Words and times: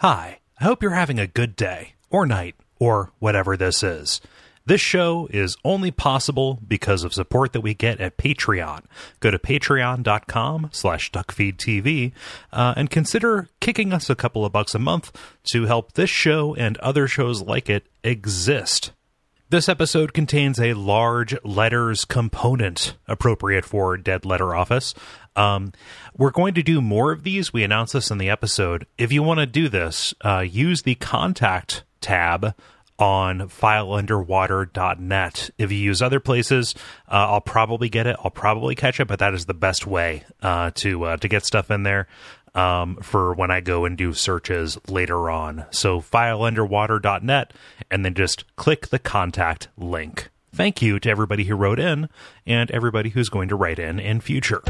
Hi, 0.00 0.38
I 0.58 0.64
hope 0.64 0.82
you're 0.82 0.92
having 0.92 1.18
a 1.18 1.26
good 1.26 1.54
day, 1.54 1.92
or 2.08 2.24
night, 2.24 2.54
or 2.78 3.12
whatever 3.18 3.54
this 3.54 3.82
is. 3.82 4.22
This 4.64 4.80
show 4.80 5.28
is 5.30 5.58
only 5.62 5.90
possible 5.90 6.58
because 6.66 7.04
of 7.04 7.12
support 7.12 7.52
that 7.52 7.60
we 7.60 7.74
get 7.74 8.00
at 8.00 8.16
Patreon. 8.16 8.86
Go 9.20 9.30
to 9.30 9.38
patreon.com 9.38 10.70
slash 10.72 11.12
duckfeedtv 11.12 12.12
uh, 12.50 12.74
and 12.78 12.88
consider 12.88 13.48
kicking 13.60 13.92
us 13.92 14.08
a 14.08 14.14
couple 14.14 14.46
of 14.46 14.52
bucks 14.52 14.74
a 14.74 14.78
month 14.78 15.12
to 15.52 15.66
help 15.66 15.92
this 15.92 16.08
show 16.08 16.54
and 16.54 16.78
other 16.78 17.06
shows 17.06 17.42
like 17.42 17.68
it 17.68 17.86
exist. 18.02 18.92
This 19.50 19.68
episode 19.68 20.14
contains 20.14 20.60
a 20.60 20.74
large 20.74 21.34
letters 21.42 22.04
component 22.04 22.96
appropriate 23.08 23.64
for 23.64 23.96
Dead 23.96 24.24
Letter 24.24 24.54
Office. 24.54 24.94
Um, 25.34 25.72
we're 26.16 26.30
going 26.30 26.54
to 26.54 26.62
do 26.62 26.80
more 26.80 27.10
of 27.10 27.24
these. 27.24 27.52
We 27.52 27.64
announced 27.64 27.94
this 27.94 28.12
in 28.12 28.18
the 28.18 28.30
episode. 28.30 28.86
If 28.96 29.10
you 29.10 29.24
want 29.24 29.40
to 29.40 29.46
do 29.46 29.68
this, 29.68 30.14
uh, 30.24 30.46
use 30.48 30.82
the 30.82 30.94
contact 30.94 31.82
tab 32.00 32.54
on 33.00 33.48
fileunderwater.net. 33.48 35.50
If 35.58 35.72
you 35.72 35.78
use 35.78 36.00
other 36.00 36.20
places, 36.20 36.76
uh, 37.08 37.26
I'll 37.30 37.40
probably 37.40 37.88
get 37.88 38.06
it. 38.06 38.14
I'll 38.22 38.30
probably 38.30 38.76
catch 38.76 39.00
it, 39.00 39.08
but 39.08 39.18
that 39.18 39.34
is 39.34 39.46
the 39.46 39.54
best 39.54 39.84
way 39.84 40.22
uh, 40.42 40.70
to 40.76 41.02
uh, 41.04 41.16
to 41.16 41.26
get 41.26 41.44
stuff 41.44 41.72
in 41.72 41.82
there 41.82 42.06
um, 42.54 42.96
for 42.96 43.32
when 43.34 43.50
I 43.50 43.60
go 43.60 43.84
and 43.84 43.96
do 43.96 44.12
searches 44.12 44.78
later 44.88 45.30
on. 45.30 45.64
So 45.70 46.00
fileunderwater.net, 46.00 47.52
and 47.90 48.04
then 48.04 48.14
just 48.14 48.44
click 48.56 48.88
the 48.88 48.98
contact 48.98 49.68
link. 49.76 50.30
Thank 50.52 50.82
you 50.82 50.98
to 51.00 51.08
everybody 51.10 51.44
who 51.44 51.54
wrote 51.54 51.78
in 51.78 52.08
and 52.44 52.70
everybody 52.70 53.10
who's 53.10 53.28
going 53.28 53.48
to 53.48 53.56
write 53.56 53.78
in 53.78 54.00
in 54.00 54.20
future. 54.20 54.62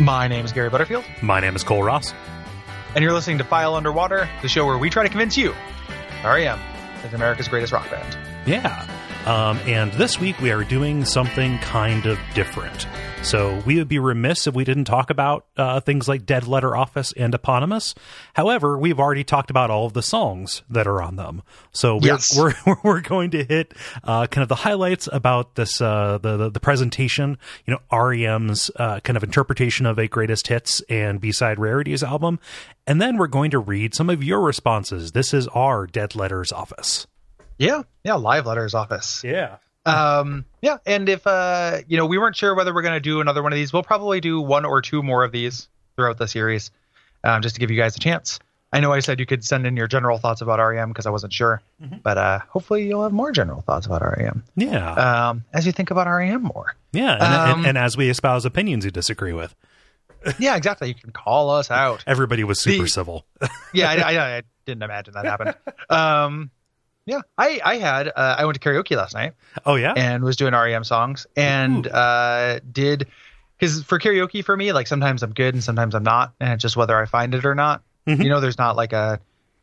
My 0.00 0.26
name 0.26 0.44
is 0.44 0.52
Gary 0.52 0.68
Butterfield, 0.68 1.04
My 1.20 1.38
name 1.38 1.54
is 1.54 1.62
Cole 1.62 1.84
Ross. 1.84 2.12
And 2.94 3.02
you're 3.02 3.12
listening 3.12 3.38
to 3.38 3.44
File 3.44 3.74
Underwater, 3.74 4.28
the 4.42 4.48
show 4.48 4.66
where 4.66 4.78
we 4.78 4.90
try 4.90 5.02
to 5.02 5.08
convince 5.08 5.36
you 5.36 5.54
REM 6.24 6.60
is 7.04 7.14
America's 7.14 7.48
greatest 7.48 7.72
rock 7.72 7.90
band. 7.90 8.16
Yeah. 8.46 8.86
Um, 9.26 9.58
and 9.66 9.92
this 9.92 10.18
week 10.18 10.40
we 10.40 10.50
are 10.50 10.64
doing 10.64 11.04
something 11.04 11.58
kind 11.58 12.06
of 12.06 12.18
different. 12.34 12.88
So 13.22 13.62
we 13.64 13.76
would 13.76 13.86
be 13.86 14.00
remiss 14.00 14.48
if 14.48 14.54
we 14.54 14.64
didn't 14.64 14.86
talk 14.86 15.08
about 15.08 15.46
uh, 15.56 15.78
things 15.78 16.08
like 16.08 16.26
Dead 16.26 16.48
Letter 16.48 16.76
Office 16.76 17.12
and 17.16 17.32
Eponymous. 17.32 17.94
However, 18.34 18.76
we've 18.76 18.98
already 18.98 19.22
talked 19.22 19.48
about 19.48 19.70
all 19.70 19.86
of 19.86 19.92
the 19.92 20.02
songs 20.02 20.62
that 20.68 20.88
are 20.88 21.00
on 21.00 21.14
them. 21.14 21.42
So 21.70 21.96
we're 21.96 22.06
Yes. 22.06 22.36
we're, 22.66 22.76
we're 22.82 23.00
going 23.00 23.30
to 23.30 23.44
hit 23.44 23.74
uh, 24.02 24.26
kind 24.26 24.42
of 24.42 24.48
the 24.48 24.56
highlights 24.56 25.08
about 25.12 25.54
this 25.54 25.80
uh, 25.80 26.18
the, 26.20 26.36
the 26.36 26.50
the 26.50 26.60
presentation. 26.60 27.38
You 27.64 27.74
know, 27.74 27.96
REM's 27.96 28.72
uh, 28.74 28.98
kind 29.00 29.16
of 29.16 29.22
interpretation 29.22 29.86
of 29.86 30.00
a 30.00 30.08
greatest 30.08 30.48
hits 30.48 30.80
and 30.88 31.20
B 31.20 31.30
side 31.30 31.60
rarities 31.60 32.02
album, 32.02 32.40
and 32.88 33.00
then 33.00 33.18
we're 33.18 33.28
going 33.28 33.52
to 33.52 33.60
read 33.60 33.94
some 33.94 34.10
of 34.10 34.24
your 34.24 34.40
responses. 34.40 35.12
This 35.12 35.32
is 35.32 35.46
our 35.48 35.86
Dead 35.86 36.16
Letters 36.16 36.50
Office. 36.50 37.06
Yeah, 37.58 37.82
yeah, 38.04 38.14
live 38.14 38.46
letters 38.46 38.74
office. 38.74 39.22
Yeah. 39.24 39.56
Um, 39.84 40.44
yeah, 40.60 40.78
and 40.86 41.08
if 41.08 41.26
uh, 41.26 41.78
you 41.88 41.96
know, 41.96 42.06
we 42.06 42.18
weren't 42.18 42.36
sure 42.36 42.54
whether 42.54 42.72
we're 42.72 42.82
going 42.82 42.94
to 42.94 43.00
do 43.00 43.20
another 43.20 43.42
one 43.42 43.52
of 43.52 43.56
these, 43.56 43.72
we'll 43.72 43.82
probably 43.82 44.20
do 44.20 44.40
one 44.40 44.64
or 44.64 44.80
two 44.80 45.02
more 45.02 45.24
of 45.24 45.32
these 45.32 45.68
throughout 45.96 46.18
the 46.18 46.28
series, 46.28 46.70
um, 47.24 47.42
just 47.42 47.56
to 47.56 47.60
give 47.60 47.70
you 47.70 47.76
guys 47.76 47.96
a 47.96 48.00
chance. 48.00 48.38
I 48.72 48.80
know 48.80 48.90
I 48.92 49.00
said 49.00 49.20
you 49.20 49.26
could 49.26 49.44
send 49.44 49.66
in 49.66 49.76
your 49.76 49.86
general 49.86 50.16
thoughts 50.18 50.40
about 50.40 50.58
REM 50.58 50.88
because 50.88 51.04
I 51.04 51.10
wasn't 51.10 51.32
sure, 51.34 51.60
but 52.02 52.16
uh, 52.16 52.38
hopefully 52.48 52.86
you'll 52.86 53.02
have 53.02 53.12
more 53.12 53.30
general 53.32 53.60
thoughts 53.60 53.84
about 53.84 54.00
REM 54.02 54.42
Yeah. 54.56 54.92
um, 55.28 55.44
as 55.52 55.66
you 55.66 55.72
think 55.72 55.90
about 55.90 56.06
REM 56.06 56.42
more. 56.42 56.74
Yeah, 56.92 57.12
and, 57.14 57.22
Um, 57.22 57.58
and, 57.58 57.66
and 57.70 57.78
as 57.78 57.96
we 57.98 58.08
espouse 58.08 58.46
opinions 58.46 58.84
you 58.86 58.90
disagree 58.90 59.34
with, 59.34 59.54
yeah, 60.38 60.56
exactly. 60.56 60.88
You 60.88 60.94
can 60.94 61.10
call 61.10 61.50
us 61.50 61.70
out. 61.70 62.02
everybody 62.06 62.44
was 62.44 62.62
super 62.62 62.84
The- 62.84 62.88
civil. 62.88 63.26
yeah, 63.74 63.90
I, 63.90 63.96
I, 64.14 64.36
I 64.38 64.42
didn't 64.64 64.84
imagine 64.84 65.14
that 65.14 65.24
happened. 65.26 65.54
Um, 65.90 66.50
yeah, 67.06 67.20
I 67.38 67.60
I 67.64 67.76
had 67.78 68.08
uh, 68.08 68.36
I 68.38 68.44
went 68.44 68.60
to 68.60 68.68
karaoke 68.68 68.96
last 68.96 69.14
night 69.14 69.32
oh 69.66 69.74
yeah, 69.76 69.92
and 69.96 70.22
was 70.24 70.36
doing 70.36 70.52
REM 70.54 70.84
songs 70.84 71.26
and 71.36 71.86
Ooh. 71.86 71.90
uh, 71.90 72.60
did 72.70 73.06
because 73.58 73.82
for 73.82 73.98
karaoke 73.98 74.44
for 74.44 74.56
me 74.56 74.72
like 74.72 74.86
sometimes 74.86 75.22
I'm 75.22 75.32
good 75.32 75.54
and 75.54 75.62
sometimes 75.62 75.94
I'm 75.94 76.02
not 76.04 76.32
and 76.40 76.52
it's 76.52 76.62
just 76.62 76.76
whether 76.76 76.96
I 76.96 77.06
find 77.06 77.34
it 77.34 77.44
or 77.44 77.54
not. 77.54 77.82
Mhm. 78.08 78.22
You 78.24 78.28
know, 78.30 78.40
there's 78.40 78.58
not 78.58 78.76
like 78.76 78.92
a 78.92 79.20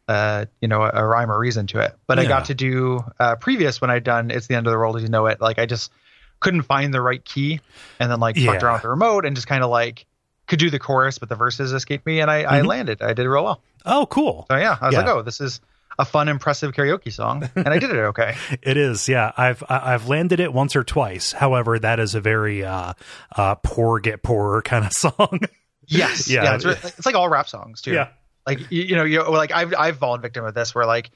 uh, 0.07 0.45
you 0.61 0.67
know 0.67 0.81
a 0.81 1.05
rhyme 1.05 1.29
or 1.31 1.37
reason 1.37 1.67
to 1.67 1.79
it. 1.79 1.95
But 2.07 2.17
I 2.19 2.23
got 2.25 2.45
to 2.45 2.55
do 2.55 3.03
uh, 3.19 3.35
previous 3.35 3.79
when 3.81 3.89
I'd 3.89 4.03
done 4.03 4.31
it's 4.31 4.47
the 4.47 4.55
end 4.55 4.65
of 4.67 4.71
the 4.71 4.77
world 4.77 4.95
as 4.95 5.03
you 5.03 5.09
know 5.09 5.27
it. 5.27 5.39
Like 5.41 5.59
I 5.59 5.65
just 5.65 5.91
couldn't 6.39 6.63
find 6.63 6.93
the 6.93 7.01
right 7.01 7.23
key 7.23 7.59
and 7.99 8.09
then 8.11 8.19
like 8.19 8.35
fucked 8.37 8.63
around 8.63 8.73
with 8.75 8.81
the 8.83 8.89
remote 8.89 9.25
and 9.25 9.35
just 9.35 9.47
kind 9.47 9.63
of 9.63 9.69
like 9.69 10.05
could 10.47 10.57
do 10.57 10.69
the 10.71 10.79
chorus 10.79 11.19
but 11.19 11.29
the 11.29 11.35
verses 11.35 11.73
escaped 11.73 12.05
me 12.07 12.21
and 12.21 12.31
I, 12.31 12.43
I 12.43 12.61
Mhm. 12.61 12.65
landed. 12.65 13.01
I 13.03 13.13
did 13.13 13.27
real 13.27 13.43
well. 13.43 13.61
oh 13.85 14.07
cool. 14.07 14.45
So 14.49 14.57
yeah, 14.57 14.77
I 14.81 14.85
was 14.87 14.93
Yeah. 14.93 15.01
like, 15.01 15.09
oh, 15.09 15.21
this 15.21 15.41
is 15.41 15.59
a 15.99 16.05
fun, 16.05 16.29
impressive 16.29 16.71
karaoke 16.71 17.11
song, 17.13 17.47
and 17.55 17.67
I 17.67 17.77
did 17.77 17.91
it 17.91 17.97
okay. 17.97 18.35
It 18.63 18.77
is. 18.77 19.07
Yeah, 19.07 19.31
I've 19.37 19.61
I've 19.69 20.07
landed 20.07 20.39
it 20.39 20.53
once 20.53 20.75
or 20.75 20.83
twice. 20.83 21.33
However, 21.33 21.77
that 21.77 21.99
is 21.99 22.15
a 22.15 22.21
very 22.21 22.63
uh, 22.63 22.93
uh, 23.35 23.55
poor 23.55 23.99
get 23.99 24.23
poorer 24.23 24.61
kind 24.61 24.85
of 24.85 24.93
song. 24.97 25.41
Yes, 25.85 26.29
Yeah. 26.29 26.43
yeah, 26.43 26.55
it's, 26.55 26.65
it's 26.97 27.05
like 27.05 27.15
all 27.15 27.29
rap 27.29 27.47
songs 27.49 27.81
too. 27.81 27.91
Yeah. 27.93 28.07
like 28.47 28.59
you, 28.71 28.83
you 28.83 28.95
know, 28.95 29.03
you 29.03 29.23
like 29.29 29.51
I've 29.51 29.73
I've 29.77 29.97
fallen 29.97 30.21
victim 30.21 30.45
of 30.45 30.53
this 30.55 30.73
where 30.73 30.85
like. 30.85 31.11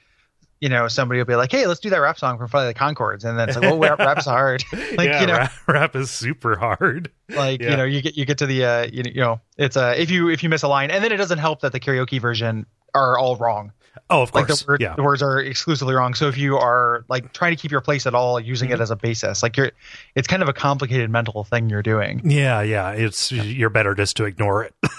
You 0.60 0.70
know, 0.70 0.88
somebody 0.88 1.18
will 1.20 1.26
be 1.26 1.34
like, 1.34 1.52
"Hey, 1.52 1.66
let's 1.66 1.80
do 1.80 1.90
that 1.90 1.98
rap 2.00 2.16
song 2.18 2.38
from 2.38 2.48
Flight 2.48 2.68
of 2.68 2.72
the 2.72 2.78
Conchords," 2.80 3.24
and 3.24 3.38
then 3.38 3.48
it's 3.50 3.58
like, 3.58 3.64
"Well, 3.68 3.78
rap, 3.78 3.98
rap's 4.08 4.24
hard." 4.24 4.64
like, 4.72 5.08
yeah, 5.08 5.20
you 5.20 5.26
know, 5.26 5.34
rap, 5.34 5.52
rap 5.66 5.96
is 5.96 6.10
super 6.10 6.56
hard. 6.56 7.10
like 7.28 7.60
yeah. 7.60 7.70
you 7.72 7.76
know, 7.76 7.84
you 7.84 8.00
get 8.00 8.16
you 8.16 8.24
get 8.24 8.38
to 8.38 8.46
the 8.46 8.64
uh, 8.64 8.82
you, 8.90 9.02
you 9.04 9.20
know, 9.20 9.40
it's 9.58 9.76
uh, 9.76 9.94
if 9.98 10.10
you 10.10 10.30
if 10.30 10.42
you 10.42 10.48
miss 10.48 10.62
a 10.62 10.68
line, 10.68 10.90
and 10.90 11.04
then 11.04 11.12
it 11.12 11.16
doesn't 11.18 11.38
help 11.40 11.60
that 11.62 11.72
the 11.72 11.80
karaoke 11.80 12.18
version 12.18 12.64
are 12.94 13.18
all 13.18 13.36
wrong. 13.36 13.72
Oh, 14.10 14.22
of 14.22 14.34
Like 14.34 14.46
course. 14.48 14.62
the, 14.62 14.66
word, 14.72 14.80
yeah. 14.80 14.94
the 14.96 15.02
words 15.02 15.22
are 15.22 15.38
exclusively 15.40 15.94
wrong. 15.94 16.14
So 16.14 16.28
if 16.28 16.36
you 16.36 16.56
are 16.58 17.04
like 17.08 17.32
trying 17.32 17.54
to 17.54 17.60
keep 17.60 17.70
your 17.70 17.80
place 17.80 18.06
at 18.06 18.14
all, 18.14 18.38
using 18.40 18.68
Mm-hmm. 18.70 18.74
it 18.74 18.82
as 18.82 18.90
a 18.90 18.96
basis, 18.96 19.42
like 19.42 19.56
you're, 19.56 19.70
it's 20.14 20.26
kind 20.28 20.42
of 20.42 20.48
a 20.48 20.52
complicated 20.52 21.10
mental 21.10 21.44
thing 21.44 21.70
you're 21.70 21.82
doing. 21.82 22.22
Yeah, 22.28 22.60
yeah. 22.62 22.90
It's 22.90 23.30
you're 23.32 23.70
better 23.70 23.94
just 23.94 24.16
to 24.18 24.24
ignore 24.24 24.64
it. 24.64 24.74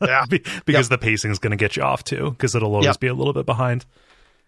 Yeah. 0.00 0.24
Be- 0.26 0.42
because 0.64 0.88
the 0.88 0.96
pacing 0.96 1.30
is 1.30 1.38
going 1.38 1.50
to 1.50 1.56
get 1.56 1.76
you 1.76 1.82
off 1.82 2.04
too 2.04 2.30
because 2.30 2.54
it'll 2.54 2.72
always 2.72 2.86
Yep. 2.86 3.00
be 3.00 3.06
a 3.08 3.12
little 3.14 3.34
bit 3.34 3.44
behind. 3.44 3.84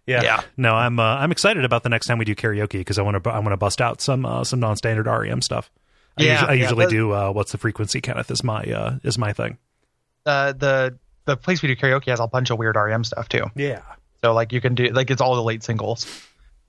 Yeah. 0.06 0.22
Yeah. 0.22 0.42
No, 0.56 0.72
I'm 0.74 0.98
uh, 0.98 1.02
I'm 1.16 1.30
excited 1.32 1.64
about 1.64 1.82
the 1.82 1.88
next 1.90 2.06
time 2.06 2.16
we 2.16 2.24
do 2.24 2.34
karaoke 2.34 2.78
because 2.78 2.98
I 2.98 3.02
want 3.02 3.22
to 3.22 3.30
I 3.30 3.40
want 3.40 3.50
to 3.50 3.56
bust 3.58 3.82
out 3.82 4.00
some 4.00 4.24
uh, 4.24 4.44
some 4.44 4.60
non-standard 4.60 5.06
REM 5.06 5.42
stuff. 5.42 5.70
I 6.16 6.22
Yeah, 6.22 6.32
usually, 6.32 6.48
I 6.48 6.54
yeah, 6.54 6.62
usually 6.62 6.86
do 6.86 7.12
uh, 7.12 7.30
what's 7.32 7.52
the 7.52 7.58
frequency 7.58 8.00
Kenneth 8.00 8.30
is 8.30 8.42
my 8.44 8.62
uh, 8.62 8.98
is 9.02 9.18
my 9.18 9.32
thing. 9.34 9.58
uh, 10.24 10.52
the 10.52 10.96
the 11.26 11.36
place 11.36 11.62
we 11.62 11.68
do 11.68 11.76
karaoke 11.76 12.06
has 12.06 12.20
a 12.20 12.26
bunch 12.26 12.50
of 12.50 12.58
weird 12.58 12.76
REM 12.76 13.04
stuff 13.04 13.28
too. 13.28 13.44
Yeah. 13.54 13.82
So 14.22 14.32
like 14.32 14.52
you 14.52 14.60
can 14.60 14.74
do 14.74 14.86
like 14.88 15.10
it's 15.10 15.20
all 15.20 15.34
the 15.36 15.42
late 15.42 15.62
singles 15.62 16.06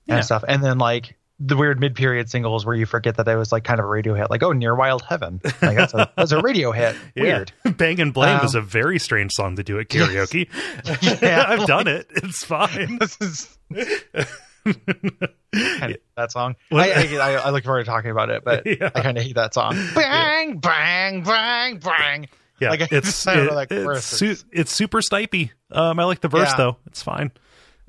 and 0.06 0.24
stuff, 0.24 0.44
and 0.46 0.62
then 0.62 0.78
like 0.78 1.16
the 1.40 1.56
weird 1.56 1.78
mid 1.80 1.94
period 1.94 2.28
singles 2.28 2.66
where 2.66 2.74
you 2.74 2.84
forget 2.84 3.16
that 3.16 3.26
that 3.26 3.34
was 3.36 3.52
like 3.52 3.62
kind 3.64 3.78
of 3.78 3.86
a 3.86 3.88
radio 3.88 4.14
hit, 4.14 4.28
like 4.30 4.42
oh 4.42 4.52
near 4.52 4.74
Wild 4.74 5.02
Heaven, 5.02 5.40
like 5.62 5.76
that's 5.76 5.94
a 5.94 6.10
that's 6.16 6.32
a 6.32 6.40
radio 6.42 6.72
hit. 6.72 6.96
Weird. 7.16 7.52
Yeah. 7.64 7.70
Bang 7.76 8.00
and 8.00 8.12
Blame 8.12 8.40
Um, 8.40 8.44
is 8.46 8.54
a 8.54 8.60
very 8.60 8.98
strange 8.98 9.32
song 9.32 9.56
to 9.56 9.62
do 9.62 9.78
at 9.78 9.88
karaoke. 9.88 10.48
Yeah, 11.22 11.44
I've 11.48 11.60
like- 11.60 11.68
done 11.68 11.86
it. 11.88 12.06
It's 12.10 12.44
fine. 12.44 12.98
This 12.98 13.16
is 13.20 13.58
that 16.16 16.30
song. 16.30 16.56
I, 16.72 16.90
I, 17.18 17.34
I, 17.34 17.50
look 17.50 17.64
forward 17.64 17.84
to 17.84 17.90
talking 17.90 18.10
about 18.10 18.30
it, 18.30 18.44
but 18.44 18.66
Yeah. 18.66 18.90
I 18.94 19.00
kind 19.00 19.16
of 19.16 19.24
hate 19.24 19.36
that 19.36 19.54
song. 19.54 19.74
Bang, 19.94 20.58
bang, 20.58 21.22
bang, 21.22 21.78
bang. 21.78 22.28
Yeah, 22.60 22.70
Like, 22.70 22.90
it's 22.92 23.26
I 23.26 23.34
don't 23.36 23.46
know, 23.46 23.52
it- 23.52 23.54
like, 23.54 23.68
it's, 23.70 24.04
su- 24.04 24.36
it's 24.52 24.72
super 24.74 25.00
snipey. 25.00 25.50
Um, 25.70 25.98
I 26.00 26.04
like 26.04 26.20
the 26.20 26.28
verse 26.28 26.50
Yeah. 26.50 26.56
though. 26.56 26.76
It's 26.86 27.02
fine. 27.02 27.30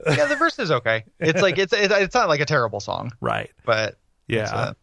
Yeah, 0.07 0.25
the 0.25 0.35
verse 0.35 0.57
is 0.59 0.71
okay. 0.71 1.03
It's 1.19 1.41
like 1.41 1.57
it's 1.57 1.73
it's, 1.73 2.13
not 2.15 2.29
like 2.29 2.39
a 2.39 2.45
terrible 2.45 2.79
song, 2.79 3.11
Right. 3.21 3.51
but 3.65 3.97
Yeah. 4.27 4.49
uh, 4.53 4.73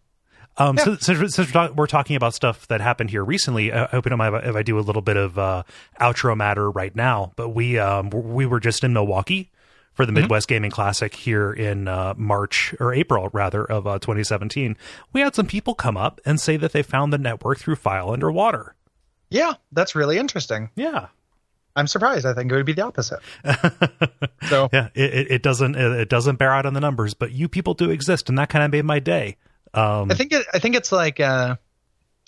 Um, 0.58 0.76
Yeah. 0.76 0.84
so, 0.84 0.96
since, 0.96 1.18
we're- 1.18 1.28
since 1.28 1.48
we're, 1.48 1.52
talk, 1.52 1.74
we're 1.76 1.86
talking 1.86 2.16
about 2.16 2.34
stuff 2.34 2.66
that 2.68 2.80
happened 2.80 3.10
here 3.10 3.24
recently, 3.24 3.72
I 3.72 3.84
I 3.84 3.88
hope 3.88 4.06
you 4.06 4.10
don't 4.10 4.18
mind 4.18 4.34
if 4.44 4.56
I- 4.56 4.62
do 4.62 4.78
a 4.78 4.80
little 4.80 5.02
bit 5.02 5.16
of 5.16 5.38
uh, 5.38 5.62
outro 6.00 6.36
matter 6.36 6.70
right 6.70 6.94
now. 6.94 7.32
But 7.36 7.50
we 7.50 7.78
um, 7.78 8.10
we 8.10 8.44
were 8.46 8.60
just 8.60 8.82
in 8.84 8.92
Milwaukee 8.92 9.50
for 9.94 10.04
the 10.04 10.12
Midwest 10.12 10.46
Gaming 10.48 10.70
Classic 10.70 11.14
here 11.14 11.50
in 11.52 11.88
uh, 11.88 12.12
March 12.18 12.74
or 12.78 12.92
April 12.92 13.30
rather 13.32 13.64
of 13.64 13.86
uh, 13.86 13.98
2017. 13.98 14.76
We 15.14 15.22
had 15.22 15.34
some 15.34 15.46
people 15.46 15.74
come 15.74 15.96
up 15.96 16.20
and 16.26 16.38
say 16.38 16.58
that 16.58 16.72
they 16.72 16.82
found 16.82 17.14
the 17.14 17.18
network 17.18 17.58
through 17.58 17.76
File 17.76 18.10
Underwater. 18.10 18.74
Yeah, 19.30 19.54
that's 19.72 19.94
really 19.94 20.18
interesting. 20.18 20.70
Yeah, 20.76 21.08
I'm 21.74 21.86
surprised. 21.86 22.24
I 22.26 22.34
think 22.34 22.50
it 22.50 22.54
would 22.54 22.66
be 22.66 22.72
the 22.74 22.82
opposite. 22.84 23.20
So 24.48 24.68
yeah. 24.72 24.90
It, 24.94 25.30
it, 25.32 25.42
doesn't 25.42 25.74
it, 25.74 26.08
doesn't 26.08 26.36
bear 26.36 26.54
out 26.54 26.66
on 26.66 26.74
the 26.74 26.80
numbers, 26.80 27.14
but 27.14 27.32
you 27.32 27.48
people 27.48 27.74
do 27.74 27.90
exist, 27.90 28.28
and 28.28 28.38
that 28.38 28.48
kind 28.48 28.64
of 28.64 28.70
made 28.70 28.84
my 28.84 29.00
day. 29.00 29.38
Um, 29.74 30.08
I 30.10 30.14
think 30.14 30.32
it, 30.32 30.46
I 30.54 30.60
think 30.60 30.76
it's 30.76 30.92
like 30.92 31.18
uh, 31.18 31.56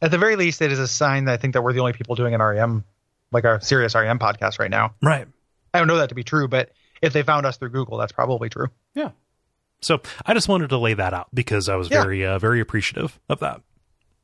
at 0.03 0.11
the 0.11 0.19
very 0.19 0.35
least, 0.35 0.61
it 0.61 0.73
is 0.73 0.81
a 0.81 0.89
sign 0.89 1.27
that 1.27 1.35
I 1.35 1.37
think 1.37 1.55
that 1.55 1.63
we're 1.63 1.73
the 1.73 1.79
only 1.79 1.93
people 1.93 2.17
doing 2.17 2.35
an 2.35 2.43
REM, 2.43 2.83
like 3.31 3.45
a 3.45 3.61
serious 3.61 3.95
REM 3.95 4.19
podcast 4.19 4.59
right 4.59 4.71
now. 4.71 4.95
right. 5.01 5.29
I 5.73 5.79
don't 5.79 5.87
know 5.87 5.99
that 5.99 6.09
to 6.09 6.17
be 6.17 6.25
true, 6.25 6.49
but 6.49 6.73
if 7.03 7.13
they 7.13 7.23
found 7.23 7.47
us 7.47 7.57
through 7.59 7.71
Google, 7.71 7.99
that's 7.99 8.11
probably 8.11 8.49
true. 8.49 8.69
Yeah. 8.95 9.11
So 9.81 10.01
I 10.27 10.35
just 10.35 10.49
wanted 10.49 10.71
to 10.71 10.79
lay 10.79 10.95
that 10.95 11.15
out 11.15 11.29
because 11.33 11.69
I 11.69 11.77
was 11.77 11.89
Yeah. 11.89 12.03
very, 12.03 12.27
uh, 12.27 12.39
very 12.41 12.59
appreciative 12.61 13.21
of 13.29 13.39
that. 13.41 13.61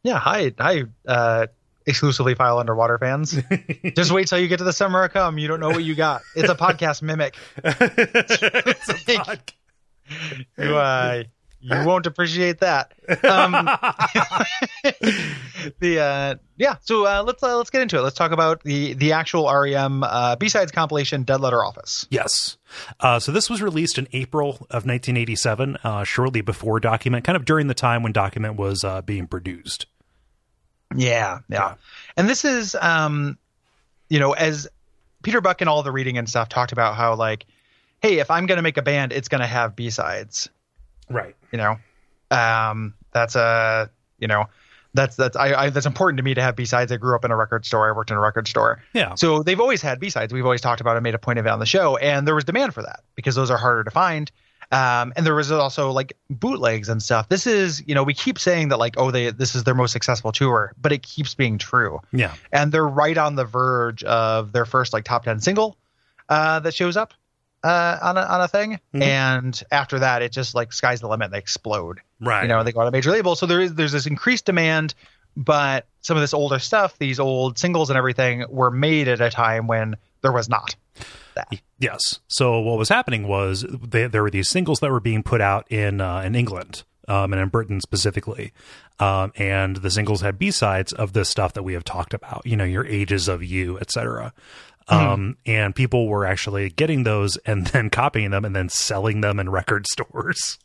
Yeah, 0.03 0.19
hi, 0.19 0.53
hi, 0.59 0.85
uh, 1.07 1.47
exclusively 1.87 2.35
file 2.35 2.59
underwater 2.59 2.99
fans. 2.99 3.37
Just 3.97 4.13
wait 4.13 4.29
till 4.29 4.39
you 4.39 4.49
get 4.49 4.59
to 4.59 4.65
the 4.65 4.73
summer 4.73 5.05
of 5.05 5.13
come. 5.13 5.39
You 5.39 5.49
don't 5.49 5.61
know 5.61 5.71
what 5.71 5.85
you 5.85 5.95
got. 5.95 6.23
It's 6.35 6.51
a 6.51 6.55
podcast 6.55 7.03
mimic. 7.03 7.37
It's 7.63 8.89
a 8.89 9.39
You, 10.59 10.77
uh, 10.77 11.25
you 11.65 11.87
won't 11.87 12.07
appreciate 12.07 12.61
that. 12.61 12.93
Um, 13.25 13.53
the 15.79 15.99
uh, 15.99 16.35
yeah. 16.59 16.77
So 16.83 17.07
uh, 17.07 17.23
let's 17.27 17.43
uh, 17.43 17.57
let's 17.57 17.71
get 17.71 17.81
into 17.81 17.97
it. 17.97 18.03
Let's 18.03 18.17
talk 18.17 18.33
about 18.33 18.63
the 18.65 18.93
the 18.93 19.13
actual 19.13 19.51
REM 19.51 20.03
uh, 20.03 20.37
B 20.37 20.51
sides 20.51 20.73
compilation, 20.73 21.23
Dead 21.23 21.41
Letter 21.41 21.65
Office. 21.65 22.07
Yes. 22.11 22.59
Uh, 23.01 23.19
so 23.19 23.33
this 23.33 23.49
was 23.49 23.63
released 23.63 23.97
in 23.97 24.09
April 24.13 24.51
of 24.71 24.85
1987, 24.85 25.79
uh, 25.83 26.05
shortly 26.05 26.43
before 26.43 26.81
Document, 26.81 27.25
kind 27.25 27.37
of 27.37 27.47
during 27.47 27.69
the 27.69 27.75
time 27.75 28.03
when 28.03 28.13
Document 28.13 28.57
was 28.57 28.85
uh, 28.85 29.01
being 29.01 29.27
produced. 29.27 29.87
Yeah, 30.95 31.41
yeah. 31.49 31.75
And 32.17 32.29
this 32.29 32.45
is, 32.45 32.77
um, 32.81 33.39
you 34.09 34.19
know, 34.19 34.33
as 34.33 34.69
Peter 35.23 35.41
Buck 35.41 35.61
and 35.61 35.69
all 35.69 35.83
the 35.83 35.93
reading 35.93 36.19
and 36.19 36.29
stuff 36.29 36.49
talked 36.49 36.73
about 36.73 36.95
how 36.95 37.15
like, 37.15 37.47
hey, 38.01 38.19
if 38.19 38.31
I'm 38.31 38.47
gonna 38.47 38.63
make 38.63 38.77
a 38.77 38.83
band, 38.83 39.13
it's 39.13 39.29
gonna 39.29 39.47
have 39.47 39.75
B 39.75 39.91
sides. 39.91 40.49
Right. 41.11 41.35
You 41.53 41.59
know, 41.59 41.77
um, 42.31 42.95
that's 43.13 43.37
a 43.37 43.91
you 44.19 44.29
know. 44.29 44.47
That's 44.97 45.17
that's 45.17 45.37
I, 45.37 45.55
I 45.55 45.71
that's 45.71 45.87
important 45.87 46.19
to 46.19 46.23
me 46.23 46.35
to 46.35 46.41
have 46.41 46.55
B 46.55 46.67
sides. 46.67 46.93
I 46.93 46.99
grew 46.99 47.17
up 47.17 47.25
in 47.25 47.33
a 47.33 47.37
record 47.37 47.67
store. 47.67 47.89
I 47.89 47.97
worked 47.97 48.13
in 48.13 48.17
a 48.17 48.21
record 48.21 48.47
store. 48.47 48.81
Yeah. 48.93 49.17
So 49.17 49.43
they've 49.43 49.59
always 49.59 49.83
had 49.83 49.99
B 49.99 50.09
sides. 50.09 50.33
We've 50.33 50.45
always 50.45 50.61
talked 50.61 50.81
about 50.81 50.97
it, 50.97 51.01
made 51.01 51.17
a 51.17 51.19
point 51.19 51.41
of 51.41 51.47
it 51.47 51.49
on 51.49 51.59
the 51.59 51.67
show, 51.67 51.97
and 51.97 52.29
there 52.29 52.35
was 52.37 52.45
demand 52.45 52.75
for 52.75 52.83
that 52.83 53.01
because 53.17 53.35
those 53.35 53.51
are 53.51 53.59
harder 53.59 53.83
to 53.83 53.91
find. 53.91 54.31
Um, 54.73 55.13
and 55.17 55.25
there 55.27 55.35
was 55.35 55.51
also 55.53 55.91
like 55.91 56.17
bootlegs 56.31 56.89
and 56.89 57.03
stuff. 57.03 57.29
This 57.29 57.47
is, 57.47 57.83
you 57.87 57.95
know, 57.95 58.03
we 58.03 58.15
keep 58.15 58.39
saying 58.39 58.69
that 58.69 58.79
like, 58.79 58.95
oh, 58.99 59.11
they 59.11 59.31
this 59.31 59.55
is 59.55 59.65
their 59.65 59.75
most 59.75 59.93
successful 59.93 60.33
tour, 60.33 60.73
but 60.81 60.93
it 60.93 61.03
keeps 61.03 61.35
being 61.35 61.59
true. 61.59 62.01
Yeah. 62.13 62.35
And 62.53 62.73
they're 62.73 62.87
right 62.87 63.17
on 63.17 63.35
the 63.37 63.45
verge 63.45 64.03
of 64.05 64.53
their 64.53 64.65
first 64.65 64.93
like 64.93 65.05
top 65.05 65.25
ten 65.25 65.41
single 65.41 65.77
uh, 66.29 66.61
that 66.61 66.75
shows 66.75 66.97
up 66.97 67.15
uh, 67.63 67.99
on 68.03 68.17
a 68.17 68.23
on 68.23 68.41
a 68.41 68.49
thing. 68.49 68.81
Mhm. 68.95 69.03
And 69.03 69.63
after 69.71 69.99
that, 70.01 70.23
it 70.23 70.33
just 70.33 70.55
like 70.55 70.73
sky's 70.73 71.01
the 71.01 71.09
limit. 71.09 71.31
They 71.31 71.39
explode 71.39 72.01
Right. 72.21 72.43
you 72.43 72.49
know 72.49 72.63
they 72.63 72.73
go 72.73 72.81
on 72.81 72.87
a 72.87 72.91
major 72.91 73.11
label 73.11 73.37
so 73.37 73.45
there 73.45 73.61
is 73.61 73.75
there's 73.75 73.93
this 73.93 74.07
increased 74.07 74.47
demand 74.47 74.95
but 75.37 75.87
some 76.01 76.17
of 76.17 76.23
this 76.23 76.33
older 76.33 76.59
stuff 76.59 76.97
these 76.99 77.21
old 77.21 77.59
singles 77.59 77.91
and 77.91 77.99
everything 77.99 78.45
were 78.49 78.71
made 78.71 79.09
at 79.09 79.21
a 79.21 79.29
time 79.29 79.67
when 79.67 79.97
there 80.23 80.33
was 80.33 80.49
not 80.49 80.75
Yes. 81.79 82.21
So 82.29 82.61
what 82.61 82.79
was 82.79 82.89
happening 82.89 83.27
was 83.27 83.67
they, 83.69 84.07
there 84.07 84.23
were 84.23 84.31
these 84.31 84.49
singles 84.49 84.81
that 84.81 84.91
were 84.91 85.01
being 85.01 85.23
put 85.23 85.41
out 85.41 85.71
in 85.71 86.01
uh, 86.01 86.21
in 86.21 86.35
England 86.35 86.85
um, 87.09 87.33
and 87.33 87.43
in 87.43 87.49
Britain 87.49 87.81
specifically, 87.81 88.53
um, 89.01 89.33
and 89.37 89.77
the 89.77 89.91
singles 89.91 90.21
had 90.21 90.39
B 90.39 90.51
sides 90.51 90.93
of 90.93 91.13
this 91.13 91.29
stuff 91.29 91.53
that 91.55 91.63
we 91.63 91.75
have 91.75 91.85
talked 91.85 92.15
about. 92.15 92.47
You 92.47 92.57
know, 92.57 92.65
your 92.65 92.87
ages 92.87 93.29
of 93.29 93.43
you, 93.43 93.79
etc. 93.79 94.33
Um, 94.89 95.39
and 95.47 95.75
people 95.75 96.09
were 96.09 96.27
actually 96.27 96.69
getting 96.71 97.05
those 97.05 97.37
and 97.39 97.67
then 97.69 97.91
copying 97.91 98.31
them 98.31 98.45
and 98.45 98.55
then 98.55 98.69
selling 98.69 99.21
them 99.21 99.41
in 99.41 99.49
record 99.51 99.87
stores. 99.91 100.59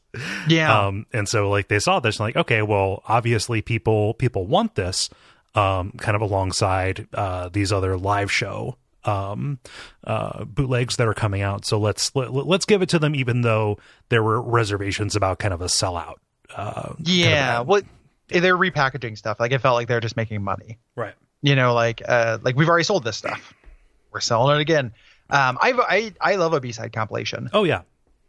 yeah 0.48 0.88
Um, 0.88 1.06
and 1.14 1.28
so 1.28 1.50
like 1.50 1.68
they 1.68 1.80
saw 1.80 2.00
this 2.00 2.18
and 2.20 2.26
like, 2.26 2.36
okay, 2.36 2.62
well, 2.62 3.04
obviously 3.08 3.62
people 3.62 4.14
people 4.16 4.46
want 4.46 4.76
this, 4.76 5.10
um, 5.56 5.92
kind 5.98 6.16
of 6.16 6.22
alongside 6.22 7.08
uh 7.14 7.50
these 7.50 7.72
other 7.72 7.98
live 7.98 8.32
show 8.32 8.78
um 9.06 9.60
uh 10.06 10.44
bootlegs 10.46 10.98
that 10.98 11.08
are 11.08 11.14
coming 11.14 11.42
out. 11.42 11.66
So 11.66 11.80
let's 11.80 12.14
let, 12.16 12.34
let's 12.34 12.66
give 12.66 12.82
it 12.82 12.90
to 12.90 13.00
them 13.00 13.16
even 13.16 13.42
though 13.42 13.78
there 14.10 14.22
were 14.24 14.42
reservations 14.42 15.16
about 15.16 15.40
kind 15.40 15.54
of 15.54 15.62
a 15.62 15.66
sellout. 15.68 16.16
Uh 16.56 16.94
yeah 17.00 17.48
kind 17.48 17.58
of 17.62 17.68
well 17.68 17.82
they're 18.28 18.58
repackaging 18.58 19.18
stuff 19.18 19.40
like 19.40 19.52
it 19.52 19.60
felt 19.60 19.76
like 19.76 19.88
they're 19.88 20.00
just 20.00 20.16
making 20.18 20.44
money 20.44 20.78
right. 20.96 21.14
you 21.42 21.56
know 21.56 21.74
like 21.74 22.02
uh 22.08 22.38
like 22.44 22.56
we've 22.56 22.68
already 22.70 22.84
sold 22.84 23.04
this 23.04 23.18
stuff 23.18 23.54
we're 24.12 24.20
selling 24.20 24.56
it 24.58 24.62
again 24.62 24.92
um 25.32 25.58
I've, 25.62 25.80
i 25.80 26.14
i 26.22 26.36
love 26.36 26.54
a 26.54 26.60
b-side 26.60 26.92
compilation 26.94 27.50
Oh 27.54 27.64
yeah. 27.66 27.82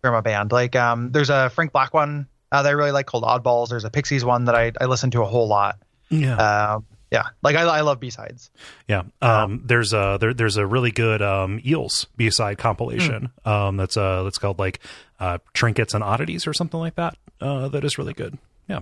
from 0.03 0.15
a 0.15 0.23
band 0.23 0.53
like 0.53 0.77
um 0.77 1.13
there's 1.13 1.29
a 1.31 1.51
frank 1.51 1.73
black 1.73 1.93
one 1.95 2.27
uh, 2.53 2.63
that 2.63 2.69
i 2.69 2.73
really 2.73 2.93
like 2.93 3.07
called 3.07 3.25
oddballs 3.25 3.69
there's 3.71 3.85
a 3.85 3.91
pixies 3.91 4.25
one 4.25 4.45
that 4.47 4.55
i 4.55 4.73
i 4.81 4.85
listen 4.87 5.11
to 5.13 5.23
a 5.23 5.27
whole 5.27 5.49
lot 5.49 5.79
Yeah. 6.11 6.37
um 6.75 6.87
yeah 7.11 7.25
like 7.43 7.57
i, 7.57 7.63
I 7.63 7.81
love 7.83 8.01
b-sides 8.01 8.51
Yeah. 8.89 9.03
Um, 9.23 9.63
there's 9.65 9.93
a 9.93 10.19
there, 10.21 10.33
there's 10.35 10.57
a 10.57 10.67
really 10.67 10.91
good 10.91 11.23
um, 11.23 11.61
Eels 11.65 12.07
B 12.17 12.31
side 12.31 12.59
compilation. 12.59 13.31
Um, 13.45 13.77
that's 13.77 13.97
uh 13.97 14.23
that's 14.25 14.39
called 14.39 14.59
like 14.59 14.81
uh, 15.19 15.39
trinkets 15.53 15.93
and 15.95 16.03
oddities 16.03 16.47
or 16.47 16.53
something 16.55 16.81
like 16.81 16.95
that. 16.97 17.17
Uh, 17.41 17.69
that 17.69 17.85
is 17.85 17.99
really 17.99 18.15
good. 18.15 18.39
Yeah. 18.69 18.81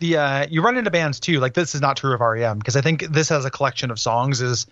the 0.00 0.16
uh 0.16 0.46
you 0.50 0.62
run 0.62 0.76
into 0.76 0.90
bands 0.90 1.20
too 1.20 1.38
like 1.40 1.54
this 1.54 1.74
is 1.74 1.80
not 1.80 1.96
true 1.96 2.12
of 2.14 2.20
rem 2.20 2.58
because 2.58 2.76
i 2.76 2.80
think 2.80 3.06
this 3.12 3.30
as 3.30 3.44
a 3.44 3.50
collection 3.50 3.90
of 3.92 3.98
songs 4.00 4.40
is 4.40 4.66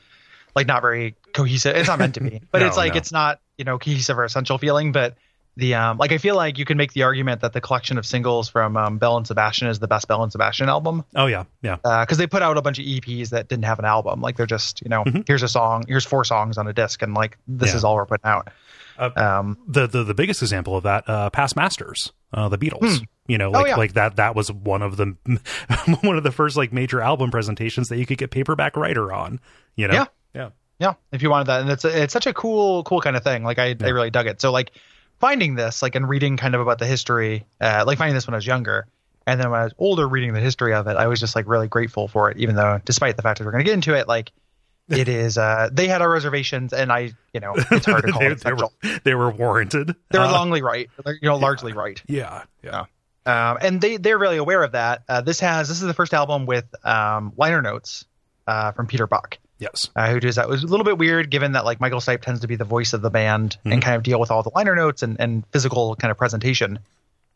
like 0.57 0.67
not 0.67 0.83
very 0.83 1.15
cohesive 1.33 1.77
it's 1.77 1.89
not 1.89 1.99
meant 2.01 2.15
to 2.15 2.21
be 2.21 2.41
but 2.51 2.61
No, 2.61 2.67
it's 2.67 2.77
like 2.77 2.95
no. 2.95 2.99
it's 2.99 3.13
not 3.13 3.41
you 3.57 3.65
know 3.65 3.79
cohesive 3.79 4.19
or 4.19 4.25
essential 4.25 4.59
feeling 4.59 4.91
but 4.93 5.17
the 5.56 5.75
um 5.75 5.99
like 5.99 6.12
i 6.12 6.19
feel 6.19 6.37
like 6.37 6.58
you 6.58 6.64
can 6.64 6.76
make 6.76 6.93
the 6.93 7.02
argument 7.02 7.41
that 7.41 7.52
the 7.52 7.61
collection 7.61 7.99
of 7.99 8.06
singles 8.06 8.49
from 8.49 8.76
um, 8.76 8.99
belle 8.99 9.17
and 9.17 9.26
sebastian 9.26 9.69
is 9.69 9.79
the 9.81 9.88
best 9.88 10.06
belle 10.08 10.23
and 10.23 10.31
sebastian 10.32 10.69
album 10.69 11.05
Oh 11.17 11.26
yeah. 11.26 11.44
Yeah. 11.62 11.76
because 11.76 12.19
they 12.19 12.26
put 12.26 12.43
out 12.43 12.56
a 12.56 12.62
bunch 12.62 12.79
of 12.79 12.85
eps 12.85 13.31
that 13.31 13.49
didn't 13.49 13.64
have 13.64 13.79
an 13.79 13.85
album 13.85 14.20
like 14.20 14.37
they're 14.37 14.47
just 14.47 14.81
you 14.82 14.88
know 14.88 15.05
Mhm. 15.05 15.25
here's 15.26 15.43
a 15.43 15.49
song 15.49 15.85
here's 15.88 16.05
four 16.05 16.25
songs 16.25 16.56
on 16.56 16.67
a 16.69 16.73
disc 16.73 17.02
and 17.02 17.14
like 17.14 17.37
this 17.49 17.70
Yeah. 17.70 17.76
is 17.76 17.85
all 17.85 17.97
we're 17.97 18.06
putting 18.06 18.26
out 18.31 18.49
Uh, 18.99 19.11
um 19.17 19.58
the, 19.67 19.87
the 19.87 20.05
the 20.05 20.14
biggest 20.14 20.41
example 20.43 20.76
of 20.76 20.85
that 20.85 21.08
uh 21.08 21.31
past 21.31 21.56
masters 21.56 22.12
uh 22.32 22.49
the 22.49 22.58
beatles 22.58 23.05
you 23.26 23.37
know 23.38 23.50
like 23.50 23.61
Hmm. 23.61 23.64
Oh, 23.67 23.69
yeah. 23.70 23.76
like 23.76 23.93
that 23.94 24.17
that 24.17 24.35
was 24.37 24.52
one 24.52 24.82
of 24.82 24.97
the 24.97 25.17
one 26.02 26.17
of 26.17 26.23
the 26.23 26.32
first 26.32 26.56
like 26.56 26.73
major 26.73 27.00
album 27.00 27.31
presentations 27.31 27.88
that 27.88 27.99
you 27.99 28.06
could 28.06 28.19
get 28.19 28.31
paperback 28.31 28.76
writer 28.76 29.12
on 29.12 29.41
you 29.76 29.88
know 29.88 29.94
Yeah. 29.94 30.05
yeah 30.35 30.49
Yeah, 30.79 30.94
if 31.12 31.20
you 31.23 31.29
wanted 31.29 31.49
that, 31.49 31.61
and 31.61 31.70
it's 31.70 31.85
it's 31.85 32.12
such 32.12 32.26
a 32.26 32.32
cool 32.32 32.82
cool 32.85 33.00
kind 33.02 33.14
of 33.17 33.23
thing. 33.23 33.44
Like 33.44 33.58
I, 33.58 33.76
I 33.82 33.88
really 33.91 34.08
dug 34.11 34.26
it. 34.26 34.41
So 34.41 34.50
like 34.50 34.70
finding 35.21 35.55
this, 35.55 35.83
like 35.83 35.95
and 35.95 36.09
reading 36.09 36.37
kind 36.37 36.55
of 36.55 36.61
about 36.61 36.79
the 36.79 36.87
history, 36.87 37.45
uh, 37.61 37.85
like 37.87 37.99
finding 37.99 38.15
this 38.15 38.27
when 38.27 38.35
I 38.35 38.39
was 38.39 38.47
younger, 38.47 38.87
and 39.27 39.39
then 39.41 39.51
when 39.51 39.61
I 39.61 39.65
was 39.65 39.75
older, 39.79 40.09
reading 40.09 40.33
the 40.33 40.41
history 40.41 40.75
of 40.75 40.87
it, 40.89 40.97
I 40.97 41.07
was 41.07 41.21
just 41.21 41.37
like 41.37 41.47
really 41.47 41.69
grateful 41.69 42.09
for 42.09 42.31
it. 42.31 42.39
Even 42.39 42.57
though, 42.57 42.81
despite 42.85 43.17
the 43.17 43.23
fact 43.23 43.39
that 43.39 43.45
we're 43.45 43.53
going 43.53 43.65
to 43.65 43.69
get 43.69 43.75
into 43.75 43.95
it, 43.95 44.09
like 44.09 44.33
it 44.89 45.09
is, 45.23 45.39
uh, 45.39 45.69
they 45.73 45.87
had 45.87 46.03
our 46.03 46.11
reservations, 46.11 46.73
and 46.73 46.91
I, 46.91 47.13
you 47.33 47.41
know, 47.41 47.53
it's 47.57 47.87
hard 47.87 48.05
to 48.07 48.13
call 48.13 48.21
they, 48.21 48.27
it 48.29 48.41
they 48.41 48.53
were 48.53 48.69
they 49.05 49.15
were 49.15 49.31
warranted 49.31 49.95
They 50.11 50.19
were 50.19 50.25
Uh, 50.25 50.33
longly 50.33 50.63
right, 50.63 50.89
you 51.07 51.29
know, 51.29 51.37
largely 51.37 51.73
right. 51.73 52.03
yeah 52.09 52.43
yeah 52.65 52.87
Um, 53.27 53.59
and 53.61 53.81
they 53.81 53.99
they're 53.99 54.19
really 54.19 54.39
aware 54.39 54.62
of 54.65 54.73
that. 54.73 55.03
Uh, 55.09 55.21
this 55.21 55.39
has 55.41 55.69
this 55.69 55.81
is 55.81 55.87
the 55.87 55.95
first 55.95 56.15
album 56.15 56.47
with 56.47 56.65
um, 56.85 57.33
liner 57.37 57.61
notes 57.62 58.05
uh, 58.47 58.73
from 58.73 58.87
Peter 58.87 59.07
Buck. 59.07 59.39
Yes 59.61 59.90
uh, 59.95 60.11
who 60.11 60.19
does 60.21 60.35
that. 60.37 60.47
It 60.47 60.49
was 60.49 60.62
a 60.64 60.67
little 60.67 60.85
bit 60.85 60.99
weird 60.99 61.31
given 61.31 61.52
that 61.52 61.64
like 61.64 61.81
Michael 61.81 62.00
Stipe 62.00 62.23
tends 62.23 62.40
to 62.40 62.49
be 62.49 62.57
the 62.57 62.64
voice 62.64 62.93
of 62.95 63.02
the 63.02 63.11
band 63.11 63.57
Mhm. 63.64 63.73
and 63.75 63.83
kind 63.83 63.95
of 63.97 64.02
deal 64.02 64.19
with 64.19 64.31
all 64.31 64.43
the 64.43 64.50
liner 64.55 64.75
notes 64.75 65.02
and, 65.02 65.21
and 65.21 65.45
physical 65.52 65.95
kind 65.97 66.11
of 66.11 66.19
presentation 66.19 66.79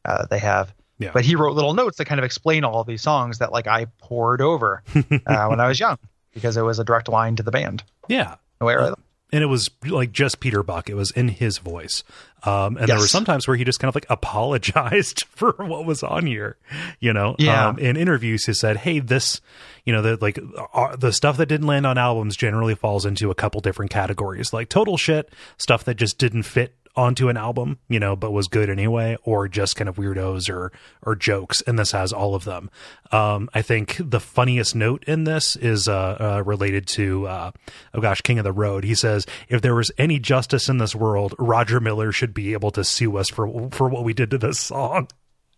uh, 0.04 0.26
they 0.26 0.38
have. 0.38 0.72
Yeah. 0.98 1.10
But 1.12 1.24
he 1.24 1.34
wrote 1.36 1.54
little 1.54 1.74
notes 1.74 1.98
that 1.98 2.04
kind 2.06 2.18
of 2.18 2.24
explain 2.24 2.64
all 2.64 2.80
of 2.80 2.86
these 2.86 3.02
songs 3.02 3.38
that 3.38 3.52
like 3.52 3.66
I 3.66 3.86
poured 3.98 4.40
over 4.40 4.82
uh, 5.26 5.46
when 5.48 5.60
I 5.60 5.68
was 5.68 5.78
young 5.80 5.98
because 6.32 6.56
it 6.56 6.62
was 6.62 6.78
a 6.78 6.84
direct 6.84 7.08
line 7.08 7.36
to 7.36 7.42
the 7.42 7.50
band. 7.50 7.82
yeah 8.08 8.36
of 8.60 8.96
them. 8.96 9.02
And 9.32 9.42
it 9.42 9.46
was 9.46 9.68
like 9.86 10.12
just 10.12 10.38
Peter 10.40 10.62
Buck. 10.62 10.88
It 10.88 10.94
was 10.94 11.10
in 11.10 11.28
his 11.28 11.58
voice. 11.58 12.04
Um, 12.44 12.76
and 12.76 12.86
there 12.88 12.96
were 12.96 13.02
Yes. 13.02 13.10
some 13.10 13.24
times 13.24 13.48
where 13.48 13.56
he 13.56 13.64
just 13.64 13.80
kind 13.80 13.88
of 13.88 13.94
like 13.94 14.06
apologized 14.10 15.24
for 15.28 15.52
what 15.58 15.84
was 15.86 16.02
on 16.02 16.26
here, 16.26 16.56
you 17.00 17.12
know? 17.12 17.34
Yeah. 17.38 17.68
Um, 17.68 17.78
in 17.78 17.96
interviews, 17.96 18.44
he 18.46 18.52
said, 18.52 18.76
Hey, 18.78 19.00
this, 19.00 19.40
you 19.84 19.92
know, 19.92 20.02
the, 20.02 20.16
like 20.20 20.38
uh, 20.74 20.94
the 20.96 21.12
stuff 21.12 21.36
that 21.38 21.46
didn't 21.46 21.66
land 21.66 21.86
on 21.86 21.98
albums 21.98 22.36
generally 22.36 22.74
falls 22.74 23.06
into 23.06 23.30
a 23.30 23.34
couple 23.34 23.60
different 23.60 23.90
categories, 23.90 24.52
like 24.52 24.68
total 24.68 24.96
shit, 24.96 25.32
stuff 25.58 25.84
that 25.84 25.94
just 25.94 26.18
didn't 26.18 26.42
fit 26.44 26.74
onto 26.96 27.28
an 27.28 27.36
album, 27.36 27.78
you 27.88 27.98
know, 27.98 28.14
but 28.16 28.30
was 28.30 28.48
good 28.48 28.70
anyway, 28.70 29.16
or 29.24 29.48
just 29.48 29.76
kind 29.76 29.88
of 29.88 29.96
weirdos 29.96 30.48
or 30.48 30.72
or 31.02 31.16
jokes. 31.16 31.60
And 31.62 31.78
this 31.78 31.92
has 31.92 32.12
all 32.12 32.34
of 32.34 32.44
them. 32.44 32.70
Um, 33.12 33.48
I 33.54 33.62
think 33.62 33.96
the 33.98 34.20
funniest 34.20 34.74
note 34.74 35.04
in 35.04 35.24
this 35.24 35.56
is 35.56 35.88
uh, 35.88 36.16
uh, 36.38 36.42
related 36.44 36.86
to 36.88 37.26
uh, 37.26 37.50
oh 37.94 38.00
gosh, 38.00 38.20
King 38.20 38.38
of 38.38 38.44
the 38.44 38.52
Road. 38.52 38.84
He 38.84 38.94
says, 38.94 39.26
if 39.48 39.62
there 39.62 39.74
was 39.74 39.90
any 39.98 40.18
justice 40.18 40.68
in 40.68 40.78
this 40.78 40.94
world, 40.94 41.34
Roger 41.38 41.80
Miller 41.80 42.12
should 42.12 42.34
be 42.34 42.52
able 42.52 42.70
to 42.72 42.84
sue 42.84 43.16
us 43.16 43.28
for 43.28 43.68
for 43.70 43.88
what 43.88 44.04
we 44.04 44.14
did 44.14 44.30
to 44.30 44.38
this 44.38 44.60
song. 44.60 45.08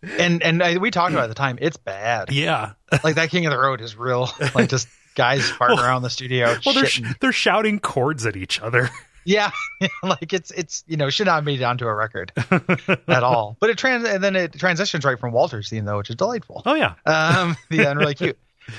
And 0.03 0.43
and 0.43 0.63
I, 0.63 0.77
we 0.79 0.91
talked 0.91 1.13
about 1.13 1.23
it 1.23 1.25
at 1.25 1.29
the 1.29 1.35
time. 1.35 1.59
It's 1.61 1.77
bad. 1.77 2.33
Yeah. 2.33 2.73
Like 3.03 3.17
that 3.17 3.31
King 3.31 3.47
of 3.47 3.51
the 3.51 3.59
Road 3.59 3.81
is 3.81 3.97
real. 3.97 4.31
Like 4.55 4.69
just 4.71 4.87
guys 5.17 5.51
farting 5.51 5.83
around 5.83 6.03
the 6.03 6.11
studio. 6.11 6.55
Well, 6.65 6.75
they're 6.75 6.87
sh- 6.87 7.03
they're 7.21 7.33
shouting 7.33 7.81
chords 7.81 8.25
at 8.27 8.37
each 8.37 8.61
other. 8.61 8.91
Yeah, 9.27 9.51
like 10.03 10.33
it's 10.33 10.51
it's 10.53 10.85
you 10.87 10.97
know 10.97 11.11
should 11.11 11.27
not 11.27 11.45
be 11.45 11.57
down 11.57 11.79
to 11.79 11.87
a 11.87 11.95
record 11.95 12.33
at 13.09 13.23
all. 13.23 13.57
But 13.61 13.71
it 13.71 13.77
trans 13.77 14.05
and 14.05 14.23
then 14.23 14.37
it 14.37 14.53
transitions 14.53 15.05
right 15.05 15.19
from 15.19 15.33
Walter's 15.33 15.69
theme 15.69 15.85
though, 15.85 15.99
which 15.99 16.11
is 16.11 16.17
delightful. 16.17 16.63
Oh 16.65 16.75
yeah. 16.75 16.95
Um, 17.05 17.57
the 17.71 17.87
and 17.87 17.99
really 17.99 18.15
cute. 18.15 18.39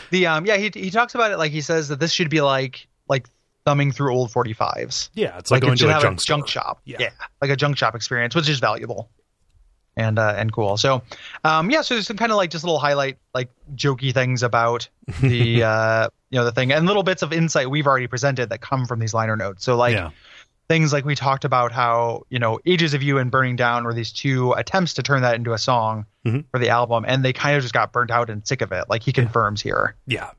The 0.10 0.28
um 0.28 0.46
yeah 0.46 0.58
he 0.58 0.72
he 0.74 0.90
talks 0.90 1.16
about 1.16 1.32
it 1.32 1.38
like 1.38 1.52
he 1.52 1.62
says 1.62 1.90
that 1.90 2.00
this 2.00 2.12
should 2.12 2.30
be 2.30 2.42
like 2.42 2.88
like 3.10 3.28
thumbing 3.66 3.92
through 3.92 4.16
old 4.16 4.32
45s. 4.32 5.10
Yeah, 5.14 5.38
it's 5.38 5.52
like, 5.52 5.62
it 5.62 5.66
going 5.66 5.78
should 5.78 5.88
to 5.88 5.98
a 5.98 6.02
junk, 6.02 6.24
junk 6.24 6.48
store. 6.48 6.64
shop. 6.64 6.82
Yeah. 6.86 7.10
like 7.42 7.52
a 7.52 7.58
junk 7.58 7.78
shop 7.78 7.96
experience, 7.96 8.34
which 8.34 8.48
is 8.48 8.60
valuable 8.60 9.10
and 9.98 10.20
uh, 10.20 10.36
and 10.38 10.54
cool. 10.54 10.78
So, 10.78 11.02
um, 11.44 11.70
yeah, 11.70 11.82
so 11.82 11.96
there's 11.96 12.08
some 12.08 12.18
kind 12.18 12.32
of 12.32 12.38
like 12.38 12.52
just 12.52 12.64
little 12.64 12.80
highlight, 12.80 13.18
like 13.34 13.50
jokey 13.76 14.14
things 14.14 14.44
about 14.44 14.88
the 15.22 15.64
uh, 15.64 16.10
you 16.30 16.40
know 16.40 16.46
the 16.46 16.52
thing, 16.52 16.72
and 16.72 16.86
little 16.86 17.04
bits 17.04 17.24
of 17.24 17.34
insight 17.34 17.70
we've 17.70 17.88
already 17.88 18.08
presented 18.08 18.50
that 18.50 18.62
come 18.62 18.86
from 18.86 19.00
these 19.00 19.14
liner 19.14 19.36
notes. 19.36 19.66
So, 19.66 19.76
like 19.76 19.96
yeah, 19.96 20.12
things 20.68 20.92
like 20.92 21.06
we 21.06 21.16
talked 21.16 21.46
about 21.46 21.72
how 21.72 22.24
you 22.30 22.40
know 22.40 22.60
Ages 22.66 22.94
of 22.94 23.02
You 23.04 23.18
and 23.18 23.32
Burning 23.32 23.56
Down 23.56 23.84
were 23.86 23.94
these 23.94 24.12
two 24.12 24.52
attempts 24.54 24.96
to 24.96 25.04
turn 25.04 25.22
that 25.22 25.36
into 25.36 25.54
a 25.54 25.58
song 25.58 26.06
Mhm. 26.26 26.46
for 26.52 26.60
the 26.60 26.70
album, 26.70 27.06
and 27.08 27.24
they 27.24 27.34
kind 27.34 27.56
of 27.56 27.62
just 27.62 27.74
got 27.74 27.92
burnt 27.94 28.12
out 28.12 28.30
and 28.30 28.46
sick 28.48 28.62
of 28.62 28.72
it. 28.72 28.86
Like 28.90 29.04
he 29.04 29.12
confirms 29.14 29.62
here. 29.62 29.96
yeah. 30.06 30.32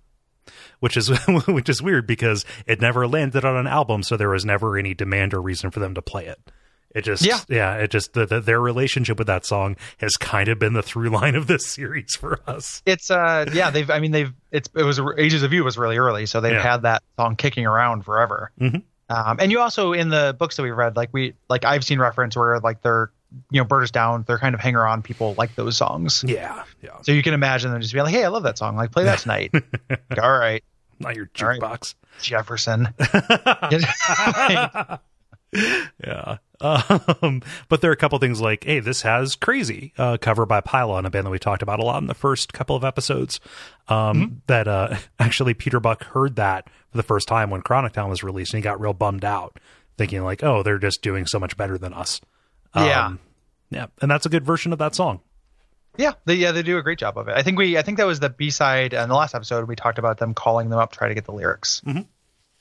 Which 0.80 0.96
is 0.96 1.08
which 1.48 1.68
is 1.68 1.82
weird 1.82 2.06
because 2.06 2.44
it 2.66 2.80
never 2.80 3.06
landed 3.08 3.44
on 3.44 3.56
an 3.56 3.66
album, 3.66 4.02
so 4.02 4.16
there 4.16 4.28
was 4.30 4.44
never 4.44 4.76
any 4.78 4.94
demand 4.94 5.34
or 5.34 5.42
reason 5.42 5.70
for 5.70 5.80
them 5.80 5.94
to 5.94 6.02
play 6.02 6.26
it. 6.26 6.38
It 6.94 7.02
just 7.02 7.24
Yeah. 7.26 7.40
yeah, 7.48 7.74
it 7.74 7.90
just 7.90 8.14
the, 8.14 8.24
the, 8.26 8.40
their 8.40 8.60
relationship 8.60 9.18
with 9.18 9.26
that 9.26 9.44
song 9.44 9.76
has 9.98 10.16
kind 10.16 10.48
of 10.48 10.58
been 10.58 10.72
the 10.72 10.82
through 10.82 11.10
line 11.10 11.34
of 11.34 11.46
this 11.46 11.66
series 11.74 12.14
for 12.16 12.38
us. 12.46 12.82
It's 12.86 13.10
uh 13.10 13.46
yeah 13.52 13.70
they've 13.70 13.90
I 13.90 13.98
mean 14.00 14.12
they've 14.12 14.32
it's 14.52 14.68
it 14.74 14.84
was 14.84 15.00
Ages 15.18 15.42
of 15.42 15.52
You 15.52 15.64
was 15.64 15.76
really 15.76 15.98
early, 15.98 16.26
so 16.26 16.40
they've 16.40 16.52
Yeah. 16.52 16.62
had 16.62 16.82
that 16.82 17.02
song 17.18 17.36
kicking 17.36 17.66
around 17.66 18.04
forever. 18.04 18.52
Mhm. 18.60 18.82
Um, 19.08 19.38
and 19.40 19.50
you 19.50 19.60
also 19.60 19.92
in 19.92 20.10
the 20.10 20.36
books 20.38 20.56
that 20.56 20.62
we've 20.62 20.76
read, 20.76 20.96
like 20.96 21.10
we 21.12 21.34
like 21.48 21.64
I've 21.64 21.84
seen 21.84 21.98
reference 21.98 22.36
where 22.36 22.58
like 22.60 22.82
they're 22.82 23.10
you 23.50 23.60
know 23.60 23.64
Bird 23.64 23.82
is 23.84 23.90
down, 23.90 24.24
they're 24.26 24.38
kind 24.38 24.54
of 24.54 24.60
hanger 24.60 24.86
on 24.86 25.02
people 25.02 25.34
like 25.38 25.54
those 25.54 25.76
songs. 25.76 26.24
Yeah, 26.26 26.64
yeah. 26.82 27.00
So 27.02 27.12
you 27.12 27.22
can 27.22 27.34
imagine 27.34 27.72
them 27.72 27.80
just 27.80 27.92
being 27.92 28.04
like, 28.04 28.14
hey, 28.14 28.24
I 28.24 28.28
love 28.28 28.42
that 28.44 28.58
song, 28.58 28.76
like 28.76 28.92
play 28.92 29.04
that 29.04 29.18
tonight. 29.20 29.52
Like, 29.90 30.22
All 30.22 30.38
right, 30.38 30.62
Not 30.98 31.16
your 31.16 31.28
All 31.40 31.48
right. 31.48 31.60
jukebox. 31.60 31.94
Jefferson. 32.20 32.88
yeah. 36.04 36.38
Um, 36.60 37.42
but 37.68 37.80
there 37.80 37.90
are 37.90 37.94
a 37.94 37.96
couple 37.96 38.18
things 38.18 38.40
like, 38.40 38.64
hey, 38.64 38.80
this 38.80 39.02
has 39.02 39.36
Crazy, 39.36 39.92
uh, 39.96 40.16
cover 40.20 40.44
by 40.44 40.60
Pylon, 40.60 41.06
a 41.06 41.10
band 41.10 41.26
that 41.26 41.30
we 41.30 41.38
talked 41.38 41.62
about 41.62 41.80
a 41.80 41.84
lot 41.84 42.02
in 42.02 42.06
the 42.08 42.14
first 42.14 42.52
couple 42.52 42.74
of 42.76 42.84
episodes. 42.84 43.40
Um, 43.88 44.42
that, 44.48 44.66
uh, 44.68 44.96
actually 45.18 45.54
Peter 45.54 45.80
Buck 45.80 46.04
heard 46.04 46.36
that 46.36 46.68
for 46.90 46.96
the 46.96 47.02
first 47.02 47.28
time 47.28 47.50
when 47.50 47.62
Chronic 47.62 47.92
Town 47.92 48.10
was 48.10 48.22
released 48.22 48.52
and 48.52 48.58
he 48.58 48.62
got 48.62 48.80
real 48.80 48.92
bummed 48.94 49.24
out, 49.24 49.58
thinking 49.96 50.22
like, 50.24 50.42
oh, 50.42 50.62
they're 50.62 50.78
just 50.78 51.02
doing 51.02 51.26
so 51.26 51.38
much 51.38 51.56
better 51.56 51.78
than 51.78 51.94
us. 51.94 52.20
Yeah. 52.74 53.06
Um, 53.06 53.18
yeah. 53.70 53.86
And 54.02 54.10
that's 54.10 54.26
a 54.26 54.30
good 54.30 54.44
version 54.44 54.72
of 54.72 54.78
that 54.80 54.94
song. 54.94 55.20
Yeah, 55.96 56.12
they 56.26 56.34
yeah 56.34 56.52
they 56.52 56.62
do 56.62 56.78
a 56.78 56.82
great 56.82 57.00
job 57.00 57.18
of 57.18 57.26
it. 57.26 57.36
I 57.36 57.42
think 57.42 57.58
we 57.58 57.76
I 57.76 57.82
think 57.82 57.98
that 57.98 58.06
was 58.06 58.20
the 58.20 58.30
B 58.30 58.50
side 58.50 58.94
in 58.94 59.08
the 59.08 59.16
last 59.16 59.34
episode 59.34 59.66
we 59.66 59.74
talked 59.74 59.98
about 59.98 60.18
them 60.18 60.32
calling 60.32 60.68
them 60.68 60.78
up 60.78 60.92
try 60.92 61.08
to 61.08 61.14
get 61.14 61.24
the 61.24 61.32
lyrics 61.32 61.82
Mhm. 61.84 62.06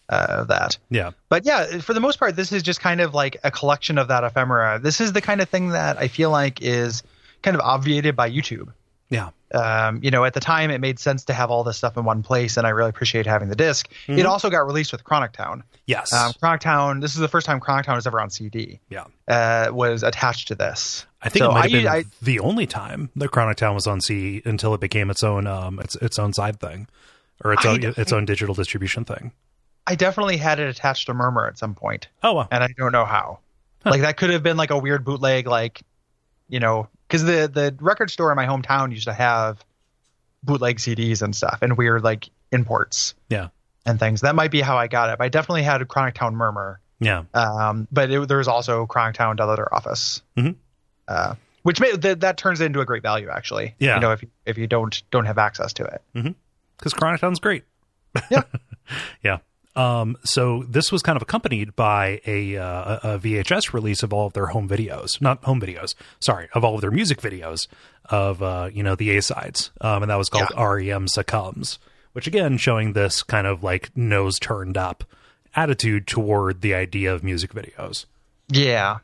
Uh, 0.10 0.28
of 0.30 0.48
that. 0.48 0.78
Yeah. 0.90 1.12
But 1.30 1.46
yeah, 1.46 1.80
for 1.80 1.94
the 1.94 2.00
most 2.00 2.20
part, 2.20 2.36
this 2.36 2.52
is 2.52 2.64
just 2.64 2.80
kind 2.82 3.02
of 3.02 3.14
like 3.14 3.38
a 3.44 3.52
collection 3.52 3.98
of 3.98 4.08
that 4.08 4.24
ephemera. 4.24 4.80
This 4.82 5.02
is 5.02 5.14
the 5.14 5.22
kind 5.22 5.42
of 5.42 5.50
thing 5.50 5.70
that 5.70 5.98
I 5.98 6.08
feel 6.08 6.30
like 6.32 6.62
is 6.62 7.04
kind 7.42 7.56
of 7.56 7.62
obviated 7.62 8.16
by 8.16 8.30
YouTube. 8.32 8.74
Yeah. 9.10 9.30
Um, 9.54 10.02
you 10.04 10.12
know, 10.12 10.26
at 10.26 10.34
the 10.34 10.42
time 10.42 10.70
it 10.70 10.82
made 10.82 11.00
sense 11.00 11.24
to 11.26 11.34
have 11.34 11.50
all 11.50 11.64
this 11.64 11.78
stuff 11.78 11.96
in 11.96 12.04
one 12.04 12.22
place, 12.24 12.58
and 12.58 12.68
I 12.68 12.72
really 12.72 12.90
appreciate 12.90 13.26
having 13.26 13.48
the 13.48 13.56
disc. 13.56 13.90
It 14.08 14.26
also 14.26 14.50
got 14.50 14.66
released 14.68 14.92
with 14.92 15.06
Chronic 15.06 15.32
Town. 15.32 15.64
Yes. 15.86 16.12
Um, 16.12 16.34
Chronic 16.42 16.60
Town. 16.60 17.00
This 17.00 17.14
is 17.14 17.20
the 17.20 17.30
first 17.30 17.46
time 17.46 17.62
Chronic 17.62 17.86
Town 17.86 17.96
was 17.96 18.06
ever 18.06 18.20
on 18.20 18.30
CD. 18.30 18.82
yeah. 18.90 19.06
Uh, 19.26 19.70
was 19.72 20.04
attached 20.04 20.50
to 20.50 20.56
this. 20.56 21.06
I 21.22 21.30
think 21.30 21.44
So 21.44 21.52
it 21.52 21.54
might 21.54 21.72
have 21.72 21.84
been 21.84 21.88
I- 21.88 22.04
the 22.22 22.40
only 22.42 22.68
time 22.68 23.10
that 23.16 23.30
Chronic 23.32 23.56
Town 23.56 23.74
was 23.76 23.88
on 23.88 24.02
CD 24.02 24.42
until 24.44 24.74
it 24.74 24.82
became 24.82 25.10
its 25.10 25.24
own 25.24 25.48
um 25.48 25.80
its 25.80 25.96
its 25.96 26.20
own 26.20 26.34
side 26.34 26.60
thing, 26.60 26.88
or 27.46 27.54
its 27.54 27.66
I 27.66 27.70
own 27.70 27.84
its 27.96 28.12
own 28.12 28.26
digital 28.26 28.54
distribution 28.56 29.06
thing. 29.06 29.32
I 29.88 29.96
definitely 29.96 30.38
had 30.38 30.60
it 30.60 30.67
attached 30.67 31.06
to 31.08 31.13
Murmur 31.13 31.48
at 31.48 31.58
some 31.58 31.74
point. 31.74 32.08
Oh 32.22 32.34
well, 32.34 32.48
and 32.51 32.63
I 32.63 32.67
don't 32.77 32.91
know 32.91 33.06
how. 33.06 33.39
Like 33.86 34.01
that 34.01 34.17
could 34.17 34.32
have 34.32 34.44
been 34.44 34.58
like 34.58 34.70
a 34.70 34.77
weird 34.77 35.06
bootleg, 35.06 35.48
like 35.48 35.82
you 36.50 36.60
know, 36.60 36.89
because 37.08 37.24
the 37.24 37.50
the 37.51 37.75
record 37.79 38.12
store 38.12 38.32
in 38.32 38.36
my 38.36 38.46
hometown 38.46 38.91
used 38.91 39.06
to 39.06 39.13
have 39.13 39.63
bootleg 40.44 40.77
CDs 40.77 41.22
and 41.22 41.36
stuff 41.36 41.60
and 41.62 41.77
weird 41.77 42.03
like 42.03 42.29
imports 42.51 43.15
yeah, 43.29 43.48
and 43.86 43.98
things. 44.00 44.22
That 44.22 44.36
might 44.36 44.51
be 44.51 44.62
how 44.62 44.77
I 44.77 44.88
got 44.88 45.10
it. 45.10 45.17
But 45.17 45.24
I 45.25 45.29
definitely 45.29 45.63
had 45.63 45.86
Chronic 45.88 46.15
Town 46.15 46.36
Murmur. 46.36 46.79
yeah, 47.00 47.24
Um, 47.34 47.88
but 47.91 48.10
it, 48.12 48.27
there 48.27 48.38
was 48.39 48.48
also 48.48 48.86
Chronic 48.88 49.15
Town 49.15 49.36
Letter 49.38 49.74
Office, 49.74 50.22
Mhm. 50.38 50.56
uh, 51.08 51.36
which 51.63 51.79
may, 51.79 51.96
that 51.96 52.20
that 52.22 52.38
turns 52.38 52.60
into 52.62 52.79
a 52.82 52.86
great 52.86 53.03
value 53.03 53.29
actually. 53.29 53.74
Yeah. 53.79 53.96
you 53.96 54.01
know, 54.01 54.12
if 54.12 54.22
you, 54.22 54.29
if 54.46 54.58
you 54.58 54.67
don't 54.67 55.01
don't 55.12 55.25
have 55.25 55.38
access 55.38 55.74
to 55.74 55.86
it. 55.86 56.01
because 56.77 56.94
Chronic 56.94 57.22
Town's 57.22 57.39
great. 57.39 57.63
Yeah. 58.29 58.41
yeah. 59.24 59.38
Um, 59.77 60.17
so 60.24 60.63
this 60.63 60.91
was 60.91 61.03
kind 61.03 61.15
of 61.15 61.22
accompanied 61.22 61.75
by 61.75 62.19
a, 62.25 62.57
uh, 62.57 63.00
a 63.03 63.19
VHS 63.19 63.74
release 63.74 64.01
of 64.01 64.12
all 64.12 64.25
of 64.25 64.34
their 64.34 64.48
home 64.48 64.67
videos, 64.67 65.22
not 65.22 65.43
home 65.43 65.62
videos, 65.62 65.93
sorry, 66.19 66.50
of 66.53 66.65
all 66.65 66.74
of 66.75 66.81
their 66.81 66.89
music 66.89 67.22
videos 67.22 67.67
of 68.10 68.41
uh, 68.41 68.69
you 68.74 68.81
know 68.81 68.96
the 68.96 69.15
A 69.15 69.22
sides, 69.22 69.69
um, 69.81 70.01
and 70.01 70.10
that 70.10 70.17
was 70.17 70.29
called 70.29 70.50
REM 70.57 71.07
Succumbs, 71.07 71.77
which 72.13 72.25
again 72.25 72.57
showing 72.57 72.93
this 72.93 73.22
kind 73.22 73.46
of 73.46 73.63
like 73.63 73.96
nose 73.96 74.39
turned 74.39 74.77
up 74.77 75.03
attitude 75.55 76.07
toward 76.07 76.62
the 76.62 76.74
idea 76.74 77.13
of 77.13 77.24
music 77.24 77.53
videos. 77.53 78.05
Yeah, 78.50 78.98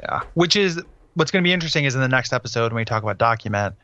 yeah. 0.00 0.20
Which 0.34 0.54
is 0.54 0.80
what's 1.14 1.32
going 1.32 1.42
to 1.42 1.48
be 1.48 1.52
interesting 1.52 1.86
is 1.86 1.96
in 1.96 2.00
the 2.00 2.08
next 2.08 2.32
episode 2.32 2.72
when 2.72 2.76
we 2.76 2.84
talk 2.84 3.02
about 3.02 3.18
document 3.18 3.74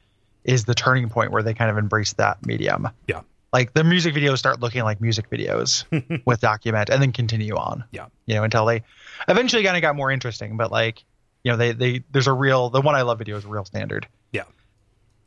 is 0.45 0.65
the 0.65 0.75
turning 0.75 1.09
point 1.09 1.33
where 1.33 1.43
they 1.43 1.55
kind 1.55 1.73
of 1.73 1.79
embrace 1.79 2.13
that 2.15 2.47
medium. 2.47 2.89
Yeah, 3.09 3.23
Like 3.57 3.73
the 3.73 3.85
music 3.85 4.15
videos 4.15 4.37
start 4.37 4.61
looking 4.61 4.83
like 4.85 5.01
music 5.01 5.31
videos 5.31 5.85
with 6.27 6.41
document, 6.43 6.91
and 6.91 7.01
then 7.01 7.13
continue 7.13 7.55
on. 7.57 7.85
yeah, 7.91 8.07
You 8.27 8.35
know, 8.35 8.45
until 8.45 8.67
they 8.67 8.83
eventually 9.29 9.65
kind 9.65 9.77
of 9.77 9.81
got 9.81 9.97
more 9.97 10.11
interesting. 10.11 10.59
But 10.59 10.71
like, 10.71 11.03
you 11.43 11.51
know, 11.53 11.57
they 11.57 11.73
they 11.73 12.03
there's 12.11 12.27
a 12.27 12.35
real 12.35 12.69
the 12.69 12.83
one 12.83 12.95
I 12.95 13.01
love 13.03 13.17
video 13.19 13.37
is 13.39 13.47
a 13.47 13.49
real 13.49 13.65
standard. 13.65 14.07
yeah. 14.33 14.43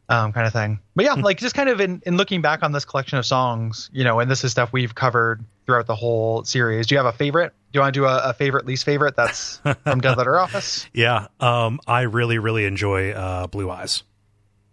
um, 0.10 0.32
kind 0.32 0.46
of 0.46 0.54
thing. 0.54 0.80
But 0.96 1.06
yeah, 1.06 1.14
like 1.14 1.40
just 1.40 1.56
kind 1.56 1.70
of 1.70 1.82
in, 1.82 2.04
in 2.06 2.18
looking 2.18 2.42
back 2.44 2.62
on 2.62 2.72
this 2.72 2.86
collection 2.86 3.18
of 3.18 3.26
songs, 3.26 3.90
you 3.94 4.04
know, 4.04 4.20
and 4.20 4.30
this 4.30 4.44
is 4.44 4.52
stuff 4.52 4.72
we've 4.72 4.94
covered 4.94 5.44
throughout 5.66 5.88
the 5.88 5.96
whole 5.96 6.44
series. 6.44 6.86
Do 6.86 6.94
you 6.96 7.00
have 7.00 7.08
a 7.12 7.18
favorite? 7.18 7.54
Do 7.72 7.78
you 7.78 7.82
want 7.82 7.94
to 7.96 8.00
do 8.00 8.06
a, 8.06 8.30
a 8.30 8.34
favorite, 8.34 8.66
least 8.68 8.86
favorite? 8.86 9.16
That's 9.16 9.58
from 9.84 10.02
Dead 10.02 10.18
Letter 10.18 10.38
Office. 10.38 10.88
Yeah, 10.94 11.28
um, 11.40 11.80
I 11.88 12.02
really, 12.02 12.38
really 12.38 12.66
enjoy 12.66 13.12
uh, 13.12 13.48
Blue 13.48 13.70
Eyes. 13.72 14.04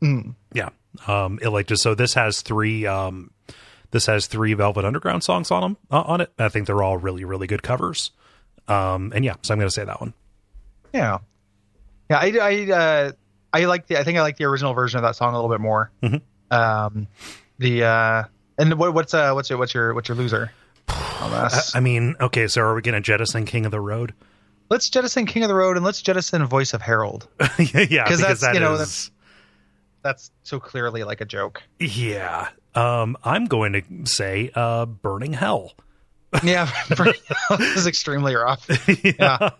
Mm. 0.02 0.34
Yeah, 0.52 0.68
um, 1.06 1.38
it 1.40 1.48
like 1.48 1.66
just 1.68 1.82
so 1.82 1.94
this 1.94 2.12
has 2.14 2.42
three. 2.42 2.84
Um, 2.86 3.30
this 3.96 4.06
has 4.06 4.26
three 4.26 4.52
Velvet 4.54 4.84
Underground 4.84 5.24
songs 5.24 5.50
on 5.50 5.62
them 5.62 5.76
uh, 5.90 6.02
on 6.02 6.20
it. 6.20 6.30
I 6.38 6.48
think 6.50 6.66
they're 6.66 6.82
all 6.82 6.98
really, 6.98 7.24
really 7.24 7.46
good 7.46 7.62
covers. 7.62 8.10
Um, 8.68 9.12
and 9.14 9.24
yeah, 9.24 9.36
so 9.42 9.54
I'm 9.54 9.58
going 9.58 9.68
to 9.68 9.72
say 9.74 9.84
that 9.84 10.00
one. 10.00 10.12
Yeah, 10.92 11.18
yeah. 12.10 12.18
I 12.18 12.32
I 12.40 12.70
uh, 12.72 13.12
I 13.52 13.64
like 13.64 13.86
the. 13.86 13.98
I 13.98 14.04
think 14.04 14.18
I 14.18 14.22
like 14.22 14.36
the 14.36 14.44
original 14.44 14.74
version 14.74 14.98
of 14.98 15.02
that 15.04 15.16
song 15.16 15.32
a 15.34 15.36
little 15.36 15.50
bit 15.50 15.60
more. 15.60 15.90
Mhm. 16.02 16.20
Um, 16.50 17.06
the 17.58 17.84
uh, 17.84 18.24
and 18.58 18.74
what, 18.78 18.92
what's 18.94 19.14
uh 19.14 19.32
what's 19.32 19.48
your 19.50 19.58
what's 19.58 19.72
your 19.74 19.94
what's 19.94 20.08
your 20.08 20.16
loser? 20.16 20.52
I. 20.88 21.60
I 21.74 21.80
mean, 21.80 22.14
okay, 22.20 22.46
so 22.48 22.60
are 22.62 22.74
we 22.74 22.82
going 22.82 22.94
to 22.94 23.00
jettison 23.00 23.44
King 23.46 23.64
of 23.66 23.72
the 23.72 23.80
Road? 23.80 24.12
let's 24.68 24.90
jettison 24.90 25.26
King 25.26 25.44
of 25.44 25.48
the 25.48 25.54
Road 25.54 25.76
and 25.76 25.84
let's 25.86 26.02
jettison 26.02 26.44
Voice 26.44 26.74
of 26.74 26.82
Harold. 26.82 27.28
yeah, 27.40 27.46
yeah, 27.58 28.04
'Cause 28.04 28.18
because 28.18 28.20
that's, 28.20 28.40
that 28.40 28.54
you 28.54 28.60
know, 28.60 28.74
is- 28.74 29.10
That's 30.02 30.30
so 30.42 30.58
clearly 30.58 31.04
like 31.04 31.20
a 31.20 31.24
joke. 31.24 31.62
yeah. 31.78 32.48
Um, 32.76 33.16
I'm 33.24 33.46
going 33.46 33.72
to 33.72 33.82
say 34.04 34.50
uh, 34.54 34.86
Burning 34.86 35.32
Hell. 35.32 35.72
Yeah, 36.42 36.70
this 36.90 37.76
is 37.76 37.86
extremely 37.86 38.34
rough. 38.34 38.66
Yeah. 39.04 39.50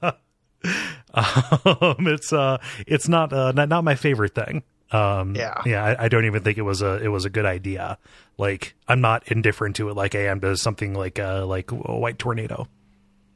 um, 1.15 2.07
it's 2.07 2.33
uh, 2.33 2.59
it's 2.87 3.09
not 3.09 3.33
uh, 3.33 3.53
not 3.53 3.69
not 3.69 3.85
my 3.85 3.95
favorite 3.95 4.35
thing. 4.35 4.63
Um, 4.93 5.35
Yeah. 5.35 5.63
yeah, 5.65 5.85
I, 5.85 6.05
I 6.05 6.09
don't 6.09 6.27
even 6.27 6.43
think 6.43 6.59
it 6.59 6.63
was 6.63 6.83
a 6.83 7.03
it 7.03 7.09
was 7.09 7.25
a 7.25 7.31
good 7.31 7.47
idea. 7.47 7.99
Like, 8.39 8.75
I'm 8.87 9.01
not 9.01 9.29
indifferent 9.29 9.77
to 9.77 9.89
it 9.89 9.95
like 9.95 10.15
I 10.15 10.27
am 10.27 10.41
to 10.41 10.57
something 10.57 10.93
like 10.95 11.19
uh 11.19 11.47
like 11.47 11.71
a 11.73 11.77
White 11.97 12.19
Tornado. 12.19 12.69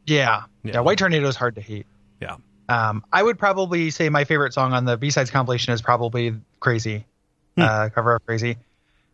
Yeah. 0.06 0.42
Yeah. 0.64 0.72
yeah. 0.74 0.80
White 0.80 0.98
Tornado 0.98 1.26
is 1.28 1.36
hard 1.36 1.54
to 1.54 1.60
hate. 1.60 1.86
Yeah, 2.20 2.36
Um, 2.68 3.04
I 3.12 3.22
would 3.22 3.38
probably 3.38 3.90
say 3.90 4.08
my 4.10 4.24
favorite 4.24 4.52
song 4.52 4.72
on 4.74 4.84
the 4.84 4.96
B 4.98 5.10
sides 5.10 5.30
compilation 5.30 5.72
is 5.72 5.80
probably 5.80 6.34
Crazy, 6.58 7.06
Hmm. 7.56 7.62
uh, 7.62 7.88
cover 7.90 8.14
of 8.16 8.26
Crazy. 8.26 8.58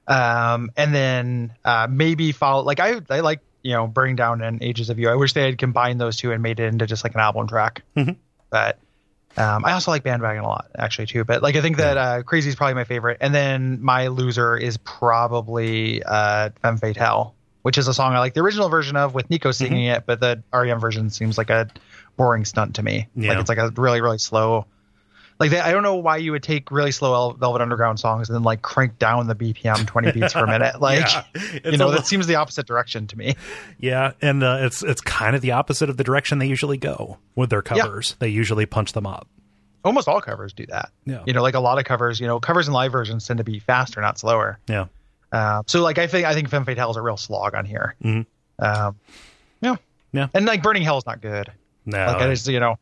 Um, 0.08 0.70
and 0.76 0.94
then 0.94 1.52
uh, 1.64 1.86
maybe 1.90 2.32
follow 2.32 2.62
like 2.62 2.80
I 2.80 3.00
I 3.10 3.20
like 3.20 3.40
you 3.62 3.72
know 3.72 3.86
Burning 3.86 4.16
Down 4.16 4.42
and 4.42 4.62
Ages 4.62 4.90
of 4.90 4.98
You. 4.98 5.08
I 5.10 5.14
wish 5.16 5.32
they 5.32 5.42
had 5.44 5.58
combined 5.58 6.00
those 6.00 6.16
two 6.16 6.32
and 6.32 6.42
made 6.42 6.60
it 6.60 6.64
into 6.66 6.86
just 6.86 7.02
like 7.04 7.14
an 7.14 7.20
album 7.20 7.48
track. 7.48 7.82
Mhm. 7.96 8.16
But 8.50 8.78
um, 9.36 9.64
I 9.64 9.72
also 9.72 9.90
like 9.90 10.02
Bandwagon 10.02 10.44
a 10.44 10.46
lot 10.48 10.70
actually 10.78 11.06
too. 11.06 11.24
But 11.24 11.42
like 11.42 11.56
I 11.56 11.60
think 11.60 11.76
that 11.78 11.96
uh, 11.98 12.22
Crazy 12.22 12.48
is 12.48 12.54
probably 12.54 12.74
my 12.74 12.84
favorite. 12.84 13.18
And 13.20 13.34
then 13.34 13.82
my 13.82 14.06
loser 14.06 14.56
is 14.56 14.76
probably 14.78 16.02
uh, 16.02 16.50
Femme 16.62 16.78
Fatale, 16.78 17.34
which 17.62 17.76
is 17.76 17.88
a 17.88 17.94
song 17.94 18.14
I 18.14 18.18
like 18.20 18.34
the 18.34 18.40
original 18.40 18.68
version 18.68 18.96
of 18.96 19.12
with 19.14 19.28
Nico 19.28 19.50
singing 19.50 19.86
Mm-hmm. 19.88 19.96
it, 19.96 20.02
but 20.06 20.20
the 20.20 20.42
REM 20.52 20.78
version 20.80 21.10
seems 21.10 21.36
like 21.36 21.50
a 21.50 21.68
boring 22.16 22.44
stunt 22.44 22.76
to 22.76 22.82
me. 22.82 23.08
Yeah. 23.16 23.30
Like 23.30 23.40
it's 23.40 23.48
like 23.48 23.58
a 23.58 23.70
really 23.76 24.00
really 24.00 24.18
slow 24.18 24.66
Like 25.38 25.50
they, 25.50 25.60
I 25.60 25.70
don't 25.70 25.82
know 25.82 25.96
why 25.96 26.16
you 26.16 26.32
would 26.32 26.42
take 26.42 26.70
really 26.70 26.92
slow 26.92 27.32
Velvet 27.32 27.60
Underground 27.60 28.00
songs 28.00 28.28
and 28.28 28.34
then 28.36 28.42
like 28.42 28.62
crank 28.62 28.98
down 28.98 29.26
the 29.26 29.34
BPM 29.34 29.86
20 29.86 30.12
beats 30.12 30.32
per 30.32 30.46
minute. 30.46 30.76
Like 30.80 31.00
Yeah. 31.34 31.58
you 31.64 31.76
know 31.76 31.90
that 31.90 32.06
seems 32.06 32.26
the 32.26 32.36
opposite 32.36 32.66
direction 32.66 33.06
to 33.08 33.18
me. 33.18 33.34
Yeah, 33.78 34.12
and 34.22 34.42
uh, 34.42 34.58
it's 34.60 34.82
it's 34.82 35.00
kind 35.02 35.36
of 35.36 35.42
the 35.42 35.52
opposite 35.52 35.90
of 35.90 35.96
the 35.98 36.04
direction 36.04 36.38
they 36.38 36.46
usually 36.46 36.78
go 36.78 37.18
with 37.34 37.50
their 37.50 37.60
covers. 37.62 38.16
They 38.18 38.28
usually 38.28 38.64
punch 38.66 38.92
them 38.94 39.06
up. 39.06 39.28
Almost 39.84 40.08
all 40.08 40.20
covers 40.20 40.52
do 40.52 40.64
that. 40.66 40.90
Yeah. 41.04 41.22
You 41.26 41.32
know, 41.32 41.42
like 41.42 41.54
a 41.54 41.60
lot 41.60 41.78
of 41.78 41.84
covers. 41.84 42.18
You 42.18 42.26
know, 42.26 42.40
covers 42.40 42.66
and 42.66 42.74
live 42.74 42.90
versions 42.92 43.26
tend 43.26 43.38
to 43.38 43.44
be 43.44 43.58
faster, 43.58 44.00
not 44.00 44.18
slower. 44.18 44.58
Yeah, 44.68 44.86
Uh, 45.32 45.62
so 45.66 45.82
like 45.82 45.98
I 45.98 46.06
think 46.06 46.26
I 46.26 46.32
think 46.34 46.48
Femme 46.48 46.64
Fatale 46.64 46.90
is 46.90 46.96
a 46.96 47.02
real 47.02 47.16
slog 47.18 47.54
on 47.54 47.64
here. 47.66 47.94
Mhm. 48.02 48.24
Um, 48.58 48.96
yeah, 49.60 49.76
Yeah. 50.12 50.28
and 50.32 50.46
like 50.46 50.62
Burning 50.62 50.82
Hell 50.82 50.96
is 50.98 51.04
not 51.06 51.20
good. 51.20 51.52
no, 51.84 51.98
Like 52.06 52.16
I 52.22 52.28
just 52.30 52.48
you 52.48 52.58
know, 52.58 52.78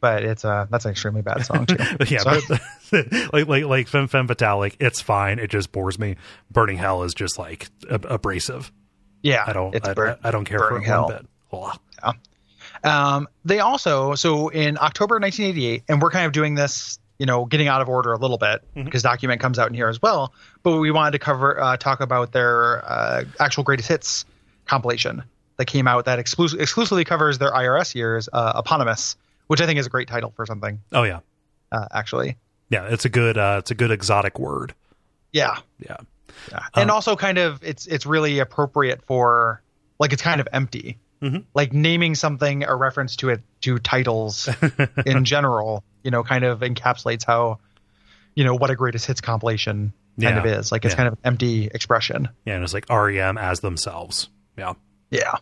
but 0.00 0.22
it's 0.24 0.44
uh 0.44 0.66
that's 0.70 0.84
an 0.84 0.90
extremely 0.92 1.22
bad 1.22 1.44
song 1.44 1.66
too. 1.66 1.76
yeah, 2.08 2.18
So- 2.18 2.40
but 2.92 3.32
like 3.32 3.46
like 3.48 3.64
like 3.64 3.88
Femme 3.88 4.08
Femme 4.08 4.28
Fatale, 4.28 4.58
like 4.58 4.76
it's 4.80 5.00
fine. 5.00 5.38
It 5.38 5.50
just 5.50 5.72
bores 5.72 5.98
me. 5.98 6.16
Burning 6.50 6.76
Hell 6.78 7.02
is 7.02 7.14
just 7.14 7.38
like 7.38 7.68
ab- 7.90 8.06
abrasive. 8.08 8.70
yeah, 9.22 9.44
I 9.46 9.52
don't 9.52 9.74
It's 9.74 9.88
I, 9.88 9.94
bur- 9.94 10.18
I 10.22 10.30
don't 10.30 10.44
care 10.44 10.58
for 10.58 10.68
Burning 10.70 10.84
it 10.84 10.86
Hell. 10.86 11.04
one 11.04 11.12
bit. 11.14 11.26
Ugh. 11.52 12.16
Um, 12.84 13.28
they 13.44 13.60
also 13.60 14.14
so 14.14 14.48
in 14.48 14.76
October 14.78 15.16
1988, 15.18 15.84
and 15.88 16.00
we're 16.00 16.10
kind 16.10 16.26
of 16.26 16.32
doing 16.32 16.54
this, 16.54 16.98
you 17.18 17.26
know, 17.26 17.44
getting 17.46 17.68
out 17.68 17.80
of 17.80 17.88
order 17.88 18.12
a 18.12 18.18
little 18.18 18.38
bit 18.38 18.62
Mm-hmm. 18.76 18.84
because 18.84 19.02
document 19.02 19.40
comes 19.40 19.58
out 19.58 19.68
in 19.68 19.74
here 19.74 19.88
as 19.88 20.00
well. 20.00 20.32
But 20.62 20.78
we 20.78 20.90
wanted 20.90 21.12
to 21.12 21.18
cover 21.18 21.60
uh, 21.60 21.76
talk 21.78 22.00
about 22.00 22.32
their 22.32 22.84
uh, 22.84 23.24
actual 23.40 23.64
greatest 23.64 23.88
hits 23.88 24.24
compilation 24.66 25.22
that 25.56 25.64
came 25.64 25.88
out 25.88 26.04
that 26.04 26.18
exclus- 26.18 26.58
exclusively 26.58 27.04
covers 27.04 27.38
their 27.38 27.50
IRS 27.50 27.94
years, 27.94 28.28
uh, 28.32 28.52
eponymous, 28.56 29.16
which 29.46 29.60
I 29.60 29.66
think 29.66 29.78
is 29.78 29.86
a 29.86 29.90
great 29.90 30.08
title 30.08 30.32
for 30.36 30.46
something. 30.46 30.80
Oh 30.92 31.02
yeah, 31.04 31.20
Uh, 31.72 31.86
actually, 31.92 32.36
yeah. 32.70 32.86
It's 32.88 33.04
a 33.04 33.08
good 33.08 33.36
uh, 33.38 33.56
it's 33.60 33.70
a 33.70 33.74
good 33.74 33.90
exotic 33.90 34.38
word. 34.38 34.74
yeah, 35.32 35.58
Yeah, 35.78 35.96
yeah. 36.50 36.60
and 36.74 36.90
Um, 36.90 36.94
also 36.94 37.16
kind 37.16 37.38
of 37.38 37.62
it's 37.62 37.86
it's 37.86 38.06
really 38.06 38.38
appropriate 38.40 39.04
for 39.06 39.62
like 39.98 40.12
it's 40.12 40.22
kind 40.22 40.40
of 40.40 40.48
empty. 40.52 40.98
Mhm. 41.22 41.44
Like 41.54 41.72
naming 41.72 42.14
something 42.14 42.64
a 42.64 42.74
reference 42.76 43.16
to 43.16 43.30
it 43.30 43.42
to 43.62 43.78
titles 43.78 44.48
in 45.06 45.24
general, 45.24 45.82
you 46.04 46.10
know, 46.10 46.22
kind 46.22 46.44
of 46.44 46.60
encapsulates 46.60 47.24
how, 47.24 47.58
you 48.34 48.44
know, 48.44 48.54
what 48.54 48.70
a 48.70 48.76
greatest 48.76 49.06
hits 49.06 49.22
compilation 49.22 49.94
kind 50.20 50.36
Yeah. 50.36 50.38
of 50.40 50.46
is. 50.46 50.70
Like 50.70 50.84
it's 50.84 50.92
Yeah. 50.92 50.96
kind 50.96 51.06
of 51.08 51.14
an 51.14 51.20
empty 51.24 51.66
expression. 51.72 52.28
yeah. 52.44 52.54
And 52.56 52.64
it's 52.64 52.74
like 52.74 52.84
REM 52.90 53.38
as 53.38 53.60
themselves. 53.60 54.28
Yeah. 54.58 54.74
Yeah. 55.10 55.36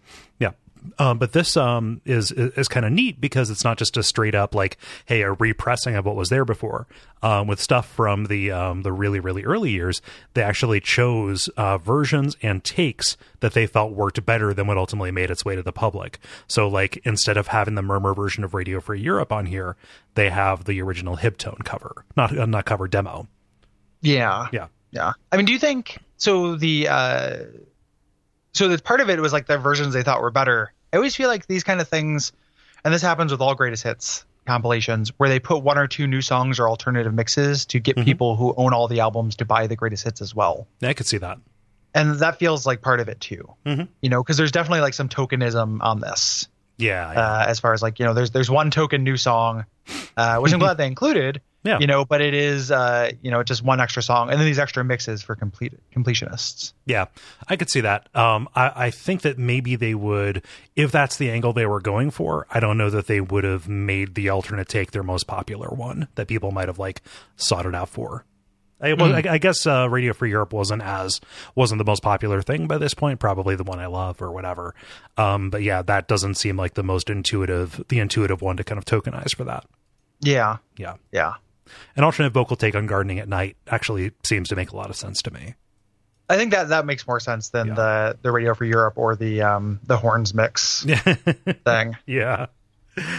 Um, 0.99 1.19
but 1.19 1.33
this 1.33 1.57
um, 1.57 2.01
is 2.05 2.31
is 2.33 2.69
kind 2.69 2.85
of 2.85 2.93
neat 2.93 3.21
because 3.21 3.51
it's 3.51 3.65
not 3.65 3.79
just 3.79 3.97
a 3.97 4.03
straight 4.03 4.35
up 4.35 4.55
like, 4.55 4.77
hey, 5.07 5.23
a 5.23 5.33
repressing 5.33 5.95
of 5.97 6.05
what 6.05 6.17
was 6.17 6.29
there 6.29 6.45
before. 6.45 6.87
Um, 7.23 7.47
with 7.47 7.59
stuff 7.59 7.89
from 7.89 8.27
the 8.27 8.51
um, 8.51 8.83
the 8.83 8.93
really 8.93 9.19
really 9.19 9.45
early 9.45 9.71
years, 9.71 10.03
they 10.35 10.43
actually 10.43 10.81
chose 10.81 11.49
uh, 11.57 11.79
versions 11.79 12.37
and 12.43 12.63
takes 12.63 13.17
that 13.41 13.55
they 13.55 13.67
felt 13.67 13.93
worked 13.93 14.25
better 14.27 14.53
than 14.53 14.67
what 14.67 14.77
ultimately 14.77 15.11
made 15.11 15.31
its 15.31 15.45
way 15.45 15.57
to 15.57 15.63
the 15.63 15.73
public. 15.73 16.19
So 16.47 16.69
like 16.69 16.99
instead 17.05 17.37
of 17.37 17.49
having 17.49 17.75
the 17.75 17.83
murmur 17.83 18.15
version 18.15 18.45
of 18.45 18.53
Radio 18.53 18.81
Free 18.81 19.01
Europe 19.01 19.33
on 19.33 19.47
here, 19.47 19.77
they 20.15 20.31
have 20.31 20.65
the 20.65 20.83
original 20.83 21.17
Hibtone 21.17 21.65
cover, 21.65 22.05
not 22.17 22.37
uh, 22.37 22.47
not 22.47 22.67
cover 22.67 22.89
demo. 22.89 23.27
Yeah. 24.03 24.49
Yeah. 24.53 24.69
Yeah. 24.91 25.13
I 25.33 25.37
mean, 25.39 25.47
do 25.47 25.53
you 25.53 25.59
think 25.59 25.99
so? 26.19 26.57
The 26.57 26.89
uh, 26.89 27.37
so 28.53 28.69
that 28.69 28.85
part 28.85 29.01
of 29.01 29.09
it 29.11 29.19
was 29.19 29.33
like 29.33 29.47
the 29.47 29.59
versions 29.59 29.95
they 29.95 30.03
thought 30.03 30.21
were 30.21 30.31
better. 30.31 30.73
I 30.95 30.97
always 30.97 31.17
feel 31.17 31.29
like 31.29 31.49
these 31.49 31.65
kind 31.65 31.81
of 31.81 31.89
things, 31.89 32.31
and 32.85 32.95
this 32.95 33.03
happens 33.03 33.33
with 33.33 33.41
all 33.41 33.57
greatest 33.57 33.83
hits 33.83 34.25
compilations, 34.47 35.09
where 35.17 35.29
they 35.29 35.41
put 35.41 35.65
one 35.65 35.77
or 35.77 35.89
two 35.89 36.07
new 36.07 36.21
songs 36.21 36.61
or 36.61 36.69
alternative 36.69 37.13
mixes 37.13 37.67
to 37.67 37.81
get 37.81 37.97
people 37.97 38.37
who 38.37 38.55
own 38.57 38.73
all 38.73 38.87
the 38.87 39.01
albums 39.01 39.35
to 39.37 39.45
buy 39.45 39.67
the 39.67 39.75
greatest 39.75 40.05
hits 40.05 40.21
as 40.23 40.37
well. 40.37 40.69
I 40.85 40.93
could 40.93 41.07
see 41.07 41.19
that. 41.19 41.39
And 41.97 42.21
that 42.21 42.39
feels 42.39 42.65
like 42.65 42.81
part 42.81 43.01
of 43.01 43.09
it 43.09 43.21
too. 43.21 43.53
Mhm. 43.67 43.89
You 44.03 44.09
know, 44.09 44.23
because 44.23 44.37
there's 44.37 44.53
definitely 44.53 44.83
like 44.83 44.95
some 44.95 45.09
tokenism 45.09 45.79
on 45.81 45.99
this. 45.99 46.47
Yeah. 46.77 47.13
yeah. 47.13 47.21
uh, 47.21 47.45
as 47.49 47.59
far 47.59 47.73
as 47.73 47.83
like 47.83 47.99
you 47.99 48.05
know 48.05 48.15
there's 48.15 48.31
there's 48.33 48.51
one 48.51 48.71
token 48.71 49.05
new 49.05 49.17
song 49.17 49.65
uh, 50.17 50.39
which 50.39 50.53
i'm 50.53 50.59
glad 50.67 50.77
they 50.77 50.89
included 50.89 51.41
Yeah. 51.65 51.79
you 51.81 51.87
know 51.87 52.05
but 52.05 52.21
it 52.21 52.35
is 52.35 52.71
uh, 52.71 53.11
you 53.23 53.31
know 53.31 53.43
just 53.43 53.63
one 53.63 53.81
extra 53.81 54.03
song 54.03 54.31
and 54.31 54.39
then 54.39 54.47
these 54.47 54.59
extra 54.59 54.85
mixes 54.85 55.23
for 55.23 55.35
complete 55.35 55.73
completionists 55.95 56.73
Yeah, 56.87 57.07
I 57.49 57.57
could 57.57 57.71
see 57.71 57.81
that. 57.81 58.15
Um, 58.15 58.49
I, 58.55 58.87
I 58.87 58.91
think 58.91 59.23
that 59.23 59.39
maybe 59.39 59.77
they 59.77 59.95
would, 59.95 60.45
if 60.77 60.93
that's 60.93 61.17
the 61.17 61.31
angle 61.31 61.53
they 61.53 61.67
were 61.67 61.81
going 61.81 62.11
for. 62.11 62.47
I 62.51 62.61
don't 62.61 62.77
know 62.77 62.91
that 62.91 63.07
they 63.07 63.21
would 63.21 63.45
have 63.45 63.69
made 63.69 64.15
the 64.15 64.29
alternate 64.29 64.69
take 64.69 64.91
their 64.91 65.03
most 65.03 65.27
popular 65.27 65.69
one 65.69 66.09
that 66.17 66.29
people 66.29 66.51
might 66.51 66.69
have 66.69 66.79
like 66.79 67.03
sought 67.37 67.67
it 67.67 67.75
out 67.75 67.89
for. 67.89 68.25
I, 68.81 68.93
well, 68.93 69.15
I, 69.15 69.23
I 69.31 69.39
guess 69.39 69.67
uh, 69.67 69.89
Radio 69.89 70.13
Free 70.13 70.31
Europe 70.31 70.53
wasn't 70.53 70.83
as 70.83 71.21
wasn't 71.55 71.79
the 71.79 71.85
most 71.85 72.03
popular 72.03 72.43
thing 72.43 72.67
by 72.67 72.77
this 72.77 72.93
point. 72.93 73.19
Probably 73.21 73.57
the 73.57 73.65
one 73.65 73.79
I 73.79 73.87
love 73.87 74.21
or 74.21 74.31
whatever. 74.31 74.75
Um, 75.17 75.49
but 75.49 75.63
yeah, 75.63 75.81
that 75.83 76.07
doesn't 76.07 76.35
seem 76.35 76.57
like 76.57 76.75
the 76.75 76.83
most 76.83 77.09
intuitive, 77.09 77.83
the 77.89 77.99
intuitive 77.99 78.43
one 78.43 78.59
to 78.59 78.65
kind 78.65 78.79
of 78.79 78.85
tokenize 78.85 79.35
for 79.35 79.45
that. 79.45 79.65
yeah 80.21 80.59
Yeah, 80.77 80.97
yeah 81.13 81.35
an 81.97 82.05
alternative 82.05 82.33
vocal 82.35 82.57
take 82.57 82.75
on 82.75 82.87
Gardening 82.87 83.19
at 83.19 83.29
Night 83.29 83.57
actually 83.69 84.13
seems 84.23 84.49
to 84.51 84.57
make 84.57 84.71
a 84.71 84.77
lot 84.77 84.91
of 84.91 84.97
sense 84.97 85.23
to 85.23 85.31
me. 85.33 85.55
i 86.29 86.37
think 86.37 86.53
that 86.53 86.69
that 86.69 86.87
makes 86.87 87.07
more 87.07 87.21
sense 87.21 87.51
than 87.51 87.69
Yeah. 87.69 87.75
the 87.75 88.19
the 88.23 88.33
radio 88.33 88.55
free 88.55 88.69
europe 88.71 88.95
or 88.97 89.15
the 89.17 89.43
um 89.43 89.81
the 89.87 89.97
horns 89.97 90.33
mix 90.35 90.85
thing. 91.65 91.97
Yeah, 92.07 92.47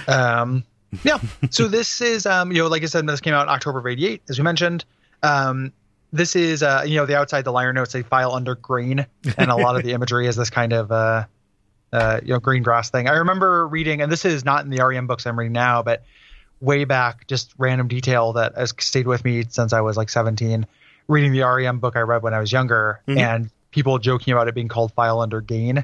um 0.07 0.63
yeah. 1.03 1.19
So 1.49 1.67
this 1.67 2.01
is 2.01 2.25
um 2.25 2.51
you 2.51 2.59
know 2.63 2.67
like 2.67 2.83
i 2.83 2.85
said 2.85 3.05
this 3.07 3.21
came 3.21 3.33
out 3.33 3.47
october 3.47 3.79
of 3.79 3.87
88 3.87 4.21
as 4.29 4.37
we 4.37 4.43
mentioned. 4.43 4.85
Um 5.23 5.71
this 6.13 6.35
is 6.35 6.63
uh 6.63 6.83
you 6.85 6.95
know 6.95 7.05
the 7.05 7.17
outside 7.17 7.43
the 7.43 7.51
liner 7.51 7.73
notes 7.73 7.91
they 7.93 8.01
file 8.03 8.31
under 8.33 8.55
green 8.55 9.05
and 9.37 9.51
a 9.51 9.55
lot 9.55 9.75
of 9.75 9.83
the 9.83 9.91
imagery 9.97 10.27
is 10.27 10.35
this 10.35 10.49
kind 10.49 10.71
of 10.73 10.91
uh 10.91 11.25
uh 11.91 12.19
you 12.23 12.29
know 12.33 12.39
green 12.39 12.63
grass 12.63 12.89
thing. 12.89 13.07
I 13.07 13.17
remember 13.17 13.67
reading 13.67 14.01
and 14.01 14.11
this 14.11 14.23
is 14.25 14.45
not 14.45 14.63
in 14.63 14.69
the 14.71 14.83
rem 14.85 15.07
books 15.07 15.25
i'm 15.25 15.37
reading 15.37 15.53
now 15.53 15.83
but 15.83 16.03
way 16.61 16.85
back 16.85 17.27
just 17.27 17.53
random 17.57 17.87
detail 17.87 18.33
that 18.33 18.55
has 18.55 18.73
stayed 18.79 19.07
with 19.07 19.23
me 19.25 19.43
since 19.49 19.73
i 19.73 19.81
was 19.81 19.97
like 19.97 20.09
17 20.09 20.65
reading 21.07 21.31
the 21.33 21.41
rem 21.41 21.79
book 21.79 21.95
i 21.95 21.99
read 22.01 22.23
when 22.23 22.33
i 22.33 22.39
was 22.39 22.51
younger 22.51 23.01
Mhm. 23.07 23.17
and 23.19 23.49
people 23.71 23.97
joking 23.99 24.31
about 24.33 24.47
it 24.47 24.55
being 24.55 24.67
called 24.69 24.93
file 24.93 25.19
under 25.19 25.41
gain 25.41 25.83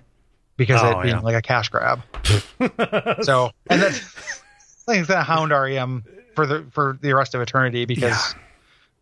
because 0.57 0.81
Oh, 0.81 0.99
it 0.99 1.03
being 1.03 1.15
yeah. 1.15 1.21
like 1.21 1.35
a 1.35 1.41
cash 1.41 1.69
grab 1.69 2.01
so, 3.23 3.51
and 3.69 3.81
that's 3.81 3.99
it's 4.87 5.07
gonna 5.07 5.23
hound 5.23 5.51
REM 5.51 6.03
for 6.35 6.45
the 6.45 6.65
for 6.71 6.97
the 7.01 7.13
rest 7.13 7.35
of 7.35 7.41
eternity 7.41 7.85
because 7.85 8.33
Yeah. 8.33 8.41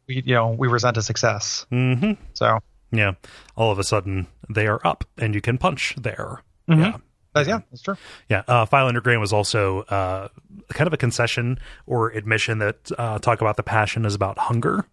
we 0.08 0.23
you 0.25 0.34
know 0.36 0.49
we 0.49 0.67
resent 0.67 0.97
a 0.97 1.01
success. 1.01 1.65
hmm 1.69 2.13
So, 2.34 2.60
Yeah. 2.91 3.13
All 3.55 3.71
of 3.71 3.79
a 3.79 3.84
sudden, 3.84 4.27
they 4.49 4.67
are 4.67 4.79
up 4.86 5.03
and 5.17 5.36
you 5.36 5.41
can 5.41 5.58
punch 5.58 5.95
there. 5.97 6.41
Mhm. 6.69 6.79
Yeah. 6.79 6.97
But 7.33 7.47
yeah, 7.47 7.61
that's 7.71 7.81
true. 7.81 7.95
Yeah. 8.29 8.43
Uh, 8.47 8.65
File 8.65 8.87
Under 8.87 9.01
Grain 9.01 9.19
was 9.19 9.33
also 9.33 9.81
uh, 9.81 10.27
kind 10.69 10.87
of 10.87 10.93
a 10.93 10.97
concession 10.97 11.59
or 11.85 12.09
admission 12.11 12.59
that 12.59 12.91
uh, 12.97 13.19
talk 13.19 13.41
about 13.41 13.57
the 13.57 13.63
passion 13.63 14.05
is 14.05 14.15
about 14.15 14.37
hunger 14.37 14.85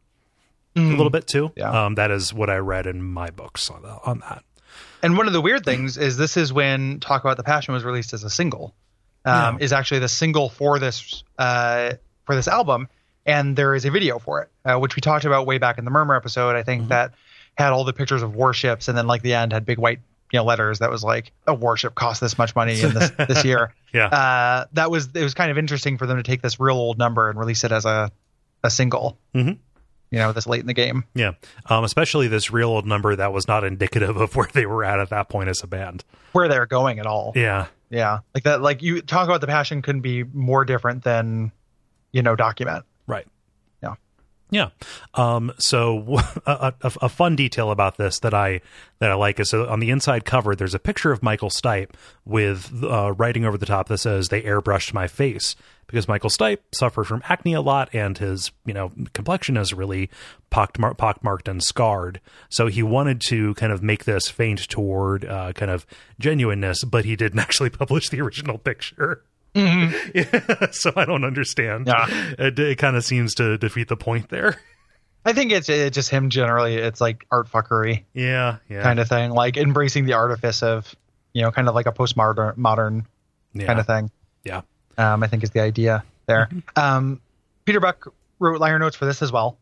a 0.76 0.80
little 0.80 1.08
bit 1.08 1.26
too. 1.26 1.52
Yeah. 1.56 1.86
Um, 1.86 1.94
that 1.94 2.10
is 2.10 2.34
what 2.34 2.50
I 2.50 2.56
read 2.56 2.86
in 2.86 3.02
my 3.02 3.30
books 3.30 3.70
on, 3.70 3.80
the, 3.80 3.98
on 4.04 4.18
that. 4.20 4.44
And 5.02 5.16
one 5.16 5.26
of 5.26 5.32
the 5.32 5.40
weird 5.40 5.64
things 5.64 5.96
is 5.96 6.18
this 6.18 6.36
is 6.36 6.52
when 6.52 7.00
Talk 7.00 7.24
About 7.24 7.38
the 7.38 7.42
Passion 7.42 7.72
was 7.72 7.82
released 7.82 8.12
as 8.12 8.24
a 8.24 8.30
single. 8.30 8.74
Um, 9.24 9.56
Yeah. 9.56 9.64
Is 9.64 9.72
actually 9.72 10.00
the 10.00 10.08
single 10.08 10.50
for 10.50 10.78
this 10.78 11.24
uh, 11.38 11.92
for 12.24 12.34
this 12.36 12.46
album, 12.46 12.88
and 13.24 13.56
there 13.56 13.74
is 13.74 13.84
a 13.86 13.90
video 13.90 14.18
for 14.18 14.42
it, 14.42 14.50
uh, 14.64 14.78
which 14.78 14.96
we 14.96 15.00
talked 15.00 15.24
about 15.24 15.46
way 15.46 15.56
back 15.58 15.78
in 15.78 15.84
the 15.84 15.90
Murmur 15.90 16.14
episode. 16.14 16.54
I 16.56 16.62
think 16.62 16.88
that 16.88 17.12
had 17.56 17.72
all 17.72 17.84
the 17.84 17.92
pictures 17.94 18.22
of 18.22 18.34
warships, 18.34 18.88
and 18.88 18.96
then 18.98 19.06
like 19.06 19.22
the 19.22 19.32
end 19.34 19.52
had 19.54 19.64
big 19.64 19.78
white 19.78 20.00
you 20.32 20.38
know 20.38 20.44
letters 20.44 20.80
that 20.80 20.90
was 20.90 21.04
like 21.04 21.32
a 21.46 21.54
warship 21.54 21.94
cost 21.94 22.20
this 22.20 22.36
much 22.38 22.54
money 22.56 22.80
in 22.80 22.92
this 22.94 23.10
this 23.10 23.44
year. 23.44 23.72
Yeah. 23.92 24.08
Uh, 24.08 24.66
that 24.74 24.90
was 24.90 25.08
it 25.14 25.22
was 25.22 25.32
kind 25.32 25.50
of 25.50 25.56
interesting 25.56 25.96
for 25.96 26.06
them 26.06 26.18
to 26.18 26.22
take 26.22 26.42
this 26.42 26.60
real 26.60 26.76
old 26.76 26.98
number 26.98 27.30
and 27.30 27.38
release 27.38 27.64
it 27.64 27.72
as 27.72 27.86
a 27.86 28.10
a 28.62 28.68
single. 28.70 29.16
Mhm. 29.34 29.58
You 30.10 30.18
know, 30.18 30.32
this 30.32 30.46
late 30.46 30.60
in 30.60 30.66
the 30.66 30.74
game. 30.74 31.04
Yeah. 31.14 31.32
Um, 31.64 31.82
especially 31.82 32.28
this 32.28 32.50
real 32.50 32.68
old 32.68 32.84
number 32.86 33.16
that 33.16 33.32
was 33.32 33.48
not 33.48 33.64
indicative 33.64 34.16
of 34.18 34.36
where 34.36 34.48
they 34.52 34.66
were 34.66 34.84
at 34.84 35.00
at 35.00 35.08
that 35.10 35.30
point 35.30 35.48
as 35.48 35.62
a 35.62 35.66
band. 35.66 36.04
Where 36.32 36.46
they're 36.48 36.66
going 36.66 36.98
at 36.98 37.06
all. 37.06 37.32
Yeah. 37.34 37.66
Yeah. 37.88 38.18
Like 38.34 38.44
that 38.44 38.60
like 38.60 38.82
you 38.82 39.00
talk 39.00 39.26
about 39.28 39.40
the 39.40 39.46
passion 39.46 39.80
couldn't 39.80 40.02
be 40.02 40.22
more 40.22 40.64
different 40.66 41.02
than 41.04 41.52
you 42.12 42.22
know, 42.22 42.36
document. 42.36 42.84
Yeah. 44.50 44.68
Um, 45.14 45.52
so 45.58 46.18
a, 46.46 46.72
a, 46.82 46.92
a 47.02 47.08
fun 47.08 47.36
detail 47.36 47.70
about 47.70 47.96
this 47.96 48.20
that 48.20 48.34
I 48.34 48.60
that 48.98 49.10
I 49.10 49.14
like 49.14 49.40
is 49.40 49.50
so 49.50 49.68
on 49.68 49.80
the 49.80 49.90
inside 49.90 50.24
cover 50.24 50.54
there's 50.54 50.74
a 50.74 50.78
picture 50.78 51.12
of 51.12 51.22
Michael 51.22 51.50
Stipe 51.50 51.90
with 52.24 52.72
uh, 52.82 53.12
writing 53.12 53.44
over 53.44 53.58
the 53.58 53.66
top 53.66 53.88
that 53.88 53.98
says 53.98 54.28
they 54.28 54.42
airbrushed 54.42 54.94
my 54.94 55.06
face 55.06 55.56
because 55.88 56.08
Michael 56.08 56.30
Stipe 56.30 56.58
suffered 56.72 57.04
from 57.04 57.22
acne 57.28 57.54
a 57.54 57.60
lot 57.60 57.88
and 57.92 58.16
his 58.18 58.52
you 58.64 58.74
know 58.74 58.92
complexion 59.12 59.56
is 59.56 59.74
really 59.74 60.10
pockmar- 60.50 60.96
pockmarked 60.96 61.48
and 61.48 61.62
scarred. 61.62 62.20
So 62.48 62.68
he 62.68 62.82
wanted 62.82 63.20
to 63.22 63.54
kind 63.54 63.72
of 63.72 63.82
make 63.82 64.04
this 64.04 64.28
feint 64.28 64.68
toward 64.68 65.24
uh, 65.24 65.52
kind 65.54 65.70
of 65.70 65.86
genuineness, 66.20 66.84
but 66.84 67.04
he 67.04 67.16
didn't 67.16 67.38
actually 67.40 67.70
publish 67.70 68.08
the 68.08 68.20
original 68.20 68.58
picture. 68.58 69.22
so 70.72 70.92
I 70.96 71.04
don't 71.04 71.24
understand. 71.24 71.86
Yeah. 71.86 72.06
It, 72.38 72.58
it 72.58 72.78
kind 72.78 72.96
of 72.96 73.04
seems 73.04 73.34
to 73.36 73.56
defeat 73.58 73.88
the 73.88 73.96
point 73.96 74.28
there. 74.28 74.56
I 75.24 75.32
think 75.32 75.50
it's 75.50 75.68
it's 75.68 75.94
just 75.94 76.08
him 76.08 76.30
generally. 76.30 76.76
It's 76.76 77.00
like 77.00 77.26
art 77.32 77.50
fuckery 77.50 78.04
Yeah, 78.14 78.58
yeah, 78.68 78.82
kind 78.82 79.00
of 79.00 79.08
thing, 79.08 79.32
like 79.32 79.56
embracing 79.56 80.06
the 80.06 80.12
artifice 80.12 80.62
of, 80.62 80.94
you 81.32 81.42
know, 81.42 81.50
kind 81.50 81.68
of 81.68 81.74
like 81.74 81.86
a 81.86 81.92
postmodern 81.92 82.56
modern 82.56 83.06
yeah. 83.52 83.66
kind 83.66 83.80
of 83.80 83.86
thing. 83.86 84.10
Yeah. 84.44 84.60
Um, 84.98 85.24
I 85.24 85.26
think 85.26 85.42
is 85.42 85.50
the 85.50 85.60
idea 85.60 86.04
there. 86.26 86.48
Mm-hmm. 86.52 86.80
Um, 86.80 87.20
Peter 87.64 87.80
Buck 87.80 88.12
wrote 88.38 88.60
liner 88.60 88.78
notes 88.78 88.94
for 88.94 89.04
this 89.04 89.20
as 89.20 89.32
well, 89.32 89.58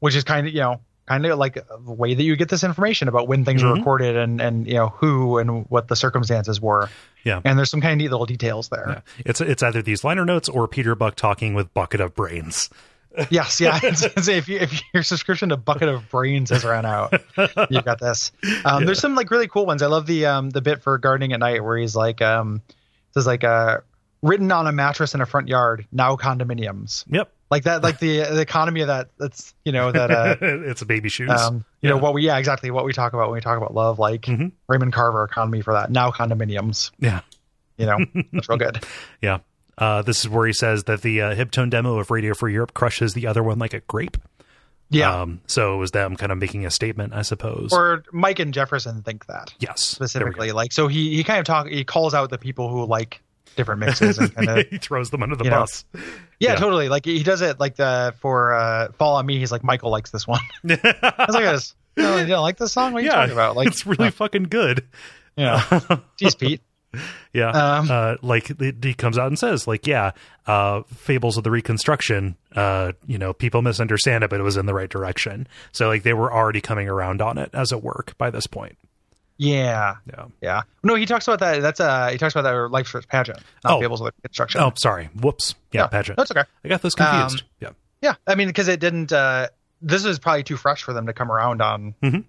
which 0.00 0.16
is 0.16 0.24
kind 0.24 0.48
of 0.48 0.52
you 0.52 0.60
know 0.60 0.80
kind 1.06 1.24
of 1.26 1.38
like 1.38 1.54
the 1.54 1.92
way 1.92 2.14
that 2.14 2.22
you 2.22 2.36
get 2.36 2.48
this 2.48 2.64
information 2.64 3.08
about 3.08 3.28
when 3.28 3.44
things 3.44 3.62
Mhm. 3.62 3.68
were 3.70 3.74
recorded 3.76 4.16
and 4.16 4.40
and 4.40 4.66
you 4.66 4.74
know 4.74 4.88
who 4.88 5.38
and 5.38 5.66
what 5.68 5.88
the 5.88 5.96
circumstances 5.96 6.60
were. 6.60 6.88
Yeah. 7.24 7.40
And 7.44 7.58
there's 7.58 7.70
some 7.70 7.80
kind 7.80 7.92
of 7.92 7.98
neat 7.98 8.10
little 8.10 8.26
details 8.26 8.68
there. 8.68 8.86
Yeah. 8.88 9.22
It's 9.26 9.40
it's 9.40 9.62
either 9.62 9.82
these 9.82 10.04
liner 10.04 10.24
notes 10.24 10.48
or 10.48 10.66
Peter 10.68 10.94
Buck 10.94 11.14
talking 11.16 11.54
with 11.54 11.72
bucket 11.74 12.00
of 12.00 12.14
brains. 12.14 12.70
Yes, 13.30 13.60
yeah. 13.60 13.78
If 13.82 14.48
you 14.48 14.58
if 14.58 14.82
your 14.92 15.04
subscription 15.04 15.50
to 15.50 15.56
Bucket 15.56 15.88
of 15.88 16.08
Brains 16.10 16.50
has 16.50 16.64
ran 16.64 16.84
out, 16.84 17.12
you 17.70 17.80
got 17.80 18.00
this. 18.00 18.32
Um, 18.64 18.84
There's 18.86 18.98
some 18.98 19.14
like 19.14 19.30
really 19.30 19.46
cool 19.46 19.66
ones. 19.66 19.82
I 19.82 19.86
love 19.86 20.06
the 20.06 20.26
um 20.26 20.50
the 20.50 20.60
bit 20.60 20.82
for 20.82 20.98
gardening 20.98 21.32
at 21.32 21.38
night 21.38 21.62
where 21.62 21.76
he's 21.78 21.94
like 21.94 22.20
um 22.22 22.60
says 23.12 23.24
like 23.24 23.44
uh 23.44 23.78
written 24.20 24.50
on 24.50 24.66
a 24.66 24.72
mattress 24.72 25.14
in 25.14 25.20
a 25.20 25.26
front 25.26 25.46
yard 25.46 25.86
now 25.92 26.16
condominiums 26.16 27.04
Yep. 27.08 27.30
Like 27.54 27.64
that 27.64 27.82
like 27.84 28.00
the 28.00 28.18
the 28.18 28.40
economy 28.40 28.80
of 28.80 28.88
that 28.88 29.10
that's 29.16 29.54
you 29.64 29.70
know 29.70 29.92
that 29.92 30.10
uh 30.10 30.36
it's 30.42 30.82
a 30.82 30.86
baby 30.86 31.08
shoes. 31.08 31.30
um 31.30 31.64
you 31.82 31.88
know 31.88 31.96
what 31.96 32.12
we 32.12 32.26
yeah 32.26 32.36
exactly 32.38 32.72
what 32.72 32.84
we 32.84 32.92
talk 32.92 33.12
about 33.12 33.28
when 33.30 33.36
we 33.36 33.40
talk 33.40 33.56
about 33.56 33.72
love 33.72 34.00
like 34.00 34.22
Mhm. 34.22 34.50
Raymond 34.68 34.92
Carver 34.92 35.22
economy 35.22 35.60
for 35.62 35.72
that 35.74 35.88
now 35.92 36.10
condominiums 36.10 36.90
yeah. 36.98 37.20
you 37.78 37.86
know 37.86 37.98
that's 38.32 38.48
real 38.48 38.58
good 38.58 38.84
Yeah. 39.22 39.38
Uh, 39.78 40.02
this 40.02 40.18
is 40.24 40.28
where 40.28 40.46
he 40.48 40.52
says 40.52 40.84
that 40.84 41.02
the 41.02 41.20
uh, 41.22 41.34
Hibtone 41.36 41.70
demo 41.70 41.98
of 41.98 42.10
Radio 42.10 42.34
Free 42.34 42.52
Europe 42.52 42.74
crushes 42.74 43.14
the 43.14 43.26
other 43.28 43.42
one 43.42 43.58
like 43.60 43.72
a 43.74 43.80
grape. 43.80 44.16
yeah 44.90 45.22
Um, 45.22 45.40
so 45.46 45.74
it 45.74 45.78
was 45.78 45.90
them 45.92 46.16
kind 46.16 46.30
of 46.32 46.38
making 46.38 46.64
a 46.66 46.70
statement, 46.70 47.12
I 47.14 47.22
suppose. 47.22 47.72
or 47.72 48.04
Mike 48.12 48.38
and 48.38 48.52
Jefferson 48.54 49.02
think 49.02 49.26
that 49.26 49.52
yes. 49.58 49.96
There 49.96 50.00
we 50.00 50.06
go. 50.06 50.08
specifically. 50.08 50.52
Like, 50.52 50.72
so 50.72 50.86
he 50.88 51.16
he 51.16 51.24
kind 51.24 51.38
of 51.40 51.44
talk 51.46 51.66
he 51.68 51.82
calls 51.84 52.14
out 52.14 52.30
the 52.30 52.38
people 52.38 52.68
who 52.68 52.84
like 52.86 53.20
different 53.54 53.80
mixes 53.80 54.18
and 54.18 54.34
kind 54.34 54.48
of 54.50 54.66
he 54.70 54.78
throws 54.78 55.10
them 55.10 55.22
under 55.22 55.36
the 55.36 55.44
know. 55.44 55.50
bus. 55.60 55.84
yeah, 55.94 56.00
Yeah. 56.38 56.54
totally. 56.56 56.88
Like 56.88 57.04
he 57.04 57.22
does 57.22 57.40
it 57.42 57.58
like 57.60 57.76
the 57.76 58.14
for 58.20 58.54
uh, 58.54 58.92
Fall 58.92 59.16
on 59.16 59.26
Me. 59.26 59.38
He's 59.38 59.52
like 59.52 59.64
Michael 59.64 59.90
likes 59.90 60.10
this 60.10 60.26
one. 60.26 60.40
I 60.68 61.24
was 61.26 61.34
like. 61.34 61.60
No, 61.96 62.16
you 62.16 62.26
don't 62.26 62.42
like 62.42 62.56
this 62.56 62.72
song? 62.72 62.92
What 62.92 63.02
are 63.02 63.06
you 63.06 63.10
talking 63.12 63.32
about? 63.32 63.54
Like, 63.54 63.68
it's 63.68 63.86
really 63.86 64.10
fucking 64.10 64.44
good. 64.44 64.84
yeah. 65.36 65.80
Geez, 66.18 66.34
Pete. 66.34 66.60
Yeah. 67.32 67.50
Um, 67.50 67.88
uh, 67.88 68.16
like 68.20 68.50
he 68.82 68.94
comes 68.94 69.16
out 69.16 69.28
and 69.28 69.38
says, 69.38 69.68
like, 69.68 69.86
yeah, 69.86 70.10
uh, 70.44 70.82
Fables 70.92 71.36
of 71.36 71.44
the 71.44 71.52
Reconstruction, 71.52 72.36
uh, 72.56 72.92
you 73.06 73.16
know, 73.16 73.32
people 73.32 73.62
misunderstand 73.62 74.24
it, 74.24 74.30
but 74.30 74.40
it 74.40 74.42
was 74.42 74.56
in 74.56 74.66
the 74.66 74.74
right 74.74 74.90
direction. 74.90 75.46
So 75.70 75.86
like 75.86 76.02
they 76.02 76.14
were 76.14 76.32
already 76.34 76.60
coming 76.60 76.88
around 76.88 77.22
on 77.22 77.38
it 77.38 77.50
as 77.52 77.70
a 77.70 77.78
work 77.78 78.18
by 78.18 78.30
this 78.30 78.48
point. 78.48 78.76
Yeah, 79.36 79.96
Yeah. 80.06 80.26
yeah. 80.40 80.62
No, 80.82 80.94
he 80.94 81.06
talks 81.06 81.26
about 81.26 81.40
that. 81.40 81.60
That's 81.60 81.80
uh, 81.80 82.08
he 82.10 82.18
talks 82.18 82.34
about 82.34 82.42
that 82.42 82.70
Lifes 82.70 82.94
Rich 82.94 83.08
Pageant, 83.08 83.40
not 83.64 83.74
Oh. 83.74 83.80
Fables 83.80 84.00
of. 84.00 84.12
Oh, 84.56 84.72
sorry. 84.76 85.06
Whoops. 85.20 85.54
Yeah, 85.72 85.86
pageant. 85.88 86.16
That's 86.16 86.30
okay. 86.30 86.44
I 86.64 86.68
got 86.68 86.82
those 86.82 86.94
confused. 86.94 87.42
Um, 87.42 87.48
yeah. 87.60 87.70
Yeah, 88.00 88.14
I 88.26 88.34
mean, 88.36 88.46
because 88.48 88.68
it 88.68 88.78
didn't. 88.80 89.12
uh 89.12 89.48
This 89.82 90.04
is 90.04 90.18
probably 90.18 90.44
too 90.44 90.56
fresh 90.56 90.82
for 90.82 90.92
them 90.92 91.06
to 91.06 91.12
come 91.12 91.32
around 91.32 91.60
on. 91.62 91.94
Mhm. 92.02 92.24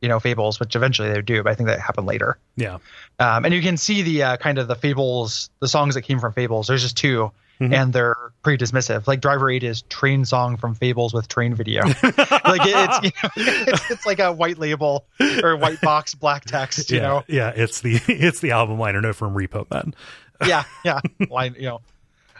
You 0.00 0.08
know, 0.08 0.18
Fables, 0.20 0.60
which 0.60 0.76
eventually 0.76 1.10
they 1.10 1.20
do, 1.22 1.42
but 1.42 1.50
I 1.50 1.54
think 1.54 1.68
that 1.68 1.80
happened 1.80 2.06
later. 2.06 2.38
Yeah. 2.56 2.78
Um, 3.18 3.44
and 3.44 3.52
you 3.54 3.60
can 3.62 3.76
see 3.76 4.02
the 4.02 4.22
uh, 4.22 4.36
kind 4.36 4.58
of 4.58 4.68
the 4.68 4.74
Fables, 4.76 5.50
the 5.60 5.68
songs 5.68 5.94
that 5.94 6.02
came 6.02 6.20
from 6.20 6.32
Fables. 6.32 6.68
There's 6.68 6.82
just 6.82 6.96
2 6.98 7.30
Mhm. 7.60 7.72
and 7.74 7.92
they're 7.92 8.16
pretty 8.42 8.62
dismissive. 8.62 9.06
Like 9.06 9.20
Driver 9.20 9.50
Eight 9.50 9.62
is 9.62 9.82
train 9.82 10.24
song 10.24 10.56
from 10.58 10.74
Fables 10.74 11.14
with 11.14 11.26
train 11.28 11.54
video. 11.54 11.82
like 12.02 12.02
it, 12.04 12.74
it's, 12.74 13.02
you 13.02 13.10
know, 13.22 13.30
it's 13.36 13.90
it's 13.90 14.06
like 14.06 14.18
a 14.18 14.30
white 14.32 14.58
label 14.58 15.06
or 15.42 15.56
white 15.56 15.80
box 15.80 16.14
black 16.14 16.44
text. 16.44 16.90
You 16.90 16.98
yeah. 16.98 17.02
know, 17.02 17.24
Yeah. 17.28 17.52
It's 17.56 17.80
the 17.80 17.94
it's 18.08 18.40
the 18.40 18.50
album 18.50 18.78
liner 18.78 19.00
note 19.00 19.16
from 19.16 19.34
Repo 19.34 19.70
Man. 19.70 19.94
yeah, 20.46 20.64
yeah, 20.84 21.00
line, 21.30 21.54
you 21.58 21.62
know. 21.66 21.80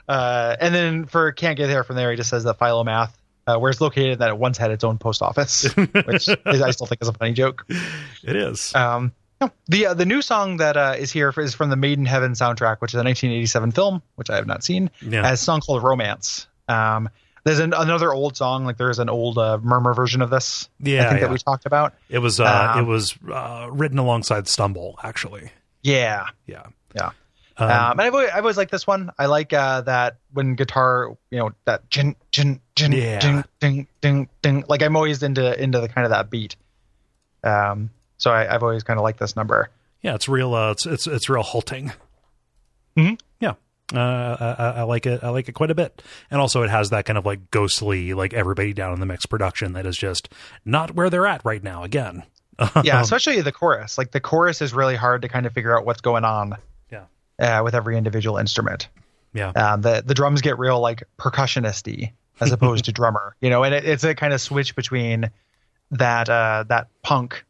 Uh, 0.07 0.55
and 0.61 0.75
then 0.75 1.07
for 1.07 1.33
can't 1.33 1.57
get 1.57 1.69
there 1.69 1.83
from 1.83 1.97
there, 1.97 2.11
he 2.11 2.17
just 2.19 2.29
says 2.29 2.45
that 2.45 2.59
Philomath, 2.59 3.11
uh, 3.47 3.57
where 3.59 3.71
it's 3.71 3.81
located, 3.81 4.19
that 4.19 4.29
it 4.29 4.37
once 4.37 4.59
had 4.59 4.71
its 4.71 4.85
own 4.85 4.99
post 4.99 5.23
office, 5.23 5.63
which 5.75 6.29
is, 6.29 6.37
I 6.63 6.71
still 6.73 6.87
think 6.87 7.01
is 7.01 7.09
a 7.09 7.15
funny 7.15 7.33
joke. 7.33 7.65
It 8.23 8.37
is. 8.37 8.75
Um, 8.75 9.13
no, 9.41 9.51
the 9.69 9.87
uh, 9.87 9.95
the 9.95 10.07
new 10.07 10.23
song 10.23 10.59
that 10.59 10.77
uh, 10.77 10.95
is 10.99 11.11
here 11.13 11.33
is 11.37 11.55
from 11.55 11.71
the 11.71 11.77
Made 11.77 11.99
in 11.99 12.07
Heaven 12.07 12.33
soundtrack, 12.33 12.81
which 12.81 12.93
is 12.93 12.95
a 12.95 13.05
1987 13.05 13.73
film, 13.73 14.03
which 14.15 14.31
I 14.31 14.37
have 14.37 14.47
not 14.47 14.65
seen. 14.65 14.91
Yeah. 15.03 15.23
Has 15.23 15.41
a 15.41 15.45
song 15.45 15.61
called 15.61 15.83
Romance. 15.83 16.47
Um, 16.69 17.09
there's 17.45 17.59
an, 17.61 17.75
another 17.75 18.13
old 18.13 18.37
song, 18.37 18.65
like 18.65 18.77
there's 18.77 18.99
an 18.99 19.09
old 19.09 19.39
uh, 19.39 19.59
murmur 19.63 19.95
version 19.95 20.21
of 20.23 20.31
this. 20.31 20.69
Yeah, 20.81 21.05
I 21.07 21.09
think 21.11 21.21
yeah. 21.21 21.27
that 21.27 21.33
we 21.33 21.39
talked 21.39 21.65
about. 21.67 21.95
it 22.09 22.19
was 22.19 22.41
uh 22.41 22.73
um, 22.75 22.81
it 22.81 22.89
was 22.89 23.15
uh 23.31 23.69
written 23.71 23.99
alongside 23.99 24.49
Stumble, 24.49 24.99
actually. 25.03 25.51
Yeah, 25.83 26.27
Yeah. 26.47 26.65
yeah. 26.95 27.11
Um, 27.59 27.71
Um, 27.71 27.91
and 27.93 28.01
I've 28.03 28.13
always, 28.15 28.31
I've 28.31 28.39
always 28.45 28.57
liked 28.57 28.73
this 28.73 28.87
one. 28.87 29.13
I 29.19 29.27
like 29.27 29.53
uh, 29.53 29.83
that 29.83 30.17
when 30.33 30.57
guitar, 30.57 31.17
you 31.31 31.39
know, 31.39 31.53
that 31.67 31.89
jin 31.89 32.17
jin 32.33 32.61
jin 32.75 32.93
Yeah. 32.93 33.19
jin 33.21 33.45
ding 33.61 33.87
ding 34.01 34.29
ding. 34.43 34.65
Like 34.69 34.83
I'm 34.83 34.97
always 34.97 35.23
into 35.23 35.63
into 35.63 35.81
the 35.81 35.89
kind 35.89 36.05
of 36.05 36.11
that 36.11 36.29
beat. 36.31 36.57
Um, 37.45 37.91
so 38.19 38.31
I, 38.31 38.53
I've 38.55 38.63
always 38.63 38.83
kind 38.83 38.99
of 38.99 39.05
liked 39.05 39.19
this 39.21 39.37
number. 39.37 39.71
yeah, 40.03 40.15
it's 40.15 40.29
real 40.29 40.55
uh 40.55 40.71
it's 40.73 40.87
it's 40.87 41.07
it's 41.07 41.29
real 41.29 41.43
halting. 41.43 41.93
Mhm. 42.97 43.21
Yeah. 43.41 43.55
Uh, 43.95 43.99
I, 44.59 44.65
I- 44.65 44.71
I 44.79 44.83
like 44.83 45.07
it. 45.07 45.23
I 45.23 45.29
like 45.31 45.49
it 45.49 45.53
quite 45.53 45.71
a 45.71 45.75
bit, 45.75 46.03
and 46.31 46.41
also 46.41 46.63
it 46.63 46.71
has 46.71 46.91
that 46.91 47.05
kind 47.05 47.17
of 47.19 47.25
like 47.27 47.51
ghostly, 47.51 48.15
like 48.15 48.35
everybody 48.35 48.73
down 48.73 48.93
in 48.95 49.01
the 49.01 49.07
mix 49.07 49.27
production 49.27 49.75
that 49.75 49.87
is 49.87 49.97
just 49.97 50.29
not 50.65 50.93
where 50.97 51.09
they're 51.11 51.27
at 51.27 51.45
right 51.45 51.63
now. 51.63 51.85
Again, 51.85 52.25
Yeah, 52.83 53.01
especially 53.01 53.41
the 53.43 53.53
chorus. 53.53 53.97
Like 53.99 54.11
the 54.11 54.21
chorus 54.21 54.61
is 54.63 54.75
really 54.75 54.97
hard 54.97 55.23
to 55.23 55.29
kind 55.29 55.47
of 55.47 55.53
figure 55.53 55.77
out 55.79 55.85
what's 55.87 56.01
going 56.01 56.25
on. 56.25 56.57
Yeah. 56.91 57.05
Uh, 57.39 57.63
with 57.63 57.75
every 57.75 57.97
individual 57.97 58.39
instrument. 58.39 58.89
yeah, 59.35 59.51
Um, 59.51 59.83
the 59.83 60.03
the 60.05 60.15
drums 60.15 60.41
get 60.41 60.59
real 60.59 60.81
like 60.81 61.05
percussionisty 61.19 62.13
as 62.41 62.51
opposed 62.57 62.87
to 62.87 62.93
drummer. 62.93 63.37
You 63.41 63.51
know, 63.51 63.63
and 63.63 63.75
it, 63.75 63.85
it's 63.85 64.03
a 64.05 64.15
kind 64.17 64.33
of 64.33 64.41
switch 64.41 64.75
between 64.75 65.31
that 65.93 66.29
uh 66.29 66.65
that 66.69 66.89
punk. 67.03 67.45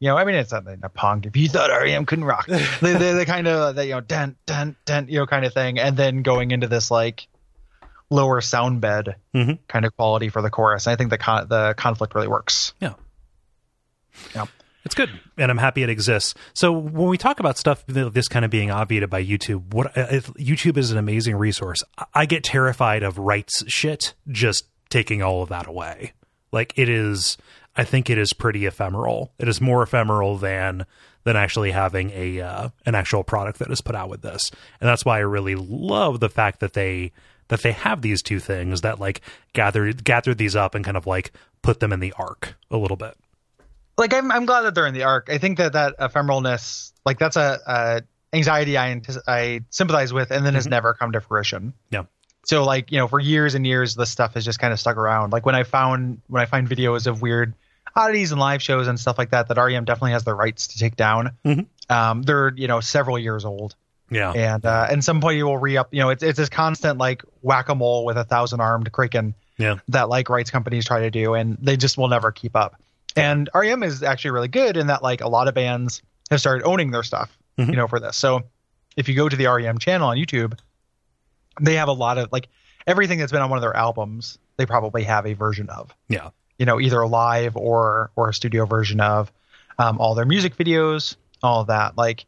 You 0.00 0.08
know, 0.08 0.16
I 0.16 0.24
mean, 0.24 0.34
it's 0.34 0.50
not 0.52 0.64
a 0.82 0.88
punk. 0.88 1.26
If 1.26 1.36
you 1.36 1.48
thought 1.48 1.68
REM 1.70 2.06
couldn't 2.06 2.24
rock, 2.24 2.46
the, 2.46 2.56
the, 2.80 3.14
the 3.18 3.26
kind 3.26 3.46
of 3.46 3.76
that 3.76 3.84
you 3.86 3.92
know, 3.92 4.00
dent, 4.00 4.36
dent, 4.46 4.76
dent, 4.86 5.10
you 5.10 5.18
know, 5.18 5.26
kind 5.26 5.44
of 5.44 5.52
thing, 5.52 5.78
and 5.78 5.96
then 5.96 6.22
going 6.22 6.50
into 6.52 6.66
this 6.68 6.90
like 6.90 7.28
lower 8.08 8.40
sound 8.40 8.80
bed 8.80 9.16
Mhm. 9.34 9.58
kind 9.68 9.84
of 9.84 9.94
quality 9.96 10.30
for 10.30 10.40
the 10.42 10.50
chorus. 10.50 10.86
And 10.86 10.94
I 10.94 10.96
think 10.96 11.10
the 11.10 11.18
con- 11.18 11.46
the 11.48 11.74
conflict 11.76 12.14
really 12.14 12.28
works. 12.28 12.72
yeah. 12.80 12.94
Yeah. 14.34 14.46
It's 14.84 14.94
good, 14.94 15.10
and 15.36 15.50
I'm 15.50 15.58
happy 15.58 15.82
it 15.82 15.90
exists. 15.90 16.34
So 16.54 16.72
when 16.72 17.08
we 17.10 17.18
talk 17.18 17.38
about 17.38 17.58
stuff 17.58 17.84
this 17.86 18.28
kind 18.28 18.46
of 18.46 18.50
being 18.50 18.70
obviated 18.70 19.10
by 19.10 19.22
YouTube, 19.22 19.74
what 19.74 19.92
if 19.94 20.28
YouTube 20.34 20.78
is 20.78 20.90
an 20.90 20.96
amazing 20.96 21.36
resource. 21.36 21.84
I 22.14 22.24
get 22.24 22.42
terrified 22.42 23.02
of 23.02 23.18
rights 23.18 23.62
shit 23.68 24.14
just 24.28 24.64
taking 24.88 25.22
all 25.22 25.42
of 25.42 25.50
that 25.50 25.66
away. 25.66 26.14
Like 26.50 26.72
it 26.76 26.88
is, 26.88 27.36
I 27.80 27.84
think 27.84 28.10
it 28.10 28.18
is 28.18 28.34
pretty 28.34 28.66
ephemeral. 28.66 29.32
It 29.38 29.48
is 29.48 29.58
more 29.58 29.82
ephemeral 29.82 30.36
than 30.36 30.84
than 31.24 31.34
actually 31.34 31.70
having 31.70 32.10
a 32.10 32.38
uh, 32.38 32.68
an 32.84 32.94
actual 32.94 33.24
product 33.24 33.58
that 33.60 33.70
is 33.70 33.80
put 33.80 33.94
out 33.94 34.10
with 34.10 34.20
this, 34.20 34.50
and 34.82 34.88
that's 34.88 35.02
why 35.02 35.16
I 35.16 35.20
really 35.20 35.54
love 35.54 36.20
the 36.20 36.28
fact 36.28 36.60
that 36.60 36.74
they 36.74 37.10
that 37.48 37.62
they 37.62 37.72
have 37.72 38.02
these 38.02 38.20
two 38.20 38.38
things 38.38 38.82
that 38.82 39.00
like 39.00 39.22
gathered 39.54 40.04
gathered 40.04 40.36
these 40.36 40.54
up 40.54 40.74
and 40.74 40.84
kind 40.84 40.98
of 40.98 41.06
like 41.06 41.32
put 41.62 41.80
them 41.80 41.90
in 41.90 42.00
the 42.00 42.12
arc 42.18 42.54
a 42.70 42.76
little 42.76 42.98
bit. 42.98 43.16
like 43.96 44.12
I'm 44.12 44.30
I'm 44.30 44.44
glad 44.44 44.60
that 44.62 44.74
they're 44.74 44.86
in 44.86 44.92
the 44.92 45.04
arc. 45.04 45.30
I 45.30 45.38
think 45.38 45.56
that 45.56 45.72
that 45.72 45.98
ephemeralness, 45.98 46.92
like 47.06 47.18
that's 47.18 47.36
a, 47.36 47.60
a 47.66 48.02
anxiety 48.36 48.76
I 48.76 49.00
I 49.26 49.62
sympathize 49.70 50.12
with, 50.12 50.32
and 50.32 50.44
then 50.44 50.52
has 50.52 50.66
never 50.66 50.92
come 50.92 51.12
to 51.12 51.22
fruition. 51.22 51.72
Yeah. 51.88 52.02
So 52.44 52.62
like 52.62 52.92
you 52.92 52.98
know, 52.98 53.08
for 53.08 53.20
years 53.20 53.54
and 53.54 53.66
years, 53.66 53.94
this 53.94 54.10
stuff 54.10 54.34
has 54.34 54.44
just 54.44 54.58
kind 54.58 54.74
of 54.74 54.78
stuck 54.78 54.98
around. 54.98 55.32
Like 55.32 55.46
when 55.46 55.54
I 55.54 55.62
found 55.62 56.20
when 56.26 56.42
I 56.42 56.44
find 56.44 56.68
videos 56.68 57.06
of 57.06 57.22
weird 57.22 57.54
oddities 57.96 58.32
and 58.32 58.40
live 58.40 58.62
shows 58.62 58.88
and 58.88 58.98
stuff 58.98 59.18
like 59.18 59.30
that, 59.30 59.48
that 59.48 59.56
REM 59.56 59.84
definitely 59.84 60.12
has 60.12 60.24
the 60.24 60.34
rights 60.34 60.68
to 60.68 60.78
take 60.78 60.96
down. 60.96 61.32
Mhm. 61.44 61.66
Um, 61.88 62.22
they're 62.22 62.52
you 62.54 62.68
know 62.68 62.80
several 62.80 63.18
years 63.18 63.44
old, 63.44 63.74
Yeah. 64.10 64.32
and 64.32 64.64
uh, 64.64 64.86
and 64.90 65.04
some 65.04 65.20
point 65.20 65.36
you 65.36 65.46
will 65.46 65.58
re 65.58 65.76
up. 65.76 65.88
You 65.92 66.00
know, 66.00 66.10
it's 66.10 66.22
it's 66.22 66.38
this 66.38 66.48
constant 66.48 66.98
like 66.98 67.22
whack 67.42 67.68
a 67.68 67.74
mole 67.74 68.04
with 68.04 68.16
a 68.16 68.24
thousand 68.24 68.60
armed 68.60 68.90
kraken 68.92 69.34
Yeah. 69.58 69.76
that 69.88 70.08
like 70.08 70.28
rights 70.28 70.50
companies 70.50 70.84
try 70.86 71.00
to 71.00 71.10
do, 71.10 71.34
and 71.34 71.58
they 71.60 71.76
just 71.76 71.96
will 71.98 72.08
never 72.08 72.30
keep 72.32 72.54
up. 72.56 72.76
And 73.16 73.48
REM 73.54 73.82
is 73.82 74.02
actually 74.02 74.30
really 74.32 74.48
good 74.48 74.76
in 74.76 74.86
that 74.86 75.02
like 75.02 75.20
a 75.20 75.28
lot 75.28 75.48
of 75.48 75.54
bands 75.54 76.00
have 76.30 76.40
started 76.40 76.64
owning 76.64 76.92
their 76.92 77.02
stuff, 77.02 77.36
Mhm. 77.58 77.70
you 77.70 77.76
know, 77.76 77.88
for 77.88 77.98
this. 77.98 78.16
So 78.16 78.42
if 78.96 79.08
you 79.08 79.16
go 79.16 79.28
to 79.28 79.34
the 79.36 79.46
REM 79.46 79.78
channel 79.78 80.08
on 80.08 80.16
YouTube, 80.16 80.56
they 81.60 81.74
have 81.74 81.88
a 81.88 81.92
lot 81.92 82.18
of 82.18 82.30
like 82.30 82.48
everything 82.86 83.18
that's 83.18 83.32
been 83.32 83.42
on 83.42 83.50
one 83.50 83.58
of 83.58 83.62
their 83.62 83.76
albums, 83.76 84.38
they 84.56 84.66
probably 84.66 85.02
have 85.04 85.26
a 85.26 85.32
version 85.34 85.68
of, 85.68 85.94
Yeah. 86.08 86.30
You 86.60 86.66
know, 86.66 86.78
either 86.78 87.00
a 87.00 87.08
live 87.08 87.56
or 87.56 88.10
or 88.16 88.28
a 88.28 88.34
studio 88.34 88.66
version 88.66 89.00
of 89.00 89.32
um, 89.78 89.98
all 89.98 90.14
their 90.14 90.26
music 90.26 90.56
videos, 90.56 91.16
all 91.42 91.64
that. 91.64 91.96
Like, 91.96 92.26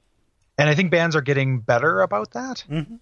and 0.57 0.71
I 0.71 0.75
think 0.75 0.91
bands 0.91 1.15
are 1.15 1.21
getting 1.21 1.61
better 1.61 2.01
about 2.01 2.31
that. 2.33 2.65
Mhm. 2.69 2.99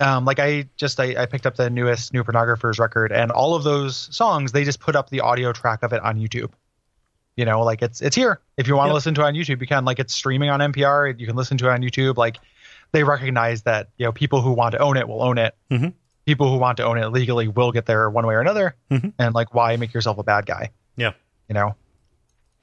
Um, 0.00 0.24
like 0.24 0.38
I 0.40 0.68
just 0.78 0.98
I, 0.98 1.14
I 1.22 1.26
picked 1.26 1.44
up 1.46 1.56
the 1.56 1.68
newest 1.68 2.14
New 2.14 2.24
Pornographers 2.24 2.78
record, 2.80 3.12
and 3.12 3.30
all 3.30 3.54
of 3.54 3.64
those 3.64 4.08
songs 4.16 4.52
they 4.52 4.64
just 4.64 4.80
put 4.80 4.96
up 4.96 5.10
the 5.10 5.20
audio 5.20 5.52
track 5.52 5.82
of 5.82 5.92
it 5.92 6.00
on 6.02 6.18
YouTube. 6.18 6.50
You 7.36 7.44
know, 7.44 7.62
like 7.62 7.82
it's 7.82 8.00
it's 8.00 8.16
here. 8.16 8.40
If 8.56 8.66
you 8.66 8.74
want 8.74 8.86
to 8.88 8.90
Yep. 8.92 8.94
listen 8.94 9.14
to 9.16 9.20
it 9.20 9.24
on 9.24 9.34
YouTube, 9.34 9.60
you 9.60 9.66
can. 9.66 9.84
Like 9.84 9.98
it's 9.98 10.14
streaming 10.14 10.48
on 10.48 10.60
NPR. 10.60 11.18
You 11.20 11.26
can 11.26 11.36
listen 11.36 11.58
to 11.58 11.68
it 11.68 11.70
on 11.70 11.82
YouTube. 11.82 12.16
Like 12.16 12.38
they 12.92 13.04
recognize 13.04 13.62
that 13.62 13.90
you 13.98 14.06
know 14.06 14.12
people 14.12 14.40
who 14.40 14.52
want 14.52 14.72
to 14.72 14.78
own 14.78 14.96
it 14.96 15.06
will 15.06 15.22
own 15.22 15.36
it. 15.36 15.54
Mhm. 15.70 15.92
People 16.26 16.50
who 16.50 16.58
want 16.58 16.76
to 16.76 16.84
own 16.84 16.98
it 16.98 17.08
legally 17.08 17.48
will 17.48 17.72
get 17.72 17.86
there 17.86 18.08
one 18.08 18.26
way 18.26 18.34
or 18.34 18.40
another. 18.40 18.76
Mhm. 18.90 19.12
And 19.18 19.34
like, 19.34 19.54
why 19.54 19.76
make 19.76 19.92
yourself 19.92 20.18
a 20.18 20.22
bad 20.22 20.46
guy? 20.46 20.70
Yeah. 20.96 21.12
You 21.48 21.54
know. 21.54 21.74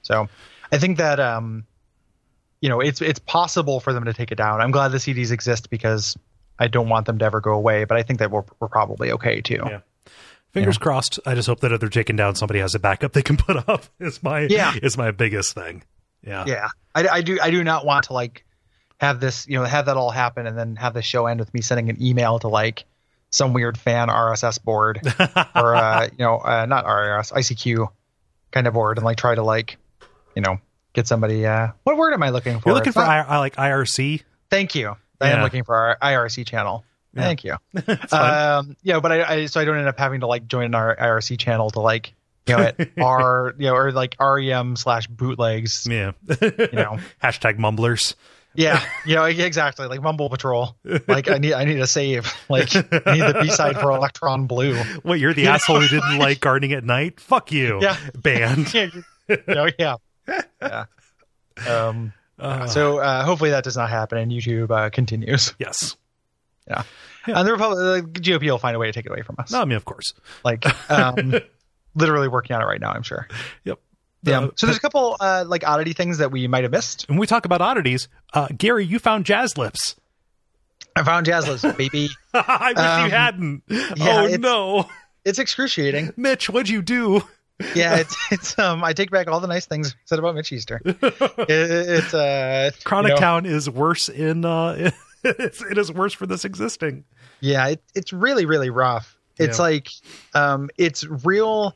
So, 0.01 0.29
I 0.71 0.77
think 0.77 0.97
that 0.97 1.19
um, 1.19 1.65
you 2.61 2.69
know, 2.69 2.79
it's 2.79 3.01
it's 3.01 3.19
possible 3.19 3.79
for 3.79 3.91
them 3.93 4.05
to 4.05 4.13
take 4.13 4.31
it 4.31 4.35
down. 4.35 4.61
I'm 4.61 4.71
glad 4.71 4.89
the 4.89 4.97
CDs 4.97 5.31
exist 5.31 5.69
because 5.69 6.17
I 6.57 6.67
don't 6.67 6.89
want 6.89 7.05
them 7.05 7.17
to 7.19 7.25
ever 7.25 7.41
go 7.41 7.53
away. 7.53 7.83
But 7.85 7.97
I 7.97 8.03
think 8.03 8.19
that 8.19 8.31
we're 8.31 8.43
we're 8.59 8.67
probably 8.69 9.11
okay 9.13 9.41
too. 9.41 9.61
Yeah. 9.65 9.79
Fingers 10.51 10.77
crossed. 10.79 11.19
I 11.25 11.35
just 11.35 11.47
hope 11.47 11.59
that 11.59 11.71
if 11.71 11.79
they're 11.79 11.89
taken 11.89 12.15
down, 12.15 12.33
somebody 12.35 12.59
has 12.59 12.73
a 12.75 12.79
backup 12.79 13.13
they 13.13 13.21
can 13.21 13.37
put 13.37 13.57
up. 13.69 13.83
Is 13.99 14.23
my 14.23 14.41
Yeah. 14.41 14.73
is 14.81 14.97
my 14.97 15.11
biggest 15.11 15.53
thing. 15.53 15.83
Yeah. 16.21 16.43
yeah 16.47 16.67
I, 16.93 17.07
I 17.07 17.21
do 17.21 17.39
i 17.41 17.49
do 17.49 17.63
not 17.63 17.85
want 17.85 18.05
to 18.07 18.13
like 18.13 18.43
have 18.99 19.21
this 19.21 19.47
you 19.47 19.57
know 19.57 19.63
have 19.63 19.85
that 19.85 19.95
all 19.95 20.09
happen 20.11 20.45
and 20.47 20.57
then 20.57 20.75
have 20.75 20.93
the 20.93 21.01
show 21.01 21.27
end 21.27 21.39
with 21.39 21.53
me 21.53 21.61
sending 21.61 21.89
an 21.89 22.03
email 22.03 22.39
to 22.39 22.49
like 22.49 22.83
some 23.31 23.53
weird 23.53 23.77
fan 23.77 24.07
rss 24.09 24.63
board 24.63 24.99
or 25.55 25.75
uh 25.75 26.05
you 26.17 26.17
know 26.25 26.37
uh 26.39 26.65
not 26.65 26.85
RSS 26.85 27.31
icq 27.33 27.87
kind 28.51 28.67
of 28.67 28.73
board 28.73 28.97
and 28.97 29.05
like 29.05 29.17
try 29.17 29.35
to 29.35 29.43
like 29.43 29.77
you 30.35 30.41
know 30.41 30.57
get 30.93 31.07
somebody 31.07 31.45
uh 31.45 31.69
what 31.83 31.97
word 31.97 32.13
am 32.13 32.23
i 32.23 32.29
looking 32.29 32.59
for 32.59 32.69
You're 32.69 32.75
looking 32.75 32.89
It's 32.89 32.95
for 32.95 33.05
not- 33.05 33.29
I, 33.29 33.37
like 33.37 33.55
IRC. 33.55 34.23
thank 34.49 34.73
you 34.75 34.95
i 35.21 35.29
am 35.29 35.41
looking 35.43 35.63
for 35.63 35.75
our 35.75 35.97
irc 36.01 36.45
channel 36.47 36.83
Yeah. 37.13 37.21
thank 37.21 37.43
you 37.43 37.53
um 38.17 38.75
yeah 38.83 38.99
but 38.99 39.11
I, 39.11 39.23
I 39.33 39.45
so 39.45 39.59
i 39.61 39.65
don't 39.65 39.77
end 39.77 39.87
up 39.87 39.99
having 39.99 40.21
to 40.21 40.27
like 40.27 40.47
join 40.47 40.73
our 40.73 40.95
irc 40.95 41.37
channel 41.39 41.69
to 41.71 41.79
like 41.81 42.13
you 42.47 42.57
know 42.57 42.63
at 42.63 42.79
r 42.99 43.53
you 43.59 43.67
know 43.67 43.75
or 43.75 43.91
like 43.91 44.15
rem 44.19 44.75
slash 44.75 45.07
bootlegs 45.07 45.87
yeah. 45.87 46.11
you 46.41 46.69
know 46.73 46.97
Hashtag 47.23 47.59
mumblers. 47.59 48.15
Yeah, 48.59 48.83
you 49.05 49.15
know 49.15 49.23
exactly 49.23 49.87
like 49.87 50.01
Mumble 50.01 50.29
Patrol. 50.29 50.75
Like 51.07 51.29
I 51.29 51.37
need 51.37 51.53
I 51.53 51.63
need 51.63 51.79
a 51.79 51.87
save. 51.87 52.33
Like 52.49 52.75
I 52.75 52.81
need 53.13 53.21
the 53.21 53.39
B 53.41 53.49
side 53.49 53.79
for 53.79 53.89
Electron 53.91 54.47
Blue. 54.47 54.75
What, 55.03 55.17
you're 55.17 55.33
the 55.33 55.47
asshole 55.47 55.79
who 55.79 55.87
didn't 55.87 56.17
like 56.19 56.41
gardening 56.41 56.73
at 56.73 56.83
night? 56.83 57.21
Fuck 57.21 57.53
you. 57.53 57.79
Yeah. 57.81 57.95
Banned. 58.17 58.73
you 58.73 58.91
know, 59.47 59.69
yeah, 59.79 59.95
yeah. 60.61 60.85
Um. 61.65 62.11
Uh, 62.37 62.67
So 62.67 62.97
uh, 62.99 63.23
hopefully 63.23 63.51
that 63.51 63.63
does 63.63 63.77
not 63.77 63.89
happen 63.89 64.17
and 64.17 64.29
YouTube 64.31 64.71
uh, 64.71 64.89
continues. 64.89 65.53
yes. 65.57 65.95
Yeah. 66.67 66.83
And 67.25 67.47
the 67.47 67.51
Republic, 67.53 68.13
the 68.13 68.19
GOP 68.19 68.41
will 68.43 68.57
find 68.57 68.75
a 68.75 68.79
way 68.79 68.87
to 68.87 68.93
take 68.93 69.05
it 69.05 69.11
away 69.11 69.21
from 69.23 69.37
us. 69.39 69.51
No, 69.51 69.61
I 69.61 69.65
mean, 69.65 69.75
of 69.77 69.85
course. 69.85 70.13
Like, 70.43 70.65
um, 70.91 71.33
literally 71.95 72.27
working 72.27 72.55
on 72.55 72.61
it 72.61 72.65
right 72.65 72.79
now. 72.79 72.91
I'm 72.91 73.03
sure. 73.03 73.27
Yep. 73.63 73.79
Yeah. 74.23 74.39
Uh, 74.41 74.49
so 74.55 74.65
there's 74.67 74.77
a 74.77 74.81
couple 74.81 75.15
uh, 75.19 75.45
like 75.47 75.65
oddity 75.67 75.93
things 75.93 76.17
that 76.17 76.31
we 76.31 76.47
might 76.47 76.63
have 76.63 76.71
missed. 76.71 77.07
when 77.07 77.17
we 77.17 77.25
talk 77.27 77.45
about 77.45 77.61
oddities, 77.61 78.07
uh, 78.33 78.47
Gary, 78.57 78.85
you 78.85 78.99
found 78.99 79.25
jazz 79.25 79.57
lips. 79.57 79.95
I 80.95 81.03
found 81.03 81.25
Jazz 81.27 81.47
Lips, 81.47 81.61
baby. 81.77 82.09
I 82.33 82.73
wish 82.75 82.85
Um, 82.85 83.05
you 83.05 83.11
hadn't. 83.11 83.63
yeah, 83.69 84.21
oh 84.21 84.23
it's- 84.25 84.39
no, 84.39 84.89
It's 85.23 85.39
excruciating. 85.39 86.13
Mitch, 86.17 86.49
what'd 86.49 86.67
you 86.67 86.81
do? 86.81 87.21
Yeah, 87.75 87.97
it's 87.97 88.17
it's 88.31 88.57
um. 88.59 88.83
I 88.83 88.93
take 88.93 89.11
back 89.11 89.27
all 89.27 89.39
the 89.39 89.47
nice 89.47 89.65
things 89.65 89.91
I 89.93 89.95
said 90.05 90.19
about 90.19 90.33
Mitch 90.35 90.51
Easter. 90.51 90.81
It, 90.85 91.49
it's 91.49 92.13
uh. 92.13 92.71
Chronic 92.83 93.09
you 93.11 93.15
know, 93.15 93.19
Town 93.19 93.45
is 93.45 93.69
worse 93.69 94.09
in. 94.09 94.43
Uh, 94.45 94.91
it's, 95.23 95.61
it 95.61 95.77
is 95.77 95.91
worse 95.91 96.13
for 96.13 96.25
this 96.25 96.43
existing. 96.45 97.03
Yeah, 97.41 97.67
it, 97.67 97.83
it's 97.95 98.11
really 98.13 98.45
really 98.45 98.69
rough. 98.69 99.17
It's 99.37 99.57
Yeah. 99.59 99.63
like 99.63 99.89
um, 100.33 100.69
it's 100.77 101.05
real. 101.05 101.75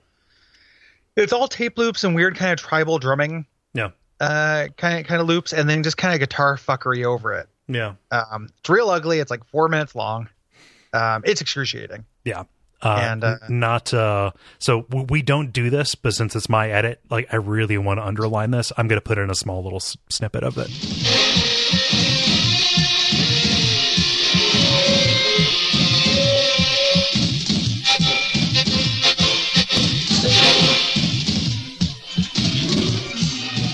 It's 1.16 1.34
all 1.34 1.48
tape 1.48 1.78
loops 1.78 2.04
and 2.04 2.16
weird 2.16 2.36
kind 2.38 2.52
of 2.54 2.60
tribal 2.60 2.98
drumming, 3.00 3.46
Yeah, 3.74 3.90
uh, 4.20 4.68
kind 4.78 5.00
of 5.00 5.06
kind 5.06 5.22
of 5.22 5.28
loops, 5.28 5.54
and 5.54 5.70
then 5.70 5.84
just 5.84 5.98
kind 5.98 6.14
of 6.14 6.20
guitar 6.20 6.58
fuckery 6.58 7.04
over 7.06 7.34
it. 7.34 7.48
yeah, 7.68 7.94
Um, 8.12 8.50
it's 8.60 8.70
real 8.70 8.90
ugly. 8.90 9.20
It's 9.20 9.30
like 9.32 9.46
four 9.46 9.70
minutes 9.70 9.94
long. 9.96 10.28
Um, 10.94 11.22
it's 11.26 11.42
excruciating. 11.42 12.06
yeah. 12.26 12.44
Uh, 12.82 13.00
And, 13.12 13.24
uh, 13.24 13.38
not 13.48 13.94
uh 13.94 14.32
so 14.60 14.82
w- 14.90 15.08
we 15.10 15.22
don't 15.22 15.54
do 15.54 15.70
this 15.70 15.96
but 15.96 16.12
since 16.14 16.36
it's 16.36 16.50
my 16.50 16.70
edit 16.70 17.00
like 17.10 17.34
i 17.34 17.38
really 17.38 17.78
want 17.78 17.98
to 17.98 18.06
underline 18.06 18.52
this 18.52 18.74
i'm 18.76 18.90
going 18.90 18.98
to 18.98 19.02
put 19.02 19.18
in 19.18 19.30
a 19.30 19.36
small 19.36 19.64
little 19.64 19.78
s- 19.78 19.96
snippet 20.10 20.44
of 20.44 20.58
it 20.58 20.68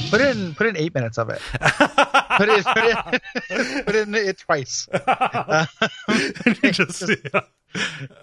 Put 0.09 0.21
in 0.21 0.55
put 0.55 0.67
in 0.67 0.77
eight 0.77 0.93
minutes 0.93 1.17
of 1.17 1.29
it. 1.29 1.41
put 1.51 2.49
it 2.49 2.65
put 2.65 2.83
it, 2.83 3.85
put 3.85 3.95
in 3.95 4.15
it 4.15 4.37
twice. 4.39 4.87
just 6.71 7.09
yeah. 7.09 7.41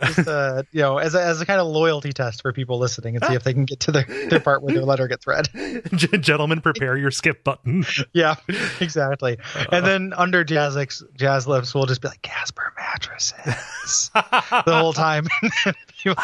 Just 0.02 0.28
uh, 0.28 0.62
you 0.72 0.82
know, 0.82 0.98
as 0.98 1.14
a, 1.14 1.22
as 1.22 1.40
a 1.40 1.46
kind 1.46 1.61
of 1.61 1.66
loyalty 1.66 2.12
test 2.12 2.42
for 2.42 2.52
people 2.52 2.78
listening, 2.78 3.16
and 3.16 3.24
see 3.24 3.35
if 3.35 3.44
they 3.44 3.52
can 3.52 3.64
get 3.64 3.80
to 3.80 3.92
the, 3.92 4.26
the 4.30 4.40
part 4.40 4.62
where 4.62 4.74
their 4.74 4.85
letter 4.85 5.09
gets 5.09 5.26
read. 5.26 5.48
Gentlemen 6.20 6.61
prepare 6.61 6.96
your 6.96 7.11
skip 7.11 7.44
button 7.44 7.85
Yeah, 8.12 8.37
exactly. 8.80 9.38
And 9.70 9.85
then 9.87 10.12
under 10.16 10.44
Jazz 10.44 10.76
X, 10.76 11.02
Jazz 11.16 11.46
Lips, 11.46 11.74
we'll 11.74 11.87
just 11.87 12.00
be 12.02 12.09
like 12.09 12.22
Casper 12.22 12.72
mattresses 12.76 14.11
the 14.14 14.62
whole 14.66 14.92
time. 14.92 15.26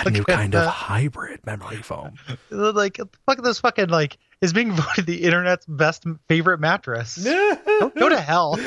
A 0.05 0.11
new 0.11 0.23
kind 0.23 0.55
of 0.55 0.69
hybrid 0.69 1.45
memory 1.45 1.83
foam 1.83 2.15
like 2.51 2.99
fuck 3.27 3.43
this 3.43 3.61
fucking 3.61 3.89
like 3.89 4.19
is 4.41 4.53
being 4.53 4.73
voted 4.73 5.07
the 5.07 5.23
internet's 5.23 5.65
best 5.67 6.05
favorite 6.29 6.59
mattress. 6.59 7.17
Go, 7.23 7.93
go 7.97 8.09
to 8.09 8.21
hell. 8.21 8.59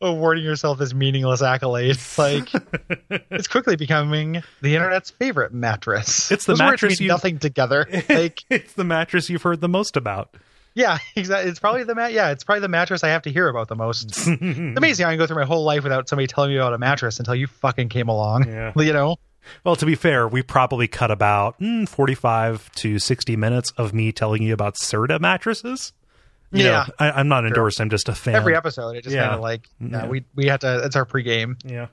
Awarding 0.00 0.44
yourself 0.44 0.78
this 0.78 0.94
meaningless 0.94 1.42
accolade. 1.42 1.98
Like 2.16 2.29
it's 3.30 3.48
quickly 3.48 3.76
becoming 3.76 4.42
the 4.62 4.74
internet's 4.76 5.10
favorite 5.10 5.52
mattress. 5.52 6.30
It's 6.30 6.44
the 6.46 6.52
Those 6.52 6.58
mattress 6.60 7.00
you- 7.00 7.08
nothing 7.08 7.38
together. 7.38 7.86
Like 8.08 8.42
it's 8.50 8.72
the 8.74 8.84
mattress 8.84 9.28
you've 9.30 9.42
heard 9.42 9.60
the 9.60 9.68
most 9.68 9.96
about 9.96 10.34
yeah, 10.74 10.98
exactly. 11.16 11.50
It's 11.50 11.58
probably 11.58 11.82
the 11.82 11.96
mat. 11.96 12.12
Yeah, 12.12 12.30
it's 12.30 12.44
probably 12.44 12.60
the 12.60 12.68
mattress 12.68 13.02
I 13.02 13.08
have 13.08 13.22
to 13.22 13.32
hear 13.32 13.48
about 13.48 13.66
the 13.68 13.74
most. 13.74 14.10
It's 14.26 14.26
amazing 14.78 15.04
I 15.04 15.10
can 15.10 15.18
go 15.18 15.26
through 15.26 15.36
my 15.40 15.44
whole 15.44 15.64
life 15.64 15.82
without 15.82 16.08
somebody 16.08 16.28
telling 16.28 16.50
me 16.50 16.56
about 16.58 16.72
a 16.72 16.78
mattress 16.78 17.18
until 17.18 17.34
you 17.34 17.48
fucking 17.48 17.88
came 17.88 18.08
along. 18.08 18.46
Yeah. 18.48 18.72
You 18.76 18.92
know? 18.92 19.16
Well, 19.64 19.74
to 19.76 19.84
be 19.86 19.94
fair, 19.96 20.28
we 20.28 20.42
probably 20.42 20.86
cut 20.86 21.10
about 21.10 21.58
mm, 21.60 21.88
45 21.88 22.70
to 22.76 22.98
60 23.00 23.36
minutes 23.36 23.72
of 23.76 23.92
me 23.92 24.12
telling 24.12 24.42
you 24.42 24.54
about 24.54 24.74
Serta 24.76 25.20
mattresses. 25.20 25.92
You 26.52 26.64
Yeah. 26.64 26.70
know, 26.88 26.94
I, 26.98 27.10
I'm 27.12 27.28
not 27.28 27.46
endorsed. 27.46 27.80
I'm 27.80 27.90
just 27.90 28.08
a 28.08 28.14
fan. 28.14 28.34
Every 28.34 28.56
episode, 28.56 28.96
it 28.96 29.04
just 29.04 29.14
Yeah. 29.14 29.22
kind 29.22 29.34
of 29.36 29.40
like 29.40 29.68
yeah, 29.80 29.88
Yeah. 30.02 30.06
we 30.08 30.24
we 30.34 30.46
have 30.46 30.60
to. 30.60 30.84
It's 30.84 30.96
our 30.96 31.06
pregame. 31.06 31.56
Yeah. 31.64 31.86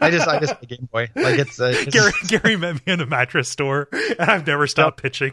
I 0.00 0.10
just 0.10 0.28
I 0.28 0.38
just 0.38 0.54
play 0.58 0.76
Game 0.76 0.88
Boy. 0.92 1.08
Like 1.14 1.38
it's, 1.38 1.58
uh, 1.60 1.72
it's 1.74 1.94
Gary, 1.94 2.12
Gary 2.28 2.56
met 2.56 2.74
me 2.86 2.92
in 2.92 3.00
a 3.00 3.06
mattress 3.06 3.48
store, 3.48 3.88
and 3.92 4.20
I've 4.30 4.46
never 4.46 4.66
stopped 4.66 5.02
pitching. 5.02 5.32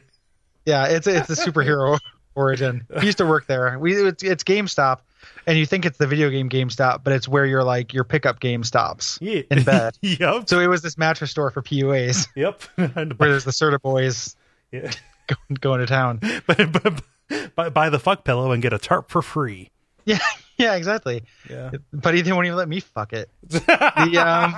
yeah, 0.65 0.85
it's 0.87 1.07
it's 1.07 1.29
a 1.29 1.35
superhero 1.35 1.99
origin. 2.35 2.85
He 3.01 3.07
used 3.07 3.17
to 3.17 3.25
work 3.25 3.47
there. 3.47 3.77
We 3.79 3.95
it's, 3.95 4.23
it's 4.23 4.43
GameStop, 4.45 4.99
and 5.45 5.57
you 5.57 5.65
think 5.65 5.85
it's 5.85 5.97
the 5.97 6.07
video 6.07 6.29
game 6.29 6.47
GameStop, 6.49 7.03
but 7.03 7.11
it's 7.11 7.27
where 7.27 7.45
your 7.45 7.63
like 7.65 7.93
your 7.93 8.05
pickup 8.05 8.39
game 8.39 8.63
stops 8.63 9.19
Yeah. 9.21 9.41
in 9.51 9.63
bed. 9.63 9.97
yep. 10.01 10.47
So 10.47 10.59
it 10.61 10.67
was 10.67 10.81
this 10.81 10.97
mattress 10.97 11.31
store 11.31 11.51
for 11.51 11.61
PUAs 11.61 12.27
Yep. 12.35 12.61
Where 12.75 13.29
there's 13.29 13.43
the 13.43 13.51
Serta 13.51 13.81
boys 13.81 14.37
yeah. 14.71 14.91
going, 15.27 15.57
going 15.59 15.79
to 15.81 15.85
town. 15.87 16.19
but, 16.47 16.71
but, 16.71 17.03
buy, 17.55 17.69
buy 17.69 17.89
the 17.89 17.99
fuck 17.99 18.23
pillow 18.23 18.51
and 18.51 18.61
get 18.61 18.73
a 18.73 18.79
tarp 18.79 19.09
for 19.09 19.21
free. 19.21 19.69
Yeah, 20.05 20.17
yeah, 20.57 20.75
exactly. 20.75 21.23
Yeah. 21.47 21.69
But 21.93 22.15
he 22.15 22.23
didn't 22.23 22.35
won't 22.35 22.47
even 22.47 22.57
let 22.57 22.67
me 22.67 22.79
fuck 22.79 23.13
it. 23.13 23.29
The 23.43 24.17
um, 24.17 24.55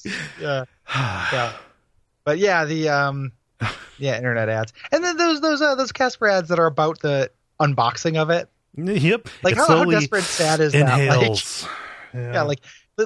yeah, 0.40 0.64
yeah. 1.32 1.52
But 2.22 2.38
yeah, 2.38 2.64
the 2.64 2.90
um, 2.90 3.32
yeah, 3.98 4.16
internet 4.16 4.48
ads, 4.48 4.72
and 4.92 5.02
then 5.02 5.16
those 5.16 5.40
those 5.40 5.60
uh, 5.60 5.74
those 5.74 5.90
Casper 5.90 6.28
ads 6.28 6.48
that 6.50 6.60
are 6.60 6.66
about 6.66 7.00
the 7.00 7.32
unboxing 7.60 8.16
of 8.18 8.30
it. 8.30 8.48
yep. 8.76 9.26
Like 9.42 9.56
how, 9.56 9.66
how 9.66 9.84
desperate 9.84 10.22
sad 10.22 10.60
is 10.60 10.72
that? 10.72 10.84
Like, 10.84 11.22
inhales. 11.22 11.66
yeah, 12.14 12.42
like 12.42 12.60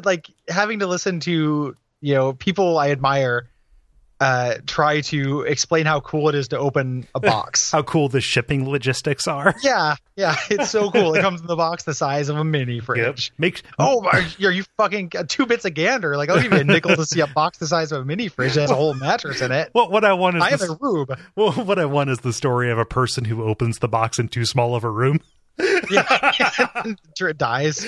like 0.05 0.29
having 0.48 0.81
to 0.81 0.87
listen 0.87 1.20
to 1.20 1.74
you 2.03 2.14
know 2.14 2.35
people 2.35 2.77
I 2.77 2.90
admire 2.90 3.48
uh 4.24 4.54
try 4.66 5.00
to 5.02 5.42
explain 5.42 5.84
how 5.87 6.00
cool 6.00 6.28
it 6.28 6.34
is 6.34 6.48
to 6.48 6.58
open 6.58 7.06
a 7.14 7.20
box. 7.32 7.70
how 7.72 7.82
cool 7.82 8.08
the 8.08 8.20
shipping 8.20 8.68
logistics 8.68 9.26
are. 9.28 9.54
yeah, 9.62 9.96
yeah, 10.16 10.37
it's 10.50 10.70
so 10.70 10.90
cool. 10.90 11.14
It 11.14 11.20
comes 11.20 11.40
in 11.40 11.46
the 11.46 11.56
box 11.56 11.84
the 11.84 11.94
size 11.94 12.28
of 12.28 12.37
a 12.37 12.44
mini 12.44 12.80
fridge. 12.80 13.30
Yep. 13.30 13.38
Make 13.38 13.62
Oh, 13.78 14.00
my, 14.00 14.26
are 14.42 14.50
you 14.50 14.64
fucking 14.76 15.12
uh, 15.16 15.24
two 15.28 15.46
bits 15.46 15.64
of 15.64 15.74
gander? 15.74 16.16
Like 16.16 16.30
I'll 16.30 16.40
give 16.40 16.52
you 16.52 16.60
a 16.60 16.64
nickel 16.64 16.96
to 16.96 17.04
see 17.04 17.20
a 17.20 17.26
box 17.26 17.58
the 17.58 17.66
size 17.66 17.92
of 17.92 18.02
a 18.02 18.04
mini 18.04 18.28
fridge 18.28 18.54
that 18.54 18.62
has 18.62 18.70
a 18.70 18.74
whole 18.76 18.94
mattress 18.94 19.40
in 19.42 19.52
it. 19.52 19.68
what 19.72 19.90
what 19.90 20.04
I 20.04 20.14
want 20.14 20.37
is 20.37 20.42
I 20.42 20.50
have 20.50 20.62
a 20.62 20.76
rube. 20.80 21.18
well, 21.37 21.52
what 21.52 21.78
I 21.78 21.84
want 21.84 22.10
is 22.10 22.18
the 22.20 22.32
story 22.32 22.70
of 22.70 22.78
a 22.78 22.84
person 22.87 23.24
who 23.26 23.42
opens 23.44 23.78
the 23.80 23.88
box 23.88 24.18
in 24.18 24.28
too 24.28 24.44
small 24.46 24.74
of 24.74 24.84
a 24.84 24.90
room. 24.90 25.20
Yeah, 25.58 27.32
dies, 27.36 27.86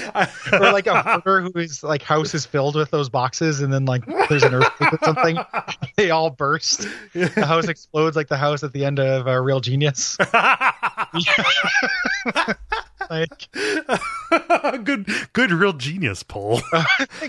or 0.53 0.73
like 0.73 0.87
a 0.87 1.03
hoarder 1.03 1.51
whose 1.53 1.83
like 1.83 2.03
house 2.03 2.35
is 2.35 2.47
filled 2.47 2.77
with 2.77 2.91
those 2.91 3.09
boxes, 3.09 3.61
and 3.61 3.73
then 3.73 3.85
like 3.85 4.05
there's 4.29 4.43
an 4.45 4.55
earthquake 4.55 4.93
or 4.93 4.99
something, 5.05 5.39
they 5.97 6.11
all 6.11 6.31
burst. 6.31 6.87
The 7.13 7.45
house 7.45 7.69
explodes 7.69 8.17
like 8.17 8.29
the 8.29 8.37
house 8.37 8.63
at 8.63 8.73
the 8.73 8.85
end 8.85 8.99
of 9.01 9.27
uh, 9.27 9.41
Real 9.41 9.61
Genius. 9.61 10.17
like, 13.11 13.49
good, 14.85 15.07
good, 15.33 15.51
real 15.53 15.73
genius, 15.73 16.23
Paul. 16.23 16.61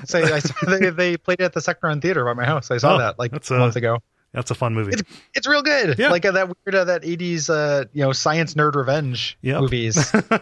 so 0.06 0.21
I 0.21 0.39
saw 0.39 0.54
they, 0.69 0.89
they 0.89 1.17
played 1.17 1.39
it 1.41 1.45
at 1.45 1.54
the 1.54 1.60
Sectron 1.60 2.02
Theater 2.02 2.26
by 2.26 2.34
my 2.34 2.45
house. 2.45 2.71
I 2.71 2.78
saw 2.78 2.95
Oh, 2.95 2.97
that 3.00 3.19
like 3.19 3.34
a 3.34 3.56
uh, 3.56 3.58
month 3.60 3.76
ago. 3.76 4.00
That's 4.34 4.52
a 4.52 4.56
fun 4.56 4.74
movie. 4.76 4.92
It's 4.94 5.04
it's 5.34 5.48
real 5.48 5.63
good. 5.63 5.98
Yeah. 5.98 6.10
Like 6.10 6.26
uh, 6.26 6.32
that 6.34 6.48
weird 6.48 6.76
uh, 6.76 6.84
that 6.86 7.04
eighties 7.06 7.50
uh 7.50 7.86
you 7.94 8.04
know 8.04 8.12
science 8.12 8.54
nerd 8.54 8.76
revenge 8.76 9.38
Yep. 9.42 9.62
movies. 9.62 10.13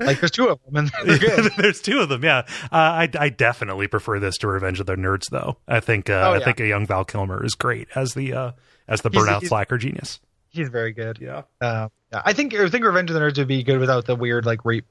like 0.00 0.20
there's 0.20 0.30
two 0.32 0.48
of 0.48 0.58
them 0.66 0.76
and 0.76 0.90
they're 1.08 1.18
good. 1.36 1.52
There's 1.56 1.80
two 1.80 2.00
of 2.00 2.08
them. 2.08 2.24
Yeah, 2.24 2.38
uh, 2.38 2.44
I 2.72 3.08
I 3.18 3.28
definitely 3.30 3.86
prefer 3.86 4.18
this 4.18 4.36
to 4.38 4.48
Revenge 4.48 4.80
of 4.80 4.86
the 4.86 4.96
Nerds, 4.96 5.30
though. 5.30 5.56
I 5.68 5.80
think 5.80 6.10
uh, 6.10 6.24
Oh, 6.30 6.34
I 6.34 6.44
think 6.44 6.60
a 6.60 6.66
young 6.66 6.86
Val 6.86 7.04
Kilmer 7.04 7.44
is 7.44 7.54
great 7.54 7.88
as 7.94 8.14
the 8.14 8.32
uh, 8.34 8.52
as 8.88 9.00
the 9.02 9.10
He's- 9.10 9.24
burnout 9.24 9.38
he's- 9.40 9.48
slacker 9.48 9.78
genius. 9.78 10.20
He's 10.50 10.68
very 10.68 10.92
good. 10.92 11.18
Yeah, 11.18 11.42
Uh, 11.62 11.88
yeah. 12.12 12.20
I 12.26 12.34
think 12.34 12.52
I 12.54 12.68
think 12.68 12.84
Revenge 12.84 13.08
of 13.08 13.14
the 13.14 13.20
Nerds 13.20 13.38
would 13.38 13.48
be 13.48 13.62
good 13.62 13.78
without 13.78 14.04
the 14.04 14.14
weird 14.14 14.44
like 14.44 14.64
rape 14.66 14.84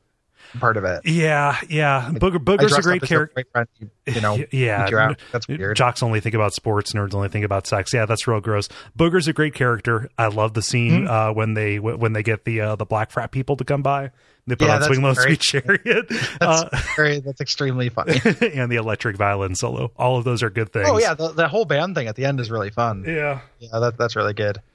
part 0.60 0.77
of 0.77 0.84
it. 0.84 1.01
yeah, 1.06 1.58
yeah. 1.69 2.10
Booger 2.13 2.38
Booger's 2.38 2.77
a 2.77 2.82
great 2.82 3.01
up 3.01 3.04
as 3.04 3.10
your 3.12 3.27
character. 3.27 3.65
you, 3.80 3.89
you 4.08 4.21
know, 4.21 4.38
yeah. 4.51 5.13
That's 5.32 5.47
weird. 5.47 5.75
Jocks 5.77 6.01
only 6.04 6.19
think 6.19 6.36
about 6.36 6.54
sports. 6.54 6.93
Nerds 6.93 7.13
only 7.13 7.30
think 7.30 7.45
about 7.45 7.67
sex. 7.67 7.93
Yeah, 7.93 8.06
that's 8.06 8.27
real 8.27 8.41
gross. 8.41 8.67
Booger's 8.97 9.27
a 9.27 9.34
great 9.34 9.54
character. 9.54 10.10
I 10.17 10.27
love 10.27 10.54
the 10.54 10.62
scene 10.62 10.91
Mm-hmm. 11.04 11.08
uh, 11.10 11.34
when 11.34 11.54
they 11.54 11.80
when 11.80 12.13
they 12.13 12.23
get 12.23 12.45
the 12.45 12.62
uh, 12.62 12.75
the 12.75 12.86
black 12.86 13.12
frat 13.12 13.32
people 13.32 13.56
to 13.58 13.63
come 13.63 13.82
by. 13.82 14.12
They 14.47 14.56
put 14.56 14.67
Yeah, 14.67 14.77
on 14.77 14.84
Swing 14.84 15.04
Low. 15.04 15.13
Sweet 15.13 15.39
Chariot 15.39 16.10
That's 16.39 16.41
uh, 16.41 16.69
very 16.95 17.19
that's 17.19 17.39
extremely 17.41 17.89
funny. 17.89 18.19
and 18.54 18.71
the 18.71 18.77
electric 18.77 19.15
violin 19.15 19.54
solo. 19.56 19.91
All 19.97 20.17
of 20.17 20.23
those 20.23 20.41
are 20.41 20.49
good 20.49 20.73
things. 20.73 20.88
oh 20.89 20.97
yeah, 20.97 21.13
the, 21.13 21.30
the 21.32 21.47
whole 21.47 21.63
band 21.65 21.93
thing 21.95 22.08
at 22.08 22.15
the 22.15 22.25
end 22.25 22.39
is 22.39 22.49
really 22.49 22.71
fun. 22.71 23.04
yeah. 23.08 23.41
Yeah, 23.60 23.77
that, 23.80 23.97
that's 23.97 24.15
really 24.15 24.34
good. 24.34 24.60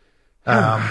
Um, 0.46 0.88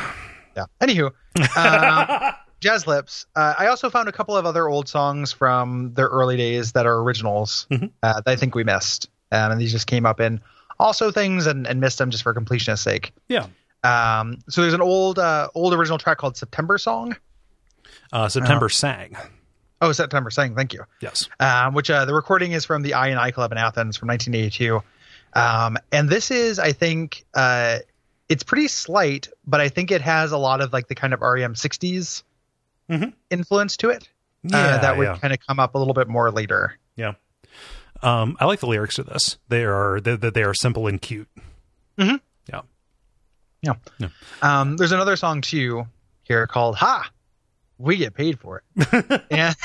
yeah. 0.57 0.65
Anywho, 0.81 1.11
um, 1.55 2.33
Jazz 2.65 2.87
Lips. 2.87 3.27
Uh, 3.35 3.53
I 3.59 3.67
also 3.67 3.89
found 3.89 4.09
a 4.09 4.11
couple 4.11 4.35
of 4.35 4.45
other 4.45 4.67
old 4.67 4.89
songs 4.89 5.31
from 5.31 5.93
their 5.93 6.07
early 6.07 6.35
days 6.35 6.71
that 6.71 6.85
are 6.87 6.97
originals 7.01 7.67
Mhm. 7.71 7.91
uh, 8.01 8.21
that 8.21 8.27
I 8.31 8.35
think 8.35 8.55
we 8.55 8.63
missed, 8.63 9.07
um, 9.31 9.51
and 9.51 9.61
these 9.61 9.71
just 9.71 9.85
came 9.87 10.05
up 10.05 10.19
in 10.19 10.41
also 10.79 11.11
things 11.11 11.45
and, 11.45 11.67
and 11.67 11.79
missed 11.79 11.99
them 11.99 12.09
just 12.09 12.23
for 12.23 12.33
completionist 12.33 12.79
sake. 12.79 13.13
Yeah. 13.29 13.45
Um, 13.83 14.39
so 14.49 14.61
there's 14.61 14.73
an 14.73 14.81
old 14.81 15.19
uh, 15.19 15.47
old 15.53 15.73
original 15.75 15.97
track 15.99 16.17
called 16.17 16.35
September 16.37 16.77
Song. 16.79 17.15
Uh, 18.11 18.27
September 18.29 18.67
sang. 18.69 19.15
Oh, 19.81 19.91
September 19.91 20.29
Sang. 20.31 20.55
Thank 20.55 20.73
you. 20.73 20.85
Yes. 21.01 21.29
um, 21.39 21.73
which 21.75 21.91
uh, 21.91 22.05
the 22.05 22.13
recording 22.13 22.53
is 22.53 22.65
from 22.65 22.81
the 22.81 22.93
I 22.95 23.09
and 23.09 23.19
I 23.19 23.29
Club 23.31 23.51
in 23.51 23.57
Athens 23.57 23.97
from 23.97 24.07
1982. 24.07 24.81
Um, 25.33 25.77
and 25.91 26.09
this 26.09 26.31
is, 26.31 26.57
I 26.59 26.71
think, 26.71 27.25
uh, 27.33 27.79
it's 28.29 28.41
pretty 28.41 28.69
slight, 28.69 29.27
but 29.45 29.59
I 29.61 29.67
think 29.69 29.91
it 29.91 30.01
has 30.01 30.31
a 30.31 30.37
lot 30.37 30.61
of 30.61 30.71
like 30.73 30.87
the 30.87 30.95
kind 30.95 31.13
of 31.13 31.21
REM 31.21 31.53
60s 31.55 32.23
Mhm. 32.89 33.13
influence 33.29 33.77
to 33.77 33.89
it. 33.89 34.09
Yeah, 34.43 34.57
uh, 34.57 34.77
that 34.79 34.97
would 34.97 35.07
yeah. 35.07 35.17
kind 35.17 35.33
of 35.33 35.39
come 35.45 35.59
up 35.59 35.75
a 35.75 35.77
little 35.77 35.93
bit 35.93 36.07
more 36.07 36.31
later. 36.31 36.77
Yeah. 36.95 37.13
Um, 38.03 38.37
I 38.39 38.45
like 38.45 38.59
the 38.59 38.67
lyrics 38.67 38.95
to 38.95 39.03
this. 39.03 39.37
They 39.49 39.63
are 39.63 39.99
they, 39.99 40.15
they 40.15 40.43
are 40.43 40.53
simple 40.53 40.87
and 40.87 41.01
cute. 41.01 41.29
Mhm. 41.97 42.19
Yeah. 43.65 43.73
Um, 44.41 44.77
there's 44.77 44.91
another 44.91 45.15
song 45.15 45.41
too 45.41 45.87
here 46.23 46.45
called 46.47 46.75
"Ha." 46.75 47.09
We 47.77 47.97
get 47.97 48.13
paid 48.13 48.39
for 48.39 48.61
it, 48.77 49.23
and 49.31 49.55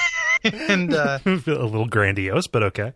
and 0.43 0.95
uh, 0.95 1.19
a 1.27 1.31
little 1.31 1.87
grandiose, 1.87 2.47
but 2.47 2.63
okay. 2.65 2.93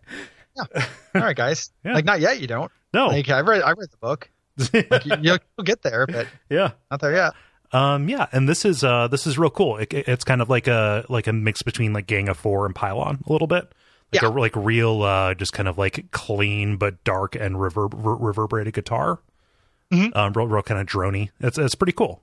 Yeah. 0.57 0.85
all 1.15 1.21
right, 1.21 1.35
guys. 1.35 1.71
Yeah. 1.85 1.93
Like 1.93 2.05
not 2.05 2.19
yet. 2.19 2.39
You 2.41 2.47
don't. 2.47 2.71
No. 2.93 3.07
Like 3.07 3.29
I 3.29 3.41
read, 3.41 3.61
I 3.61 3.71
read 3.71 3.91
the 3.91 3.97
book. 3.97 4.29
Like, 4.73 5.05
you, 5.05 5.15
you'll 5.21 5.37
get 5.63 5.83
there, 5.83 6.07
but 6.07 6.27
yeah. 6.49 6.71
not 6.89 7.01
there 7.01 7.13
yet. 7.13 7.33
Um, 7.75 8.07
yeah, 8.09 8.27
and 8.31 8.47
this 8.47 8.63
is 8.65 8.83
uh, 8.83 9.07
this 9.07 9.27
is 9.27 9.37
real 9.37 9.49
cool. 9.49 9.77
It, 9.77 9.93
it's 9.93 10.23
kind 10.23 10.41
of 10.41 10.49
like 10.49 10.67
a 10.67 11.05
like 11.09 11.27
a 11.27 11.33
mix 11.33 11.61
between 11.61 11.93
like 11.93 12.07
Gang 12.07 12.29
of 12.29 12.37
Four 12.37 12.65
and 12.65 12.73
Pylon 12.75 13.23
a 13.27 13.31
little 13.31 13.47
bit. 13.47 13.71
Like 14.13 14.21
Yeah. 14.21 14.27
a 14.27 14.29
like 14.29 14.55
real 14.55 15.01
uh, 15.03 15.33
just 15.33 15.51
kind 15.53 15.67
of 15.67 15.77
like 15.77 16.09
clean 16.11 16.77
but 16.77 17.03
dark 17.03 17.35
and 17.35 17.55
reverb- 17.55 17.93
re- 17.95 18.27
reverberated 18.27 18.73
guitar. 18.73 19.19
Mhm. 19.91 20.15
Um, 20.15 20.33
real, 20.33 20.47
real 20.47 20.63
kind 20.63 20.79
of 20.79 20.87
drony. 20.87 21.29
It's 21.39 21.57
it's 21.57 21.75
pretty 21.75 21.91
cool. 21.93 22.21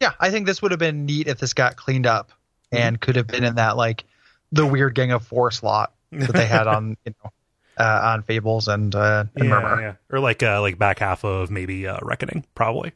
Yeah, 0.00 0.12
I 0.20 0.30
think 0.30 0.46
this 0.46 0.60
would 0.62 0.72
have 0.72 0.80
been 0.80 1.06
neat 1.06 1.26
if 1.28 1.38
this 1.38 1.54
got 1.54 1.76
cleaned 1.76 2.06
up 2.06 2.32
and 2.72 3.00
could 3.00 3.16
have 3.16 3.26
been 3.28 3.44
in 3.44 3.54
that 3.56 3.76
like 3.76 4.04
the 4.50 4.66
weird 4.66 4.94
Gang 4.94 5.12
of 5.12 5.24
Four 5.26 5.50
slot 5.52 5.92
that 6.10 6.32
they 6.32 6.46
had 6.46 6.66
on 6.66 6.96
you 7.06 7.14
know 7.24 7.30
uh, 7.78 8.00
on 8.12 8.22
Fables 8.24 8.68
and 8.68 8.94
uh, 8.94 9.24
and 9.36 9.48
Murmur. 9.48 9.80
yeah. 9.80 9.94
Or 10.10 10.20
like 10.20 10.42
uh, 10.42 10.60
like 10.60 10.76
back 10.78 10.98
half 10.98 11.24
of 11.24 11.50
maybe 11.50 11.86
uh, 11.86 11.98
Reckoning, 12.02 12.44
probably. 12.54 12.92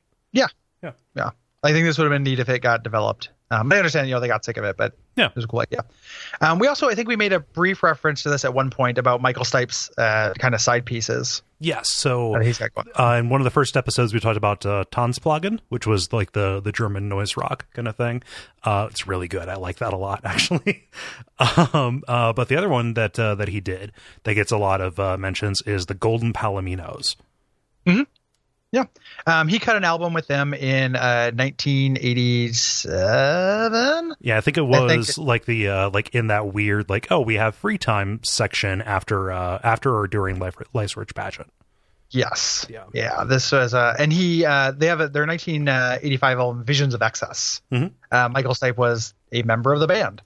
I 1.63 1.73
think 1.73 1.87
this 1.87 1.99
would 1.99 2.05
have 2.05 2.13
been 2.13 2.23
neat 2.23 2.39
if 2.39 2.49
it 2.49 2.61
got 2.61 2.83
developed. 2.85 3.31
Um, 3.49 3.71
I 3.73 3.77
understand, 3.77 4.09
you 4.09 4.15
know, 4.15 4.21
they 4.21 4.27
got 4.27 4.45
sick 4.45 4.57
of 4.57 4.65
it, 4.65 4.77
but 4.77 4.95
Yeah. 5.17 5.27
it 5.27 5.37
was 5.37 5.45
a 5.45 5.49
cool 5.49 5.61
idea. 5.61 5.85
Um, 6.41 6.59
we 6.59 6.67
also, 6.67 6.89
I 6.89 6.97
think, 6.97 7.07
we 7.07 7.15
made 7.15 7.33
a 7.33 7.39
brief 7.39 7.85
reference 7.85 8.25
to 8.25 8.29
this 8.31 8.45
at 8.45 8.53
one 8.55 8.71
point 8.71 8.99
about 8.99 9.23
Michael 9.23 9.45
Stipe's 9.45 9.89
uh, 9.97 10.33
kind 10.39 10.53
of 10.55 10.61
side 10.61 10.85
pieces 10.85 11.43
Yes. 11.61 11.91
So 11.93 12.33
that 12.33 12.43
he's 12.45 12.59
got 12.59 12.75
going. 12.75 12.89
uh, 12.99 13.15
in 13.19 13.29
one 13.31 13.41
of 13.41 13.45
the 13.45 13.51
first 13.51 13.77
episodes, 13.77 14.13
we 14.13 14.19
talked 14.21 14.37
about 14.37 14.67
uh, 14.67 14.85
Tanzplagen, 14.93 15.61
which 15.71 15.87
was 15.87 16.13
like 16.13 16.33
the 16.33 16.61
the 16.61 16.71
German 16.73 17.09
noise 17.09 17.35
rock 17.37 17.65
kind 17.73 17.89
of 17.89 17.97
thing. 17.97 18.23
Uh, 18.65 18.89
it's 18.91 19.07
really 19.07 19.27
good. 19.29 19.49
I 19.49 19.55
like 19.55 19.77
that 19.79 19.93
a 19.95 19.97
lot, 19.97 20.21
actually. 20.25 20.87
um, 21.73 22.03
uh, 22.09 22.33
but 22.35 22.49
the 22.49 22.57
other 22.57 22.69
one 22.69 22.93
that 22.95 23.19
uh, 23.19 23.37
that 23.37 23.49
he 23.49 23.61
did 23.61 23.93
that 24.25 24.35
gets 24.35 24.53
a 24.53 24.59
lot 24.59 24.81
of 24.83 24.99
uh, 25.01 25.17
mentions 25.17 25.63
is 25.63 25.87
the 25.87 25.95
Golden 25.95 26.33
Palominos. 26.35 27.17
Yeah, 28.77 28.85
um, 29.27 29.49
he 29.49 29.59
cut 29.59 29.77
an 29.77 29.85
album 29.85 30.13
with 30.13 30.27
them 30.27 30.53
in 30.53 30.97
uh, 30.97 31.31
1987. 31.35 34.15
Yeah, 34.21 34.37
I 34.37 34.41
think 34.41 34.59
it 34.59 34.63
I 34.63 34.89
think 34.89 34.99
was 34.99 35.19
like 35.19 35.47
the 35.47 35.69
uh, 35.69 35.91
like 35.91 36.15
in 36.15 36.27
that 36.27 36.53
weird 36.53 36.91
like 36.91 37.07
oh 37.11 37.21
we 37.21 37.37
have 37.37 37.55
free 37.55 37.79
time 37.79 38.21
section 38.23 38.83
after 38.83 39.33
uh, 39.33 39.59
after 39.63 39.97
or 39.97 40.07
during 40.07 40.39
Life 40.39 40.57
Life's 40.75 40.97
Rich 40.97 41.15
pageant. 41.15 41.51
Yes. 42.11 42.67
Yeah. 42.71 42.85
Yeah. 42.95 43.25
This 43.25 43.51
was, 43.51 43.75
uh, 43.75 43.97
and 43.99 44.13
he, 44.13 44.45
uh, 44.45 44.71
they 44.71 44.87
have 44.87 45.01
a, 45.01 45.09
their 45.09 45.27
1985 45.27 46.39
album, 46.39 46.65
Visions 46.65 46.95
of 46.95 47.03
Excess. 47.03 47.61
Mhm. 47.73 47.91
Uh, 48.13 48.29
Michael 48.29 48.55
Stipe 48.55 48.77
was 48.77 49.13
a 49.33 49.43
member 49.43 49.75
of 49.75 49.81
the 49.81 49.89
band. 49.89 50.23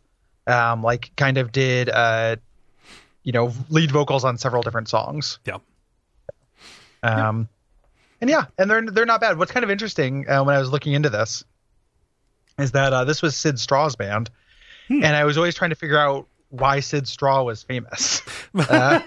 Um, 0.46 0.82
like 0.82 1.10
kind 1.16 1.38
of 1.38 1.52
did, 1.52 1.88
uh, 1.88 2.36
you 3.22 3.32
know, 3.32 3.54
lead 3.70 3.90
vocals 3.90 4.24
on 4.24 4.36
several 4.36 4.62
different 4.62 4.90
songs. 4.90 5.38
Yeah. 5.46 5.56
Um, 7.02 7.48
and 8.20 8.28
yeah, 8.30 8.44
and 8.58 8.70
they're, 8.70 8.82
they're 8.82 9.06
not 9.06 9.20
bad. 9.20 9.38
What's 9.38 9.52
kind 9.52 9.64
of 9.64 9.70
interesting, 9.70 10.28
uh, 10.28 10.42
when 10.44 10.54
I 10.54 10.58
was 10.58 10.70
looking 10.70 10.92
into 10.92 11.10
this 11.10 11.44
is 12.58 12.72
that, 12.72 12.92
uh, 12.92 13.04
this 13.04 13.22
was 13.22 13.36
Syd 13.36 13.58
Straw's 13.58 13.96
band. 13.96 14.30
Hmm. 14.88 15.04
And 15.04 15.16
I 15.16 15.24
was 15.24 15.36
always 15.38 15.54
trying 15.54 15.70
to 15.70 15.76
figure 15.76 15.98
out 15.98 16.26
why 16.50 16.80
Syd 16.80 17.06
Straw 17.08 17.42
was 17.44 17.62
famous. 17.62 18.22
Uh, 18.52 18.98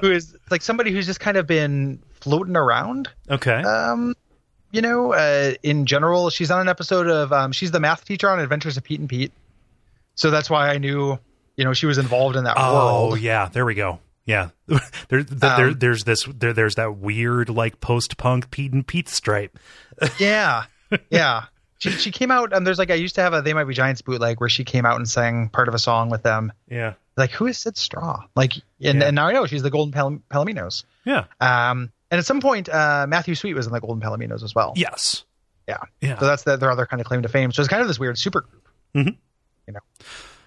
who 0.00 0.10
is 0.10 0.34
like 0.50 0.62
somebody 0.62 0.90
who's 0.90 1.04
just 1.04 1.20
kind 1.20 1.36
of 1.36 1.46
been 1.46 1.98
floating 2.22 2.56
around 2.56 3.10
Okay. 3.30 3.62
um 3.62 4.14
you 4.72 4.80
know 4.80 5.12
uh 5.12 5.52
in 5.62 5.84
general 5.84 6.30
she's 6.30 6.50
on 6.50 6.62
an 6.62 6.68
episode 6.70 7.06
of 7.06 7.34
um 7.34 7.52
she's 7.52 7.70
the 7.70 7.80
math 7.80 8.06
teacher 8.06 8.30
on 8.30 8.40
adventures 8.40 8.78
of 8.78 8.82
pete 8.82 8.98
and 8.98 9.10
pete 9.10 9.30
so 10.14 10.30
that's 10.30 10.48
why 10.48 10.70
i 10.70 10.78
knew 10.78 11.18
you 11.56 11.64
know 11.64 11.74
she 11.74 11.84
was 11.84 11.98
involved 11.98 12.34
in 12.34 12.44
that 12.44 12.54
Oh 12.56 13.08
world 13.10 13.20
yeah, 13.20 13.50
there 13.52 13.66
we 13.66 13.74
go. 13.74 13.98
Yeah, 14.26 14.50
there, 14.66 15.22
th- 15.22 15.26
there, 15.28 15.68
Um, 15.68 15.78
there's 15.78 16.04
this, 16.04 16.24
there, 16.24 16.52
there's 16.52 16.74
that 16.74 16.96
weird 16.98 17.48
like 17.48 17.80
post-punk 17.80 18.50
Pete 18.50 18.72
and 18.72 18.86
Pete 18.86 19.08
stripe. 19.08 19.58
yeah. 20.18 20.64
Yeah. 21.10 21.44
She, 21.78 21.90
she 21.92 22.10
came 22.10 22.30
out 22.30 22.52
and 22.54 22.66
there's 22.66 22.78
like 22.78 22.90
i 22.90 22.94
used 22.94 23.16
to 23.16 23.20
have 23.20 23.34
a 23.34 23.42
they 23.42 23.52
might 23.52 23.64
be 23.64 23.74
giants 23.74 24.00
bootleg 24.00 24.40
where 24.40 24.48
she 24.48 24.64
came 24.64 24.86
out 24.86 24.96
and 24.96 25.06
sang 25.06 25.50
part 25.50 25.68
of 25.68 25.74
a 25.74 25.78
song 25.78 26.08
with 26.08 26.22
them. 26.22 26.50
Yeah, 26.70 26.94
like 27.18 27.30
who 27.32 27.46
is 27.46 27.58
syd 27.58 27.76
straw? 27.76 28.24
Like 28.34 28.54
and, 28.54 28.62
Yeah. 29.00 29.06
and 29.08 29.14
now 29.14 29.26
i 29.26 29.32
know 29.32 29.44
she's 29.44 29.62
the 29.62 29.68
golden 29.70 29.92
Pal- 29.92 30.22
palominos 30.30 30.84
yeah, 31.04 31.24
um 31.38 31.92
and 32.10 32.18
at 32.18 32.24
some 32.24 32.40
point 32.40 32.70
uh 32.70 33.04
matthew 33.06 33.34
sweet 33.34 33.52
was 33.52 33.66
in 33.66 33.72
the 33.74 33.80
golden 33.80 34.00
palominos 34.00 34.42
as 34.42 34.54
well. 34.54 34.72
Yes, 34.74 35.24
Yeah. 35.68 35.76
yeah, 36.00 36.18
so 36.18 36.24
that's 36.26 36.44
the, 36.44 36.56
their 36.56 36.70
other 36.70 36.86
kind 36.86 37.00
of 37.02 37.06
claim 37.06 37.20
to 37.22 37.28
fame. 37.28 37.52
So 37.52 37.60
it's 37.60 37.68
kind 37.68 37.82
of 37.82 37.88
this 37.88 37.98
weird 37.98 38.16
super 38.16 38.40
group 38.94 39.16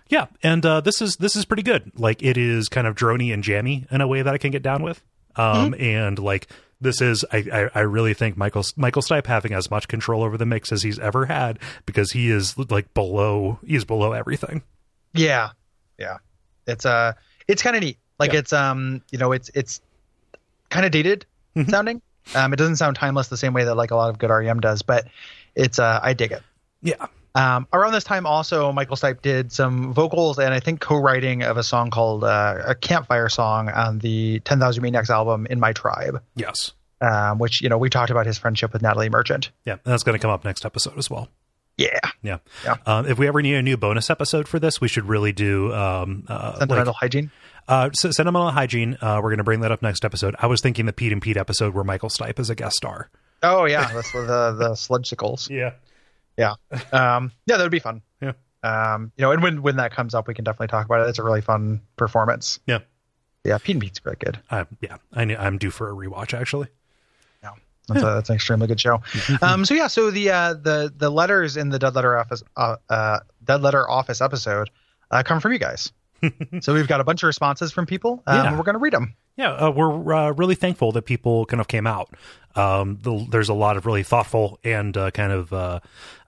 yeah. 0.09 0.25
And 0.43 0.65
uh, 0.65 0.81
this 0.81 1.01
is 1.01 1.15
this 1.17 1.35
is 1.35 1.45
pretty 1.45 1.63
good. 1.63 1.91
Like 1.97 2.21
it 2.21 2.37
is 2.37 2.67
kind 2.69 2.85
of 2.87 2.95
drony 2.95 3.33
and 3.33 3.43
jammy 3.43 3.85
in 3.89 4.01
a 4.01 4.07
way 4.07 4.21
that 4.21 4.33
I 4.33 4.37
can 4.37 4.51
get 4.51 4.61
down 4.63 4.83
with. 4.83 5.01
Um, 5.35 5.71
Mm-hmm. 5.71 5.81
and 5.81 6.19
like 6.19 6.47
this 6.81 7.01
is, 7.01 7.25
I, 7.31 7.37
I, 7.51 7.69
I 7.75 7.79
really 7.81 8.13
think 8.13 8.37
Michael 8.37 8.63
Michael 8.77 9.01
Stipe 9.01 9.25
having 9.27 9.53
as 9.53 9.69
much 9.69 9.87
control 9.87 10.23
over 10.23 10.37
the 10.37 10.45
mix 10.45 10.71
as 10.71 10.81
he's 10.83 10.97
ever 10.99 11.25
had 11.25 11.59
because 11.85 12.11
he 12.11 12.29
is 12.31 12.57
like 12.57 12.93
below, 12.93 13.59
he's 13.65 13.83
below 13.85 14.13
everything. 14.13 14.63
Yeah, 15.13 15.49
yeah. 15.97 16.17
It's 16.67 16.85
uh, 16.85 17.13
it's 17.47 17.61
kind 17.61 17.75
of 17.75 17.81
neat. 17.83 17.97
Like 18.17 18.33
Yeah. 18.33 18.39
it's 18.39 18.53
um, 18.53 19.01
you 19.11 19.17
know, 19.17 19.31
it's 19.33 19.49
it's 19.53 19.81
kind 20.69 20.85
of 20.85 20.91
dated 20.91 21.25
Mhm. 21.55 21.69
sounding. 21.69 22.01
Um, 22.35 22.53
it 22.53 22.57
doesn't 22.57 22.75
sound 22.77 22.95
timeless 22.95 23.27
the 23.27 23.37
same 23.37 23.53
way 23.53 23.63
that 23.65 23.75
like 23.75 23.91
a 23.91 23.95
lot 23.95 24.09
of 24.09 24.17
good 24.19 24.29
REM 24.29 24.59
does, 24.59 24.81
but 24.81 25.07
it's 25.55 25.79
uh, 25.79 25.99
I 26.01 26.13
dig 26.13 26.31
it. 26.31 26.43
Yeah, 26.81 27.07
Um, 27.35 27.67
around 27.71 27.93
this 27.93 28.03
time, 28.03 28.25
also 28.25 28.71
Michael 28.71 28.95
Stipe 28.95 29.21
did 29.21 29.51
some 29.51 29.93
vocals 29.93 30.39
and 30.39 30.53
I 30.53 30.59
think 30.59 30.81
co-writing 30.81 31.43
of 31.43 31.57
a 31.57 31.63
song 31.63 31.89
called 31.91 32.23
uh, 32.23 32.63
a 32.65 32.75
campfire 32.75 33.29
song 33.29 33.69
on 33.69 33.99
the 33.99 34.39
10,000 34.41 34.81
Maniacs 34.81 35.09
album 35.09 35.45
"In 35.49 35.59
My 35.59 35.73
Tribe," 35.73 36.21
Yes. 36.35 36.71
um, 37.01 37.37
which 37.37 37.61
you 37.61 37.69
know 37.69 37.77
we 37.77 37.89
talked 37.89 38.09
about 38.11 38.25
his 38.25 38.37
friendship 38.37 38.73
with 38.73 38.81
Natalie 38.81 39.09
Merchant. 39.09 39.51
Yeah, 39.65 39.73
and 39.73 39.81
that's 39.85 40.03
going 40.03 40.17
to 40.17 40.21
come 40.21 40.31
up 40.31 40.43
next 40.43 40.65
episode 40.65 40.97
as 40.97 41.09
well. 41.09 41.29
Yeah, 41.77 41.99
Yeah. 42.23 42.39
Yeah. 42.65 42.75
Um, 42.85 43.05
if 43.05 43.17
we 43.17 43.27
ever 43.29 43.41
need 43.41 43.55
a 43.55 43.61
new 43.61 43.77
bonus 43.77 44.09
episode 44.09 44.49
for 44.49 44.59
this, 44.59 44.81
we 44.81 44.89
should 44.89 45.05
really 45.05 45.31
do 45.31 45.73
um, 45.73 46.25
uh, 46.27 46.57
sentimental 46.59 46.87
like, 46.87 46.95
hygiene. 46.99 47.31
uh, 47.69 47.89
s- 48.03 48.17
sentimental 48.17 48.49
hygiene. 48.51 48.97
Uh, 48.99 49.21
we're 49.23 49.29
going 49.29 49.37
to 49.37 49.45
bring 49.45 49.61
that 49.61 49.71
up 49.71 49.81
next 49.81 50.03
episode. 50.03 50.35
I 50.39 50.47
was 50.47 50.59
thinking 50.59 50.87
the 50.87 50.91
Pete 50.93 51.13
and 51.13 51.21
Pete 51.21 51.37
episode 51.37 51.73
where 51.73 51.85
Michael 51.85 52.09
Stipe 52.09 52.37
is 52.37 52.49
a 52.49 52.55
guest 52.55 52.75
star. 52.75 53.09
Oh 53.43 53.63
yeah, 53.63 53.89
that's 53.93 54.11
the 54.11 54.25
the 54.59 54.69
sludgesicles. 54.71 55.49
Yeah. 55.55 55.71
Yeah, 56.39 56.55
um, 56.91 57.31
yeah, 57.45 57.57
that 57.57 57.63
would 57.63 57.71
be 57.71 57.79
fun. 57.79 58.01
Yeah. 58.21 58.31
Um, 58.63 59.11
you 59.15 59.21
know, 59.23 59.31
and 59.31 59.43
when 59.43 59.61
when 59.61 59.75
that 59.75 59.91
comes 59.93 60.15
up, 60.15 60.27
we 60.27 60.33
can 60.33 60.43
definitely 60.43 60.67
talk 60.67 60.85
about 60.85 61.05
it. 61.05 61.09
It's 61.09 61.19
a 61.19 61.23
really 61.23 61.41
fun 61.41 61.81
performance. 61.97 62.59
Yeah. 62.65 62.79
Yeah, 63.45 63.57
Pete 63.57 63.75
and 63.75 63.81
Pete's 63.81 64.01
really 64.03 64.17
good. 64.19 64.39
Uh, 64.49 64.65
yeah. 64.81 64.97
I, 65.13 65.23
I'm 65.23 65.57
due 65.57 65.69
for 65.71 65.89
a 65.89 65.93
rewatch 65.93 66.33
actually. 66.33 66.67
Yeah, 67.41 67.51
that's, 67.87 68.01
a, 68.01 68.05
that's 68.05 68.29
an 68.29 68.35
extremely 68.35 68.67
good 68.67 68.79
show. 68.81 69.01
Um, 69.41 69.63
so 69.63 69.73
yeah, 69.75 69.87
so 69.87 70.11
the 70.11 70.29
uh, 70.29 70.53
the 70.55 70.93
the 70.95 71.09
letters 71.09 71.55
in 71.55 71.69
the 71.69 71.79
Dead 71.79 71.95
Letter 71.95 72.17
Office 72.17 72.43
uh, 72.57 72.75
uh, 72.89 73.19
Dead 73.43 73.61
Letter 73.61 73.89
Office 73.89 74.19
episode 74.21 74.69
uh, 75.11 75.23
come 75.23 75.39
from 75.39 75.53
you 75.53 75.59
guys. 75.59 75.91
so 76.61 76.73
we've 76.73 76.87
got 76.87 76.99
a 76.99 77.03
bunch 77.05 77.23
of 77.23 77.27
responses 77.27 77.71
from 77.71 77.85
people. 77.85 78.21
Um, 78.27 78.35
Yeah. 78.43 78.57
We're 78.57 78.63
going 78.63 78.73
to 78.75 78.79
read 78.79 78.93
them. 78.93 79.15
Yeah, 79.37 79.51
uh, 79.53 79.71
we're 79.71 80.13
uh, 80.13 80.31
really 80.31 80.55
thankful 80.55 80.91
that 80.91 81.03
people 81.03 81.45
kind 81.45 81.61
of 81.61 81.69
came 81.69 81.87
out. 81.87 82.13
Um, 82.55 82.97
the, 83.01 83.25
there's 83.29 83.47
a 83.47 83.53
lot 83.53 83.77
of 83.77 83.85
really 83.85 84.03
thoughtful 84.03 84.59
and 84.65 84.97
uh, 84.97 85.11
kind 85.11 85.31
of, 85.31 85.53
uh, 85.53 85.79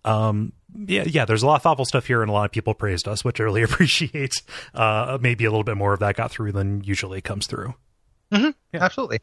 um, 0.05 0.53
yeah, 0.85 1.03
yeah. 1.05 1.25
There's 1.25 1.43
a 1.43 1.47
lot 1.47 1.55
of 1.55 1.61
thoughtful 1.61 1.85
stuff 1.85 2.07
here, 2.07 2.21
and 2.21 2.29
a 2.29 2.33
lot 2.33 2.45
of 2.45 2.51
people 2.51 2.73
praised 2.73 3.07
us, 3.07 3.23
which 3.23 3.39
I 3.39 3.43
really 3.43 3.63
appreciate. 3.63 4.41
Uh, 4.73 5.17
maybe 5.21 5.45
a 5.45 5.49
little 5.51 5.63
bit 5.63 5.77
more 5.77 5.93
of 5.93 5.99
that 5.99 6.15
got 6.15 6.31
through 6.31 6.51
than 6.51 6.83
usually 6.83 7.21
comes 7.21 7.47
through. 7.47 7.73
Mm-hmm. 8.31 8.49
Yeah. 8.73 8.83
absolutely. 8.83 9.19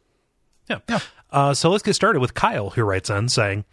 Yeah. 0.68 0.98
Uh, 1.30 1.54
so 1.54 1.70
let's 1.70 1.82
get 1.82 1.94
started 1.94 2.20
with 2.20 2.34
Kyle, 2.34 2.70
who 2.70 2.82
writes 2.82 3.08
in 3.08 3.28
saying, 3.28 3.64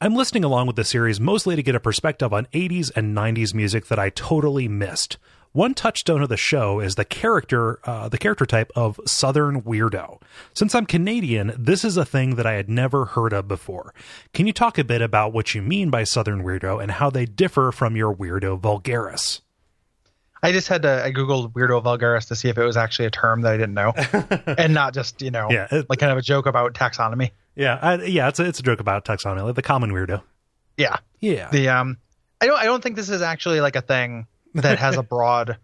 I'm 0.00 0.14
listening 0.14 0.44
along 0.44 0.66
with 0.66 0.76
the 0.76 0.84
series 0.84 1.18
mostly 1.18 1.56
to 1.56 1.62
get 1.62 1.74
a 1.74 1.80
perspective 1.80 2.32
on 2.32 2.46
80s 2.52 2.90
and 2.94 3.16
90s 3.16 3.54
music 3.54 3.86
that 3.86 3.98
I 3.98 4.10
totally 4.10 4.68
missed. 4.68 5.16
One 5.54 5.74
touchstone 5.74 6.22
of 6.22 6.30
the 6.30 6.38
show 6.38 6.80
is 6.80 6.94
the 6.94 7.04
character, 7.04 7.78
uh, 7.84 8.08
the 8.08 8.16
character 8.16 8.46
type 8.46 8.72
of 8.74 8.98
Southern 9.04 9.60
weirdo. 9.62 10.20
Since 10.54 10.74
I'm 10.74 10.86
Canadian, 10.86 11.52
this 11.58 11.84
is 11.84 11.98
a 11.98 12.06
thing 12.06 12.36
that 12.36 12.46
I 12.46 12.54
had 12.54 12.70
never 12.70 13.04
heard 13.04 13.34
of 13.34 13.48
before. 13.48 13.92
Can 14.32 14.46
you 14.46 14.54
talk 14.54 14.78
a 14.78 14.84
bit 14.84 15.02
about 15.02 15.34
what 15.34 15.54
you 15.54 15.60
mean 15.60 15.90
by 15.90 16.04
Southern 16.04 16.42
weirdo 16.42 16.82
and 16.82 16.92
how 16.92 17.10
they 17.10 17.26
differ 17.26 17.70
from 17.70 17.96
your 17.96 18.14
weirdo 18.14 18.58
vulgaris? 18.60 19.42
I 20.42 20.52
just 20.52 20.68
had 20.68 20.82
to 20.82 21.04
I 21.04 21.12
googled 21.12 21.52
weirdo 21.52 21.84
vulgaris 21.84 22.26
to 22.28 22.34
see 22.34 22.48
if 22.48 22.56
it 22.56 22.64
was 22.64 22.78
actually 22.78 23.04
a 23.06 23.10
term 23.10 23.42
that 23.42 23.52
I 23.52 23.56
didn't 23.58 23.74
know, 23.74 23.92
and 24.58 24.72
not 24.72 24.94
just 24.94 25.20
you 25.20 25.30
know 25.30 25.48
Yeah, 25.50 25.68
it- 25.70 25.86
like 25.90 25.98
kind 25.98 26.10
of 26.10 26.16
a 26.18 26.22
joke 26.22 26.46
about 26.46 26.72
taxonomy. 26.74 27.30
Yeah, 27.54 27.78
I, 27.82 28.02
yeah, 28.04 28.28
it's 28.28 28.40
a, 28.40 28.44
it's 28.46 28.58
a 28.58 28.62
joke 28.62 28.80
about 28.80 29.04
taxonomy, 29.04 29.44
like 29.44 29.54
the 29.56 29.62
common 29.62 29.92
weirdo. 29.92 30.22
Yeah. 30.78 30.96
Yeah, 31.20 31.50
The 31.50 31.68
um, 31.68 31.98
I 32.40 32.46
don't 32.46 32.58
I 32.58 32.64
don't 32.64 32.82
think 32.82 32.96
this 32.96 33.10
is 33.10 33.20
actually 33.20 33.60
like 33.60 33.76
a 33.76 33.82
thing 33.82 34.26
that 34.54 34.78
has 34.78 34.96
a 34.96 35.02
broad 35.14 35.58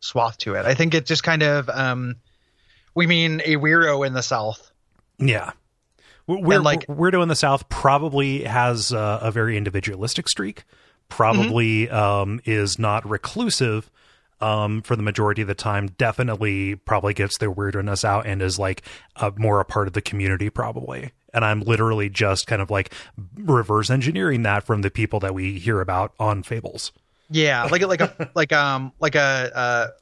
swath 0.00 0.38
to 0.38 0.54
it. 0.54 0.64
I 0.66 0.74
think 0.74 0.94
it 0.94 1.06
just 1.06 1.22
kind 1.22 1.42
of 1.42 1.68
um, 1.68 2.16
we 2.94 3.06
mean 3.06 3.40
a 3.44 3.56
weirdo 3.56 4.06
in 4.06 4.12
the 4.14 4.22
South. 4.22 4.70
Yeah. 5.18 5.52
Weird, 6.26 6.62
like- 6.62 6.86
Weirdo 6.86 7.22
in 7.22 7.28
the 7.28 7.34
South 7.36 7.68
probably 7.68 8.44
has 8.44 8.92
uh, 8.92 9.18
a 9.20 9.30
very 9.32 9.56
individualistic 9.56 10.28
streak. 10.28 10.64
Probably 11.08 11.86
Mm-hmm. 11.88 11.94
um, 11.94 12.40
is 12.44 12.78
not 12.78 13.08
reclusive 13.08 13.90
um, 14.40 14.80
for 14.82 14.94
the 14.94 15.02
majority 15.02 15.42
of 15.42 15.48
the 15.48 15.54
time. 15.56 15.88
Definitely, 15.98 16.76
probably 16.76 17.14
gets 17.14 17.36
their 17.38 17.50
weirdness 17.50 18.04
out 18.04 18.26
and 18.26 18.40
is 18.40 18.60
like 18.60 18.82
a, 19.16 19.32
more 19.36 19.58
a 19.58 19.64
part 19.64 19.88
of 19.88 19.92
the 19.94 20.00
community. 20.00 20.50
Probably, 20.50 21.10
and 21.34 21.44
I'm 21.44 21.62
literally 21.62 22.08
just 22.08 22.46
kind 22.46 22.62
of 22.62 22.70
like 22.70 22.94
reverse 23.36 23.90
engineering 23.90 24.42
that 24.44 24.64
from 24.64 24.82
the 24.82 24.90
people 24.90 25.18
that 25.20 25.34
we 25.34 25.58
hear 25.58 25.80
about 25.80 26.14
on 26.20 26.44
Fables. 26.44 26.92
Yeah, 27.30 27.64
like 27.64 27.82
a 27.82 27.86
like 27.86 28.00
a 28.00 28.30
like 28.34 28.52
um 28.52 28.92
like 29.00 29.14
a 29.14 29.92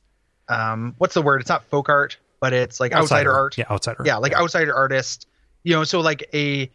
uh, 0.48 0.52
um 0.52 0.94
what's 0.98 1.14
the 1.14 1.22
word? 1.22 1.40
It's 1.40 1.50
not 1.50 1.64
folk 1.64 1.88
art, 1.88 2.16
but 2.40 2.52
it's 2.52 2.80
like 2.80 2.92
outsider, 2.92 3.32
art. 3.32 3.58
yeah, 3.58 3.66
outsider, 3.70 4.02
yeah 4.04 4.16
like 4.16 4.34
outsider 4.34 4.74
artist 4.74 5.26
you 5.62 5.74
know 5.74 5.84
so 5.84 6.00
like 6.00 6.28
a 6.34 6.70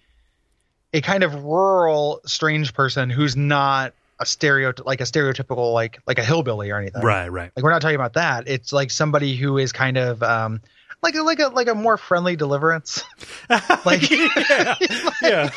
a 0.93 1.01
kind 1.01 1.23
of 1.23 1.43
rural 1.43 2.21
strange 2.25 2.73
person 2.73 3.09
who's 3.09 3.35
not 3.35 3.93
a 4.19 4.25
stereotype 4.25 4.85
like 4.85 5.01
a 5.01 5.05
stereotypical 5.05 5.73
like 5.73 5.99
like 6.05 6.19
a 6.19 6.23
hillbilly 6.23 6.69
or 6.69 6.77
anything 6.77 7.01
right, 7.01 7.29
right. 7.29 7.51
like 7.55 7.63
we're 7.63 7.71
not 7.71 7.81
talking 7.81 7.95
about 7.95 8.13
that 8.13 8.47
it's 8.47 8.71
like 8.71 8.91
somebody 8.91 9.35
who 9.35 9.57
is 9.57 9.71
kind 9.71 9.97
of 9.97 10.21
um 10.21 10.61
like 11.01 11.15
like 11.15 11.39
a 11.39 11.47
like 11.47 11.67
a 11.67 11.75
more 11.75 11.97
friendly 11.97 12.35
deliverance 12.35 13.03
like 13.85 14.09
yeah, 14.09 14.75
yeah. 15.21 15.49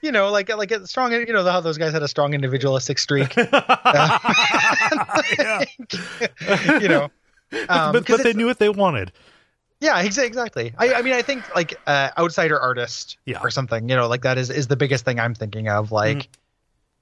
You 0.00 0.12
know 0.12 0.30
like 0.30 0.48
like 0.56 0.70
a 0.70 0.86
strong 0.86 1.12
you 1.12 1.26
know 1.32 1.44
how 1.44 1.60
those 1.60 1.76
guys 1.78 1.92
had 1.92 2.02
a 2.02 2.08
strong 2.08 2.34
individualistic 2.34 2.98
streak 2.98 3.34
yeah. 5.38 5.64
you 6.80 6.88
know 6.88 7.10
um, 7.68 7.92
but, 7.92 8.06
but 8.06 8.22
they 8.22 8.32
knew 8.32 8.46
what 8.46 8.58
they 8.58 8.70
wanted. 8.70 9.12
Yeah, 9.78 10.02
exa- 10.02 10.24
exactly. 10.24 10.72
I, 10.78 10.94
I 10.94 11.02
mean, 11.02 11.12
I 11.12 11.20
think 11.20 11.54
like 11.54 11.78
uh, 11.86 12.08
outsider 12.16 12.58
artist 12.58 13.18
Yeah. 13.26 13.40
or 13.42 13.50
something. 13.50 13.90
You 13.90 13.96
know, 13.96 14.08
like 14.08 14.22
that 14.22 14.38
is 14.38 14.48
is 14.48 14.68
the 14.68 14.76
biggest 14.76 15.04
thing 15.04 15.20
I'm 15.20 15.34
thinking 15.34 15.68
of. 15.68 15.92
Like, 15.92 16.16
Mm-hmm. 16.16 16.30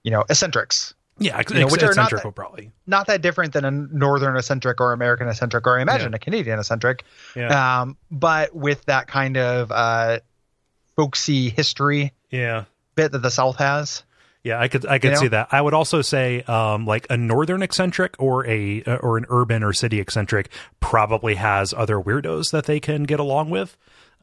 you 0.03 0.11
know, 0.11 0.25
eccentrics. 0.29 0.95
Yeah, 1.21 1.39
ex- 1.39 1.53
know, 1.53 1.69
which 1.69 1.85
are 1.85 1.95
not 1.95 2.11
that- 2.11 2.35
probably. 2.35 2.73
Not 2.87 3.07
that 3.07 3.23
different 3.23 3.53
than 3.53 3.65
a 3.65 3.71
northern 3.71 4.37
eccentric 4.37 4.81
or 4.81 4.93
American 4.93 5.29
eccentric 5.29 5.65
or 5.69 5.79
I 5.79 5.83
imagine 5.83 6.11
Yeah. 6.11 6.17
a 6.17 6.19
Canadian 6.19 6.59
eccentric. 6.59 7.05
Yeah. 7.37 7.83
Um, 7.83 7.97
but 8.11 8.53
with 8.53 8.85
that 8.87 9.07
kind 9.07 9.37
of 9.37 9.71
uh, 9.71 10.19
folksy 10.97 11.51
history 11.51 12.13
Yeah. 12.31 12.65
bit 12.95 13.13
that 13.13 13.23
the 13.23 13.31
South 13.31 13.57
has. 13.57 14.03
Yeah, 14.43 14.59
I 14.59 14.69
could 14.69 14.87
I 14.87 14.99
could 14.99 15.09
You 15.09 15.15
know? 15.17 15.21
see 15.21 15.29
that. 15.29 15.49
I 15.53 15.61
would 15.61 15.75
also 15.75 16.01
say 16.01 16.43
um 16.43 16.87
like 16.87 17.07
a 17.11 17.17
northern 17.17 17.63
eccentric 17.63 18.15
or 18.19 18.47
a 18.47 18.83
uh, 18.85 18.97
or 18.97 19.19
an 19.19 19.27
urban 19.29 19.63
or 19.63 19.73
city 19.75 20.01
eccentric 20.01 20.49
probably 20.81 21.35
has 21.35 21.75
other 21.75 21.97
weirdos 22.01 22.51
that 22.53 22.65
they 22.65 22.81
can 22.81 23.03
get 23.03 23.21
along 23.21 23.51
with 23.51 23.77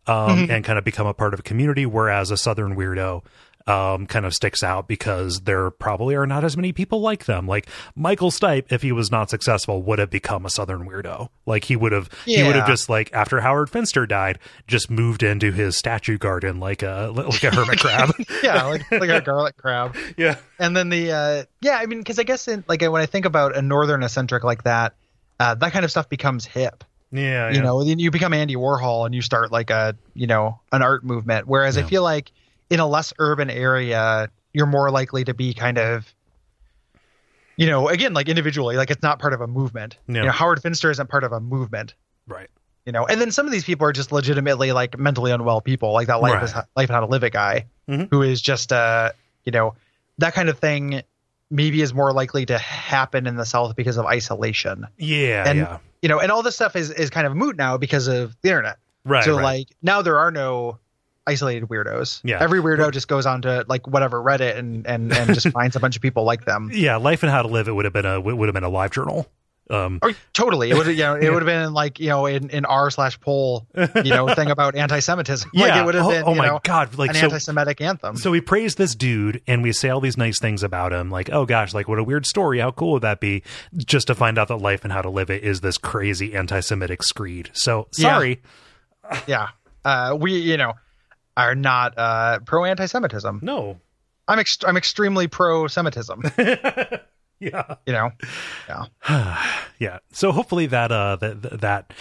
um 0.07 0.47
and 0.49 0.63
kind 0.63 0.79
of 0.79 0.85
become 0.85 1.05
a 1.05 1.13
part 1.13 1.33
of 1.35 1.39
a 1.41 1.43
community 1.43 1.85
whereas 1.85 2.31
a 2.31 2.37
southern 2.37 2.75
weirdo 2.75 3.23
um 3.68 4.07
kind 4.07 4.26
of 4.26 4.34
sticks 4.34 4.63
out 4.63 4.88
because 4.88 5.41
there 5.41 5.70
probably 5.70 6.15
are 6.15 6.26
not 6.26 6.43
as 6.43 6.55
many 6.55 6.72
people 6.72 7.01
like 7.01 7.26
them. 7.26 7.47
Like 7.47 7.68
Michael 7.95 8.32
Stipe 8.32 8.72
if 8.72 8.82
he 8.82 8.91
was 8.91 9.11
not 9.11 9.30
successful 9.30 9.82
would 9.84 9.99
have 9.99 10.09
become 10.09 10.45
a 10.45 10.49
southern 10.49 10.88
weirdo. 10.88 11.30
Like 11.45 11.65
he 11.65 11.76
would 11.76 11.91
have 11.91 12.09
he 12.26 12.43
would 12.43 12.55
have 12.55 12.68
just 12.68 12.89
like 12.89 13.11
after 13.13 13.41
Howard 13.41 13.70
Finster 13.70 14.05
died 14.05 14.39
just 14.68 14.89
moved 14.89 15.24
into 15.24 15.51
his 15.51 15.78
statue 15.78 16.18
garden 16.18 16.59
like 16.59 16.84
a 16.84 17.11
like 17.13 17.43
a 17.43 17.53
hermit 17.53 17.80
crab. 17.80 18.13
Yeah, 18.43 18.63
like 18.65 18.91
like 18.91 19.09
a 19.09 19.22
garlic 19.22 19.57
crab. 19.57 19.95
yeah. 20.18 20.38
And 20.59 20.76
then 20.76 20.89
the 20.89 21.11
uh, 21.11 21.43
yeah, 21.61 21.78
I 21.78 21.86
mean, 21.86 21.99
because 21.99 22.20
I 22.20 22.24
guess 22.24 22.47
in, 22.47 22.63
like 22.68 22.82
when 22.82 23.01
I 23.01 23.05
think 23.05 23.26
about 23.26 23.55
a 23.55 23.61
northern 23.61 24.03
eccentric 24.03 24.43
like 24.43 24.63
that, 24.63 24.95
uh, 25.39 25.55
that 25.55 25.72
kind 25.72 25.84
of 25.84 25.91
stuff 25.91 26.07
becomes 26.09 26.45
hip. 26.45 26.84
Yeah, 27.11 27.51
you 27.51 27.61
know 27.61 27.86
then 27.86 27.99
you 27.99 28.11
become 28.11 28.34
andy 28.34 28.57
warhol 28.57 29.05
and 29.05 29.15
you 29.15 29.22
start 29.22 29.49
like 29.49 29.70
a 29.70 29.95
you 30.13 30.28
know 30.28 30.59
an 30.74 30.82
art 30.82 31.05
movement 31.05 31.47
whereas 31.47 31.78
i 31.78 31.84
feel 31.84 32.03
like 32.03 32.34
in 32.70 32.80
a 32.80 32.88
less 32.88 33.13
urban 33.20 33.49
area 33.49 34.30
you're 34.53 34.65
more 34.65 34.89
likely 34.91 35.24
to 35.24 35.34
be 35.34 35.53
kind 35.53 35.78
of 35.78 36.13
you 37.55 37.68
know 37.68 37.88
again 37.88 38.13
like 38.13 38.30
individually 38.30 38.76
like 38.76 38.91
it's 38.91 39.01
not 39.03 39.20
part 39.20 39.34
of 39.34 39.41
a 39.41 39.47
movement 39.47 39.97
you 40.07 40.13
know 40.15 40.32
howard 40.32 40.61
finster 40.61 40.91
isn't 40.91 41.09
part 41.09 41.24
of 41.24 41.32
a 41.32 41.39
movement 41.39 41.93
right. 42.28 42.49
you 42.86 42.91
know 42.91 43.05
and 43.05 43.20
then 43.22 43.32
some 43.32 43.45
of 43.45 43.51
these 43.51 43.63
people 43.63 43.86
are 43.88 43.91
just 43.93 44.11
legitimately 44.11 44.72
like 44.72 44.97
mentally 44.97 45.32
unwell 45.32 45.61
people 45.61 45.91
like 45.93 46.07
that 46.07 46.22
life 46.22 46.34
Right. 46.34 46.43
is 46.43 46.53
life 46.76 46.89
and 46.89 46.91
how 46.91 46.99
to 47.01 47.05
live 47.07 47.24
it 47.24 47.34
guy 47.34 47.65
Mhm. 47.89 48.09
who 48.11 48.22
is 48.22 48.41
just 48.41 48.72
uh 48.74 49.11
you 49.45 49.51
know 49.51 49.76
that 50.18 50.34
kind 50.34 50.49
of 50.49 50.59
thing 50.59 51.01
maybe 51.49 51.82
is 51.82 51.93
more 51.93 52.11
likely 52.11 52.45
to 52.45 52.57
happen 52.57 53.26
in 53.28 53.38
the 53.38 53.45
south 53.45 53.76
because 53.76 53.97
of 53.97 54.05
isolation 54.05 54.86
Yeah, 54.97 55.47
And- 55.47 55.59
yeah. 55.59 55.78
you 56.01 56.09
know 56.09 56.20
and 56.20 56.32
all 56.32 56.43
this 56.43 56.55
stuff 56.55 56.76
is 56.76 56.91
is 56.91 57.09
kind 57.09 57.26
of 57.26 57.36
moot 57.36 57.55
now 57.55 57.78
because 57.78 58.07
of 58.07 58.36
the 58.41 58.49
internet 58.49 58.78
Right. 59.05 59.24
so 59.24 59.36
right. 59.38 59.43
like 59.43 59.68
now 59.82 60.01
there 60.01 60.20
are 60.20 60.32
no 60.32 60.80
isolated 61.28 61.67
weirdos. 61.69 62.21
Yeah. 62.23 62.41
Every 62.41 62.59
weirdo 62.61 62.91
just 62.91 63.07
goes 63.07 63.25
on 63.25 63.41
to 63.43 63.65
like 63.67 63.86
whatever 63.88 64.21
Reddit 64.23 64.57
and 64.57 64.88
and 64.88 65.11
and 65.13 65.34
just 65.34 65.49
finds 65.51 65.75
a 65.75 65.80
bunch 65.80 65.95
of 65.95 66.01
people 66.01 66.23
like 66.23 66.45
them. 66.45 66.71
yeah, 66.73 66.95
life 66.95 67.21
and 67.23 67.32
how 67.32 67.41
to 67.41 67.47
live 67.47 67.67
it 67.67 67.73
would 67.73 67.86
have 67.86 67.93
been 67.93 68.05
a 68.05 68.19
would 68.19 68.47
have 68.47 68.53
been 68.55 68.63
a 68.63 68.69
live 68.69 68.91
journal. 68.91 69.28
Um, 69.69 69.99
Or 70.01 70.13
totally, 70.32 70.71
it 70.71 70.78
would 70.78 70.88
you 70.88 70.95
know 70.95 71.15
it 71.15 71.23
Yeah. 71.23 71.30
would 71.32 71.41
have 71.41 71.45
been 71.45 71.73
like 71.73 71.99
you 71.99 72.07
know 72.07 72.25
in 72.25 72.49
in 72.51 72.63
r 72.63 72.89
slash 72.89 73.19
poll 73.19 73.67
you 73.75 74.11
know 74.11 74.34
thing 74.34 74.49
about 74.49 74.75
anti-Semitism. 74.75 75.51
Like 75.53 75.67
yeah. 75.67 75.82
it 75.82 75.86
would 75.86 75.95
have 75.95 76.05
oh, 76.05 76.09
been 76.09 76.23
oh 76.25 76.36
my 76.36 76.47
know 76.47 76.61
god! 76.63 76.97
Like 76.97 77.09
an 77.09 77.15
so. 77.17 77.23
anti-Semitic 77.25 77.82
anthem. 77.82 78.15
So 78.15 78.32
we 78.32 78.39
praise 78.39 78.75
this 78.75 78.95
dude 78.95 79.41
and 79.45 79.61
we 79.63 79.73
say 79.73 79.89
all 79.89 79.99
these 79.99 80.15
nice 80.15 80.39
things 80.39 80.63
about 80.63 80.93
him, 80.93 81.11
like, 81.11 81.30
oh 81.34 81.45
gosh, 81.45 81.73
like 81.73 81.89
what 81.89 81.99
a 81.99 82.03
weird 82.05 82.25
story. 82.25 82.59
How 82.59 82.71
cool 82.71 82.93
would 82.93 83.01
that 83.01 83.19
be? 83.19 83.43
Just 83.75 84.07
to 84.07 84.15
find 84.15 84.38
out 84.38 84.47
that 84.47 84.55
life 84.57 84.86
and 84.86 84.93
how 84.93 85.01
to 85.01 85.09
live 85.09 85.30
it 85.30 85.43
is 85.43 85.59
this 85.59 85.78
crazy 85.78 86.34
anti-Semitic 86.34 87.03
screed. 87.03 87.49
So 87.51 87.89
Yeah. 87.97 88.09
sorry. 88.13 88.41
yeah, 89.28 89.47
uh, 89.84 90.15
we 90.17 90.32
you 90.38 90.55
know 90.55 90.75
are 91.38 91.55
not 91.55 91.97
uh, 91.97 92.39
pro 92.39 92.65
anti-Semitism. 92.65 93.39
No. 93.41 93.79
I'm 94.27 94.39
ex- 94.39 94.57
I'm 94.67 94.75
extremely 94.75 95.27
pro-Semitism. 95.27 96.21
yeah. 97.39 97.75
You 97.85 97.93
know, 97.93 98.11
yeah. 98.67 99.53
Yeah. 99.79 99.99
So 100.11 100.31
hopefully 100.31 100.65
that 100.67 100.91
uh 100.91 101.17
that 101.17 101.59
that 101.61 101.93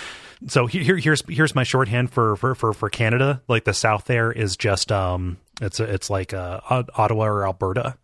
so 0.49 0.66
here 0.66 0.97
here's 0.97 1.22
here's 1.28 1.55
my 1.55 1.62
shorthand 1.62 2.11
for 2.11 2.34
for 2.37 2.55
for 2.55 2.72
for 2.72 2.89
Canada. 2.89 3.43
Like 3.49 3.64
the 3.64 3.74
south 3.74 4.07
there 4.07 4.32
is 4.32 4.57
just 4.57 4.91
um 4.91 5.37
it's 5.61 5.78
it's 5.78 6.09
like 6.09 6.32
uh 6.32 6.61
Ottawa 6.70 7.26
or 7.26 7.45
Alberta. 7.47 7.97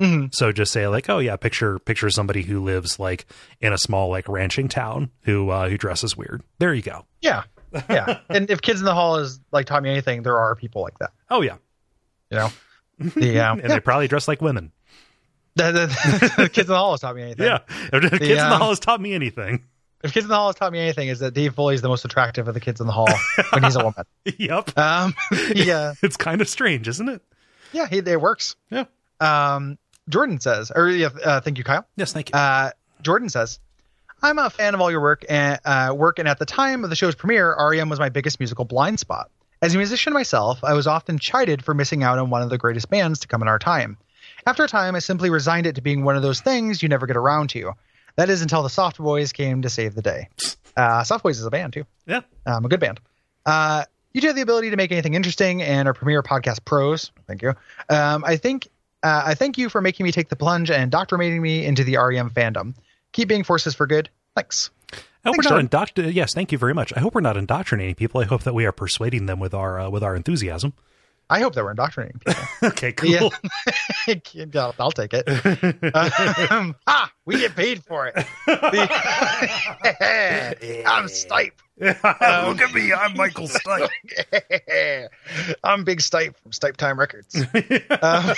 Mhm. 0.00 0.32
So 0.32 0.52
just 0.52 0.72
say 0.72 0.86
like, 0.86 1.08
oh 1.10 1.18
yeah, 1.18 1.34
picture 1.36 1.78
picture 1.80 2.08
somebody 2.08 2.42
who 2.42 2.62
lives 2.62 3.00
like 3.00 3.26
in 3.60 3.72
a 3.72 3.78
small 3.78 4.08
like 4.10 4.28
ranching 4.28 4.68
town 4.68 5.10
who 5.22 5.50
uh 5.50 5.68
who 5.68 5.76
dresses 5.76 6.16
weird. 6.16 6.42
There 6.60 6.72
you 6.72 6.82
go. 6.82 7.04
yeah, 7.20 7.42
yeah. 7.88 8.18
and 8.28 8.50
if 8.50 8.60
Kids 8.62 8.80
in 8.80 8.84
the 8.86 8.94
Hall 8.94 9.16
is 9.16 9.40
like 9.52 9.66
taught 9.66 9.82
me 9.82 9.90
anything, 9.90 10.22
there 10.22 10.38
are 10.38 10.54
people 10.56 10.82
like 10.82 10.98
that. 10.98 11.10
Oh 11.30 11.42
yeah, 11.42 11.56
You 12.30 12.38
know, 12.38 12.48
the 12.98 13.40
um, 13.40 13.60
and 13.62 13.70
they 13.70 13.80
probably 13.80 14.08
dress 14.08 14.28
like 14.28 14.40
women. 14.42 14.72
the, 15.56 15.72
the, 15.72 16.32
the 16.42 16.48
Kids 16.50 16.68
in 16.68 16.72
the 16.72 16.76
Hall 16.78 16.90
has 16.92 17.00
taught 17.00 17.16
me 17.16 17.22
anything. 17.22 17.46
Yeah, 17.46 17.58
if 17.92 18.02
Kids 18.02 18.20
in 18.22 18.28
the 18.28 18.40
um, 18.54 18.60
Hall 18.60 18.68
has 18.70 18.80
taught 18.80 19.00
me 19.00 19.14
anything. 19.14 19.64
If 20.04 20.12
Kids 20.12 20.24
in 20.24 20.28
the 20.28 20.36
Hall 20.36 20.48
has 20.48 20.56
taught 20.56 20.70
me 20.72 20.78
anything, 20.78 21.08
is 21.08 21.20
that 21.20 21.32
Dave 21.32 21.54
Foley 21.54 21.74
is 21.74 21.82
the 21.82 21.88
most 21.88 22.04
attractive 22.04 22.46
of 22.46 22.54
the 22.54 22.60
kids 22.60 22.80
in 22.80 22.86
the 22.86 22.92
hall 22.92 23.08
when 23.50 23.64
he's 23.64 23.74
a 23.76 23.82
woman. 23.82 24.04
yep, 24.38 24.70
Um, 24.78 25.14
yeah, 25.54 25.94
it's 26.02 26.18
kind 26.18 26.40
of 26.42 26.48
strange, 26.48 26.86
isn't 26.88 27.08
it? 27.08 27.22
yeah, 27.72 27.86
he, 27.88 27.98
it 27.98 28.20
works. 28.20 28.54
Yeah. 28.70 28.84
Um, 29.20 29.78
Jordan 30.08 30.38
says, 30.38 30.70
or 30.72 30.88
yeah, 30.90 31.08
uh, 31.24 31.40
thank 31.40 31.56
you, 31.58 31.64
Kyle. 31.64 31.86
Yes, 31.96 32.12
thank 32.12 32.28
you. 32.28 32.38
Uh, 32.38 32.70
Jordan 33.02 33.28
says, 33.30 33.58
I'm 34.22 34.38
a 34.38 34.50
fan 34.50 34.74
of 34.74 34.80
all 34.80 34.90
your 34.90 35.00
work 35.00 35.24
and 35.28 35.60
uh, 35.64 35.94
work, 35.96 36.18
and 36.18 36.28
at 36.28 36.38
the 36.38 36.46
time 36.46 36.84
of 36.84 36.90
the 36.90 36.96
show's 36.96 37.14
premiere, 37.14 37.54
REM 37.58 37.88
was 37.88 37.98
my 37.98 38.08
biggest 38.08 38.40
musical 38.40 38.64
blind 38.64 38.98
spot. 38.98 39.30
As 39.62 39.74
a 39.74 39.78
musician 39.78 40.12
myself, 40.12 40.62
I 40.62 40.74
was 40.74 40.86
often 40.86 41.18
chided 41.18 41.64
for 41.64 41.74
missing 41.74 42.02
out 42.02 42.18
on 42.18 42.30
one 42.30 42.42
of 42.42 42.50
the 42.50 42.58
greatest 42.58 42.90
bands 42.90 43.20
to 43.20 43.28
come 43.28 43.42
in 43.42 43.48
our 43.48 43.58
time. 43.58 43.96
After 44.46 44.64
a 44.64 44.68
time, 44.68 44.94
I 44.94 45.00
simply 45.00 45.30
resigned 45.30 45.66
it 45.66 45.74
to 45.76 45.82
being 45.82 46.04
one 46.04 46.16
of 46.16 46.22
those 46.22 46.40
things 46.40 46.82
you 46.82 46.88
never 46.88 47.06
get 47.06 47.16
around 47.16 47.50
to. 47.50 47.72
That 48.16 48.30
is 48.30 48.42
until 48.42 48.62
the 48.62 48.70
Soft 48.70 48.98
Boys 48.98 49.32
came 49.32 49.62
to 49.62 49.68
save 49.68 49.94
the 49.94 50.02
day. 50.02 50.28
Uh, 50.76 51.04
Soft 51.04 51.22
Boys 51.22 51.38
is 51.38 51.46
a 51.46 51.50
band 51.50 51.72
too, 51.72 51.84
yeah, 52.06 52.20
um, 52.46 52.64
a 52.64 52.68
good 52.68 52.80
band. 52.80 53.00
Uh, 53.44 53.84
you 54.12 54.20
do 54.20 54.26
have 54.28 54.36
the 54.36 54.42
ability 54.42 54.70
to 54.70 54.76
make 54.76 54.92
anything 54.92 55.14
interesting, 55.14 55.62
and 55.62 55.86
are 55.88 55.94
premier 55.94 56.22
podcast 56.22 56.64
pros. 56.64 57.12
Thank 57.26 57.42
you. 57.42 57.54
Um, 57.88 58.24
I 58.24 58.36
think 58.36 58.68
uh, 59.02 59.22
I 59.26 59.34
thank 59.34 59.58
you 59.58 59.68
for 59.68 59.80
making 59.80 60.04
me 60.04 60.12
take 60.12 60.28
the 60.28 60.36
plunge 60.36 60.70
and 60.70 60.82
indoctrinating 60.82 61.40
me 61.42 61.64
into 61.64 61.84
the 61.84 61.96
REM 61.96 62.30
fandom. 62.30 62.74
Keep 63.16 63.28
being 63.28 63.44
forces 63.44 63.74
for 63.74 63.86
good. 63.86 64.10
Thanks. 64.34 64.68
I 64.92 64.96
hope 64.96 65.02
Thanks, 65.22 65.38
we're 65.50 65.56
not 65.62 65.70
Jordan. 65.72 66.04
indoctr- 66.04 66.14
Yes, 66.14 66.34
thank 66.34 66.52
you 66.52 66.58
very 66.58 66.74
much. 66.74 66.92
I 66.94 67.00
hope 67.00 67.14
we're 67.14 67.22
not 67.22 67.38
indoctrinating 67.38 67.94
people. 67.94 68.20
I 68.20 68.24
hope 68.24 68.42
that 68.42 68.52
we 68.54 68.66
are 68.66 68.72
persuading 68.72 69.24
them 69.24 69.40
with 69.40 69.54
our 69.54 69.80
uh, 69.80 69.88
with 69.88 70.02
our 70.04 70.14
enthusiasm. 70.14 70.74
I 71.30 71.40
hope 71.40 71.54
that 71.54 71.64
we're 71.64 71.70
indoctrinating 71.70 72.20
people. 72.20 72.42
okay, 72.68 72.92
cool. 72.92 73.32
Yeah. 74.06 74.14
I'll, 74.60 74.74
I'll 74.78 74.92
take 74.92 75.14
it. 75.14 75.26
Um, 76.52 76.76
ah, 76.86 77.10
we 77.24 77.38
get 77.40 77.56
paid 77.56 77.82
for 77.84 78.06
it. 78.06 78.14
The- 78.46 78.88
I'm 80.86 81.06
Stipe. 81.06 81.52
Look 81.80 82.60
at 82.60 82.74
me, 82.74 82.92
I'm 82.92 83.16
Michael 83.16 83.48
Stipe. 83.48 83.88
I'm 85.64 85.84
Big 85.84 86.00
Stipe 86.00 86.36
from 86.36 86.50
Stipe 86.52 86.76
Time 86.76 87.00
Records. 87.00 87.34
Um, 88.02 88.34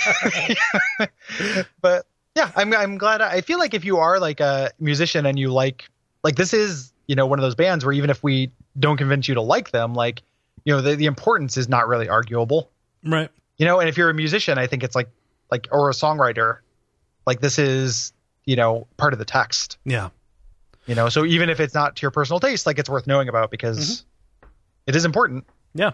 but 1.81 2.05
yeah, 2.39 2.51
I'm 2.55 2.73
I'm 2.73 2.97
glad. 2.97 3.21
I 3.21 3.41
feel 3.41 3.59
like 3.59 3.73
if 3.73 3.83
you 3.83 3.97
are 3.97 4.17
like 4.19 4.39
a 4.39 4.71
musician 4.79 5.25
and 5.25 5.37
you 5.37 5.51
like 5.51 5.89
like 6.23 6.35
this 6.35 6.53
is 6.53 6.93
you 7.07 7.15
know 7.15 7.25
one 7.25 7.37
of 7.37 7.43
those 7.43 7.55
bands 7.55 7.83
where 7.83 7.91
even 7.91 8.09
if 8.09 8.23
we 8.23 8.51
don't 8.79 8.95
convince 8.95 9.27
you 9.27 9.35
to 9.35 9.41
like 9.41 9.71
them, 9.71 9.93
like 9.93 10.21
you 10.63 10.73
know 10.73 10.81
the 10.81 10.95
the 10.95 11.05
importance 11.05 11.57
is 11.57 11.67
not 11.67 11.87
really 11.87 12.07
arguable. 12.07 12.71
right. 13.03 13.29
You 13.57 13.65
know, 13.65 13.81
and 13.81 13.89
if 13.89 13.97
you're 13.97 14.09
a 14.09 14.13
musician, 14.13 14.57
I 14.57 14.67
think 14.67 14.83
it's 14.83 14.95
like 14.95 15.09
like 15.51 15.67
or 15.69 15.89
a 15.89 15.93
songwriter, 15.93 16.59
like 17.27 17.41
this 17.41 17.59
is 17.59 18.13
you 18.45 18.55
know 18.55 18.87
part 18.95 19.11
of 19.11 19.19
the 19.19 19.25
text. 19.25 19.77
Yeah. 19.83 20.09
You 20.87 20.95
know, 20.95 21.09
so 21.09 21.25
even 21.25 21.49
if 21.49 21.59
it's 21.59 21.73
not 21.73 21.97
to 21.97 22.01
your 22.03 22.11
personal 22.11 22.39
taste, 22.39 22.65
like 22.65 22.79
it's 22.79 22.89
worth 22.89 23.05
knowing 23.05 23.27
about 23.27 23.51
because 23.51 23.77
mm-hmm. 24.01 24.49
it 24.87 24.95
is 24.95 25.03
important. 25.03 25.45
Yeah. 25.75 25.91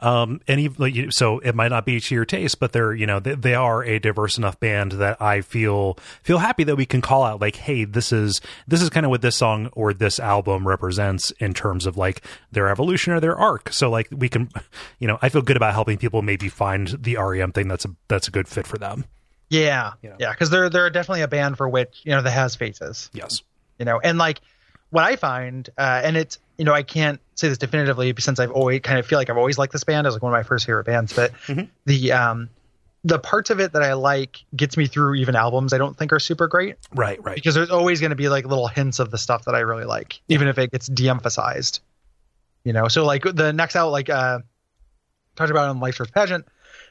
Um, 0.00 0.40
and 0.46 0.60
even, 0.60 0.76
like, 0.78 0.94
you- 0.94 1.10
so 1.10 1.38
it 1.40 1.54
might 1.54 1.68
not 1.68 1.84
be 1.84 2.00
to 2.00 2.14
your 2.14 2.24
taste, 2.24 2.60
but 2.60 2.72
they're, 2.72 2.92
you 2.94 3.06
know, 3.06 3.18
they, 3.20 3.34
they 3.34 3.54
are 3.54 3.82
a 3.84 3.98
diverse 3.98 4.38
enough 4.38 4.60
band 4.60 4.92
that 4.92 5.20
I 5.20 5.40
feel, 5.40 5.98
feel 6.22 6.38
happy 6.38 6.64
that 6.64 6.76
we 6.76 6.86
can 6.86 7.00
call 7.00 7.24
out 7.24 7.40
like, 7.40 7.56
Hey, 7.56 7.84
this 7.84 8.12
is, 8.12 8.40
this 8.66 8.80
is 8.82 8.90
kind 8.90 9.04
of 9.04 9.10
what 9.10 9.22
this 9.22 9.36
song 9.36 9.70
or 9.72 9.92
this 9.92 10.20
album 10.20 10.66
represents 10.68 11.30
in 11.40 11.52
terms 11.54 11.84
of 11.86 11.96
like 11.96 12.22
their 12.52 12.68
evolution 12.68 13.12
or 13.12 13.20
their 13.20 13.36
arc. 13.36 13.72
So 13.72 13.90
like 13.90 14.08
we 14.10 14.28
can, 14.28 14.50
you 14.98 15.08
know, 15.08 15.18
I 15.22 15.28
feel 15.30 15.42
good 15.42 15.56
about 15.56 15.74
helping 15.74 15.98
people 15.98 16.22
maybe 16.22 16.48
find 16.48 16.88
the 17.00 17.16
REM 17.16 17.52
thing 17.52 17.66
that's 17.68 17.84
a, 17.84 17.88
that's 18.08 18.28
a 18.28 18.30
good 18.30 18.46
fit 18.48 18.66
for 18.66 18.78
them. 18.78 19.04
Yeah, 19.50 19.92
You 20.02 20.10
know. 20.10 20.16
yeah, 20.18 20.30
because 20.32 20.50
they're 20.50 20.68
they're 20.68 20.90
definitely 20.90 21.22
a 21.22 21.28
band 21.28 21.56
for 21.56 21.68
which 21.68 22.02
you 22.04 22.10
know 22.12 22.20
that 22.20 22.30
has 22.30 22.54
faces. 22.54 23.08
Yes. 23.14 23.40
you 23.78 23.84
know 23.86 23.98
and 23.98 24.18
like 24.18 24.40
what 24.90 25.04
i 25.04 25.16
find 25.16 25.70
uh 25.78 26.00
and 26.04 26.16
it's 26.16 26.38
you 26.58 26.64
know 26.64 26.74
i 26.74 26.82
can't 26.82 27.20
say 27.36 27.48
this 27.48 27.58
definitively 27.58 28.12
since 28.18 28.38
i've 28.38 28.50
always 28.50 28.80
kind 28.82 28.98
of 28.98 29.06
feel 29.06 29.18
like 29.18 29.30
i've 29.30 29.36
always 29.38 29.56
liked 29.58 29.72
this 29.72 29.84
band 29.84 30.06
as 30.06 30.14
like 30.14 30.22
one 30.22 30.32
of 30.32 30.36
my 30.38 30.42
first 30.42 30.66
favorite 30.66 30.84
bands 30.84 31.12
but 31.12 31.32
Mhm. 31.46 31.68
the 31.86 32.12
um 32.12 32.50
the 33.04 33.18
parts 33.18 33.50
of 33.50 33.60
it 33.60 33.72
that 33.72 33.82
i 33.82 33.92
like 33.94 34.38
gets 34.56 34.76
me 34.76 34.86
through 34.86 35.14
even 35.14 35.36
albums 35.36 35.72
i 35.72 35.78
don't 35.78 35.96
think 35.96 36.12
are 36.12 36.18
super 36.20 36.48
great 36.48 36.74
Right. 36.94 37.22
Right. 37.22 37.36
because 37.36 37.54
there's 37.54 37.70
always 37.70 38.00
going 38.00 38.10
to 38.10 38.16
be 38.16 38.28
like 38.28 38.44
little 38.44 38.66
hints 38.68 38.98
of 38.98 39.10
the 39.10 39.18
stuff 39.18 39.44
that 39.44 39.54
i 39.54 39.60
really 39.60 39.84
like 39.84 40.20
even 40.28 40.48
if 40.48 40.58
it 40.58 40.70
gets 40.72 40.88
de-emphasized 40.88 41.80
you 42.64 42.72
know 42.72 42.88
so 42.88 43.04
like 43.04 43.22
the 43.22 43.52
next 43.52 43.76
out 43.76 43.90
like 43.90 44.10
uh 44.10 44.40
talked 45.36 45.50
about 45.50 45.68
on 45.68 45.78
life's 45.80 45.98
first 45.98 46.12
pageant 46.12 46.44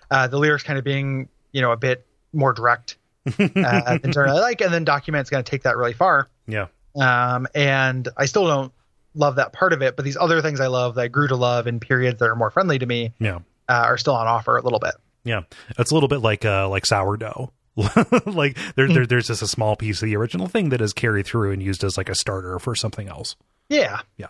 uh 0.09 0.27
the 0.27 0.37
lyrics 0.39 0.63
kind 0.63 0.79
of 0.79 0.85
being 0.85 1.27
you 1.51 1.61
know 1.61 1.71
a 1.71 1.77
bit 1.77 2.05
more 2.33 2.53
direct 2.53 2.97
uh, 3.27 3.97
than 3.97 4.13
I 4.17 4.31
like 4.39 4.61
and 4.61 4.73
then 4.73 4.85
document's 4.85 5.29
going 5.29 5.43
to 5.43 5.49
take 5.51 5.63
that 5.63 5.75
really 5.75 5.91
far 5.93 6.29
Yeah. 6.47 6.67
um, 6.95 7.45
and 7.53 8.07
I 8.15 8.25
still 8.25 8.47
don't 8.47 8.71
love 9.17 9.35
that 9.37 9.53
part 9.53 9.73
of 9.73 9.81
it. 9.81 9.95
But 9.95 10.05
these 10.05 10.17
other 10.17 10.41
things 10.41 10.59
I 10.61 10.67
love 10.67 10.95
that 10.95 11.01
I 11.01 11.07
grew 11.07 11.27
to 11.27 11.35
love 11.35 11.67
in 11.67 11.79
periods 11.79 12.19
that 12.19 12.25
are 12.25 12.35
more 12.35 12.51
friendly 12.51 12.79
to 12.79 12.85
me 12.85 13.13
Yeah. 13.19 13.39
uh, 13.67 13.83
are 13.85 13.97
still 13.97 14.15
on 14.15 14.27
offer 14.27 14.57
a 14.57 14.61
little 14.61 14.79
bit. 14.79 14.93
Yeah, 15.23 15.41
it's 15.77 15.91
a 15.91 15.93
little 15.93 16.07
bit 16.09 16.19
like 16.21 16.45
uh 16.45 16.69
like 16.69 16.85
sourdough. 16.85 17.51
like 18.25 18.57
there, 18.75 18.87
there 18.87 19.05
there's 19.05 19.27
just 19.27 19.41
a 19.41 19.47
small 19.47 19.75
piece 19.75 20.01
of 20.01 20.07
the 20.07 20.15
original 20.15 20.47
thing 20.47 20.69
that 20.69 20.81
is 20.81 20.93
carried 20.93 21.25
through 21.27 21.51
and 21.51 21.61
used 21.61 21.83
as 21.83 21.97
like 21.97 22.09
a 22.09 22.15
starter 22.15 22.57
for 22.59 22.73
something 22.75 23.07
else. 23.07 23.35
Yeah, 23.69 23.99
Yeah. 24.17 24.27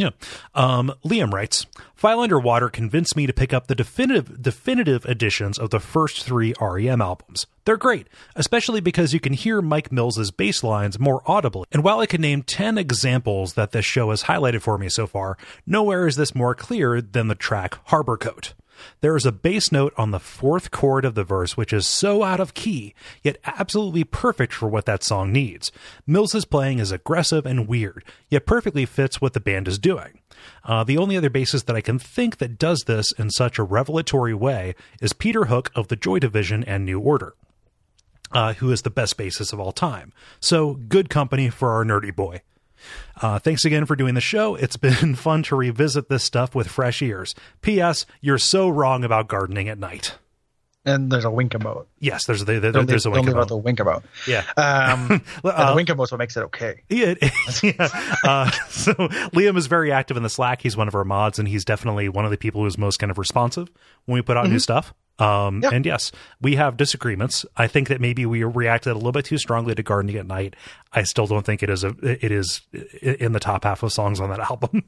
Yeah. 0.00 0.10
Um, 0.54 0.92
Liam 1.04 1.32
writes, 1.32 1.66
File 1.94 2.20
Underwater 2.20 2.70
convinced 2.70 3.14
me 3.16 3.26
to 3.26 3.32
pick 3.32 3.52
up 3.52 3.66
the 3.66 3.74
definitive 3.74 4.40
definitive 4.40 5.04
editions 5.04 5.58
of 5.58 5.68
the 5.68 5.80
first 5.80 6.24
three 6.24 6.54
REM 6.58 7.02
albums. 7.02 7.46
They're 7.66 7.76
great, 7.76 8.08
especially 8.34 8.80
because 8.80 9.12
you 9.12 9.20
can 9.20 9.34
hear 9.34 9.60
Mike 9.60 9.92
Mills's 9.92 10.30
bass 10.30 10.64
lines 10.64 10.98
more 10.98 11.22
audibly. 11.26 11.66
And 11.70 11.84
while 11.84 12.00
I 12.00 12.06
can 12.06 12.22
name 12.22 12.42
10 12.42 12.78
examples 12.78 13.52
that 13.54 13.72
this 13.72 13.84
show 13.84 14.08
has 14.10 14.22
highlighted 14.22 14.62
for 14.62 14.78
me 14.78 14.88
so 14.88 15.06
far, 15.06 15.36
nowhere 15.66 16.06
is 16.06 16.16
this 16.16 16.34
more 16.34 16.54
clear 16.54 17.02
than 17.02 17.28
the 17.28 17.34
track 17.34 17.76
Harbor 17.88 18.16
Coat. 18.16 18.54
There 19.00 19.16
is 19.16 19.26
a 19.26 19.32
bass 19.32 19.72
note 19.72 19.92
on 19.96 20.10
the 20.10 20.20
fourth 20.20 20.70
chord 20.70 21.04
of 21.04 21.14
the 21.14 21.24
verse 21.24 21.56
which 21.56 21.72
is 21.72 21.86
so 21.86 22.22
out 22.22 22.40
of 22.40 22.54
key, 22.54 22.94
yet 23.22 23.38
absolutely 23.44 24.04
perfect 24.04 24.52
for 24.52 24.68
what 24.68 24.86
that 24.86 25.02
song 25.02 25.32
needs. 25.32 25.72
Mills' 26.06 26.44
playing 26.44 26.78
is 26.78 26.92
aggressive 26.92 27.46
and 27.46 27.68
weird, 27.68 28.04
yet 28.28 28.46
perfectly 28.46 28.86
fits 28.86 29.20
what 29.20 29.32
the 29.32 29.40
band 29.40 29.68
is 29.68 29.78
doing. 29.78 30.20
Uh, 30.64 30.84
the 30.84 30.98
only 30.98 31.16
other 31.16 31.30
bassist 31.30 31.66
that 31.66 31.76
I 31.76 31.80
can 31.80 31.98
think 31.98 32.38
that 32.38 32.58
does 32.58 32.84
this 32.86 33.12
in 33.12 33.30
such 33.30 33.58
a 33.58 33.62
revelatory 33.62 34.34
way 34.34 34.74
is 35.00 35.12
Peter 35.12 35.46
Hook 35.46 35.70
of 35.74 35.88
the 35.88 35.96
Joy 35.96 36.18
Division 36.18 36.64
and 36.64 36.84
New 36.84 37.00
Order. 37.00 37.34
Uh, 38.32 38.52
who 38.54 38.70
is 38.70 38.82
the 38.82 38.90
best 38.90 39.18
bassist 39.18 39.52
of 39.52 39.58
all 39.58 39.72
time. 39.72 40.12
So, 40.38 40.74
good 40.74 41.10
company 41.10 41.50
for 41.50 41.70
our 41.70 41.84
nerdy 41.84 42.14
boy. 42.14 42.42
Uh, 43.20 43.38
thanks 43.38 43.64
again 43.64 43.86
for 43.86 43.96
doing 43.96 44.14
the 44.14 44.20
show. 44.20 44.54
It's 44.54 44.76
been 44.76 45.14
fun 45.16 45.42
to 45.44 45.56
revisit 45.56 46.08
this 46.08 46.24
stuff 46.24 46.54
with 46.54 46.68
fresh 46.68 47.02
ears. 47.02 47.34
P.S. 47.62 48.06
You're 48.20 48.38
so 48.38 48.68
wrong 48.68 49.04
about 49.04 49.28
gardening 49.28 49.68
at 49.68 49.78
night. 49.78 50.16
And 50.82 51.12
there's 51.12 51.26
a 51.26 51.30
wink 51.30 51.52
emote. 51.52 51.84
Yes, 51.98 52.24
there's 52.24 52.42
there, 52.46 52.58
there- 52.58 52.72
Don't 52.72 52.86
there's 52.86 53.04
a 53.04 53.10
leave, 53.10 53.16
don't 53.16 53.26
wink 53.26 53.36
about 53.36 53.48
the 53.48 53.56
wink 53.58 53.78
emote. 53.80 54.02
yeah. 54.26 54.44
Um, 54.56 55.22
Uh, 55.44 55.70
the 55.70 55.76
wink 55.76 55.90
emote's 55.90 56.10
what 56.10 56.16
makes 56.18 56.38
it 56.38 56.40
okay. 56.44 56.80
Yeah, 56.88 57.14
it- 57.20 57.62
yeah. 57.62 57.88
Uh, 58.24 58.50
so 58.70 58.94
Liam 59.34 59.58
is 59.58 59.66
very 59.66 59.92
active 59.92 60.16
in 60.16 60.22
the 60.22 60.30
Slack. 60.30 60.62
He's 60.62 60.78
one 60.78 60.88
of 60.88 60.94
our 60.94 61.04
mods, 61.04 61.38
and 61.38 61.46
he's 61.46 61.66
definitely 61.66 62.08
one 62.08 62.24
of 62.24 62.30
the 62.30 62.38
people 62.38 62.62
who's 62.62 62.78
most 62.78 62.96
kind 62.98 63.10
of 63.10 63.18
responsive 63.18 63.68
when 64.06 64.14
we 64.14 64.22
put 64.22 64.38
out 64.38 64.48
new 64.48 64.58
stuff. 64.58 64.94
Um, 65.20 65.60
Yeah. 65.62 65.70
And 65.72 65.84
yes, 65.86 66.10
we 66.40 66.56
have 66.56 66.76
disagreements. 66.76 67.44
I 67.56 67.66
think 67.66 67.88
that 67.88 68.00
maybe 68.00 68.24
we 68.26 68.42
reacted 68.44 68.92
a 68.92 68.94
little 68.94 69.12
bit 69.12 69.24
too 69.26 69.38
strongly 69.38 69.74
to 69.74 69.82
Gardening 69.82 70.16
at 70.16 70.26
Night. 70.26 70.54
I 70.92 71.02
still 71.02 71.26
don't 71.26 71.44
think 71.44 71.62
it 71.62 71.70
is 71.70 71.84
a 71.84 71.94
it 72.02 72.32
is 72.32 72.62
in 73.02 73.32
the 73.32 73.40
top 73.40 73.64
half 73.64 73.82
of 73.82 73.92
songs 73.92 74.20
on 74.20 74.30
that 74.30 74.40
album. 74.50 74.84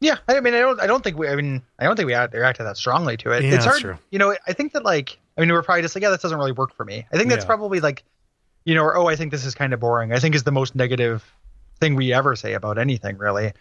Yeah, 0.00 0.16
I 0.28 0.40
mean, 0.40 0.52
I 0.54 0.58
don't, 0.58 0.80
I 0.80 0.86
don't 0.86 1.02
think 1.02 1.16
we, 1.16 1.28
I 1.28 1.36
mean, 1.36 1.62
I 1.78 1.84
don't 1.84 1.96
think 1.96 2.06
we 2.08 2.14
reacted 2.14 2.66
that 2.66 2.76
strongly 2.76 3.16
to 3.18 3.30
it. 3.30 3.42
Yeah, 3.44 3.54
it's 3.54 3.64
hard, 3.64 3.80
true. 3.80 3.96
you 4.10 4.18
know. 4.18 4.36
I 4.46 4.52
think 4.52 4.72
that 4.72 4.84
like, 4.84 5.18
I 5.38 5.40
mean, 5.40 5.50
we're 5.50 5.62
probably 5.62 5.82
just 5.82 5.94
like, 5.94 6.02
yeah, 6.02 6.10
that 6.10 6.20
doesn't 6.20 6.36
really 6.36 6.52
work 6.52 6.74
for 6.74 6.84
me. 6.84 7.06
I 7.12 7.16
think 7.16 7.30
that's 7.30 7.44
Yeah. 7.44 7.46
probably 7.46 7.80
like, 7.80 8.02
you 8.64 8.74
know, 8.74 8.82
or 8.82 8.96
oh, 8.96 9.06
I 9.06 9.16
think 9.16 9.30
this 9.30 9.44
is 9.46 9.54
kind 9.54 9.72
of 9.72 9.80
boring. 9.80 10.12
I 10.12 10.18
think 10.18 10.34
is 10.34 10.42
the 10.42 10.52
most 10.52 10.74
negative 10.74 11.24
thing 11.80 11.94
we 11.94 12.12
ever 12.12 12.36
say 12.36 12.52
about 12.52 12.76
anything, 12.76 13.16
really. 13.18 13.52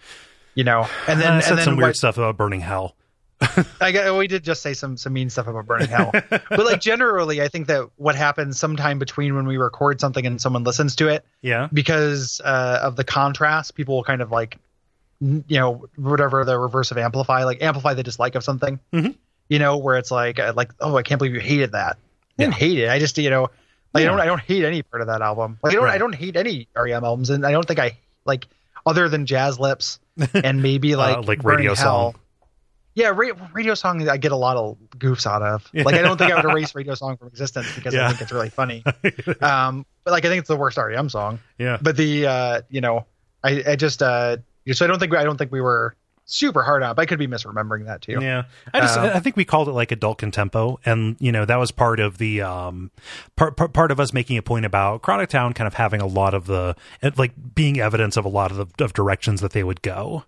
You 0.55 0.64
know, 0.66 0.88
and 1.07 1.20
then 1.22 1.32
I 1.32 1.36
and 1.36 1.43
said 1.43 1.57
then 1.59 1.66
some 1.66 1.78
weird 1.78 1.95
stuff 1.95 2.18
about 2.18 2.36
burning 2.36 2.59
hell. 2.61 2.95
I 3.82 3.92
got, 3.92 4.18
we 4.18 4.28
did 4.28 4.44
just 4.44 4.62
say 4.62 4.74
some 4.74 4.96
some 4.96 5.12
mean 5.14 5.30
stuff 5.30 5.48
about 5.48 5.66
burning 5.66 5.90
hell, 5.90 6.12
but 6.30 6.50
like 6.66 6.80
generally, 6.80 7.42
I 7.42 7.48
think 7.50 7.68
that 7.68 7.90
what 7.98 8.16
happens 8.16 8.58
sometime 8.60 9.00
between 9.00 9.36
when 9.36 9.46
we 9.48 9.58
record 9.58 10.00
something 10.00 10.26
and 10.26 10.40
someone 10.40 10.64
listens 10.64 10.96
to 10.98 11.10
it, 11.10 11.26
Yeah. 11.42 11.68
because 11.74 12.40
uh, 12.44 12.80
of 12.84 12.96
the 12.96 13.04
contrast, 13.04 13.76
people 13.76 13.96
will 13.96 14.04
kind 14.04 14.22
of 14.22 14.32
like, 14.32 14.58
you 15.20 15.44
know, 15.50 15.86
whatever 15.98 16.46
the 16.46 16.58
reverse 16.58 16.92
of 16.92 16.98
amplify, 16.98 17.44
like 17.44 17.62
amplify 17.62 17.94
the 17.96 18.04
dislike 18.04 18.36
of 18.36 18.44
something. 18.44 18.80
Mhm. 18.94 19.16
You 19.50 19.60
know, 19.60 19.78
where 19.78 19.98
it's 19.98 20.10
like, 20.12 20.40
uh, 20.40 20.54
like, 20.56 20.72
oh, 20.80 20.96
I 20.96 21.04
can't 21.04 21.20
believe 21.20 21.34
you 21.34 21.42
hated 21.42 21.74
that. 21.74 21.98
I 22.40 22.44
didn't 22.44 22.56
hate 22.56 22.78
it. 22.80 22.90
I 22.90 22.98
just, 23.00 23.18
you 23.18 23.30
know, 23.30 23.50
like 23.94 24.04
I 24.04 24.06
don't, 24.06 24.20
I 24.22 24.26
don't 24.26 24.42
hate 24.42 24.64
any 24.64 24.82
part 24.84 25.02
of 25.02 25.08
that 25.08 25.22
album. 25.22 25.58
Like 25.62 25.72
I 25.72 25.76
don't, 25.76 25.84
Right. 25.84 25.94
I 25.96 25.98
don't 25.98 26.16
hate 26.16 26.36
any 26.38 26.68
REM 26.76 27.04
albums, 27.04 27.30
and 27.30 27.46
I 27.46 27.52
don't 27.52 27.68
think 27.68 27.80
I 27.80 27.98
like 28.26 28.48
other 28.86 29.10
than 29.10 29.26
Jazz 29.26 29.60
Lips 29.60 30.00
and 30.34 30.64
maybe 30.64 30.96
like 30.96 31.18
Uh, 31.18 31.22
like 31.24 31.42
Burning 31.44 31.58
Radio 31.58 31.76
Hell. 31.76 32.14
Song. 32.14 32.16
Yeah, 32.96 33.08
ra- 33.16 33.32
radio 33.54 33.74
song 33.74 34.08
I 34.08 34.18
get 34.18 34.32
a 34.32 34.36
lot 34.36 34.56
of 34.58 34.78
goofs 34.98 35.26
out 35.26 35.41
of. 35.41 35.68
Like 35.74 35.96
I 35.96 36.02
don't 36.02 36.18
think 36.18 36.32
I 36.32 36.36
would 36.36 36.46
erase 36.46 36.76
radio 36.76 36.94
song 36.96 37.18
from 37.18 37.28
existence 37.30 37.74
because 37.76 37.94
Yeah. 37.94 38.06
I 38.06 38.10
think 38.10 38.22
it's 38.22 38.32
really 38.32 38.50
funny. 38.50 38.84
Um, 39.41 39.86
but 40.04 40.12
like 40.12 40.26
I 40.26 40.30
think 40.30 40.39
it's 40.39 40.48
the 40.50 40.56
worst 40.58 40.78
REM 40.78 41.10
song. 41.10 41.39
Yeah. 41.58 41.78
But 41.82 41.98
the 41.98 42.28
uh, 42.28 42.62
you 42.70 42.82
know, 42.82 43.06
I, 43.44 43.64
I 43.68 43.76
just 43.76 44.02
uh, 44.04 44.38
so 44.72 44.86
I 44.86 44.88
don't 44.88 45.00
think 45.00 45.14
I 45.16 45.24
don't 45.24 45.38
think 45.38 45.52
we 45.52 45.62
were 45.62 45.96
super 46.26 46.62
hard 46.64 46.84
on. 46.84 46.91
it, 46.91 46.94
But 46.94 47.02
I 47.02 47.06
could 47.06 47.20
be 47.20 47.28
misremembering 47.28 47.86
that 47.86 48.02
too. 48.02 48.20
Yeah, 48.22 48.44
I 48.74 48.80
just 48.80 48.98
Um, 48.98 49.06
I 49.14 49.20
think 49.20 49.36
we 49.36 49.44
called 49.46 49.68
it 49.68 49.74
like 49.74 49.91
adult 49.91 50.20
contempo, 50.20 50.78
and 50.86 51.16
you 51.20 51.32
know 51.32 51.46
that 51.46 51.58
was 51.58 51.72
part 51.72 52.00
of 52.00 52.18
the 52.18 52.41
um 52.41 52.91
part 53.36 53.58
part, 53.58 53.74
part 53.74 53.91
of 53.91 54.00
us 54.00 54.14
making 54.14 54.38
a 54.38 54.41
point 54.41 54.66
about 54.66 55.02
Chronic 55.02 55.30
Town 55.30 55.54
kind 55.54 55.68
of 55.68 55.74
having 55.74 56.00
a 56.02 56.08
lot 56.08 56.34
of 56.34 56.46
the 56.46 56.76
like 57.18 57.32
being 57.56 57.80
evidence 57.80 58.18
of 58.18 58.24
a 58.26 58.30
lot 58.30 58.52
of 58.52 58.58
the 58.78 58.84
of 58.84 58.94
directions 58.94 59.41
that 59.41 59.52
they 59.52 59.64
would 59.64 59.82
go 59.82 60.24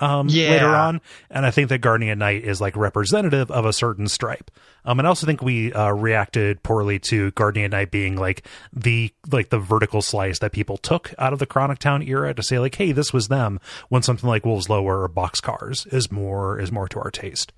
um 0.00 0.28
Yeah. 0.28 0.50
later 0.50 0.68
on, 0.68 1.00
and 1.30 1.44
I 1.46 1.50
think 1.50 1.68
that 1.68 1.78
Gardening 1.78 2.10
at 2.10 2.18
Night 2.18 2.44
is 2.44 2.60
like 2.60 2.76
representative 2.76 3.50
of 3.50 3.64
a 3.66 3.72
certain 3.72 4.08
stripe. 4.08 4.50
Um, 4.84 4.98
and 4.98 5.06
I 5.06 5.10
also 5.10 5.26
think 5.26 5.42
we 5.42 5.72
uh, 5.74 5.90
reacted 5.90 6.62
poorly 6.62 6.98
to 7.00 7.30
Gardening 7.32 7.66
at 7.66 7.70
Night 7.72 7.90
being 7.90 8.16
like 8.16 8.46
the 8.72 9.12
like 9.30 9.50
the 9.50 9.58
vertical 9.58 10.00
slice 10.02 10.38
that 10.38 10.52
people 10.52 10.78
took 10.78 11.12
out 11.18 11.32
of 11.34 11.38
the 11.38 11.46
Chronic 11.46 11.78
Town 11.78 12.02
era 12.02 12.32
to 12.32 12.42
say 12.42 12.58
like, 12.58 12.74
hey, 12.76 12.92
this 12.92 13.12
was 13.12 13.28
them. 13.28 13.60
When 13.90 14.02
something 14.02 14.28
like 14.28 14.46
Wolves 14.46 14.68
Lower 14.70 15.02
or 15.02 15.08
Boxcars 15.08 15.92
is 15.92 16.10
more 16.10 16.58
is 16.58 16.72
more 16.72 16.88
to 16.88 16.98
our 17.00 17.10
taste. 17.10 17.52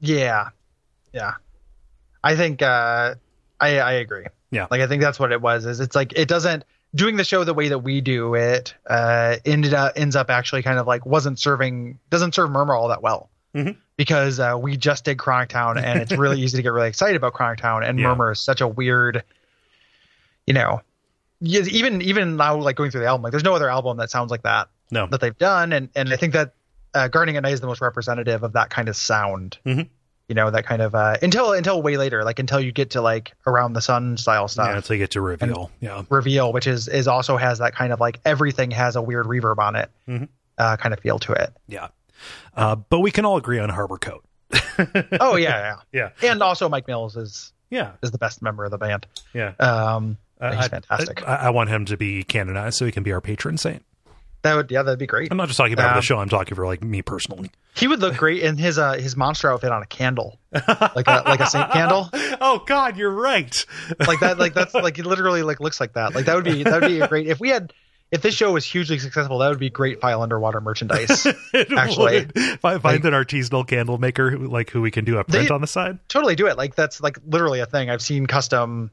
Yeah, 0.00 0.50
yeah. 1.12 1.34
I 2.22 2.36
think 2.36 2.60
uh, 2.62 3.14
I 3.60 3.78
I 3.78 3.92
agree. 3.92 4.26
Yeah. 4.50 4.66
Like 4.70 4.80
I 4.80 4.86
think 4.86 5.02
that's 5.02 5.18
what 5.18 5.32
it 5.32 5.40
was. 5.40 5.64
Is 5.66 5.80
it's 5.80 5.96
like 5.96 6.12
it 6.16 6.28
doesn't 6.28 6.64
doing 6.94 7.16
the 7.16 7.24
show 7.24 7.44
the 7.44 7.54
way 7.54 7.68
that 7.68 7.80
we 7.80 8.00
do 8.00 8.34
it 8.34 8.74
uh, 8.86 9.36
ended 9.44 9.74
up 9.74 9.92
ends 9.96 10.16
up 10.16 10.30
actually 10.30 10.62
kind 10.62 10.78
of 10.78 10.86
like 10.86 11.04
wasn't 11.06 11.38
serving 11.38 11.98
doesn't 12.10 12.34
serve 12.34 12.50
Murmur 12.50 12.74
all 12.74 12.88
that 12.88 13.02
well. 13.02 13.28
Mhm. 13.54 13.76
Because 13.96 14.38
uh, 14.38 14.56
we 14.60 14.76
just 14.76 15.04
did 15.04 15.18
Chronic 15.18 15.48
Town, 15.48 15.78
and 15.78 16.00
it's 16.00 16.12
really 16.12 16.40
easy 16.42 16.56
to 16.56 16.62
get 16.62 16.72
really 16.72 16.88
excited 16.88 17.16
about 17.16 17.32
Chronic 17.32 17.58
Town, 17.58 17.82
and 17.82 17.98
Yeah. 17.98 18.08
Murmur 18.08 18.32
is 18.32 18.40
such 18.40 18.60
a 18.60 18.68
weird, 18.68 19.22
you 20.46 20.54
know, 20.54 20.82
even 21.40 22.00
even 22.02 22.36
now 22.36 22.56
like 22.56 22.76
going 22.76 22.90
through 22.90 23.00
the 23.02 23.06
album, 23.06 23.22
like 23.22 23.30
there's 23.32 23.44
no 23.44 23.54
other 23.54 23.70
album 23.70 23.96
that 23.98 24.10
sounds 24.10 24.30
like 24.30 24.42
that 24.42 24.68
No. 24.90 25.06
that 25.08 25.20
they've 25.20 25.36
done, 25.38 25.72
and 25.72 25.88
and 25.94 26.12
I 26.12 26.16
think 26.16 26.32
that 26.34 26.54
uh, 26.94 27.08
Gardening 27.08 27.36
at 27.36 27.42
Night 27.42 27.52
is 27.52 27.60
the 27.60 27.66
most 27.66 27.80
representative 27.80 28.42
of 28.42 28.52
that 28.54 28.70
kind 28.70 28.88
of 28.88 28.96
sound. 28.96 29.58
Mhm. 29.66 29.88
You 30.28 30.34
know, 30.34 30.50
that 30.50 30.66
kind 30.66 30.82
of 30.82 30.94
uh, 30.94 31.16
until 31.22 31.52
until 31.54 31.80
way 31.80 31.96
later, 31.96 32.22
like 32.22 32.38
until 32.38 32.60
you 32.60 32.70
get 32.70 32.90
to 32.90 33.00
like 33.00 33.32
Around 33.46 33.72
the 33.72 33.80
Sun 33.80 34.18
style 34.18 34.46
stuff, 34.46 34.68
Yeah, 34.68 34.76
until 34.76 34.96
you 34.96 35.02
get 35.02 35.12
to 35.12 35.22
reveal. 35.22 35.70
yeah. 35.80 36.02
Reveal, 36.10 36.52
which 36.52 36.66
is 36.66 36.86
is 36.86 37.08
also 37.08 37.38
has 37.38 37.60
that 37.60 37.74
kind 37.74 37.92
of 37.94 38.00
like 38.00 38.20
everything 38.26 38.70
has 38.72 38.94
a 38.96 39.00
weird 39.02 39.24
reverb 39.26 39.56
on 39.58 39.74
it, 39.74 39.90
Mhm. 40.06 40.28
uh, 40.58 40.76
kind 40.76 40.92
of 40.92 41.00
feel 41.00 41.18
to 41.20 41.32
it. 41.32 41.52
Yeah. 41.66 41.88
Uh, 42.54 42.74
but 42.76 42.98
we 43.00 43.10
can 43.10 43.24
all 43.24 43.38
agree 43.38 43.58
on 43.58 43.70
Harbor 43.70 43.96
Coat. 43.96 44.22
Oh 45.20 45.36
yeah, 45.36 45.76
Yeah. 45.92 46.10
yeah, 46.22 46.30
and 46.30 46.42
also 46.42 46.68
Mike 46.68 46.86
Mills 46.86 47.16
is 47.16 47.52
Yeah. 47.70 47.92
is 48.02 48.10
the 48.10 48.18
best 48.18 48.42
member 48.42 48.64
of 48.64 48.70
the 48.70 48.78
band. 48.78 49.06
Yeah. 49.32 49.52
Um, 49.58 50.18
Uh, 50.40 50.52
he's 50.54 50.66
I- 50.66 50.68
fantastic. 50.68 51.26
I, 51.26 51.34
I 51.46 51.50
want 51.50 51.68
him 51.70 51.84
to 51.86 51.96
be 51.96 52.22
canonized 52.22 52.76
so 52.78 52.84
he 52.84 52.92
can 52.92 53.02
be 53.02 53.12
our 53.12 53.20
patron 53.20 53.56
saint. 53.58 53.82
that 54.42 54.54
would 54.54 54.70
yeah, 54.70 54.82
that'd 54.82 54.98
be 54.98 55.06
great. 55.06 55.30
I'm 55.32 55.36
not 55.36 55.48
just 55.48 55.56
talking 55.56 55.72
about 55.72 55.90
Um, 55.90 55.96
the 55.96 56.02
show. 56.02 56.18
I'm 56.18 56.28
talking 56.28 56.54
for 56.54 56.64
like 56.66 56.82
me 56.82 57.02
personally. 57.02 57.50
He 57.78 57.86
would 57.88 58.00
look 58.00 58.16
great 58.16 58.42
in 58.42 58.56
his 58.56 58.78
uh 58.78 58.94
his 58.94 59.16
monster 59.16 59.50
outfit 59.52 59.70
on 59.70 59.82
a 59.82 59.86
candle, 59.86 60.38
like 60.52 61.06
a 61.06 61.22
like 61.24 61.40
a 61.40 61.46
saint 61.46 61.70
candle. 61.70 62.10
oh 62.40 62.62
God, 62.66 62.96
you're 62.96 63.10
right. 63.10 63.64
like 64.06 64.20
that 64.20 64.38
like 64.38 64.54
that's 64.54 64.74
like 64.74 64.98
it 64.98 65.06
literally 65.06 65.42
like 65.42 65.60
looks 65.60 65.80
like 65.80 65.92
that 65.94 66.14
like 66.14 66.26
that 66.26 66.34
would 66.34 66.44
be 66.44 66.62
that 66.64 66.80
would 66.80 66.88
be 66.88 67.00
a 67.00 67.08
great 67.08 67.26
if 67.28 67.38
we 67.40 67.50
had 67.50 67.72
if 68.10 68.22
this 68.22 68.34
show 68.34 68.52
was 68.52 68.64
hugely 68.64 68.98
successful 68.98 69.38
that 69.38 69.48
would 69.50 69.58
be 69.58 69.68
great 69.70 70.00
file 70.00 70.22
underwater 70.22 70.60
merchandise 70.62 71.26
Actually, 71.76 72.26
would. 72.34 72.60
Find 72.60 72.82
like- 72.82 73.04
an 73.04 73.12
artisanal 73.12 73.68
candle 73.68 73.98
maker 73.98 74.30
who, 74.30 74.46
like 74.48 74.70
who 74.70 74.80
we 74.80 74.90
can 74.90 75.04
do 75.04 75.18
a 75.18 75.24
print 75.24 75.50
on 75.50 75.60
the 75.60 75.66
side. 75.66 75.98
totally 76.08 76.34
do 76.34 76.46
it 76.46 76.56
like 76.56 76.74
that's 76.74 77.00
like 77.02 77.18
literally 77.26 77.60
a 77.60 77.66
thing 77.66 77.90
i've 77.90 78.00
seen 78.02 78.26
custom 78.26 78.90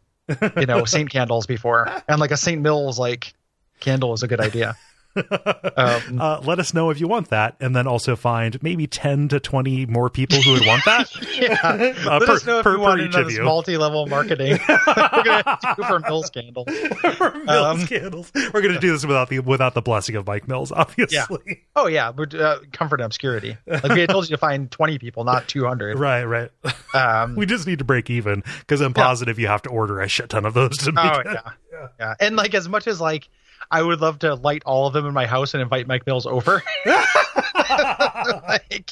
you 0.57 0.65
know 0.65 0.83
saint 0.85 1.09
candles 1.09 1.45
before 1.47 1.89
and 2.09 2.19
like 2.19 2.31
a 2.31 2.37
saint 2.37 2.61
mills 2.61 2.99
like 2.99 3.33
candle 3.79 4.13
is 4.13 4.21
a 4.23 4.27
good 4.27 4.41
idea 4.41 4.75
um, 5.15 6.19
Uh, 6.25 6.39
let 6.43 6.59
us 6.59 6.73
know 6.73 6.89
if 6.89 6.99
you 6.99 7.07
want 7.07 7.29
that, 7.29 7.55
and 7.59 7.75
then 7.75 7.87
also 7.87 8.15
find 8.15 8.61
maybe 8.63 8.87
10 8.87 9.29
to 9.29 9.39
20 9.39 9.85
more 9.87 10.09
people 10.09 10.41
who 10.41 10.53
would 10.53 10.65
want 10.65 10.83
that. 10.85 11.09
yeah 11.39 11.55
Uh, 11.63 12.19
let 12.19 12.27
per- 12.27 12.33
us 12.33 12.45
know 12.45 12.59
if 12.59 12.63
per- 12.63 12.73
you 12.75 12.79
want 12.79 12.99
each 13.01 13.05
into 13.07 13.19
of 13.21 13.25
this 13.27 13.37
you. 13.37 13.43
multi-level 13.43 14.05
marketing 14.07 14.57
we're 14.67 15.23
gonna 15.23 15.57
do 15.75 15.83
for 15.83 15.99
mills 15.99 16.29
candle 16.29 16.65
Mills 16.67 17.81
Um, 17.81 17.87
candles. 17.87 18.31
We're 18.35 18.61
going 18.61 18.73
to 18.73 18.79
do 18.79 18.91
this 18.91 19.05
without 19.05 19.29
the 19.29 19.39
without 19.39 19.73
the 19.73 19.81
blessing 19.81 20.15
of 20.15 20.25
Mike 20.27 20.47
Mills, 20.47 20.71
obviously. 20.71 21.63
oh 21.75 21.87
yeah 21.87 22.11
but 22.11 22.33
uh, 22.33 22.59
comfort 22.73 22.99
and 22.99 23.05
obscurity 23.05 23.57
like 23.67 23.83
we 23.89 23.99
had 24.01 24.09
told 24.09 24.25
you 24.29 24.35
to 24.35 24.39
find 24.39 24.69
20 24.71 24.99
people 24.99 25.23
not 25.23 25.47
200 25.47 25.97
Right, 25.99 26.23
right. 26.23 26.51
um 26.93 27.35
We 27.35 27.45
just 27.45 27.67
need 27.67 27.79
to 27.79 27.85
break 27.85 28.09
even 28.09 28.43
because 28.59 28.81
I'm 28.81 28.93
positive 28.93 29.39
you 29.39 29.47
have 29.47 29.61
to 29.63 29.69
order 29.69 30.01
a 30.01 30.07
shit 30.07 30.29
ton 30.29 30.45
of 30.45 30.53
those 30.53 30.77
to 30.79 30.91
make 30.91 31.05
Oh 31.05 31.19
it. 31.19 31.27
yeah. 31.27 31.87
yeah, 31.99 32.13
And 32.19 32.35
like 32.35 32.53
as 32.53 32.67
much 32.69 32.87
as 32.87 32.99
like 33.01 33.29
I 33.71 33.81
would 33.81 34.01
love 34.01 34.19
to 34.19 34.35
light 34.35 34.63
all 34.65 34.87
of 34.87 34.93
them 34.93 35.05
in 35.05 35.13
my 35.13 35.25
house 35.25 35.53
and 35.53 35.61
invite 35.61 35.87
Mike 35.87 36.05
Mills 36.05 36.25
over. 36.25 36.61
like 36.85 37.05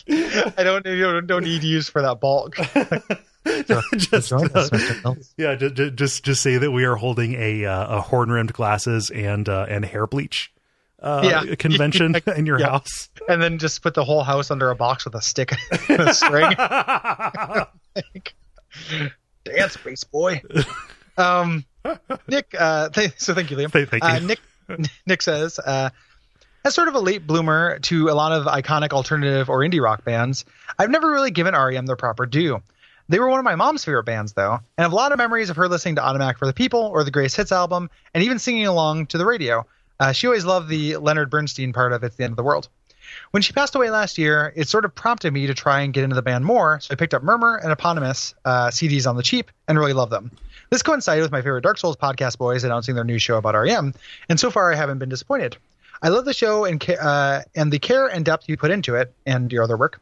I 0.08 0.64
don't 0.64 0.84
don't, 0.84 1.28
don't 1.28 1.44
need 1.44 1.64
use 1.64 1.90
for 1.90 2.02
that 2.02 2.20
bulk. 2.20 2.56
just, 3.98 4.32
us, 4.34 4.72
uh, 5.06 5.16
yeah, 5.38 5.56
just, 5.56 5.96
just 5.96 6.24
just 6.24 6.42
say 6.42 6.58
that 6.58 6.72
we 6.72 6.86
are 6.86 6.96
holding 6.96 7.36
a 7.36 7.66
uh, 7.66 7.98
a 7.98 8.02
horn 8.02 8.30
rimmed 8.32 8.54
glasses 8.54 9.10
and 9.10 9.48
uh, 9.50 9.66
and 9.70 9.86
hair 9.86 10.08
bleach 10.08 10.52
uh, 11.02 11.22
Yeah. 11.48 11.56
convention 11.56 12.16
in 12.36 12.46
your 12.46 12.60
Yeah. 12.60 12.70
house. 12.72 13.10
And 13.28 13.42
then 13.42 13.60
just 13.60 13.82
put 13.84 13.94
the 13.94 14.04
whole 14.06 14.24
house 14.24 14.52
under 14.52 14.70
a 14.70 14.76
box 14.76 15.06
with 15.06 15.16
a 15.16 15.22
stick 15.22 15.54
and 15.90 16.00
a 16.02 16.14
string. 16.14 16.52
Like, 17.96 18.34
Dance, 19.46 19.74
space 19.74 20.04
boy. 20.06 20.42
Um, 21.18 21.66
Nick. 22.28 22.56
Uh, 22.58 22.90
th- 22.90 23.14
so 23.18 23.34
thank 23.34 23.52
you, 23.52 23.58
Liam. 23.58 23.72
Thank- 23.72 23.90
thank 23.90 24.04
Uh, 24.04 24.18
you. 24.22 24.28
Nick. 24.28 24.40
Nick 25.06 25.22
says, 25.22 25.60
uh, 25.60 25.90
as 26.66 26.74
sort 26.74 26.88
of 26.88 26.96
a 26.96 27.00
late 27.00 27.28
bloomer 27.28 27.80
to 27.80 28.10
a 28.10 28.16
lot 28.16 28.32
of 28.32 28.46
iconic 28.46 28.92
alternative 28.92 29.50
or 29.50 29.60
indie 29.60 29.82
rock 29.82 30.04
bands, 30.04 30.46
I've 30.80 30.90
never 30.90 31.12
really 31.12 31.32
given 31.32 31.54
REM 31.54 31.86
their 31.86 31.96
proper 31.96 32.26
due. 32.26 32.62
They 33.10 33.20
were 33.20 33.28
one 33.28 33.40
of 33.40 33.44
my 33.44 33.56
mom's 33.56 33.84
favorite 33.84 34.06
bands, 34.06 34.34
though, 34.34 34.54
and 34.54 34.84
have 34.84 34.94
a 34.94 34.96
lot 34.96 35.12
of 35.12 35.18
memories 35.18 35.50
of 35.50 35.58
her 35.58 35.68
listening 35.68 35.96
to 35.96 36.06
Automatic 36.06 36.38
for 36.38 36.46
the 36.46 36.54
People 36.54 36.80
or 36.80 37.04
the 37.04 37.12
Greatest 37.12 37.36
Hits 37.36 37.52
album, 37.52 37.90
and 38.14 38.24
even 38.24 38.40
singing 38.40 38.66
along 38.66 39.08
to 39.08 39.18
the 39.18 39.26
radio. 39.26 39.66
Uh, 40.00 40.14
she 40.14 40.26
always 40.26 40.46
loved 40.46 40.70
the 40.70 40.98
Leonard 40.98 41.30
Bernstein 41.30 41.74
part 41.74 41.92
of 41.92 42.04
It's 42.04 42.16
the 42.16 42.24
End 42.24 42.32
of 42.32 42.38
the 42.38 42.44
World. 42.44 42.70
When 43.32 43.42
she 43.42 43.54
passed 43.54 43.76
away 43.76 43.90
last 43.90 44.18
year, 44.18 44.54
it 44.56 44.68
sort 44.68 44.86
of 44.86 44.94
prompted 44.96 45.34
me 45.34 45.48
to 45.48 45.54
try 45.54 45.82
and 45.82 45.94
get 45.94 46.04
into 46.04 46.16
the 46.16 46.22
band 46.22 46.46
more, 46.46 46.80
so 46.80 46.92
I 46.92 46.96
picked 46.96 47.14
up 47.14 47.24
Murmur 47.24 47.58
and 47.58 47.72
Eponymous 47.72 48.34
uh, 48.46 48.68
CDs 48.68 49.08
on 49.08 49.16
the 49.16 49.24
cheap 49.24 49.52
and 49.68 49.78
really 49.78 49.94
love 49.94 50.10
them. 50.10 50.32
This 50.70 50.82
coincided 50.82 51.22
with 51.22 51.32
my 51.32 51.42
favorite 51.42 51.62
Dark 51.62 51.78
Souls 51.78 51.98
podcast 51.98 52.38
boys 52.38 52.64
announcing 52.64 52.96
their 52.96 53.04
new 53.04 53.20
show 53.20 53.38
about 53.38 53.56
REM, 53.56 53.94
and 54.30 54.40
so 54.40 54.50
far 54.50 54.72
I 54.72 54.76
haven't 54.76 55.00
been 55.00 55.10
disappointed. 55.10 55.58
I 56.02 56.10
love 56.10 56.26
the 56.26 56.34
show 56.34 56.66
and 56.66 56.84
uh, 57.00 57.42
and 57.56 57.72
the 57.72 57.80
care 57.80 58.08
and 58.08 58.26
depth 58.26 58.50
you 58.50 58.58
put 58.58 58.72
into 58.72 58.96
it, 58.96 59.14
and 59.26 59.52
your 59.52 59.64
other 59.64 59.78
work. 59.78 60.02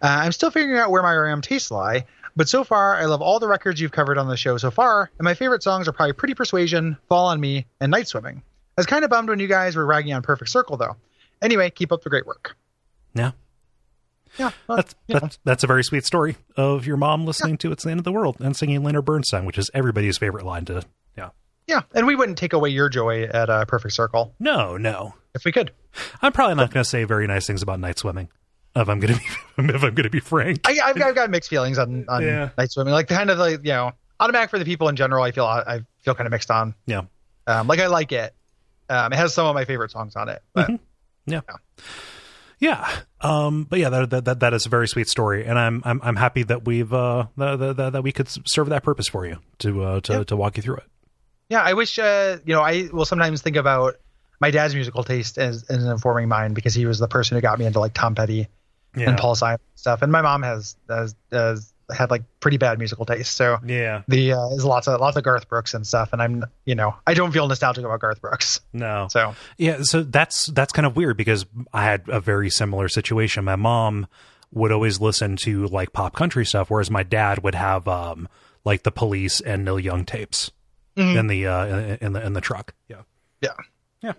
Uh, 0.00 0.06
I'm 0.22 0.32
still 0.32 0.50
figuring 0.50 0.78
out 0.78 0.90
where 0.90 1.02
my 1.02 1.14
REM 1.14 1.42
tastes 1.42 1.70
lie, 1.70 2.06
but 2.36 2.48
so 2.48 2.64
far 2.64 2.96
I 2.96 3.04
love 3.04 3.20
all 3.20 3.38
the 3.38 3.48
records 3.48 3.80
you've 3.80 3.92
covered 3.92 4.16
on 4.16 4.28
the 4.28 4.36
show 4.36 4.56
so 4.56 4.70
far, 4.70 5.10
and 5.18 5.24
my 5.24 5.34
favorite 5.34 5.62
songs 5.62 5.88
are 5.88 5.92
probably 5.92 6.14
Pretty 6.14 6.34
Persuasion, 6.34 6.96
Fall 7.08 7.26
on 7.26 7.40
Me, 7.40 7.66
and 7.80 7.90
Night 7.90 8.08
Swimming. 8.08 8.42
I 8.78 8.80
was 8.80 8.86
kind 8.86 9.04
of 9.04 9.10
bummed 9.10 9.28
when 9.28 9.38
you 9.38 9.48
guys 9.48 9.76
were 9.76 9.84
ragging 9.84 10.14
on 10.14 10.22
Perfect 10.22 10.50
Circle, 10.50 10.78
though. 10.78 10.96
Anyway, 11.42 11.68
keep 11.70 11.92
up 11.92 12.02
the 12.02 12.08
great 12.10 12.26
work. 12.26 12.56
Yeah, 13.14 13.32
Yeah, 14.38 14.50
well, 14.66 14.76
that's 14.76 14.94
know. 15.08 15.18
that's 15.18 15.38
that's 15.44 15.64
a 15.64 15.66
very 15.66 15.84
sweet 15.84 16.04
story 16.06 16.36
of 16.56 16.86
your 16.86 16.96
mom 16.96 17.26
listening 17.26 17.58
to 17.58 17.72
"It's 17.72 17.84
the 17.84 17.90
End 17.90 18.00
of 18.00 18.04
the 18.04 18.12
World" 18.12 18.36
and 18.40 18.56
singing 18.56 18.82
Leonard 18.82 19.04
Bernstein, 19.04 19.44
which 19.44 19.58
is 19.58 19.70
everybody's 19.74 20.16
favorite 20.16 20.46
line 20.46 20.64
to. 20.66 20.82
Yeah. 21.18 21.30
yeah, 21.66 21.82
and 21.94 22.06
we 22.06 22.14
wouldn't 22.16 22.38
take 22.38 22.52
away 22.54 22.70
your 22.70 22.88
joy 22.88 23.24
at 23.24 23.50
uh, 23.50 23.64
Perfect 23.66 23.92
Circle 23.94 24.34
No, 24.40 24.76
no. 24.78 25.14
if 25.34 25.44
we 25.44 25.52
could. 25.52 25.72
I'm 26.22 26.32
probably 26.32 26.54
not 26.54 26.70
going 26.72 26.82
to 26.84 26.88
say 26.88 27.04
very 27.04 27.26
nice 27.26 27.46
things 27.46 27.60
about 27.62 27.80
night 27.80 27.98
swimming. 27.98 28.28
If 28.74 28.88
I'm 28.88 28.98
going 29.00 29.12
to 29.14 29.20
be, 29.20 29.26
if 29.74 29.82
I'm 29.82 29.94
going 29.94 30.04
to 30.04 30.10
be 30.10 30.20
frank. 30.20 30.60
I, 30.66 30.78
I've, 30.82 30.96
got, 30.96 31.08
I've 31.08 31.14
got 31.14 31.28
mixed 31.28 31.50
feelings 31.50 31.76
on, 31.76 32.06
on 32.08 32.22
Yeah. 32.22 32.48
night 32.56 32.70
swimming. 32.72 32.94
Like 32.94 33.08
kind 33.08 33.28
of 33.28 33.36
like 33.38 33.58
you 33.64 33.72
know, 33.72 33.92
automatic 34.18 34.48
for 34.48 34.58
the 34.58 34.64
people 34.64 34.88
in 34.88 34.96
general. 34.96 35.22
I 35.22 35.32
feel 35.32 35.44
I 35.44 35.82
feel 36.00 36.14
kind 36.14 36.26
of 36.26 36.30
mixed 36.30 36.50
on. 36.50 36.74
Yeah. 36.86 37.02
Um, 37.46 37.66
like 37.66 37.80
I 37.80 37.88
like 37.88 38.12
it. 38.12 38.34
Um, 38.88 39.12
it 39.12 39.16
has 39.16 39.34
some 39.34 39.46
of 39.46 39.54
my 39.54 39.66
favorite 39.66 39.90
songs 39.90 40.16
on 40.16 40.28
it. 40.30 40.40
But 40.54 40.70
Yeah. 41.26 41.40
Yeah. 42.58 42.88
Um, 43.20 43.64
but 43.64 43.78
yeah, 43.80 43.88
that, 43.88 44.10
that 44.10 44.24
that 44.26 44.40
that 44.40 44.54
is 44.54 44.66
a 44.66 44.68
very 44.68 44.86
sweet 44.86 45.08
story, 45.08 45.44
and 45.44 45.58
I'm 45.58 45.82
I'm 45.84 46.00
I'm 46.02 46.16
happy 46.16 46.42
that 46.44 46.64
we've 46.64 46.92
uh 46.92 47.26
that 47.36 47.76
that, 47.76 47.92
that 47.94 48.02
we 48.02 48.12
could 48.12 48.28
serve 48.46 48.68
that 48.68 48.82
purpose 48.84 49.08
for 49.08 49.26
you 49.26 49.38
to 49.58 49.82
uh 49.82 50.00
to, 50.02 50.12
Yeah. 50.12 50.24
to 50.24 50.36
walk 50.36 50.56
you 50.56 50.62
through 50.62 50.76
it. 50.76 50.84
Yeah, 51.48 51.60
I 51.62 51.74
wish 51.74 51.98
uh, 51.98 52.38
you 52.44 52.54
know 52.54 52.62
I 52.62 52.88
will 52.92 53.04
sometimes 53.04 53.42
think 53.42 53.56
about 53.56 53.94
my 54.40 54.50
dad's 54.50 54.74
musical 54.74 55.02
taste 55.04 55.38
as, 55.38 55.64
as 55.64 55.84
informing 55.84 56.28
mine 56.28 56.54
because 56.54 56.74
he 56.74 56.86
was 56.86 56.98
the 56.98 57.08
person 57.08 57.36
who 57.36 57.40
got 57.40 57.58
me 57.58 57.64
into 57.66 57.78
like 57.80 57.94
Tom 57.94 58.14
Petty 58.14 58.48
Yeah. 58.96 59.10
and 59.10 59.18
Paul 59.18 59.34
Simon 59.34 59.58
stuff, 59.74 60.02
and 60.02 60.10
my 60.12 60.22
mom 60.22 60.42
has 60.42 60.76
has, 60.88 61.14
has 61.32 61.71
had 61.92 62.10
like 62.10 62.22
pretty 62.40 62.56
bad 62.56 62.78
musical 62.78 63.04
taste, 63.04 63.34
so 63.36 63.58
Yeah. 63.64 64.02
the 64.08 64.32
uh, 64.32 64.48
there's 64.50 64.64
lots 64.64 64.88
of 64.88 65.00
lots 65.00 65.16
of 65.16 65.22
Garth 65.24 65.48
Brooks 65.48 65.74
and 65.74 65.86
stuff, 65.86 66.12
and 66.12 66.20
I'm 66.22 66.44
you 66.64 66.74
know 66.74 66.94
I 67.06 67.14
don't 67.14 67.32
feel 67.32 67.46
nostalgic 67.48 67.84
about 67.84 68.00
Garth 68.00 68.20
Brooks, 68.20 68.60
No. 68.72 69.08
so 69.10 69.34
Yeah, 69.58 69.82
so 69.82 70.02
that's 70.02 70.46
that's 70.46 70.72
kind 70.72 70.86
of 70.86 70.96
weird 70.96 71.16
because 71.16 71.46
I 71.72 71.84
had 71.84 72.02
a 72.08 72.20
very 72.20 72.50
similar 72.50 72.88
situation. 72.88 73.44
My 73.44 73.56
mom 73.56 74.06
would 74.52 74.72
always 74.72 75.00
listen 75.00 75.36
to 75.44 75.66
like 75.68 75.92
pop 75.92 76.14
country 76.14 76.44
stuff, 76.44 76.70
whereas 76.70 76.90
my 76.90 77.02
dad 77.02 77.42
would 77.42 77.54
have 77.54 77.86
um 77.88 78.28
like 78.64 78.82
the 78.82 78.92
Police 78.92 79.40
and 79.40 79.64
Neil 79.64 79.78
Young 79.80 80.04
tapes 80.04 80.50
Mhm. 80.96 81.16
in 81.16 81.26
the 81.26 81.46
uh 81.46 81.66
in, 81.66 81.98
in 82.00 82.12
the 82.12 82.26
in 82.26 82.32
the 82.34 82.40
truck. 82.40 82.74
Yeah. 82.88 83.02
yeah, 83.40 83.50
Yeah. 84.02 84.12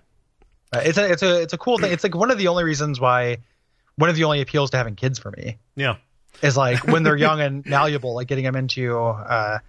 Uh, 0.73 0.81
it's 0.83 0.97
a 0.97 1.11
it's 1.11 1.21
a 1.23 1.41
it's 1.41 1.53
a 1.53 1.57
cool 1.57 1.77
thing. 1.77 1.91
It's 1.91 2.03
like 2.03 2.15
one 2.15 2.31
of 2.31 2.37
the 2.39 2.47
only 2.47 2.63
reasons 2.63 2.99
why 2.99 3.37
one 3.95 4.09
of 4.09 4.15
the 4.15 4.23
only 4.23 4.41
appeals 4.41 4.71
to 4.71 4.77
having 4.77 4.95
kids 4.95 5.19
for 5.19 5.29
me 5.37 5.59
Yeah. 5.75 5.97
Is 6.41 6.57
like 6.57 6.85
when 6.87 7.03
they're 7.03 7.15
young 7.27 7.39
and 7.41 7.65
malleable, 7.65 8.13
like 8.15 8.27
getting 8.27 8.43
them 8.43 8.55
into 8.55 8.97
uh, 8.97 9.59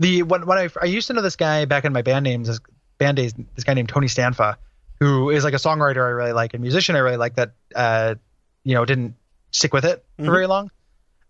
the 0.00 0.22
when 0.24 0.46
when 0.46 0.58
I 0.58 0.68
I 0.80 0.86
used 0.86 1.06
to 1.08 1.12
know 1.12 1.22
this 1.22 1.36
guy 1.36 1.64
back 1.64 1.84
in 1.84 1.92
my 1.92 2.02
band 2.02 2.24
names, 2.24 2.48
this 2.48 2.60
band 2.98 3.16
days, 3.16 3.34
this 3.54 3.64
guy 3.64 3.74
named 3.74 3.88
Tony 3.88 4.06
Stanfa, 4.08 4.56
who 5.00 5.30
is 5.30 5.44
like 5.44 5.54
a 5.54 5.58
songwriter 5.58 6.04
I 6.04 6.10
really 6.10 6.32
like 6.32 6.54
and 6.54 6.62
musician 6.62 6.96
I 6.96 7.00
really 7.00 7.16
like 7.16 7.36
that 7.36 7.52
uh, 7.74 8.14
you 8.64 8.74
know 8.74 8.84
didn't 8.84 9.14
stick 9.52 9.72
with 9.72 9.84
it 9.84 10.04
for 10.16 10.22
Mhm. 10.24 10.26
very 10.32 10.46
long. 10.46 10.70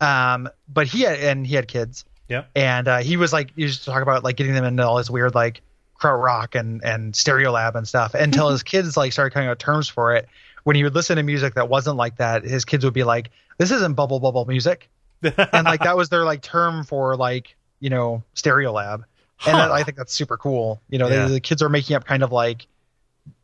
Um, 0.01 0.49
but 0.69 0.87
he 0.87 1.03
had 1.03 1.19
and 1.21 1.47
he 1.47 1.55
had 1.55 1.69
kids, 1.69 2.05
Yeah. 2.29 2.45
and 2.55 2.89
uh, 2.89 2.99
he 2.99 3.17
was 3.17 3.33
like 3.33 3.53
he 3.55 3.63
used 3.63 3.85
to 3.85 3.91
talk 3.91 4.03
about 4.03 4.25
like 4.25 4.37
getting 4.37 4.55
them 4.55 4.65
into 4.65 4.87
all 4.87 4.97
this 4.97 5.11
weird 5.11 5.35
like 5.35 5.61
kraut 5.95 6.19
rock 6.21 6.55
and 6.55 6.83
and 6.85 7.15
stereolab 7.15 7.75
and 7.77 7.87
stuff 7.87 8.15
until 8.15 8.49
his 8.51 8.63
kids 8.63 8.97
like 8.97 9.13
started 9.13 9.33
coming 9.33 9.49
out 9.49 9.59
terms 9.59 9.89
for 9.89 10.15
it 10.17 10.29
when 10.65 10.77
he 10.77 10.83
would 10.85 10.95
listen 10.95 11.17
to 11.17 11.23
music 11.23 11.55
that 11.55 11.69
wasn't 11.69 11.97
like 11.97 12.17
that 12.17 12.43
his 12.45 12.65
kids 12.65 12.85
would 12.85 12.95
be 12.95 13.05
like 13.05 13.31
this 13.59 13.71
isn't 13.71 13.95
bubble 13.95 14.19
bubble 14.21 14.45
music 14.45 14.89
and 15.23 15.65
like 15.65 15.81
that 15.81 15.97
was 15.97 16.09
their 16.11 16.25
like 16.25 16.43
term 16.43 16.85
for 16.85 17.17
like 17.17 17.57
you 17.81 17.89
know 17.91 18.23
stereolab 18.35 19.05
and 19.47 19.57
Huh. 19.57 19.71
i 19.73 19.83
think 19.83 19.97
that's 19.97 20.13
super 20.13 20.37
cool 20.37 20.81
you 20.91 20.99
know 20.99 21.09
Yeah. 21.09 21.27
the, 21.27 21.35
the 21.35 21.41
kids 21.41 21.63
are 21.63 21.69
making 21.69 21.97
up 21.97 22.05
kind 22.05 22.23
of 22.23 22.33
like 22.33 22.67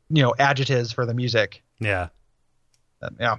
you 0.09 0.23
know 0.23 0.35
adjectives 0.39 0.93
for 0.93 1.07
the 1.07 1.15
music 1.15 1.63
yeah. 1.79 2.09
Uh, 3.03 3.09
yeah 3.19 3.37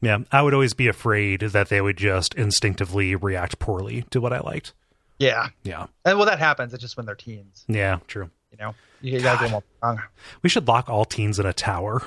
Yeah. 0.00 0.18
I 0.30 0.42
would 0.42 0.52
always 0.54 0.74
be 0.74 0.88
afraid 0.88 1.40
that 1.40 1.68
they 1.70 1.80
would 1.80 1.96
just 1.96 2.34
instinctively 2.34 3.14
react 3.14 3.58
poorly 3.58 4.04
to 4.10 4.20
what 4.20 4.32
I 4.32 4.40
liked. 4.40 4.72
yeah 5.18 5.48
Yeah. 5.62 5.86
and 6.04 6.18
well 6.18 6.26
that 6.26 6.38
happens 6.38 6.72
it's 6.74 6.82
just 6.82 6.96
when 6.96 7.06
they're 7.06 7.14
teens 7.14 7.64
Yeah, 7.68 7.98
true. 8.08 8.30
you 8.50 8.58
know 8.58 8.74
you, 9.00 9.18
gotta 9.20 9.38
get 9.38 9.44
them 9.50 9.54
all 9.54 9.64
wrong 9.82 10.00
We 10.42 10.48
should 10.50 10.68
lock 10.68 10.88
all 10.88 11.04
teens 11.04 11.38
in 11.40 11.46
a 11.46 11.52
tower. 11.52 12.02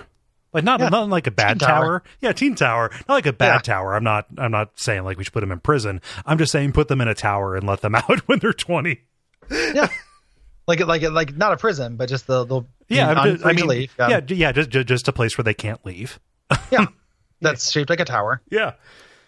Like 0.55 0.63
not 0.63 0.79
Yeah. 0.79 0.89
not 0.89 1.09
like 1.09 1.27
a 1.27 1.31
bad 1.31 1.59
Teen 1.59 1.67
tower. 1.67 1.83
tower. 1.99 2.03
Yeah, 2.21 2.31
teen 2.31 2.55
tower. 2.55 2.89
Not 3.07 3.13
like 3.15 3.25
a 3.27 3.33
bad 3.33 3.53
Yeah. 3.55 3.59
tower. 3.59 3.93
I'm 3.95 4.03
not 4.03 4.25
I'm 4.37 4.51
not 4.51 4.79
saying 4.79 5.03
like 5.03 5.17
we 5.17 5.23
should 5.23 5.33
put 5.33 5.41
them 5.41 5.51
in 5.51 5.59
prison. 5.59 6.01
I'm 6.25 6.37
just 6.37 6.51
saying 6.51 6.71
put 6.71 6.87
them 6.87 7.01
in 7.01 7.07
a 7.07 7.13
tower 7.13 7.55
and 7.55 7.67
let 7.67 7.81
them 7.81 7.93
out 7.95 8.19
when 8.27 8.39
they're 8.39 8.53
20. 8.53 9.01
yeah 9.51 9.87
like 10.67 10.79
like 10.79 11.03
like 11.03 11.35
not 11.35 11.53
a 11.53 11.57
prison 11.57 11.97
but 11.97 12.09
just 12.09 12.25
the 12.25 12.45
the 12.45 12.61
Yeah, 12.87 13.11
on 13.11 13.45
I, 13.45 13.53
mean, 13.53 13.67
leave. 13.67 13.93
Um, 13.99 14.09
yeah, 14.09 14.21
yeah, 14.29 14.51
just 14.51 14.69
ju- 14.71 14.83
just 14.83 15.07
a 15.07 15.11
place 15.13 15.37
where 15.37 15.43
they 15.43 15.53
can't 15.53 15.85
leave. 15.85 16.19
yeah 16.71 16.85
that's 17.41 17.69
shaped 17.69 17.89
like 17.91 17.99
a 17.99 18.05
tower 18.05 18.41
Yeah. 18.49 18.71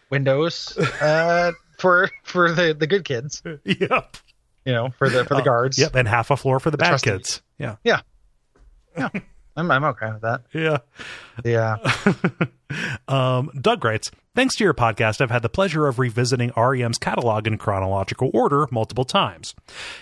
windows 0.10 0.76
uh 1.02 1.52
for 1.78 2.10
for 2.24 2.52
the 2.52 2.74
the 2.74 2.88
good 2.88 3.04
kids 3.04 3.44
Yep. 3.66 4.18
you 4.66 4.72
know 4.74 4.90
for 4.98 5.10
the 5.10 5.26
for 5.26 5.36
the 5.36 5.42
guards 5.44 5.78
Uh, 5.78 5.84
Yep, 5.84 5.96
and 5.96 6.08
half 6.08 6.32
a 6.32 6.38
floor 6.38 6.60
for 6.60 6.72
the, 6.72 6.78
bad 6.78 6.88
trusted- 6.90 7.14
kids. 7.14 7.42
Yeah. 7.60 7.76
Yeah. 7.84 8.00
Yeah. 8.98 9.10
i'm, 9.58 9.70
I'm 9.70 9.84
okay 9.84 10.12
with 10.12 10.22
that 10.22 10.42
Yeah. 10.54 10.78
yeah 11.44 11.78
Um, 13.08 13.50
Doug 13.60 13.86
writes, 13.86 14.12
Thanks 14.36 14.56
to 14.58 14.64
your 14.66 14.74
podcast, 14.74 15.22
I've 15.22 15.32
had 15.32 15.42
the 15.42 15.48
pleasure 15.50 15.88
of 15.88 16.00
revisiting 16.00 16.52
REM's 16.58 16.98
catalog 16.98 17.48
in 17.48 17.58
chronological 17.58 18.30
order 18.34 18.68
multiple 18.72 19.06
times. 19.06 19.56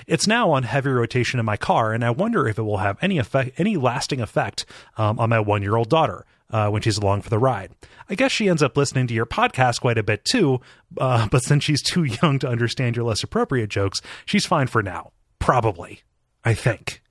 It's 0.08 0.26
now 0.26 0.50
on 0.52 0.64
heavy 0.64 0.90
rotation 0.90 1.40
in 1.40 1.46
my 1.46 1.58
car, 1.58 1.94
and 1.94 2.04
I 2.04 2.10
wonder 2.10 2.48
if 2.48 2.58
it 2.58 2.64
will 2.64 2.80
have 2.80 2.98
any 3.04 3.20
effect, 3.20 3.60
any 3.60 3.78
lasting 3.78 4.20
effect 4.20 4.66
um, 4.98 5.20
on 5.20 5.30
my 5.30 5.40
one-year-old 5.40 5.90
daughter 5.90 6.26
uh, 6.50 6.70
when 6.70 6.82
she's 6.82 6.98
along 6.98 7.22
for 7.22 7.30
the 7.30 7.38
ride. 7.40 7.72
I 8.10 8.16
guess 8.16 8.32
she 8.32 8.50
ends 8.50 8.64
up 8.64 8.76
listening 8.76 9.06
to 9.08 9.14
your 9.14 9.28
podcast 9.28 9.80
quite 9.82 10.00
a 10.00 10.04
bit 10.04 10.26
too, 10.26 10.60
uh, 10.98 11.28
but 11.32 11.44
since 11.44 11.64
she's 11.64 11.84
too 11.84 12.04
young 12.04 12.40
to 12.40 12.48
understand 12.50 12.96
your 12.96 13.06
less 13.06 13.22
appropriate 13.24 13.70
jokes, 13.70 14.02
she's 14.26 14.48
fine 14.48 14.68
for 14.68 14.82
now. 14.82 15.12
Probably, 15.38 16.02
I 16.44 16.56
think. 16.56 17.02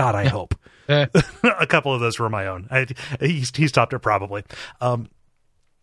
God, 0.00 0.14
I 0.14 0.28
hope 0.28 0.54
Eh. 0.88 1.06
a 1.60 1.66
couple 1.66 1.94
of 1.94 2.00
those 2.00 2.18
were 2.18 2.30
my 2.30 2.46
own. 2.46 2.66
I, 2.70 2.86
he, 3.20 3.44
he 3.54 3.68
stopped 3.68 3.92
it 3.92 3.98
probably. 4.00 4.42
Um, 4.80 5.08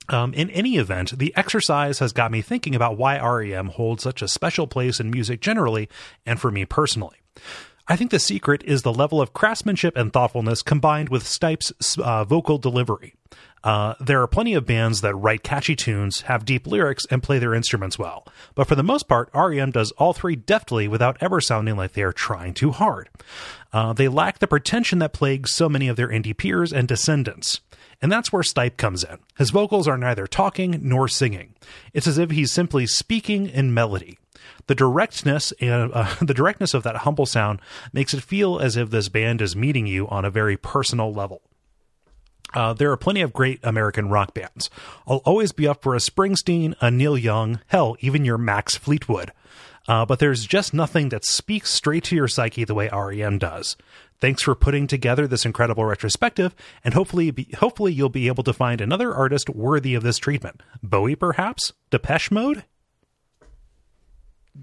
um, 0.09 0.33
in 0.33 0.49
any 0.49 0.77
event, 0.77 1.17
the 1.17 1.33
exercise 1.37 1.99
has 1.99 2.11
got 2.13 2.31
me 2.31 2.41
thinking 2.41 2.75
about 2.75 2.97
why 2.97 3.19
REM 3.19 3.67
holds 3.67 4.03
such 4.03 4.21
a 4.21 4.27
special 4.27 4.67
place 4.67 4.99
in 4.99 5.11
music 5.11 5.39
generally 5.39 5.87
and 6.25 6.41
for 6.41 6.51
me 6.51 6.65
personally. 6.65 7.17
I 7.87 7.95
think 7.95 8.11
the 8.11 8.19
secret 8.19 8.63
is 8.65 8.81
the 8.81 8.93
level 8.93 9.21
of 9.21 9.33
craftsmanship 9.33 9.95
and 9.95 10.11
thoughtfulness 10.11 10.61
combined 10.61 11.07
with 11.07 11.25
Stipe's 11.25 11.71
uh, 11.99 12.25
vocal 12.25 12.57
delivery. 12.57 13.13
Uh, 13.63 13.95
there 13.99 14.21
are 14.21 14.27
plenty 14.27 14.53
of 14.53 14.65
bands 14.65 15.01
that 15.01 15.15
write 15.15 15.43
catchy 15.43 15.75
tunes, 15.75 16.21
have 16.21 16.45
deep 16.45 16.67
lyrics, 16.67 17.05
and 17.09 17.23
play 17.23 17.39
their 17.39 17.53
instruments 17.53 17.97
well. 17.97 18.25
But 18.55 18.67
for 18.67 18.75
the 18.75 18.83
most 18.83 19.07
part, 19.07 19.29
REM 19.33 19.71
does 19.71 19.91
all 19.93 20.13
three 20.13 20.35
deftly 20.35 20.87
without 20.87 21.17
ever 21.21 21.41
sounding 21.41 21.75
like 21.75 21.93
they 21.93 22.03
are 22.03 22.13
trying 22.13 22.53
too 22.53 22.71
hard. 22.71 23.09
Uh, 23.73 23.93
they 23.93 24.07
lack 24.07 24.39
the 24.39 24.47
pretension 24.47 24.99
that 24.99 25.13
plagues 25.13 25.53
so 25.53 25.67
many 25.67 25.87
of 25.87 25.95
their 25.95 26.07
indie 26.07 26.37
peers 26.37 26.71
and 26.71 26.87
descendants. 26.87 27.61
And 28.01 28.11
that's 28.11 28.31
where 28.31 28.43
Stipe 28.43 28.77
comes 28.77 29.03
in. 29.03 29.17
His 29.37 29.49
vocals 29.49 29.87
are 29.87 29.97
neither 29.97 30.27
talking 30.27 30.79
nor 30.83 31.07
singing. 31.07 31.55
It's 31.93 32.07
as 32.07 32.17
if 32.17 32.31
he's 32.31 32.51
simply 32.51 32.85
speaking 32.85 33.47
in 33.47 33.73
melody. 33.73 34.19
The 34.67 34.75
directness 34.75 35.51
and 35.59 35.91
uh, 35.93 36.13
the 36.21 36.33
directness 36.33 36.73
of 36.73 36.83
that 36.83 36.97
humble 36.97 37.25
sound 37.25 37.59
makes 37.91 38.13
it 38.13 38.21
feel 38.21 38.59
as 38.59 38.77
if 38.77 38.91
this 38.91 39.09
band 39.09 39.41
is 39.41 39.55
meeting 39.55 39.87
you 39.87 40.07
on 40.09 40.25
a 40.25 40.31
very 40.31 40.57
personal 40.57 41.11
level. 41.11 41.41
Uh, 42.53 42.73
there 42.73 42.91
are 42.91 42.97
plenty 42.97 43.21
of 43.21 43.33
great 43.33 43.59
American 43.63 44.09
rock 44.09 44.33
bands. 44.33 44.69
I'll 45.05 45.21
always 45.25 45.51
be 45.51 45.67
up 45.67 45.81
for 45.81 45.95
a 45.95 45.99
Springsteen, 45.99 46.75
a 46.79 46.89
Neil 46.89 47.17
Young, 47.17 47.59
hell, 47.67 47.97
even 47.99 48.25
your 48.25 48.37
Max 48.37 48.75
Fleetwood. 48.75 49.31
Uh, 49.87 50.05
but 50.05 50.19
there's 50.19 50.45
just 50.45 50.73
nothing 50.73 51.09
that 51.09 51.25
speaks 51.25 51.71
straight 51.71 52.03
to 52.05 52.15
your 52.15 52.27
psyche 52.27 52.63
the 52.63 52.73
way 52.73 52.89
REM 52.91 53.37
does. 53.37 53.77
Thanks 54.19 54.41
for 54.41 54.55
putting 54.55 54.87
together 54.87 55.27
this 55.27 55.45
incredible 55.45 55.85
retrospective, 55.85 56.55
and 56.83 56.93
hopefully, 56.93 57.31
be, 57.31 57.47
hopefully 57.59 57.93
you'll 57.93 58.09
be 58.09 58.27
able 58.27 58.43
to 58.43 58.53
find 58.53 58.81
another 58.81 59.13
artist 59.13 59.49
worthy 59.49 59.93
of 59.93 60.03
this 60.03 60.17
treatment. 60.17 60.61
Bowie, 60.81 61.15
perhaps? 61.15 61.73
Depeche 61.91 62.31
Mode? 62.31 62.63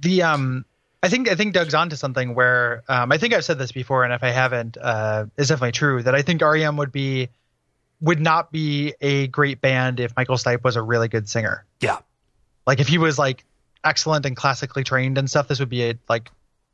the 0.01 0.23
um 0.23 0.65
I 1.03 1.09
think 1.09 1.29
I 1.29 1.35
think 1.35 1.53
Doug's 1.53 1.75
onto 1.75 1.97
something 1.97 2.35
where 2.35 2.83
um, 2.89 3.13
I 3.13 3.19
think 3.19 3.35
I've 3.35 3.45
said 3.45 3.59
this 3.59 3.73
before, 3.73 4.05
and 4.05 4.15
if 4.15 4.23
I 4.25 4.31
haven't, 4.31 4.79
uh, 4.81 5.27
it's 5.37 5.51
definitely 5.51 5.73
true 5.73 6.03
that 6.03 6.15
I 6.15 6.23
think 6.23 6.41
REM 6.41 6.79
would 6.79 6.93
be 6.93 7.29
would 8.01 8.21
not 8.21 8.53
be 8.53 8.95
a 9.01 9.27
great 9.29 9.61
band 9.61 10.01
if 10.01 10.15
Michael 10.17 10.37
Stipe 10.37 10.63
was 10.65 10.77
a 10.77 10.83
really 10.83 11.09
good 11.09 11.29
singer. 11.29 11.65
Yeah, 11.81 11.99
Like 12.67 12.81
if 12.81 12.89
he 12.89 12.99
was 12.99 13.19
like 13.19 13.45
excellent 13.83 14.27
and 14.27 14.37
classically 14.37 14.85
trained 14.85 15.19
and 15.19 15.29
stuff, 15.29 15.49
this 15.49 15.59
would 15.61 15.69
be 15.69 15.91
a 15.91 15.95
like 16.09 16.31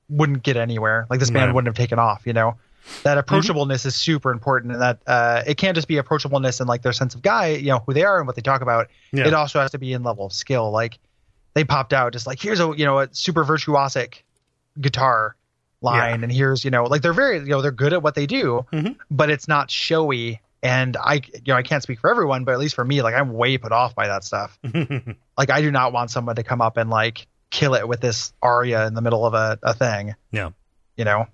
wouldn't 0.09 0.43
get 0.43 0.57
anywhere. 0.57 1.07
Like 1.11 1.21
this 1.21 1.31
band 1.31 1.47
Right. 1.49 1.55
wouldn't 1.55 1.69
have 1.69 1.77
taken 1.81 1.99
off. 1.99 2.23
You 2.25 2.33
know, 2.33 2.57
that 3.05 3.25
approachableness 3.25 3.87
is 3.87 3.95
super 3.95 4.31
important, 4.33 4.73
and 4.73 4.83
that 4.83 4.99
uh, 5.07 5.43
it 5.47 5.57
can't 5.57 5.75
just 5.77 5.87
be 5.89 5.97
approachableness 5.97 6.59
and 6.61 6.69
like 6.69 6.83
their 6.83 6.93
sense 6.93 7.15
of 7.15 7.23
guy, 7.23 7.49
you 7.49 7.67
know, 7.69 7.83
who 7.87 7.93
they 7.95 8.03
are 8.05 8.19
and 8.19 8.27
what 8.27 8.35
they 8.37 8.43
talk 8.43 8.61
about. 8.63 8.89
Yeah. 9.13 9.27
It 9.29 9.35
also 9.35 9.61
has 9.61 9.71
to 9.73 9.79
be 9.79 9.93
in 9.93 10.03
level 10.03 10.27
of 10.27 10.33
skill. 10.33 10.71
Like 10.73 10.99
they 11.55 11.63
popped 11.65 11.93
out 11.93 12.13
just 12.13 12.27
like 12.27 12.41
here's 12.41 12.59
a 12.61 12.73
you 12.77 12.85
know 12.85 12.99
a 13.01 13.09
super 13.13 13.45
virtuosic 13.45 14.23
guitar 14.81 15.37
line, 15.83 16.21
Yeah. 16.21 16.25
and 16.25 16.33
here's 16.33 16.65
you 16.65 16.71
know 16.71 16.85
like 16.85 17.03
they're 17.03 17.13
very 17.13 17.39
you 17.39 17.47
know 17.47 17.63
they're 17.63 17.71
good 17.71 17.93
at 17.93 18.03
what 18.03 18.15
they 18.15 18.27
do, 18.27 18.67
Mhm. 18.73 18.97
but 19.11 19.31
it's 19.31 19.49
not 19.49 19.71
showy. 19.71 20.41
And 20.63 20.97
I 20.97 21.23
you 21.35 21.41
know 21.49 21.57
I 21.57 21.63
can't 21.63 21.83
speak 21.83 22.01
for 22.01 22.11
everyone, 22.11 22.45
but 22.45 22.53
at 22.53 22.59
least 22.59 22.75
for 22.75 22.85
me, 22.85 23.03
like 23.03 23.15
I'm 23.15 23.33
way 23.33 23.57
put 23.59 23.73
off 23.73 23.95
by 23.95 24.09
that 24.09 24.25
stuff 24.25 24.59
like 25.39 25.51
I 25.51 25.63
do 25.63 25.71
not 25.71 25.93
want 25.93 26.11
someone 26.11 26.37
to 26.37 26.43
come 26.43 26.61
up 26.61 26.77
and 26.77 26.91
like 26.91 27.27
kill 27.51 27.75
it 27.75 27.89
with 27.89 28.01
this 28.01 28.33
aria 28.43 28.87
in 28.87 28.95
the 28.95 29.01
middle 29.03 29.27
of 29.27 29.35
a, 29.35 29.59
a 29.63 29.75
thing. 29.75 30.15
yeah. 30.31 30.51
You 30.97 31.05
know, 31.05 31.27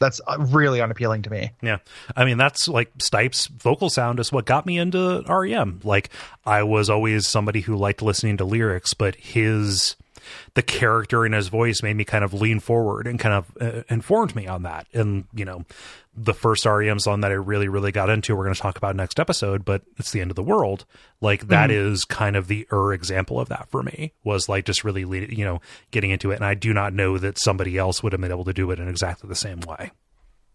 that's 0.00 0.20
uh, 0.26 0.38
really 0.38 0.80
unappealing 0.80 1.22
to 1.22 1.30
me. 1.30 1.52
Yeah. 1.62 1.78
I 2.16 2.24
mean, 2.24 2.36
that's 2.36 2.66
like 2.66 2.90
Stipe's 2.98 3.46
vocal 3.46 3.90
sound 3.90 4.18
is 4.18 4.32
what 4.32 4.44
got 4.44 4.66
me 4.66 4.76
into 4.76 5.22
REM. 5.28 5.80
Like, 5.84 6.10
I 6.44 6.64
was 6.64 6.90
always 6.90 7.28
somebody 7.28 7.60
who 7.60 7.76
liked 7.76 8.02
listening 8.02 8.36
to 8.38 8.44
lyrics, 8.44 8.92
but 8.92 9.14
his 9.14 9.94
the 10.54 10.62
character 10.62 11.24
in 11.26 11.32
his 11.32 11.48
voice 11.48 11.82
made 11.82 11.96
me 11.96 12.04
kind 12.04 12.24
of 12.24 12.32
lean 12.34 12.60
forward 12.60 13.06
and 13.06 13.18
kind 13.18 13.34
of 13.34 13.52
uh, 13.60 13.82
informed 13.88 14.34
me 14.34 14.46
on 14.46 14.62
that. 14.64 14.86
And 14.92 15.24
you 15.34 15.44
know, 15.44 15.64
the 16.16 16.34
first 16.34 16.64
REM 16.64 16.98
song 17.00 17.20
that 17.22 17.30
I 17.30 17.34
really 17.34 17.68
really 17.68 17.92
got 17.92 18.10
into, 18.10 18.36
we're 18.36 18.44
going 18.44 18.54
to 18.54 18.60
talk 18.60 18.76
about 18.78 18.94
next 18.96 19.18
episode, 19.18 19.64
but 19.64 19.82
it's 19.96 20.10
the 20.12 20.20
end 20.20 20.30
of 20.30 20.36
the 20.36 20.42
world. 20.42 20.84
Like 21.20 21.48
that 21.48 21.70
Mm-hmm. 21.70 21.92
is 21.94 22.04
kind 22.04 22.36
of 22.36 22.48
the 22.48 22.66
er 22.72 22.92
example 22.92 23.40
of 23.40 23.48
that 23.48 23.68
for 23.70 23.82
me. 23.82 24.12
Was 24.22 24.48
like 24.48 24.64
just 24.66 24.84
really 24.84 25.04
lead, 25.04 25.36
you 25.36 25.44
know 25.44 25.60
getting 25.90 26.10
into 26.10 26.30
it, 26.30 26.36
and 26.36 26.44
I 26.44 26.54
do 26.54 26.72
not 26.72 26.92
know 26.92 27.18
that 27.18 27.38
somebody 27.38 27.78
else 27.78 28.02
would 28.02 28.12
have 28.12 28.20
been 28.20 28.30
able 28.30 28.44
to 28.44 28.52
do 28.52 28.70
it 28.70 28.78
in 28.78 28.88
exactly 28.88 29.28
the 29.28 29.34
same 29.34 29.60
way. 29.60 29.90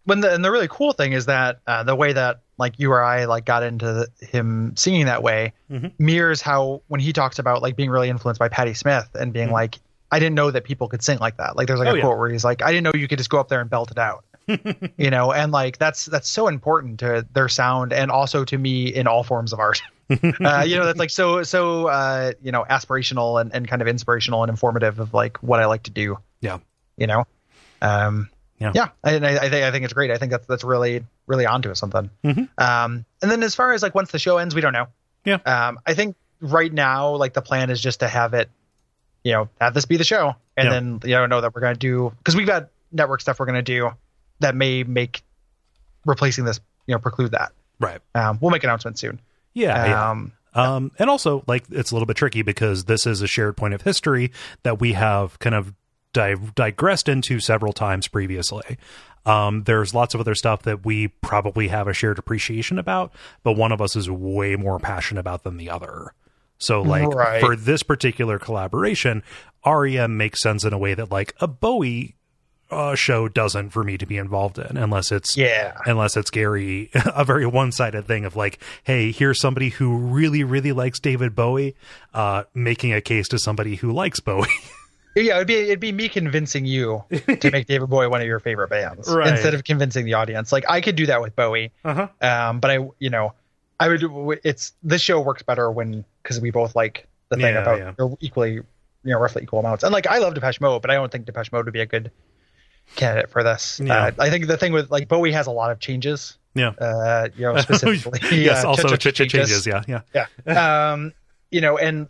when 0.04 0.20
the 0.20 0.32
and 0.32 0.44
the 0.44 0.50
really 0.50 0.68
cool 0.68 0.92
thing 0.92 1.12
is 1.12 1.26
that 1.26 1.60
uh, 1.66 1.82
the 1.82 1.94
way 1.94 2.12
that 2.12 2.40
like 2.60 2.78
you 2.78 2.92
or 2.92 3.02
I 3.02 3.24
like 3.24 3.44
got 3.44 3.62
into 3.64 3.86
the, 4.20 4.26
him 4.26 4.74
singing 4.76 5.06
that 5.06 5.22
way 5.24 5.52
Mhm. 5.70 5.92
mirrors 5.98 6.40
how 6.40 6.82
when 6.86 7.00
he 7.00 7.12
talks 7.12 7.38
about 7.40 7.62
like 7.62 7.74
being 7.74 7.90
really 7.90 8.08
influenced 8.08 8.38
by 8.38 8.48
Patti 8.48 8.74
Smith 8.74 9.08
and 9.18 9.32
being 9.32 9.50
like 9.50 9.80
I 10.12 10.18
didn't 10.20 10.34
know 10.36 10.50
that 10.50 10.64
people 10.64 10.88
could 10.88 11.02
sing 11.02 11.18
like 11.18 11.36
that. 11.38 11.56
Like 11.56 11.66
there's 11.66 11.78
like 11.80 11.88
Oh, 11.88 11.92
a 11.92 11.96
yeah. 11.96 12.02
quote 12.02 12.18
where 12.18 12.28
he's 12.30 12.44
like 12.44 12.62
I 12.62 12.68
didn't 12.72 12.84
know 12.84 12.92
you 12.94 13.08
could 13.08 13.18
just 13.18 13.30
go 13.30 13.40
up 13.40 13.48
there 13.48 13.60
and 13.60 13.68
belt 13.70 13.90
it 13.90 13.98
out. 13.98 14.24
you 14.96 15.10
know, 15.10 15.32
and 15.32 15.52
like 15.52 15.78
that's 15.78 16.06
that's 16.06 16.28
so 16.28 16.48
important 16.48 16.98
to 17.00 17.26
their 17.32 17.48
sound 17.48 17.92
and 17.92 18.10
also 18.10 18.44
to 18.44 18.58
me 18.58 18.88
in 18.88 19.06
all 19.06 19.22
forms 19.22 19.52
of 19.52 19.58
art. 19.60 19.80
uh, 20.10 20.64
you 20.66 20.76
know, 20.76 20.84
that's 20.84 20.98
like 20.98 21.10
so 21.10 21.44
so 21.44 21.86
uh, 21.86 22.32
you 22.42 22.50
know 22.50 22.64
aspirational 22.68 23.40
and, 23.40 23.54
and 23.54 23.68
kind 23.68 23.80
of 23.80 23.86
inspirational 23.86 24.42
and 24.42 24.50
informative 24.50 24.98
of 24.98 25.14
like 25.14 25.36
what 25.42 25.60
I 25.60 25.66
like 25.66 25.84
to 25.84 25.90
do 25.92 26.18
Yeah, 26.40 26.58
you 26.96 27.06
know 27.06 27.24
um 27.82 28.28
Yeah. 28.60 28.72
yeah, 28.74 28.88
and 29.02 29.26
I, 29.26 29.36
I 29.36 29.48
think 29.48 29.64
i 29.64 29.70
think 29.70 29.84
it's 29.84 29.94
great 29.94 30.10
i 30.10 30.18
think 30.18 30.30
that's 30.32 30.46
that's 30.46 30.64
really 30.64 31.02
really 31.26 31.46
onto 31.46 31.74
something 31.74 32.10
Mhm. 32.22 32.48
um 32.58 33.04
and 33.22 33.30
then 33.30 33.42
as 33.42 33.54
far 33.54 33.72
as 33.72 33.82
like 33.82 33.94
once 33.94 34.10
the 34.10 34.18
show 34.18 34.36
ends 34.36 34.54
we 34.54 34.60
don't 34.60 34.74
know 34.74 34.86
Yeah. 35.24 35.38
um 35.46 35.78
i 35.86 35.94
think 35.94 36.14
right 36.42 36.70
now 36.72 37.14
like 37.16 37.32
the 37.32 37.40
plan 37.42 37.70
is 37.70 37.80
just 37.80 38.00
to 38.00 38.08
have 38.08 38.34
it 38.34 38.50
you 39.24 39.32
know 39.32 39.48
have 39.60 39.72
this 39.72 39.86
be 39.86 39.96
the 39.96 40.04
show 40.04 40.34
and 40.58 40.66
Yeah. 40.66 40.70
then 40.72 41.00
you 41.04 41.10
know 41.16 41.24
know 41.26 41.40
that 41.40 41.54
we're 41.54 41.62
going 41.62 41.74
to 41.74 41.78
do 41.78 42.12
because 42.18 42.36
we've 42.36 42.46
got 42.46 42.68
network 42.92 43.20
stuff 43.22 43.38
we're 43.40 43.46
going 43.46 43.56
to 43.56 43.62
do 43.62 43.90
that 44.40 44.54
may 44.54 44.82
make 44.84 45.22
replacing 46.04 46.44
this 46.44 46.60
you 46.86 46.94
know 46.94 46.98
preclude 46.98 47.30
that 47.32 47.52
right. 47.78 48.00
um 48.14 48.38
we'll 48.42 48.50
make 48.50 48.64
announcements 48.64 49.00
soon 49.00 49.20
Yeah, 49.54 49.86
yeah. 49.86 50.10
um 50.10 50.32
Um, 50.52 50.90
and 50.98 51.08
also, 51.08 51.44
like, 51.46 51.62
it's 51.70 51.92
a 51.92 51.94
little 51.94 52.06
bit 52.06 52.16
tricky 52.16 52.42
because 52.42 52.86
this 52.86 53.06
is 53.06 53.22
a 53.22 53.28
shared 53.28 53.56
point 53.56 53.72
of 53.72 53.82
history 53.82 54.32
that 54.64 54.80
we 54.80 54.94
have 54.94 55.38
kind 55.38 55.54
of 55.54 55.72
di- 56.12 56.34
digressed 56.54 57.08
into 57.08 57.40
several 57.40 57.72
times 57.72 58.08
previously. 58.08 58.78
Um, 59.26 59.64
there's 59.64 59.94
lots 59.94 60.14
of 60.14 60.20
other 60.20 60.34
stuff 60.34 60.62
that 60.62 60.84
we 60.84 61.08
probably 61.08 61.68
have 61.68 61.86
a 61.88 61.92
shared 61.92 62.18
appreciation 62.18 62.78
about, 62.78 63.12
but 63.42 63.52
one 63.52 63.70
of 63.72 63.80
us 63.82 63.94
is 63.94 64.10
way 64.10 64.56
more 64.56 64.78
passionate 64.78 65.20
about 65.20 65.42
than 65.44 65.56
the 65.58 65.68
other. 65.70 66.14
So, 66.58 66.82
like, 66.82 67.08
Right. 67.08 67.40
for 67.40 67.54
this 67.56 67.82
particular 67.82 68.38
collaboration, 68.38 69.22
REM 69.64 70.16
makes 70.16 70.42
sense 70.42 70.64
in 70.64 70.72
a 70.72 70.78
way 70.78 70.94
that, 70.94 71.10
like, 71.10 71.34
a 71.40 71.46
Bowie 71.46 72.16
uh, 72.70 72.94
show 72.94 73.28
doesn't 73.28 73.70
for 73.70 73.82
me 73.82 73.98
to 73.98 74.06
be 74.06 74.16
involved 74.16 74.56
in 74.56 74.76
unless 74.76 75.10
it's 75.10 75.36
yeah 75.36 75.76
unless 75.86 76.16
it's 76.16 76.30
Gary, 76.30 76.88
a 76.94 77.24
very 77.24 77.44
one 77.44 77.72
sided 77.72 78.06
thing 78.06 78.24
of 78.24 78.36
like, 78.36 78.62
hey, 78.84 79.10
here's 79.10 79.40
somebody 79.40 79.70
who 79.70 79.96
really, 79.96 80.44
really 80.44 80.70
likes 80.70 81.00
David 81.00 81.34
Bowie, 81.34 81.74
uh, 82.14 82.44
making 82.54 82.92
a 82.92 83.00
case 83.00 83.26
to 83.28 83.38
somebody 83.40 83.74
who 83.74 83.90
likes 83.92 84.20
Bowie. 84.20 84.46
Yeah, 85.16 85.36
it'd 85.36 85.48
be 85.48 85.54
it'd 85.54 85.80
be 85.80 85.92
me 85.92 86.08
convincing 86.08 86.66
you 86.66 87.04
to 87.40 87.50
make 87.50 87.66
David 87.68 87.88
Bowie 87.88 88.06
one 88.06 88.20
of 88.20 88.26
your 88.26 88.38
favorite 88.40 88.68
bands 88.68 89.08
Right. 89.08 89.26
instead 89.28 89.54
of 89.54 89.64
convincing 89.64 90.04
the 90.04 90.14
audience. 90.14 90.52
Like 90.52 90.64
I 90.68 90.80
could 90.80 90.96
do 90.96 91.06
that 91.06 91.20
with 91.20 91.34
Bowie, 91.34 91.72
uh-huh. 91.84 92.08
um, 92.20 92.60
but 92.60 92.70
I 92.70 92.78
you 92.98 93.10
know 93.10 93.34
I 93.80 93.88
would. 93.88 94.40
It's 94.44 94.72
this 94.82 95.02
show 95.02 95.20
works 95.20 95.42
better 95.42 95.70
when 95.70 96.04
because 96.22 96.40
we 96.40 96.50
both 96.50 96.76
like 96.76 97.08
the 97.28 97.36
thing 97.36 97.54
Yeah, 97.54 97.62
about 97.62 97.98
yeah. 97.98 98.08
equally 98.20 98.52
you 98.54 98.64
know 99.04 99.18
roughly 99.18 99.42
equal 99.42 99.58
amounts. 99.58 99.82
And 99.82 99.92
like 99.92 100.06
I 100.06 100.18
love 100.18 100.34
Depeche 100.34 100.60
Mode, 100.60 100.82
but 100.82 100.90
I 100.90 100.94
don't 100.94 101.10
think 101.10 101.26
Depeche 101.26 101.50
Mode 101.50 101.64
would 101.64 101.74
be 101.74 101.80
a 101.80 101.86
good 101.86 102.10
candidate 102.96 103.30
for 103.30 103.42
this. 103.42 103.80
Yeah. 103.82 104.06
Uh, 104.06 104.10
I 104.18 104.30
think 104.30 104.46
the 104.46 104.56
thing 104.56 104.72
with 104.72 104.90
like 104.90 105.08
Bowie 105.08 105.32
has 105.32 105.46
a 105.46 105.50
lot 105.52 105.70
of 105.70 105.80
changes. 105.80 106.36
Yeah. 106.54 106.70
Uh, 106.70 107.28
you 107.36 107.42
know 107.44 107.56
specifically. 107.60 108.20
yes, 108.42 108.64
uh, 108.64 108.68
also 108.68 108.96
changes. 108.96 109.66
Yeah, 109.66 109.82
yeah. 109.88 110.26
yeah 110.46 110.92
um 110.92 111.12
you 111.50 111.60
know 111.60 111.78
and 111.78 112.08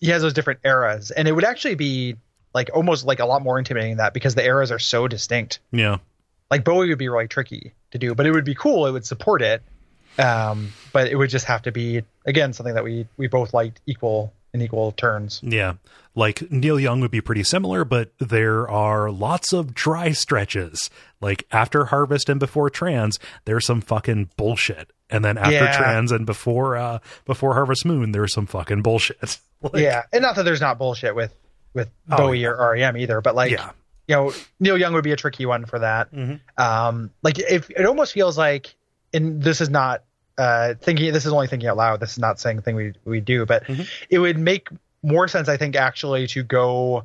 he 0.00 0.08
has 0.10 0.22
those 0.22 0.32
different 0.32 0.60
eras 0.64 1.10
and 1.10 1.26
it 1.28 1.32
would 1.32 1.44
actually 1.44 1.74
be 1.74 2.16
like 2.54 2.70
almost 2.74 3.04
like 3.04 3.18
a 3.20 3.26
lot 3.26 3.42
more 3.42 3.58
intimidating 3.58 3.92
than 3.92 3.98
that 3.98 4.14
because 4.14 4.34
the 4.34 4.44
eras 4.44 4.70
are 4.70 4.78
so 4.78 5.08
distinct 5.08 5.58
Yeah. 5.72 5.98
like 6.50 6.64
bowie 6.64 6.88
would 6.88 6.98
be 6.98 7.08
really 7.08 7.28
tricky 7.28 7.72
to 7.90 7.98
do 7.98 8.14
but 8.14 8.26
it 8.26 8.32
would 8.32 8.44
be 8.44 8.54
cool 8.54 8.86
it 8.86 8.92
would 8.92 9.04
support 9.06 9.42
it 9.42 9.62
um 10.18 10.72
but 10.92 11.08
it 11.08 11.16
would 11.16 11.30
just 11.30 11.46
have 11.46 11.62
to 11.62 11.72
be 11.72 12.02
again 12.24 12.52
something 12.52 12.74
that 12.74 12.84
we 12.84 13.06
we 13.16 13.26
both 13.26 13.52
liked 13.52 13.80
equal 13.86 14.32
in 14.54 14.62
equal 14.62 14.92
turns 14.92 15.40
Yeah. 15.42 15.74
Like 16.14 16.50
Neil 16.50 16.80
Young 16.80 17.00
would 17.00 17.10
be 17.10 17.20
pretty 17.20 17.42
similar, 17.44 17.84
but 17.84 18.10
there 18.18 18.66
are 18.70 19.10
lots 19.10 19.52
of 19.52 19.74
dry 19.74 20.12
stretches. 20.12 20.88
Like 21.20 21.44
after 21.52 21.84
Harvest 21.86 22.30
and 22.30 22.40
before 22.40 22.70
Trans, 22.70 23.18
there's 23.44 23.66
some 23.66 23.82
fucking 23.82 24.30
bullshit. 24.38 24.92
And 25.10 25.22
then 25.22 25.36
after 25.36 25.52
Yeah. 25.52 25.76
Trans 25.76 26.10
and 26.12 26.24
before 26.24 26.74
uh 26.78 27.00
before 27.26 27.52
Harvest 27.52 27.84
Moon, 27.84 28.12
there's 28.12 28.32
some 28.32 28.46
fucking 28.46 28.80
bullshit. 28.80 29.38
Like, 29.72 29.82
yeah 29.82 30.02
and 30.12 30.22
not 30.22 30.36
that 30.36 30.44
there's 30.44 30.60
not 30.60 30.78
bullshit 30.78 31.14
with 31.14 31.34
with 31.74 31.90
Oh, 32.10 32.16
bowie 32.18 32.40
yeah. 32.40 32.48
or 32.48 32.72
rem 32.72 32.96
either 32.96 33.20
but 33.20 33.34
like 33.34 33.50
yeah. 33.52 33.70
you 34.06 34.14
know 34.14 34.32
neil 34.60 34.76
young 34.78 34.92
would 34.94 35.04
be 35.04 35.12
a 35.12 35.16
tricky 35.16 35.46
one 35.46 35.64
for 35.66 35.78
that 35.80 36.12
Mhm. 36.12 36.40
um 36.58 37.10
like 37.22 37.38
if 37.38 37.70
it 37.70 37.84
almost 37.86 38.12
feels 38.12 38.36
like 38.38 38.74
and 39.12 39.42
this 39.42 39.60
is 39.60 39.70
not 39.70 40.04
uh 40.38 40.74
thinking 40.80 41.12
this 41.12 41.24
is 41.26 41.32
only 41.32 41.46
thinking 41.46 41.68
out 41.68 41.76
loud 41.76 42.00
this 42.00 42.12
is 42.12 42.18
not 42.18 42.38
saying 42.38 42.56
the 42.56 42.62
thing 42.62 42.76
we 42.76 42.92
we 43.04 43.20
do 43.20 43.46
but 43.46 43.64
Mhm. 43.64 43.88
it 44.10 44.18
would 44.18 44.38
make 44.38 44.68
more 45.02 45.26
sense 45.28 45.48
i 45.48 45.56
think 45.56 45.74
actually 45.76 46.26
to 46.28 46.42
go 46.42 47.04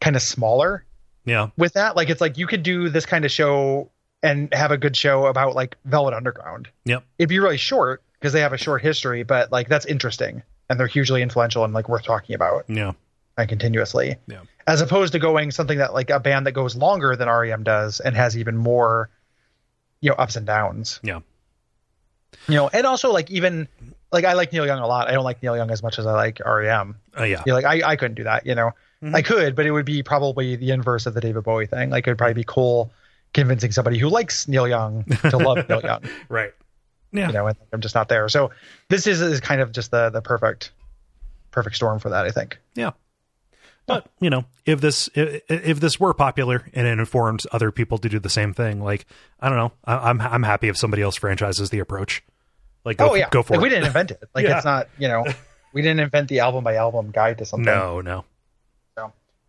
kind 0.00 0.14
of 0.16 0.22
smaller 0.22 0.84
Yeah. 1.24 1.48
with 1.56 1.72
that 1.74 1.96
like 1.96 2.08
it's 2.10 2.20
like 2.20 2.38
you 2.38 2.46
could 2.46 2.62
do 2.62 2.88
this 2.88 3.04
kind 3.06 3.24
of 3.24 3.30
show 3.30 3.90
and 4.22 4.52
have 4.54 4.70
a 4.70 4.78
good 4.78 4.96
show 4.96 5.26
about 5.26 5.54
like 5.54 5.76
velvet 5.84 6.14
underground 6.14 6.68
Yep. 6.84 7.02
it'd 7.18 7.28
be 7.28 7.38
really 7.40 7.56
short 7.58 8.02
because 8.14 8.32
they 8.32 8.40
have 8.40 8.52
a 8.52 8.58
short 8.58 8.82
history 8.82 9.22
but 9.24 9.50
like 9.52 9.68
that's 9.68 9.86
interesting 9.86 10.42
and 10.68 10.78
they're 10.78 10.86
hugely 10.86 11.22
influential 11.22 11.64
and 11.64 11.72
like 11.74 11.88
worth 11.88 12.02
talking 12.04 12.34
about 12.34 12.64
Yeah. 12.68 12.92
and 13.36 13.48
continuously 13.48 14.16
Yeah. 14.26 14.40
as 14.66 14.80
opposed 14.80 15.12
to 15.14 15.18
going 15.18 15.50
something 15.50 15.78
that 15.78 15.94
like 15.94 16.10
a 16.10 16.20
band 16.20 16.46
that 16.46 16.52
goes 16.52 16.76
longer 16.76 17.16
than 17.16 17.28
REM 17.28 17.62
does 17.64 18.00
and 18.00 18.14
has 18.16 18.36
even 18.36 18.56
more 18.56 19.10
you 20.00 20.10
know 20.10 20.16
ups 20.16 20.36
and 20.36 20.46
downs 20.46 21.00
Yeah. 21.02 21.20
you 22.48 22.54
know 22.54 22.68
and 22.68 22.86
also 22.86 23.12
like 23.12 23.30
even 23.30 23.68
like 24.12 24.24
I 24.24 24.32
like 24.34 24.52
Neil 24.52 24.66
Young 24.66 24.78
a 24.78 24.86
lot 24.86 25.08
I 25.08 25.12
don't 25.12 25.24
like 25.24 25.42
Neil 25.42 25.56
Young 25.56 25.70
as 25.70 25.82
much 25.82 25.98
as 25.98 26.06
I 26.06 26.12
like 26.12 26.40
REM 26.44 26.96
Uh, 27.18 27.24
yeah. 27.24 27.42
you 27.46 27.52
know, 27.52 27.56
like 27.60 27.64
I, 27.64 27.90
I 27.90 27.96
couldn't 27.96 28.14
do 28.14 28.24
that 28.24 28.46
you 28.46 28.54
know 28.54 28.72
Mhm. 29.02 29.14
I 29.14 29.22
could 29.22 29.54
but 29.54 29.64
it 29.64 29.70
would 29.70 29.84
be 29.86 30.02
probably 30.02 30.56
the 30.56 30.72
inverse 30.72 31.06
of 31.06 31.14
the 31.14 31.20
David 31.20 31.44
Bowie 31.44 31.66
thing 31.66 31.90
like 31.90 32.06
it 32.06 32.10
would 32.10 32.18
probably 32.18 32.34
be 32.34 32.42
cool 32.44 32.90
convincing 33.32 33.70
somebody 33.70 33.96
who 33.98 34.08
likes 34.08 34.48
Neil 34.48 34.66
Young 34.66 35.04
to 35.30 35.36
love 35.36 35.68
Neil 35.68 35.80
Young 35.82 36.02
Right. 36.28 36.52
Yeah. 37.12 37.28
you 37.28 37.32
know 37.32 37.46
and 37.46 37.56
I'm 37.72 37.80
just 37.80 37.94
not 37.94 38.08
there 38.08 38.28
so 38.28 38.50
this 38.88 39.06
is, 39.06 39.20
is 39.22 39.40
kind 39.40 39.60
of 39.60 39.72
just 39.72 39.90
the 39.90 40.10
the 40.10 40.20
perfect 40.22 40.72
perfect 41.50 41.76
storm 41.76 41.98
for 41.98 42.10
that 42.10 42.26
I 42.26 42.30
think 42.30 42.58
Yeah. 42.74 42.90
But 43.86 44.06
you 44.20 44.28
know, 44.28 44.44
if 44.66 44.82
this 44.82 45.08
if, 45.14 45.40
if 45.48 45.80
this 45.80 45.98
were 45.98 46.12
popular 46.12 46.62
and 46.74 46.86
it 46.86 46.98
informs 46.98 47.46
other 47.52 47.70
people 47.72 47.96
to 47.96 48.08
do 48.10 48.18
the 48.18 48.28
same 48.28 48.52
thing, 48.52 48.82
like 48.82 49.06
I 49.40 49.48
don't 49.48 49.56
know, 49.56 49.72
I, 49.86 50.10
I'm 50.10 50.20
I'm 50.20 50.42
happy 50.42 50.68
if 50.68 50.76
somebody 50.76 51.00
else 51.02 51.16
franchises 51.16 51.70
the 51.70 51.78
approach. 51.78 52.22
Like, 52.84 52.98
go, 52.98 53.12
oh 53.12 53.14
yeah 53.14 53.30
go 53.30 53.42
for 53.42 53.54
like, 53.54 53.60
it. 53.60 53.62
we 53.62 53.68
didn't 53.70 53.86
invent 53.86 54.10
it 54.10 54.22
like 54.34 54.44
Yeah. 54.44 54.56
it's 54.56 54.66
not 54.66 54.88
you 54.98 55.08
know 55.08 55.24
we 55.72 55.80
didn't 55.80 56.00
invent 56.00 56.28
the 56.28 56.40
album 56.40 56.64
by 56.64 56.74
album 56.74 57.10
guide 57.12 57.38
to 57.38 57.46
something 57.46 57.64
No, 57.64 58.02
no. 58.02 58.24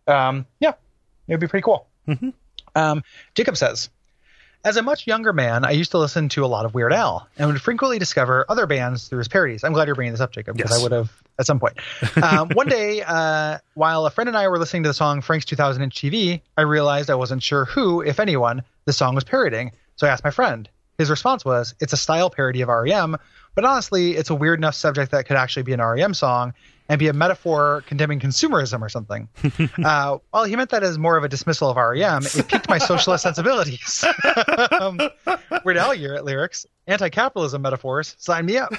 um 0.06 0.46
yeah 0.58 0.70
it 0.70 1.32
would 1.34 1.40
be 1.40 1.46
pretty 1.46 1.62
cool 1.64 1.86
Mhm. 2.08 2.32
um 2.74 3.02
jacob 3.34 3.56
says 3.58 3.90
as 4.64 4.76
a 4.76 4.82
much 4.82 5.06
younger 5.06 5.32
man 5.32 5.64
i 5.64 5.70
used 5.70 5.90
to 5.90 5.98
listen 5.98 6.28
to 6.28 6.44
a 6.44 6.46
lot 6.46 6.64
of 6.66 6.74
weird 6.74 6.92
al 6.92 7.26
and 7.38 7.50
would 7.50 7.60
frequently 7.60 7.98
discover 7.98 8.44
other 8.48 8.66
bands 8.66 9.08
through 9.08 9.18
his 9.18 9.28
parodies. 9.28 9.64
I'm 9.64 9.72
glad 9.72 9.88
you're 9.88 9.94
bringing 9.94 10.12
this 10.12 10.20
up 10.20 10.32
jacob 10.32 10.56
because 10.56 10.70
Yes. 10.72 10.80
i 10.80 10.82
would 10.82 10.92
have 10.92 11.10
at 11.38 11.46
some 11.46 11.58
point. 11.60 11.78
Um, 12.22 12.50
one 12.50 12.68
day 12.68 13.02
uh, 13.02 13.58
while 13.74 14.04
a 14.06 14.10
friend 14.10 14.28
and 14.28 14.36
i 14.36 14.46
were 14.48 14.58
listening 14.58 14.82
to 14.84 14.90
the 14.90 14.94
song 14.94 15.20
frank's 15.22 15.44
2000 15.46 15.82
inch 15.82 15.94
tv 15.96 16.40
i 16.56 16.62
realized 16.62 17.08
i 17.10 17.14
wasn't 17.14 17.42
sure 17.42 17.64
who 17.64 18.00
if 18.02 18.20
anyone 18.20 18.62
the 18.84 18.92
song 18.92 19.14
was 19.14 19.24
parodying. 19.24 19.72
So 19.96 20.06
i 20.06 20.10
asked 20.10 20.24
my 20.24 20.30
friend 20.30 20.68
his 21.00 21.10
response 21.10 21.44
was 21.44 21.74
it's 21.80 21.92
a 21.92 21.96
style 21.96 22.30
parody 22.30 22.60
of 22.60 22.68
rem 22.68 23.16
but 23.54 23.64
honestly 23.64 24.12
it's 24.12 24.30
a 24.30 24.34
weird 24.34 24.58
enough 24.58 24.74
subject 24.74 25.10
that 25.10 25.26
could 25.26 25.36
actually 25.36 25.62
be 25.62 25.72
an 25.72 25.80
rem 25.80 26.14
song 26.14 26.54
and 26.90 26.98
be 26.98 27.06
a 27.06 27.12
metaphor 27.12 27.84
condemning 27.86 28.18
consumerism 28.18 28.82
or 28.82 28.88
something. 28.88 29.28
uh, 29.84 30.18
while 30.32 30.42
he 30.42 30.56
meant 30.56 30.70
that 30.70 30.82
as 30.82 30.98
more 30.98 31.16
of 31.16 31.22
a 31.22 31.28
dismissal 31.28 31.70
of 31.70 31.76
REM, 31.76 32.26
it 32.26 32.48
piqued 32.48 32.68
my 32.68 32.78
socialist 32.78 33.22
sensibilities. 33.22 34.04
um, 34.72 34.98
Weird 35.64 35.76
Al 35.76 35.90
ly- 35.90 36.20
lyrics, 36.20 36.66
anti-capitalism 36.88 37.62
metaphors, 37.62 38.16
sign 38.18 38.44
me 38.44 38.58
up. 38.58 38.72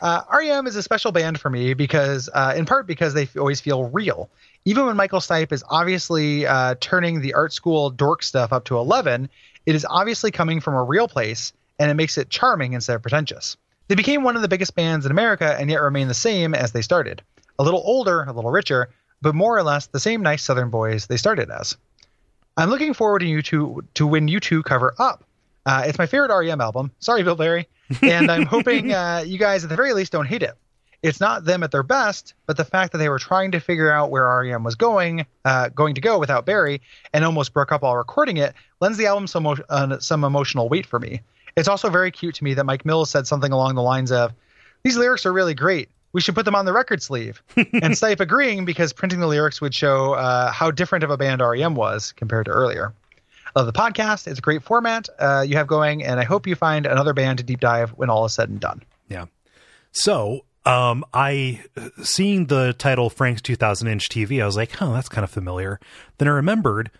Uh, 0.00 0.22
REM 0.36 0.66
is 0.66 0.74
a 0.74 0.82
special 0.82 1.12
band 1.12 1.38
for 1.38 1.48
me 1.48 1.74
because, 1.74 2.28
uh, 2.34 2.54
in 2.56 2.66
part, 2.66 2.88
because 2.88 3.14
they 3.14 3.22
f- 3.22 3.36
always 3.36 3.60
feel 3.60 3.84
real. 3.84 4.28
Even 4.64 4.86
when 4.86 4.96
Michael 4.96 5.20
Stipe 5.20 5.52
is 5.52 5.62
obviously 5.68 6.44
uh, 6.44 6.74
turning 6.80 7.20
the 7.20 7.34
art 7.34 7.52
school 7.52 7.90
dork 7.90 8.24
stuff 8.24 8.52
up 8.52 8.64
to 8.64 8.78
11, 8.78 9.28
it 9.68 9.74
is 9.74 9.84
obviously 9.84 10.30
coming 10.30 10.60
from 10.60 10.72
a 10.72 10.82
real 10.82 11.06
place, 11.08 11.52
and 11.78 11.90
it 11.90 11.94
makes 11.94 12.16
it 12.16 12.30
charming 12.30 12.72
instead 12.72 12.96
of 12.96 13.02
pretentious. 13.02 13.58
They 13.88 13.96
became 13.96 14.22
one 14.22 14.34
of 14.34 14.40
the 14.40 14.48
biggest 14.48 14.74
bands 14.74 15.04
in 15.04 15.12
America 15.12 15.54
and 15.60 15.68
yet 15.68 15.82
remain 15.82 16.08
the 16.08 16.14
same 16.14 16.54
as 16.54 16.72
they 16.72 16.80
started. 16.80 17.20
A 17.58 17.62
little 17.62 17.82
older, 17.84 18.22
a 18.22 18.32
little 18.32 18.50
richer, 18.50 18.88
but 19.20 19.34
more 19.34 19.58
or 19.58 19.62
less 19.62 19.86
the 19.86 20.00
same 20.00 20.22
nice 20.22 20.42
Southern 20.42 20.70
boys 20.70 21.06
they 21.06 21.18
started 21.18 21.50
as. 21.50 21.76
I'm 22.56 22.70
looking 22.70 22.94
forward 22.94 23.18
to 23.18 23.26
you 23.26 23.42
two 23.42 23.84
to 23.92 24.06
when 24.06 24.26
you 24.26 24.40
two 24.40 24.62
cover 24.62 24.94
up. 24.98 25.22
Uh, 25.66 25.82
it's 25.84 25.98
my 25.98 26.06
favorite 26.06 26.34
REM 26.34 26.62
album. 26.62 26.90
Sorry, 27.00 27.22
Bill 27.22 27.36
Berry, 27.36 27.68
and 28.00 28.30
I'm 28.30 28.46
hoping 28.56 28.94
uh, 28.94 29.22
you 29.26 29.36
guys 29.36 29.64
at 29.64 29.68
the 29.68 29.76
very 29.76 29.92
least 29.92 30.12
don't 30.12 30.24
hate 30.24 30.42
it. 30.42 30.56
It's 31.02 31.20
not 31.20 31.44
them 31.44 31.62
at 31.62 31.70
their 31.70 31.84
best, 31.84 32.34
but 32.46 32.56
the 32.56 32.64
fact 32.64 32.92
that 32.92 32.98
they 32.98 33.08
were 33.08 33.20
trying 33.20 33.52
to 33.52 33.60
figure 33.60 33.90
out 33.90 34.10
where 34.10 34.26
REM 34.26 34.64
was 34.64 34.74
going, 34.74 35.26
uh, 35.44 35.68
going 35.68 35.94
to 35.94 36.00
go 36.00 36.18
without 36.18 36.44
Berry, 36.44 36.80
and 37.12 37.24
almost 37.24 37.52
broke 37.52 37.70
up 37.70 37.82
while 37.82 37.96
recording 37.96 38.36
it, 38.36 38.52
lends 38.80 38.98
the 38.98 39.06
album 39.06 39.28
some 39.28 39.46
uh, 39.46 39.98
some 40.00 40.24
emotional 40.24 40.68
weight 40.68 40.86
for 40.86 40.98
me. 40.98 41.20
It's 41.56 41.68
also 41.68 41.88
very 41.88 42.10
cute 42.10 42.34
to 42.36 42.44
me 42.44 42.54
that 42.54 42.64
Mike 42.64 42.84
Mills 42.84 43.10
said 43.10 43.26
something 43.26 43.52
along 43.52 43.76
the 43.76 43.82
lines 43.82 44.10
of, 44.10 44.32
"These 44.82 44.96
lyrics 44.96 45.24
are 45.24 45.32
really 45.32 45.54
great. 45.54 45.88
We 46.12 46.20
should 46.20 46.34
put 46.34 46.44
them 46.44 46.56
on 46.56 46.64
the 46.64 46.72
record 46.72 47.00
sleeve." 47.00 47.42
and 47.56 47.94
Stipe 47.94 48.18
agreeing 48.18 48.64
because 48.64 48.92
printing 48.92 49.20
the 49.20 49.28
lyrics 49.28 49.60
would 49.60 49.74
show 49.74 50.14
uh, 50.14 50.50
how 50.50 50.72
different 50.72 51.04
of 51.04 51.10
a 51.10 51.16
band 51.16 51.40
REM 51.40 51.76
was 51.76 52.10
compared 52.10 52.46
to 52.46 52.50
earlier. 52.50 52.92
Love 53.54 53.66
the 53.66 53.72
podcast. 53.72 54.26
It's 54.26 54.40
a 54.40 54.42
great 54.42 54.64
format 54.64 55.08
uh, 55.20 55.44
you 55.46 55.56
have 55.56 55.68
going, 55.68 56.02
and 56.04 56.18
I 56.18 56.24
hope 56.24 56.48
you 56.48 56.56
find 56.56 56.86
another 56.86 57.14
band 57.14 57.38
to 57.38 57.44
deep 57.44 57.60
dive 57.60 57.90
when 57.90 58.10
all 58.10 58.24
is 58.24 58.34
said 58.34 58.48
and 58.48 58.58
done. 58.58 58.82
Yeah. 59.08 59.26
So 59.92 60.44
um, 60.68 61.04
I 61.14 61.62
seeing 62.02 62.46
the 62.46 62.72
title 62.74 63.10
Frank's 63.10 63.42
2000 63.42 63.88
inch 63.88 64.08
TV, 64.08 64.42
I 64.42 64.46
was 64.46 64.56
like, 64.56 64.80
"Oh, 64.82 64.92
that's 64.92 65.08
kind 65.08 65.24
of 65.24 65.30
familiar." 65.30 65.80
Then 66.18 66.28
I 66.28 66.32
remembered 66.32 66.90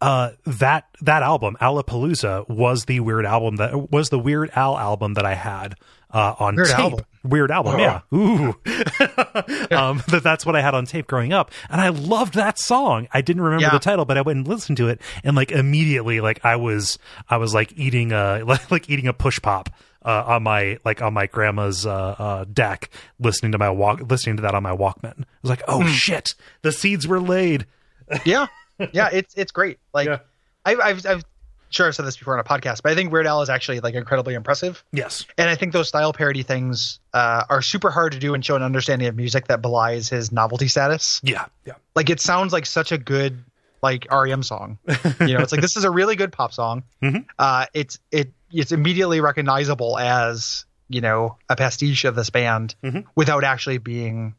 uh, 0.00 0.30
that 0.46 0.86
that 1.02 1.22
album, 1.22 1.56
Alapalooza, 1.60 2.48
was 2.48 2.86
the 2.86 3.00
weird 3.00 3.26
album 3.26 3.56
that 3.56 3.90
was 3.92 4.08
the 4.10 4.18
Weird 4.18 4.50
Al 4.56 4.78
album 4.78 5.14
that 5.14 5.26
I 5.26 5.34
had 5.34 5.74
uh, 6.12 6.34
on 6.38 6.56
Weird 6.56 6.68
tape. 6.68 6.78
Album. 6.78 7.04
Weird 7.24 7.50
album, 7.50 7.74
Oh. 7.74 7.78
yeah. 7.78 8.00
Ooh, 8.14 8.54
um, 9.76 10.02
that 10.08 10.20
that's 10.22 10.46
what 10.46 10.56
I 10.56 10.60
had 10.62 10.74
on 10.74 10.86
tape 10.86 11.06
growing 11.06 11.32
up, 11.32 11.50
and 11.68 11.80
I 11.80 11.88
loved 11.88 12.34
that 12.34 12.58
song. 12.58 13.08
I 13.12 13.20
didn't 13.20 13.42
remember 13.42 13.64
Yeah. 13.64 13.70
the 13.72 13.78
title, 13.80 14.04
but 14.04 14.16
I 14.16 14.22
went 14.22 14.38
and 14.38 14.48
listened 14.48 14.76
to 14.78 14.88
it, 14.88 15.00
and 15.24 15.36
like 15.36 15.50
immediately, 15.50 16.20
like 16.20 16.44
I 16.44 16.56
was, 16.56 16.98
I 17.28 17.36
was 17.36 17.52
like 17.54 17.72
eating 17.76 18.12
a 18.12 18.42
like, 18.44 18.70
like 18.70 18.88
eating 18.88 19.06
a 19.08 19.12
push 19.12 19.40
pop 19.42 19.68
uh, 20.04 20.24
on 20.26 20.42
my 20.42 20.78
like 20.84 21.02
on 21.02 21.12
my 21.14 21.26
grandma's 21.26 21.86
uh, 21.86 22.14
uh, 22.18 22.44
deck, 22.52 22.90
listening 23.18 23.52
to 23.52 23.58
my 23.58 23.70
walk, 23.70 24.00
listening 24.10 24.36
to 24.36 24.42
that 24.42 24.54
on 24.54 24.62
my 24.62 24.74
Walkman. 24.76 25.20
I 25.22 25.24
was 25.42 25.50
like, 25.50 25.62
oh 25.68 25.86
shit, 25.86 26.34
the 26.62 26.72
seeds 26.72 27.06
were 27.06 27.20
laid. 27.20 27.66
yeah, 28.24 28.46
yeah, 28.92 29.08
it's 29.12 29.34
it's 29.34 29.52
great. 29.52 29.78
Like 29.92 30.06
Yeah. 30.06 30.18
I've, 30.64 30.80
I've 30.80 31.06
I've 31.06 31.24
sure 31.70 31.86
I've 31.86 31.94
said 31.94 32.06
this 32.06 32.16
before 32.16 32.32
on 32.34 32.40
a 32.40 32.44
podcast, 32.44 32.82
but 32.82 32.92
I 32.92 32.94
think 32.94 33.12
Weird 33.12 33.26
Al 33.26 33.42
is 33.42 33.50
actually 33.50 33.80
like 33.80 33.94
incredibly 33.94 34.32
impressive. 34.34 34.82
Yes, 34.92 35.26
And 35.36 35.50
I 35.50 35.54
think 35.54 35.72
those 35.74 35.88
style 35.88 36.12
parody 36.14 36.42
things 36.42 36.98
uh, 37.12 37.44
are 37.50 37.60
super 37.60 37.90
hard 37.90 38.12
to 38.12 38.18
do 38.18 38.32
and 38.32 38.42
show 38.44 38.56
an 38.56 38.62
understanding 38.62 39.06
of 39.08 39.16
music 39.16 39.48
that 39.48 39.60
belies 39.60 40.08
his 40.08 40.32
novelty 40.32 40.68
status. 40.68 41.20
yeah, 41.22 41.44
yeah, 41.66 41.74
Like 41.94 42.08
it 42.08 42.20
sounds 42.20 42.54
like 42.54 42.64
such 42.64 42.90
a 42.92 42.96
good 42.98 43.44
like 43.82 44.06
REM 44.10 44.42
song. 44.42 44.78
You 45.20 45.34
know, 45.34 45.40
it's 45.40 45.52
like 45.52 45.60
this 45.60 45.76
is 45.76 45.84
a 45.84 45.90
really 45.90 46.16
good 46.16 46.32
pop 46.32 46.52
song. 46.52 46.82
Mhm. 47.02 47.26
Uh, 47.38 47.66
it's 47.74 47.98
it 48.10 48.32
it's 48.50 48.72
immediately 48.72 49.20
recognizable 49.20 49.98
as 49.98 50.64
you 50.88 51.00
know 51.00 51.36
a 51.48 51.56
pastiche 51.56 52.04
of 52.04 52.14
this 52.14 52.30
band 52.30 52.74
Mhm. 52.82 53.04
without 53.14 53.44
actually 53.44 53.78
being 53.78 54.34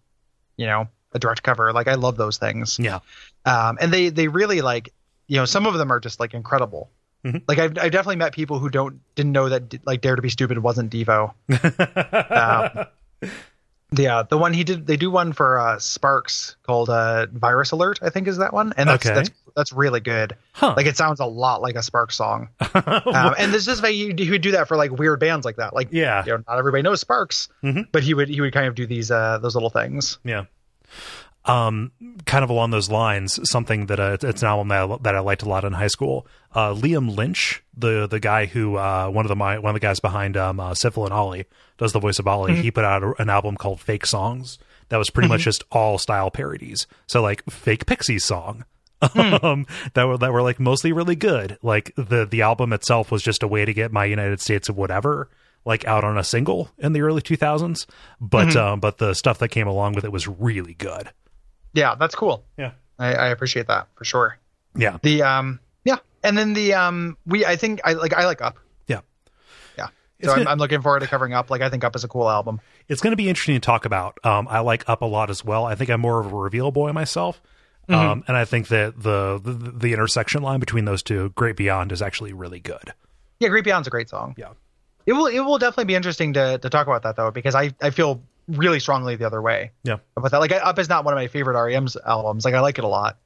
you 0.58 0.66
know 0.66 0.88
a 1.14 1.20
direct 1.20 1.44
cover. 1.44 1.74
Like 1.74 1.88
I 1.88 1.96
love 1.96 2.18
those 2.18 2.38
things 2.38 2.78
yeah, 2.80 3.00
um, 3.46 3.78
and 3.82 3.92
they 3.94 4.10
they 4.10 4.28
really 4.28 4.62
like 4.62 4.94
you 5.28 5.38
know 5.38 5.46
some 5.46 5.66
of 5.66 5.74
them 5.76 5.92
are 5.92 6.00
just 6.00 6.20
like 6.20 6.34
incredible 6.34 6.90
Mhm. 7.26 7.44
like 7.50 7.60
I've, 7.60 7.78
I've 7.78 7.92
definitely 7.92 8.16
met 8.16 8.34
people 8.34 8.60
who 8.60 8.70
don't 8.70 9.02
didn't 9.16 9.34
know 9.34 9.50
that 9.50 9.86
like 9.86 10.00
dare 10.02 10.16
to 10.16 10.22
be 10.22 10.30
stupid 10.30 10.58
wasn't 10.58 10.92
devo 10.92 11.34
um, 12.32 12.86
uh, 13.98 14.24
the 14.24 14.38
one 14.38 14.54
he 14.54 14.64
did 14.64 14.86
they 14.86 14.98
do 14.98 15.10
one 15.10 15.34
for 15.34 15.58
uh, 15.60 15.80
sparks 15.80 16.56
called 16.64 16.90
uh, 16.90 17.26
virus 17.34 17.72
alert 17.72 18.00
i 18.02 18.10
think 18.10 18.28
is 18.28 18.38
that 18.38 18.54
one 18.54 18.74
and 18.78 18.88
that's 18.90 19.06
Okay. 19.06 19.16
that's 19.16 19.30
that's 19.56 19.74
really 19.74 20.00
good 20.00 20.36
huh? 20.54 20.74
like 20.78 20.86
it 20.86 20.96
sounds 20.96 21.20
a 21.20 21.26
lot 21.26 21.62
like 21.62 21.76
a 21.76 21.82
sparks 21.82 22.16
song 22.16 22.50
um, 22.76 23.34
and 23.38 23.52
this 23.54 23.68
is 23.68 23.82
why 23.82 23.92
he, 23.92 24.14
he 24.18 24.30
would 24.30 24.42
do 24.42 24.52
that 24.52 24.68
for 24.68 24.78
like 24.78 24.92
weird 24.92 25.20
bands 25.20 25.44
like 25.46 25.56
that 25.58 25.74
like 25.74 25.90
yeah, 25.92 26.24
you 26.26 26.32
know 26.32 26.44
not 26.48 26.58
everybody 26.60 26.84
knows 26.84 27.02
sparks 27.02 27.50
Mhm. 27.64 27.88
but 27.92 28.04
he 28.04 28.14
would 28.14 28.30
he 28.30 28.40
would 28.42 28.54
kind 28.54 28.68
of 28.68 28.76
do 28.76 28.86
these 28.86 29.10
uh 29.12 29.40
those 29.40 29.56
little 29.56 29.72
things 29.72 30.20
Yeah. 30.24 30.46
Um, 31.46 31.92
kind 32.26 32.44
of 32.44 32.50
along 32.50 32.72
those 32.72 32.92
lines, 32.92 33.40
something 33.50 33.88
that 33.88 34.00
uh, 34.00 34.18
it's 34.22 34.42
an 34.42 34.48
album 34.48 34.68
that 34.68 34.92
I, 34.92 34.98
that 35.02 35.16
I 35.16 35.20
liked 35.20 35.42
a 35.42 35.50
lot 35.50 35.64
in 35.64 35.74
high 35.74 35.88
school. 35.88 36.28
Uh, 36.54 36.74
Liam 36.74 37.16
Lynch, 37.16 37.64
the 37.76 38.08
the 38.08 38.20
guy 38.20 38.46
who 38.46 38.76
uh, 38.76 39.10
one 39.10 39.26
of 39.26 39.30
the 39.30 39.36
my, 39.36 39.58
one 39.58 39.70
of 39.72 39.74
the 39.74 39.86
guys 39.86 40.00
behind 40.00 40.36
um, 40.36 40.60
uh, 40.60 40.72
Sifl 40.72 41.06
and 41.06 41.14
Olly 41.14 41.46
does 41.78 41.94
the 41.94 42.00
voice 42.00 42.20
of 42.20 42.28
Olly. 42.28 42.56
He 42.56 42.72
put 42.72 42.84
out 42.84 43.04
a, 43.04 43.14
an 43.22 43.30
album 43.30 43.56
called 43.56 43.80
Fake 43.80 44.06
Songs 44.06 44.60
that 44.90 44.98
was 44.98 45.10
pretty 45.10 45.30
much 45.30 45.42
just 45.42 45.64
all 45.72 45.98
style 45.98 46.30
parodies. 46.30 46.88
So 47.08 47.22
like 47.22 47.44
fake 47.50 47.86
Pixies 47.86 48.26
song. 48.26 48.66
um 49.42 49.66
that 49.94 50.04
were 50.04 50.18
that 50.18 50.34
were 50.34 50.42
like 50.42 50.60
mostly 50.60 50.92
really 50.92 51.16
good 51.16 51.58
like 51.62 51.94
the 51.96 52.26
the 52.26 52.42
album 52.42 52.74
itself 52.74 53.12
was 53.12 53.24
just 53.24 53.44
a 53.44 53.48
way 53.48 53.64
to 53.64 53.74
get 53.74 53.94
my 53.94 54.04
united 54.04 54.42
states 54.42 54.68
of 54.68 54.76
whatever 54.76 55.30
like 55.64 55.86
out 55.86 56.04
on 56.04 56.18
a 56.18 56.24
single 56.24 56.70
in 56.78 56.92
the 56.92 57.00
early 57.00 57.22
2000s 57.22 57.86
but 58.20 58.58
um 58.58 58.82
but 58.82 58.98
the 58.98 59.14
stuff 59.14 59.38
that 59.38 59.48
came 59.48 59.68
along 59.68 59.94
with 59.94 60.04
it 60.04 60.12
was 60.12 60.28
really 60.28 60.74
good 60.74 61.12
yeah 61.74 61.96
that's 61.96 62.16
cool. 62.16 62.44
Yeah. 62.58 62.72
I, 62.98 63.14
I 63.14 63.28
appreciate 63.30 63.68
that 63.68 63.88
for 63.96 64.04
sure. 64.04 64.38
Yeah. 64.76 64.98
The 65.02 65.24
um 65.24 65.60
yeah. 65.84 65.98
And 66.24 66.38
then 66.38 66.54
the 66.54 66.74
um 66.74 67.18
we 67.26 67.46
i 67.46 67.56
think 67.56 67.82
i 67.84 67.94
like 67.94 68.14
i 68.14 68.26
like 68.26 68.42
up. 68.42 68.58
Yeah. 68.88 69.02
Yeah. 69.78 69.88
So 70.24 70.32
I'm, 70.32 70.38
good. 70.40 70.48
I'm 70.48 70.58
looking 70.58 70.82
forward 70.82 71.00
to 71.02 71.08
covering 71.08 71.34
up. 71.34 71.50
Like 71.50 71.62
i 71.62 71.70
think 71.70 71.84
up 71.84 71.96
is 71.96 72.04
a 72.04 72.08
cool 72.08 72.30
album. 72.30 72.60
It's 72.88 73.02
going 73.02 73.12
to 73.12 73.18
be 73.18 73.30
interesting 73.30 73.56
to 73.56 73.62
talk 73.62 73.86
about. 73.86 74.18
Um 74.24 74.48
i 74.50 74.60
like 74.60 74.88
up 74.90 75.02
a 75.02 75.06
lot 75.06 75.30
as 75.30 75.44
well. 75.46 75.66
I 75.66 75.76
think 75.76 75.90
i'm 75.90 76.02
more 76.02 76.20
of 76.20 76.32
a 76.32 76.36
reveal 76.36 76.72
boy 76.72 76.92
myself. 76.92 77.42
Um 77.88 78.24
and 78.28 78.38
i 78.38 78.46
think 78.46 78.68
that 78.68 79.02
the, 79.02 79.40
the 79.44 79.54
the 79.54 79.94
intersection 79.94 80.44
line 80.44 80.60
between 80.60 80.86
those 80.86 81.02
two 81.02 81.30
great 81.30 81.56
beyond 81.56 81.92
is 81.92 82.02
actually 82.02 82.34
really 82.34 82.60
good. 82.60 82.94
Yeah 83.40 83.50
great 83.50 83.64
beyond's 83.64 83.88
a 83.88 83.92
great 83.92 84.10
song. 84.10 84.36
Yeah. 84.38 84.50
It 85.06 85.14
will 85.14 85.28
it 85.28 85.40
will 85.40 85.58
definitely 85.58 85.86
be 85.86 85.96
interesting 85.96 86.34
to 86.34 86.58
to 86.60 86.70
talk 86.70 86.86
about 86.86 87.04
that 87.04 87.16
though 87.16 87.32
because 87.32 87.56
i 87.56 87.74
i 87.82 87.90
feel 87.90 88.22
really 88.50 88.80
strongly 88.80 89.16
the 89.16 89.26
other 89.26 89.42
way 89.42 89.72
yeah 89.84 89.98
about 90.18 90.32
that 90.32 90.40
like 90.40 90.52
up 90.52 90.78
is 90.80 90.90
not 90.90 91.06
one 91.06 91.14
of 91.14 91.18
my 91.18 91.28
favorite 91.28 91.62
rem's 91.62 91.96
albums 92.06 92.44
like 92.46 92.54
i 92.54 92.60
like 92.60 92.78
it 92.78 92.84
a 92.84 92.88
lot 92.88 93.18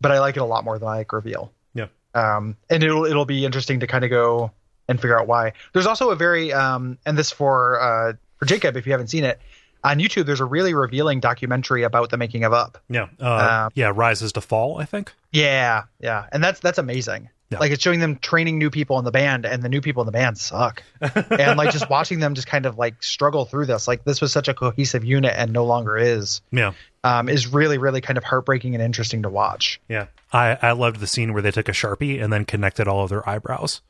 but 0.00 0.10
i 0.10 0.18
like 0.20 0.36
it 0.36 0.40
a 0.40 0.44
lot 0.44 0.64
more 0.64 0.78
than 0.78 0.88
i 0.88 0.96
like 0.98 1.12
reveal 1.12 1.52
yeah 1.74 1.86
um, 2.14 2.56
and 2.70 2.82
it'll 2.82 3.04
it'll 3.04 3.26
be 3.26 3.44
interesting 3.44 3.80
to 3.80 3.86
kind 3.86 4.02
of 4.02 4.10
go 4.10 4.50
and 4.88 5.00
figure 5.00 5.18
out 5.18 5.26
why. 5.26 5.52
There's 5.72 5.86
also 5.86 6.10
a 6.10 6.16
very 6.16 6.52
um, 6.52 6.96
and 7.04 7.18
this 7.18 7.30
for 7.30 7.80
uh, 7.80 8.12
for 8.38 8.46
Jacob 8.46 8.76
if 8.76 8.86
you 8.86 8.92
haven't 8.92 9.08
seen 9.08 9.24
it 9.24 9.38
on 9.84 9.98
YouTube. 9.98 10.24
There's 10.24 10.40
a 10.40 10.44
really 10.44 10.72
revealing 10.74 11.20
documentary 11.20 11.82
about 11.82 12.08
the 12.10 12.16
making 12.16 12.44
of 12.44 12.52
Up. 12.54 12.78
yeah 12.88 13.08
uh, 13.20 13.64
Um, 13.66 13.72
yeah 13.74 13.92
rises 13.94 14.32
to 14.32 14.40
fall 14.40 14.78
i 14.80 14.84
think 14.86 15.12
Yeah, 15.32 15.82
yeah, 16.00 16.26
and 16.32 16.42
that's 16.42 16.60
that's 16.60 16.78
amazing. 16.78 17.28
Yeah. 17.48 17.60
Like 17.60 17.70
it's 17.70 17.82
showing 17.82 18.00
them 18.00 18.16
training 18.16 18.58
new 18.58 18.70
people 18.70 18.98
in 18.98 19.04
the 19.04 19.12
band, 19.12 19.46
and 19.46 19.62
the 19.62 19.68
new 19.68 19.80
people 19.80 20.02
in 20.02 20.06
the 20.06 20.12
band 20.12 20.36
suck. 20.36 20.82
and 21.00 21.56
like 21.56 21.70
just 21.70 21.88
watching 21.88 22.18
them 22.18 22.34
just 22.34 22.48
kind 22.48 22.66
of 22.66 22.76
like 22.76 23.02
struggle 23.02 23.44
through 23.44 23.66
this. 23.66 23.86
Like 23.86 24.04
this 24.04 24.20
was 24.20 24.32
such 24.32 24.48
a 24.48 24.54
cohesive 24.54 25.04
unit, 25.04 25.32
and 25.36 25.52
no 25.52 25.64
longer 25.64 25.96
is. 25.96 26.40
yeah 26.50 26.72
Um, 27.04 27.28
is 27.28 27.46
really 27.46 27.78
really 27.78 28.00
kind 28.00 28.18
of 28.18 28.24
heartbreaking 28.24 28.74
and 28.74 28.82
interesting 28.82 29.22
to 29.22 29.30
watch. 29.30 29.80
Yeah. 29.88 30.06
I, 30.32 30.58
I 30.60 30.72
loved 30.72 30.98
the 30.98 31.06
scene 31.06 31.32
where 31.32 31.42
they 31.42 31.52
took 31.52 31.68
a 31.68 31.72
Sharpie 31.72 32.20
and 32.22 32.32
then 32.32 32.44
connected 32.44 32.88
all 32.88 33.04
of 33.04 33.10
their 33.10 33.26
eyebrows. 33.28 33.80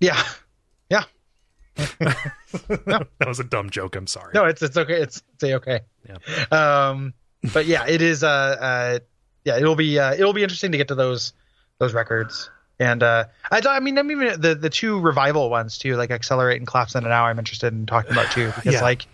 Yeah, 0.00 0.20
yeah. 0.88 1.04
that 1.76 3.06
was 3.26 3.38
a 3.40 3.44
dumb 3.44 3.68
joke. 3.68 3.96
I'm 3.96 4.06
sorry. 4.06 4.32
No, 4.34 4.44
it's 4.46 4.62
it's 4.62 4.76
okay. 4.76 4.94
It's 4.94 5.22
it's 5.34 5.44
okay. 5.44 5.80
Yeah. 6.08 6.88
Um, 6.88 7.12
but 7.52 7.66
yeah, 7.66 7.86
it 7.86 8.00
is. 8.00 8.22
Uh, 8.22 8.28
uh, 8.28 8.98
yeah, 9.44 9.58
it'll 9.58 9.76
be 9.76 9.98
uh, 9.98 10.14
it'll 10.14 10.32
be 10.32 10.42
interesting 10.42 10.72
to 10.72 10.78
get 10.78 10.88
to 10.88 10.94
those 10.94 11.32
those 11.78 11.92
records. 11.92 12.50
And 12.80 13.02
uh, 13.02 13.24
I, 13.50 13.60
I 13.66 13.80
mean, 13.80 13.96
I'm 13.98 14.10
even 14.10 14.40
the 14.40 14.54
the 14.54 14.70
two 14.70 14.98
revival 15.00 15.48
ones 15.50 15.78
too, 15.78 15.96
like 15.96 16.10
Accelerate 16.10 16.58
and 16.58 16.66
Collapse 16.66 16.94
into 16.94 17.08
Now. 17.08 17.26
I'm 17.26 17.38
interested 17.38 17.72
in 17.72 17.86
talking 17.86 18.10
about 18.12 18.30
too 18.32 18.46
because 18.56 18.74
Yeah. 18.74 18.82
like 18.82 19.06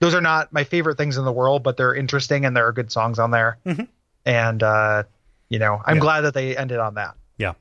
those 0.00 0.14
are 0.14 0.20
not 0.20 0.52
my 0.52 0.64
favorite 0.64 0.96
things 0.96 1.16
in 1.18 1.24
the 1.24 1.32
world, 1.32 1.62
but 1.62 1.76
they're 1.76 1.94
interesting 1.94 2.44
and 2.44 2.56
there 2.56 2.66
are 2.66 2.72
good 2.72 2.90
songs 2.90 3.18
on 3.18 3.30
there. 3.30 3.58
Mhm. 3.66 3.86
And 4.24 4.62
uh, 4.62 5.02
you 5.50 5.58
know, 5.58 5.82
I'm 5.84 5.96
Yeah. 5.96 6.00
glad 6.00 6.20
that 6.22 6.34
they 6.34 6.56
ended 6.56 6.78
on 6.78 6.94
that. 6.94 7.14
Yeah. 7.36 7.52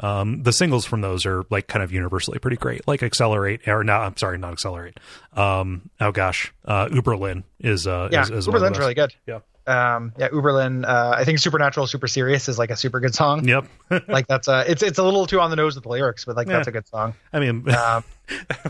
Um, 0.00 0.42
the 0.42 0.52
singles 0.52 0.84
from 0.84 1.02
those 1.02 1.24
are 1.24 1.44
like 1.50 1.68
kind 1.68 1.82
of 1.84 1.92
universally 1.92 2.40
pretty 2.40 2.56
great. 2.56 2.86
Like 2.88 3.02
Accelerate, 3.04 3.68
or 3.68 3.84
no, 3.84 3.94
I'm 3.94 4.16
sorry, 4.16 4.38
not 4.38 4.52
Accelerate. 4.52 4.98
Um, 5.34 5.88
oh 6.00 6.10
gosh, 6.10 6.52
uh, 6.64 6.88
Uberlin 6.88 7.44
is 7.60 7.86
uh, 7.86 8.08
Yeah, 8.10 8.22
is, 8.22 8.30
is 8.30 8.48
one 8.48 8.56
of 8.56 8.62
the 8.62 8.68
Uberlin's 8.70 8.78
really 8.80 8.94
good. 8.94 9.14
Yeah. 9.26 9.38
Um, 9.66 10.12
yeah, 10.18 10.28
Uberlin. 10.28 10.84
Uh, 10.86 11.14
I 11.16 11.24
think 11.24 11.38
Supernatural, 11.38 11.86
Super 11.86 12.06
Serious 12.06 12.48
is 12.48 12.58
like 12.58 12.70
a 12.70 12.76
super 12.76 13.00
good 13.00 13.14
song. 13.14 13.46
Yep. 13.48 13.66
Like 14.08 14.26
that's 14.26 14.48
uh, 14.48 14.64
it's 14.66 14.82
it's 14.82 14.98
a 14.98 15.02
little 15.02 15.26
too 15.26 15.40
on 15.40 15.50
the 15.50 15.56
nose 15.56 15.74
with 15.74 15.84
the 15.84 15.88
lyrics, 15.90 16.24
but 16.24 16.36
like 16.36 16.46
Yeah. 16.48 16.54
that's 16.56 16.68
a 16.68 16.72
good 16.72 16.86
song. 16.88 17.14
I 17.32 17.40
mean, 17.40 17.68
Um, 17.70 18.04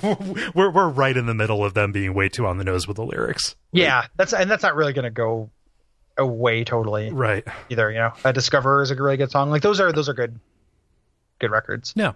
we're 0.54 0.70
we're 0.70 0.88
right 0.88 1.16
in 1.16 1.26
the 1.26 1.34
middle 1.34 1.64
of 1.64 1.74
them 1.74 1.92
being 1.92 2.14
way 2.14 2.28
too 2.28 2.46
on 2.46 2.58
the 2.58 2.64
nose 2.64 2.86
with 2.86 2.96
the 2.96 3.04
lyrics. 3.04 3.56
Yeah, 3.72 4.06
that's 4.16 4.32
and 4.32 4.50
that's 4.50 4.62
not 4.62 4.74
really 4.76 4.92
going 4.92 5.04
to 5.04 5.10
go 5.10 5.50
away 6.18 6.62
totally 6.64 7.10
Right. 7.10 7.44
either. 7.70 7.90
You 7.90 7.98
know, 7.98 8.12
uh, 8.24 8.32
Discover 8.32 8.82
is 8.82 8.90
a 8.90 8.94
really 8.96 9.16
good 9.16 9.30
song. 9.30 9.50
Like 9.50 9.62
those 9.62 9.80
are 9.80 9.92
those 9.92 10.08
are 10.08 10.14
good, 10.14 10.38
good 11.40 11.50
records. 11.50 11.92
Yeah. 11.96 12.12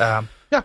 Um, 0.00 0.28
yeah, 0.50 0.62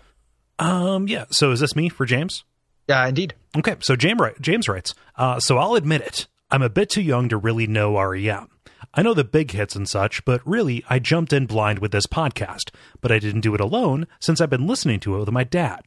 Um. 0.60 1.08
Yeah. 1.08 1.26
So 1.32 1.52
is 1.52 1.60
this 1.60 1.76
me 1.76 1.90
for 1.90 2.06
James? 2.06 2.44
yeah, 2.88 3.06
indeed. 3.08 3.36
Okay, 3.58 3.76
so 3.82 3.96
James, 3.96 4.20
James 4.42 4.68
writes, 4.68 4.96
uh, 5.16 5.40
so 5.40 5.58
I'll 5.58 5.76
admit 5.76 6.02
it. 6.02 6.28
I'm 6.54 6.62
a 6.62 6.70
bit 6.70 6.90
too 6.90 7.02
young 7.02 7.30
to 7.30 7.38
really 7.38 7.66
know 7.66 7.98
REM. 7.98 8.50
I 8.94 9.04
know 9.04 9.14
the 9.14 9.24
big 9.24 9.52
hits 9.52 9.74
and 9.74 9.88
such, 9.88 10.26
but 10.26 10.46
really, 10.46 10.84
I 10.90 11.00
jumped 11.00 11.32
in 11.32 11.46
blind 11.46 11.80
with 11.80 11.94
this 11.94 12.08
podcast. 12.08 12.72
But 13.00 13.10
I 13.10 13.20
didn't 13.20 13.40
do 13.40 13.56
it 13.56 13.62
alone 13.62 14.06
since 14.20 14.42
I've 14.42 14.50
been 14.50 14.68
listening 14.68 15.00
to 15.02 15.16
it 15.16 15.20
with 15.20 15.32
my 15.32 15.46
dad. 15.46 15.84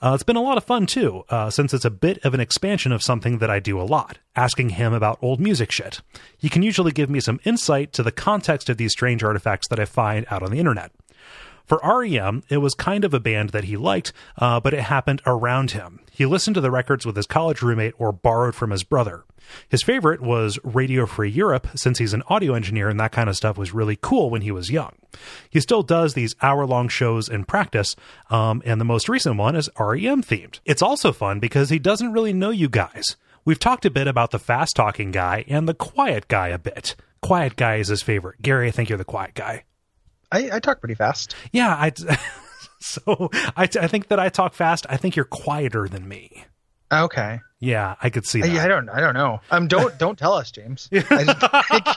Uh, 0.00 0.12
it's 0.14 0.22
been 0.22 0.36
a 0.36 0.42
lot 0.42 0.56
of 0.56 0.64
fun 0.64 0.86
too, 0.86 1.24
uh, 1.28 1.50
since 1.50 1.74
it's 1.74 1.84
a 1.84 1.90
bit 1.90 2.24
of 2.24 2.34
an 2.34 2.40
expansion 2.40 2.92
of 2.92 3.02
something 3.02 3.38
that 3.38 3.50
I 3.50 3.58
do 3.58 3.80
a 3.80 3.82
lot, 3.82 4.18
asking 4.36 4.70
him 4.70 4.92
about 4.92 5.18
old 5.20 5.40
music 5.40 5.72
shit. 5.72 6.00
He 6.38 6.48
can 6.48 6.62
usually 6.62 6.92
give 6.92 7.10
me 7.10 7.18
some 7.18 7.40
insight 7.44 7.92
to 7.94 8.04
the 8.04 8.12
context 8.12 8.70
of 8.70 8.76
these 8.76 8.92
strange 8.92 9.24
artifacts 9.24 9.66
that 9.68 9.80
I 9.80 9.84
find 9.84 10.24
out 10.30 10.42
on 10.44 10.52
the 10.52 10.58
internet. 10.60 10.92
For 11.70 11.78
REM, 11.84 12.42
it 12.48 12.56
was 12.56 12.74
kind 12.74 13.04
of 13.04 13.14
a 13.14 13.20
band 13.20 13.50
that 13.50 13.62
he 13.62 13.76
liked, 13.76 14.12
uh, 14.36 14.58
but 14.58 14.74
it 14.74 14.80
happened 14.80 15.22
around 15.24 15.70
him. 15.70 16.00
He 16.10 16.26
listened 16.26 16.56
to 16.56 16.60
the 16.60 16.68
records 16.68 17.06
with 17.06 17.14
his 17.14 17.28
college 17.28 17.62
roommate 17.62 17.94
or 17.96 18.10
borrowed 18.10 18.56
from 18.56 18.72
his 18.72 18.82
brother. 18.82 19.22
His 19.68 19.84
favorite 19.84 20.20
was 20.20 20.58
Radio 20.64 21.06
Free 21.06 21.30
Europe, 21.30 21.68
since 21.76 21.98
he's 21.98 22.12
an 22.12 22.24
audio 22.26 22.54
engineer 22.54 22.88
and 22.88 22.98
that 22.98 23.12
kind 23.12 23.28
of 23.28 23.36
stuff 23.36 23.56
was 23.56 23.72
really 23.72 23.96
cool 24.02 24.30
when 24.30 24.42
he 24.42 24.50
was 24.50 24.72
young. 24.72 24.96
He 25.48 25.60
still 25.60 25.84
does 25.84 26.14
these 26.14 26.34
hour 26.42 26.66
long 26.66 26.88
shows 26.88 27.28
in 27.28 27.44
practice, 27.44 27.94
um, 28.30 28.62
and 28.66 28.80
the 28.80 28.84
most 28.84 29.08
recent 29.08 29.36
one 29.36 29.54
is 29.54 29.70
REM 29.78 30.24
themed. 30.24 30.58
It's 30.64 30.82
also 30.82 31.12
fun 31.12 31.38
because 31.38 31.70
he 31.70 31.78
doesn't 31.78 32.12
really 32.12 32.32
know 32.32 32.50
you 32.50 32.68
guys. 32.68 33.14
We've 33.44 33.60
talked 33.60 33.86
a 33.86 33.90
bit 33.90 34.08
about 34.08 34.32
the 34.32 34.40
fast 34.40 34.74
talking 34.74 35.12
guy 35.12 35.44
and 35.46 35.68
the 35.68 35.74
quiet 35.74 36.26
guy 36.26 36.48
a 36.48 36.58
bit. 36.58 36.96
Quiet 37.22 37.54
guy 37.54 37.76
is 37.76 37.86
his 37.86 38.02
favorite. 38.02 38.42
Gary, 38.42 38.66
I 38.66 38.70
think 38.72 38.88
you're 38.88 38.98
the 38.98 39.04
quiet 39.04 39.34
guy. 39.34 39.62
I, 40.32 40.50
I 40.52 40.60
talk 40.60 40.80
pretty 40.80 40.94
fast. 40.94 41.34
Yeah, 41.52 41.68
I. 41.68 41.92
so 42.80 43.30
I, 43.56 43.64
I 43.64 43.86
think 43.86 44.08
that 44.08 44.18
I 44.18 44.28
talk 44.28 44.54
fast. 44.54 44.86
I 44.88 44.96
think 44.96 45.16
you're 45.16 45.24
quieter 45.24 45.88
than 45.88 46.08
me. 46.08 46.44
Okay. 46.92 47.40
Yeah, 47.60 47.96
I 48.02 48.10
could 48.10 48.26
see 48.26 48.40
that. 48.40 48.50
I, 48.50 48.64
I 48.64 48.68
don't. 48.68 48.88
I 48.88 49.00
don't 49.00 49.14
know. 49.14 49.40
Um. 49.50 49.68
Don't 49.68 49.96
don't 49.98 50.18
tell 50.18 50.34
us, 50.34 50.50
James. 50.50 50.88
I, 50.92 50.96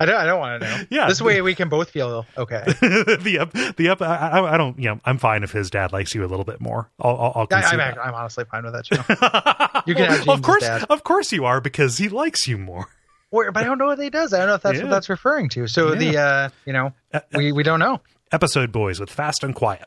I 0.00 0.06
don't. 0.06 0.14
I 0.14 0.26
don't 0.26 0.38
want 0.38 0.62
to 0.62 0.68
know. 0.68 0.84
Yeah. 0.90 1.08
This 1.08 1.20
way 1.20 1.40
we 1.42 1.54
can 1.54 1.68
both 1.68 1.90
feel 1.90 2.26
okay. 2.36 2.62
the 2.66 3.38
up, 3.40 3.76
the 3.76 3.88
up. 3.88 4.02
I, 4.02 4.40
I, 4.40 4.56
don't. 4.56 4.78
You 4.78 4.90
know, 4.90 5.00
I'm 5.04 5.18
fine 5.18 5.42
if 5.42 5.52
his 5.52 5.70
dad 5.70 5.92
likes 5.92 6.14
you 6.14 6.24
a 6.24 6.28
little 6.28 6.44
bit 6.44 6.60
more. 6.60 6.90
I'll. 7.00 7.16
I'll. 7.16 7.32
I'll 7.34 7.46
I. 7.50 7.94
I'm 8.02 8.14
honestly 8.14 8.44
fine 8.44 8.64
with 8.64 8.74
that. 8.74 9.82
You 9.86 9.94
can 9.94 10.10
have 10.10 10.28
of 10.28 10.42
course, 10.42 10.68
of 10.88 11.04
course 11.04 11.32
you 11.32 11.44
are 11.44 11.60
because 11.60 11.98
he 11.98 12.08
likes 12.08 12.46
you 12.46 12.56
more. 12.56 12.88
Or, 13.34 13.50
but 13.50 13.62
I 13.62 13.66
don't 13.66 13.78
know 13.78 13.86
what 13.86 13.98
he 13.98 14.10
does. 14.10 14.32
I 14.32 14.38
don't 14.38 14.46
know 14.48 14.54
if 14.54 14.62
that's 14.62 14.76
Yeah. 14.78 14.84
what 14.84 14.90
that's 14.90 15.08
referring 15.08 15.48
to. 15.50 15.66
So 15.66 15.94
the 15.96 16.16
uh, 16.18 16.48
you 16.66 16.72
know, 16.72 16.92
we 17.34 17.50
we 17.52 17.62
don't 17.64 17.80
know. 17.80 18.00
Episode 18.30 18.70
boys 18.70 19.00
with 19.00 19.10
fast 19.10 19.42
and 19.42 19.54
quiet. 19.54 19.86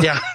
Yeah. 0.00 0.18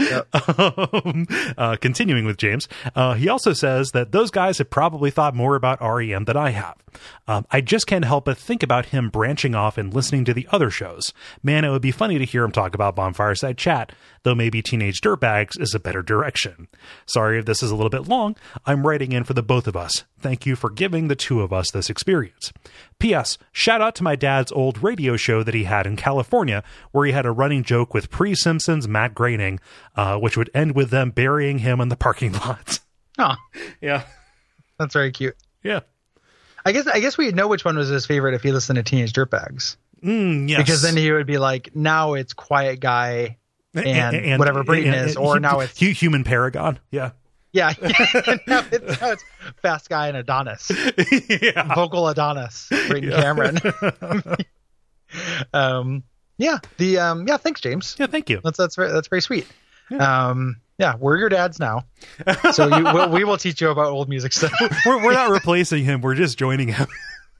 Yep. 0.00 0.48
um, 0.58 1.26
uh, 1.58 1.76
continuing 1.76 2.24
with 2.24 2.36
James, 2.36 2.68
uh, 2.94 3.14
he 3.14 3.28
also 3.28 3.52
says 3.52 3.90
that 3.90 4.12
those 4.12 4.30
guys 4.30 4.58
have 4.58 4.70
probably 4.70 5.10
thought 5.10 5.34
more 5.34 5.56
about 5.56 5.80
REM 5.80 6.24
than 6.24 6.36
I 6.36 6.50
have. 6.50 6.76
Um, 7.28 7.46
I 7.50 7.60
just 7.60 7.86
can't 7.86 8.04
help 8.04 8.24
but 8.24 8.38
think 8.38 8.62
about 8.62 8.86
him 8.86 9.10
branching 9.10 9.54
off 9.54 9.78
and 9.78 9.92
listening 9.92 10.24
to 10.24 10.34
the 10.34 10.48
other 10.50 10.70
shows. 10.70 11.12
Man, 11.42 11.64
it 11.64 11.70
would 11.70 11.82
be 11.82 11.92
funny 11.92 12.18
to 12.18 12.24
hear 12.24 12.44
him 12.44 12.52
talk 12.52 12.74
about 12.74 12.96
Bonfireside 12.96 13.56
Chat, 13.56 13.92
though 14.22 14.34
maybe 14.34 14.62
Teenage 14.62 15.00
Dirtbags 15.00 15.60
is 15.60 15.74
a 15.74 15.80
better 15.80 16.02
direction. 16.02 16.68
Sorry 17.06 17.38
if 17.38 17.44
this 17.44 17.62
is 17.62 17.70
a 17.70 17.76
little 17.76 17.90
bit 17.90 18.08
long. 18.08 18.36
I'm 18.66 18.86
writing 18.86 19.12
in 19.12 19.24
for 19.24 19.34
the 19.34 19.42
both 19.42 19.66
of 19.66 19.76
us. 19.76 20.04
Thank 20.18 20.46
you 20.46 20.56
for 20.56 20.70
giving 20.70 21.08
the 21.08 21.16
two 21.16 21.40
of 21.40 21.52
us 21.52 21.70
this 21.70 21.90
experience. 21.90 22.52
P.S. 23.00 23.36
Shout 23.50 23.80
out 23.80 23.94
to 23.96 24.04
my 24.04 24.14
dad's 24.14 24.52
old 24.52 24.82
radio 24.82 25.16
show 25.16 25.42
that 25.42 25.54
he 25.54 25.64
had 25.64 25.86
in 25.86 25.96
California, 25.96 26.62
where 26.92 27.04
he 27.06 27.12
had 27.12 27.26
a 27.26 27.32
running 27.32 27.64
joke 27.64 27.92
with 27.92 28.10
pre 28.10 28.34
Simpsons 28.36 28.86
Matt 28.86 29.14
Groening, 29.14 29.58
uh, 29.96 30.16
which 30.18 30.36
would 30.36 30.50
end 30.54 30.76
with 30.76 30.90
them 30.90 31.10
burying 31.10 31.58
him 31.58 31.80
in 31.80 31.88
the 31.88 31.96
parking 31.96 32.32
lot. 32.32 32.78
Oh, 33.18 33.34
yeah. 33.82 34.04
that's 34.78 34.94
very 34.94 35.10
cute. 35.10 35.36
Yeah. 35.62 35.80
I 36.64 36.72
guess 36.72 36.86
I 36.86 37.00
guess 37.00 37.18
we'd 37.18 37.34
know 37.36 37.48
which 37.48 37.66
one 37.66 37.76
was 37.76 37.88
his 37.90 38.06
favorite 38.06 38.32
if 38.34 38.42
he 38.42 38.50
listened 38.50 38.76
to 38.76 38.82
Teenage 38.82 39.12
Dirtbags. 39.12 39.76
Mm, 40.02 40.48
yes. 40.48 40.58
Because 40.58 40.80
then 40.80 40.96
he 40.96 41.12
would 41.12 41.26
be 41.26 41.36
like, 41.36 41.74
now 41.76 42.14
it's 42.14 42.32
Quiet 42.32 42.80
Guy 42.80 43.36
and, 43.74 44.38
whatever 44.38 44.64
Brayton 44.64 44.94
and- 44.94 45.10
is, 45.10 45.16
or 45.16 45.34
hu- 45.34 45.40
now 45.40 45.60
it's 45.60 45.78
Human 45.78 46.24
Paragon. 46.24 46.78
Yeah. 46.90 47.10
Yeah, 47.52 47.72
now, 48.46 48.64
it's, 48.70 49.00
now 49.00 49.10
it's 49.10 49.24
Fast 49.62 49.88
Guy 49.88 50.08
and 50.08 50.16
Adonis, 50.16 50.70
yeah. 51.42 51.74
vocal 51.74 52.08
Adonis, 52.08 52.68
Brayton 52.88 53.10
Cameron. 53.10 53.58
um, 55.52 56.04
yeah, 56.38 56.58
the 56.78 56.98
um, 56.98 57.26
yeah, 57.26 57.36
thanks, 57.36 57.60
James. 57.60 57.96
Yeah, 57.98 58.06
thank 58.06 58.30
you. 58.30 58.40
That's 58.44 58.56
that's 58.56 58.76
very, 58.76 58.92
that's 58.92 59.08
very 59.08 59.20
sweet. 59.20 59.46
Um, 59.98 60.60
yeah, 60.78 60.94
we're 60.96 61.18
your 61.18 61.28
dads 61.28 61.58
now, 61.58 61.84
so 62.52 62.74
you, 62.74 62.84
we'll, 62.84 63.10
we 63.10 63.24
will 63.24 63.36
teach 63.36 63.60
you 63.60 63.70
about 63.70 63.86
old 63.86 64.08
music 64.08 64.32
stuff. 64.32 64.52
We're, 64.86 65.04
we're 65.04 65.12
not 65.12 65.30
replacing 65.30 65.84
him. 65.84 66.00
We're 66.00 66.14
just 66.14 66.38
joining 66.38 66.68
him. 66.68 66.86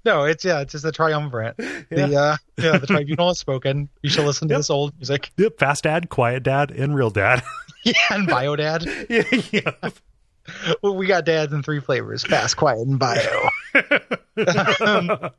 No, 0.05 0.25
it's 0.25 0.45
yeah, 0.45 0.61
it's 0.61 0.73
just 0.73 0.85
a 0.85 0.93
triumvirate. 0.93 1.57
The 1.57 2.17
uh, 2.17 2.37
yeah, 2.57 2.79
the 2.79 2.87
tribunal 2.87 3.29
has 3.29 3.39
spoken. 3.39 3.89
You 4.03 4.11
shall 4.11 4.25
listen 4.25 4.49
to 4.49 4.57
this 4.57 4.71
old 4.71 4.95
music. 4.97 5.31
Yep. 5.37 5.59
Fast 5.59 5.85
dad, 5.85 6.09
quiet 6.09 6.43
dad, 6.43 6.71
and 6.71 6.95
real 6.95 7.11
dad. 7.11 7.43
Yeah, 7.85 7.93
and 8.11 8.27
bio 8.27 8.57
dad. 8.57 8.85
yeah. 9.09 9.23
yeah. 9.51 9.91
Well, 10.83 10.97
we 10.97 11.07
got 11.07 11.25
dads 11.25 11.53
in 11.53 11.63
three 11.63 11.81
flavors: 11.81 12.25
fast, 12.25 12.57
quiet, 12.57 12.87
and 12.87 12.99
bio. 12.99 13.49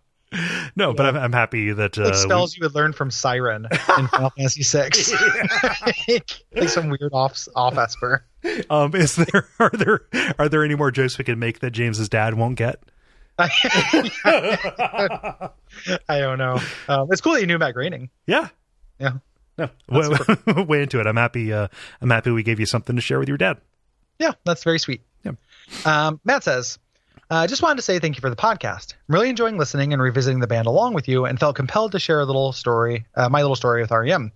No, 0.78 0.94
but 0.94 1.06
I'm, 1.06 1.18
I'm 1.18 1.34
happy 1.34 1.74
that 1.74 1.98
uh, 1.98 2.06
like 2.06 2.16
spells 2.16 2.56
you 2.56 2.62
would 2.64 2.74
learn 2.74 2.94
from 2.94 3.12
Siren 3.12 3.68
in 3.98 4.08
Final 4.08 4.30
Fantasy 4.30 4.64
VI. 4.64 4.90
like 6.56 6.70
some 6.70 6.88
weird 6.88 7.12
off 7.12 7.50
off 7.54 7.78
esper. 7.78 8.24
um, 8.70 8.96
is 8.96 9.18
there 9.18 9.50
are 9.60 9.72
there 9.72 10.00
are 10.40 10.48
there 10.48 10.64
any 10.64 10.76
more 10.76 10.90
jokes 10.90 11.18
we 11.18 11.26
can 11.26 11.38
make 11.38 11.60
that 11.60 11.72
James's 11.72 12.08
dad 12.08 12.36
won't 12.36 12.56
get? 12.56 12.82
I 13.38 13.50
don't 16.08 16.38
know. 16.38 16.60
Um, 16.88 17.08
it's 17.12 17.20
cool 17.20 17.34
that 17.34 17.42
you 17.42 17.48
knew 17.48 17.58
about 17.58 17.74
Groening. 17.74 18.10
Yeah. 18.26 18.48
Yeah. 19.00 19.16
No, 19.58 19.70
way, 19.90 20.64
way 20.64 20.82
into 20.84 21.00
it. 21.00 21.08
I'm 21.08 21.18
happy. 21.18 21.52
Uh, 21.54 21.68
I'm 22.02 22.10
happy 22.10 22.32
we 22.32 22.44
gave 22.44 22.60
you 22.60 22.66
something 22.66 22.96
to 22.96 23.02
share 23.02 23.20
with 23.20 23.28
your 23.28 23.38
dad. 23.38 23.58
Yeah, 24.20 24.32
that's 24.44 24.64
very 24.64 24.80
sweet. 24.80 25.02
Yeah. 25.24 25.34
Um, 25.86 26.20
Matt 26.24 26.44
says, 26.44 26.80
uh, 27.32 27.48
just 27.48 27.62
wanted 27.62 27.78
to 27.78 27.82
say 27.82 27.98
thank 27.98 28.16
you 28.18 28.22
for 28.22 28.30
the 28.30 28.36
podcast. 28.36 28.94
I'm 29.08 29.16
really 29.16 29.30
enjoying 29.30 29.58
listening 29.58 29.94
and 29.94 30.02
revisiting 30.02 30.42
the 30.42 30.48
band 30.48 30.68
along 30.68 30.94
with 30.94 31.08
you 31.08 31.26
and 31.26 31.40
felt 31.40 31.56
compelled 31.56 31.94
to 31.94 32.00
share 32.00 32.20
a 32.20 32.26
little 32.26 32.52
story, 32.52 33.06
uh, 33.16 33.30
my 33.30 33.42
little 33.42 33.56
story 33.56 33.82
with 33.82 33.90
REM. 33.90 34.32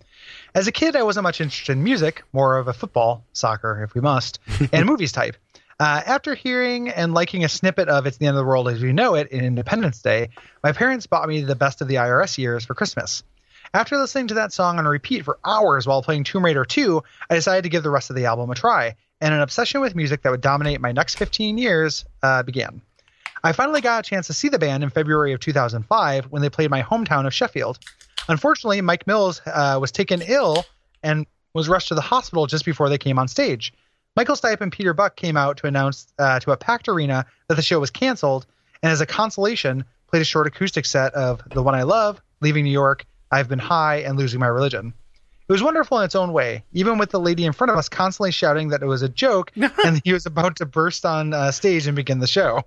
As 0.55 0.67
a 0.67 0.71
kid, 0.71 0.95
I 0.95 1.03
wasn't 1.03 1.23
much 1.23 1.41
interested 1.41 1.73
in 1.73 1.83
music, 1.83 2.23
more 2.31 2.57
of 2.57 2.67
a 2.67 2.73
football, 2.73 3.25
soccer, 3.33 3.83
if 3.83 3.93
we 3.93 4.01
must, 4.01 4.39
and 4.71 4.85
movies 4.85 5.11
type. 5.11 5.35
Uh, 5.77 6.01
after 6.05 6.35
hearing 6.35 6.87
and 6.87 7.13
liking 7.13 7.43
a 7.43 7.49
snippet 7.49 7.89
of 7.89 8.05
It's 8.05 8.15
the 8.17 8.27
End 8.27 8.37
of 8.37 8.41
the 8.41 8.47
World 8.47 8.69
as 8.69 8.81
We 8.81 8.93
Know 8.93 9.15
It 9.15 9.27
in 9.27 9.43
Independence 9.43 10.01
Day, 10.01 10.29
my 10.63 10.71
parents 10.71 11.05
bought 11.05 11.27
me 11.27 11.41
the 11.41 11.55
best 11.55 11.81
of 11.81 11.89
the 11.89 11.95
IRS 11.95 12.37
years 12.37 12.63
for 12.63 12.75
Christmas. 12.75 13.23
After 13.73 13.97
listening 13.97 14.27
to 14.27 14.35
that 14.35 14.53
song 14.53 14.79
on 14.79 14.85
repeat 14.85 15.25
for 15.25 15.39
hours 15.43 15.87
while 15.87 16.03
playing 16.03 16.23
Tomb 16.23 16.45
Raider 16.45 16.65
2, 16.65 17.01
I 17.29 17.35
decided 17.35 17.63
to 17.63 17.69
give 17.69 17.83
the 17.83 17.89
rest 17.89 18.09
of 18.09 18.15
the 18.15 18.25
album 18.25 18.49
a 18.49 18.55
try, 18.55 18.95
and 19.19 19.33
an 19.33 19.41
obsession 19.41 19.81
with 19.81 19.95
music 19.95 20.21
that 20.21 20.31
would 20.31 20.41
dominate 20.41 20.81
my 20.81 20.91
next 20.91 21.15
15 21.15 21.57
years 21.57 22.05
uh, 22.23 22.43
began. 22.43 22.81
I 23.43 23.51
finally 23.51 23.81
got 23.81 24.05
a 24.05 24.09
chance 24.09 24.27
to 24.27 24.33
see 24.33 24.49
the 24.49 24.59
band 24.59 24.83
in 24.83 24.89
February 24.89 25.33
of 25.33 25.39
2005 25.39 26.25
when 26.25 26.41
they 26.41 26.49
played 26.49 26.69
my 26.69 26.81
hometown 26.81 27.27
of 27.27 27.33
Sheffield. 27.33 27.79
Unfortunately, 28.27 28.81
Mike 28.81 29.05
Mills 29.07 29.41
uh, 29.45 29.77
was 29.79 29.91
taken 29.91 30.21
ill 30.21 30.65
and 31.03 31.27
was 31.53 31.69
rushed 31.69 31.89
to 31.89 31.95
the 31.95 32.01
hospital 32.01 32.47
just 32.47 32.65
before 32.65 32.89
they 32.89 32.97
came 32.97 33.19
on 33.19 33.27
stage. 33.27 33.73
Michael 34.15 34.35
Stipe 34.35 34.61
and 34.61 34.71
Peter 34.71 34.93
Buck 34.93 35.15
came 35.15 35.37
out 35.37 35.57
to 35.57 35.67
announce 35.67 36.07
uh, 36.17 36.39
to 36.39 36.51
a 36.51 36.57
packed 36.57 36.87
arena 36.87 37.25
that 37.47 37.55
the 37.55 37.61
show 37.61 37.79
was 37.79 37.91
canceled, 37.91 38.45
and 38.81 38.91
as 38.91 39.01
a 39.01 39.05
consolation, 39.05 39.85
played 40.07 40.21
a 40.21 40.25
short 40.25 40.47
acoustic 40.47 40.85
set 40.85 41.13
of 41.13 41.41
"The 41.49 41.61
One 41.61 41.75
I 41.75 41.83
Love," 41.83 42.21
"Leaving 42.41 42.63
New 42.63 42.71
York," 42.71 43.05
"I've 43.31 43.49
Been 43.49 43.59
High," 43.59 43.97
and 43.97 44.17
"Losing 44.17 44.39
My 44.39 44.47
Religion." 44.47 44.93
It 45.47 45.51
was 45.51 45.61
wonderful 45.61 45.99
in 45.99 46.05
its 46.05 46.15
own 46.15 46.33
way, 46.33 46.63
even 46.73 46.97
with 46.97 47.11
the 47.11 47.19
lady 47.19 47.45
in 47.45 47.53
front 47.53 47.69
of 47.69 47.77
us 47.77 47.87
constantly 47.87 48.31
shouting 48.31 48.69
that 48.69 48.81
it 48.81 48.87
was 48.87 49.03
a 49.03 49.09
joke 49.09 49.51
and 49.85 50.01
he 50.03 50.11
was 50.11 50.25
about 50.25 50.55
to 50.55 50.65
burst 50.65 51.05
on 51.05 51.33
uh, 51.33 51.51
stage 51.51 51.85
and 51.85 51.95
begin 51.95 52.19
the 52.19 52.27
show. 52.27 52.63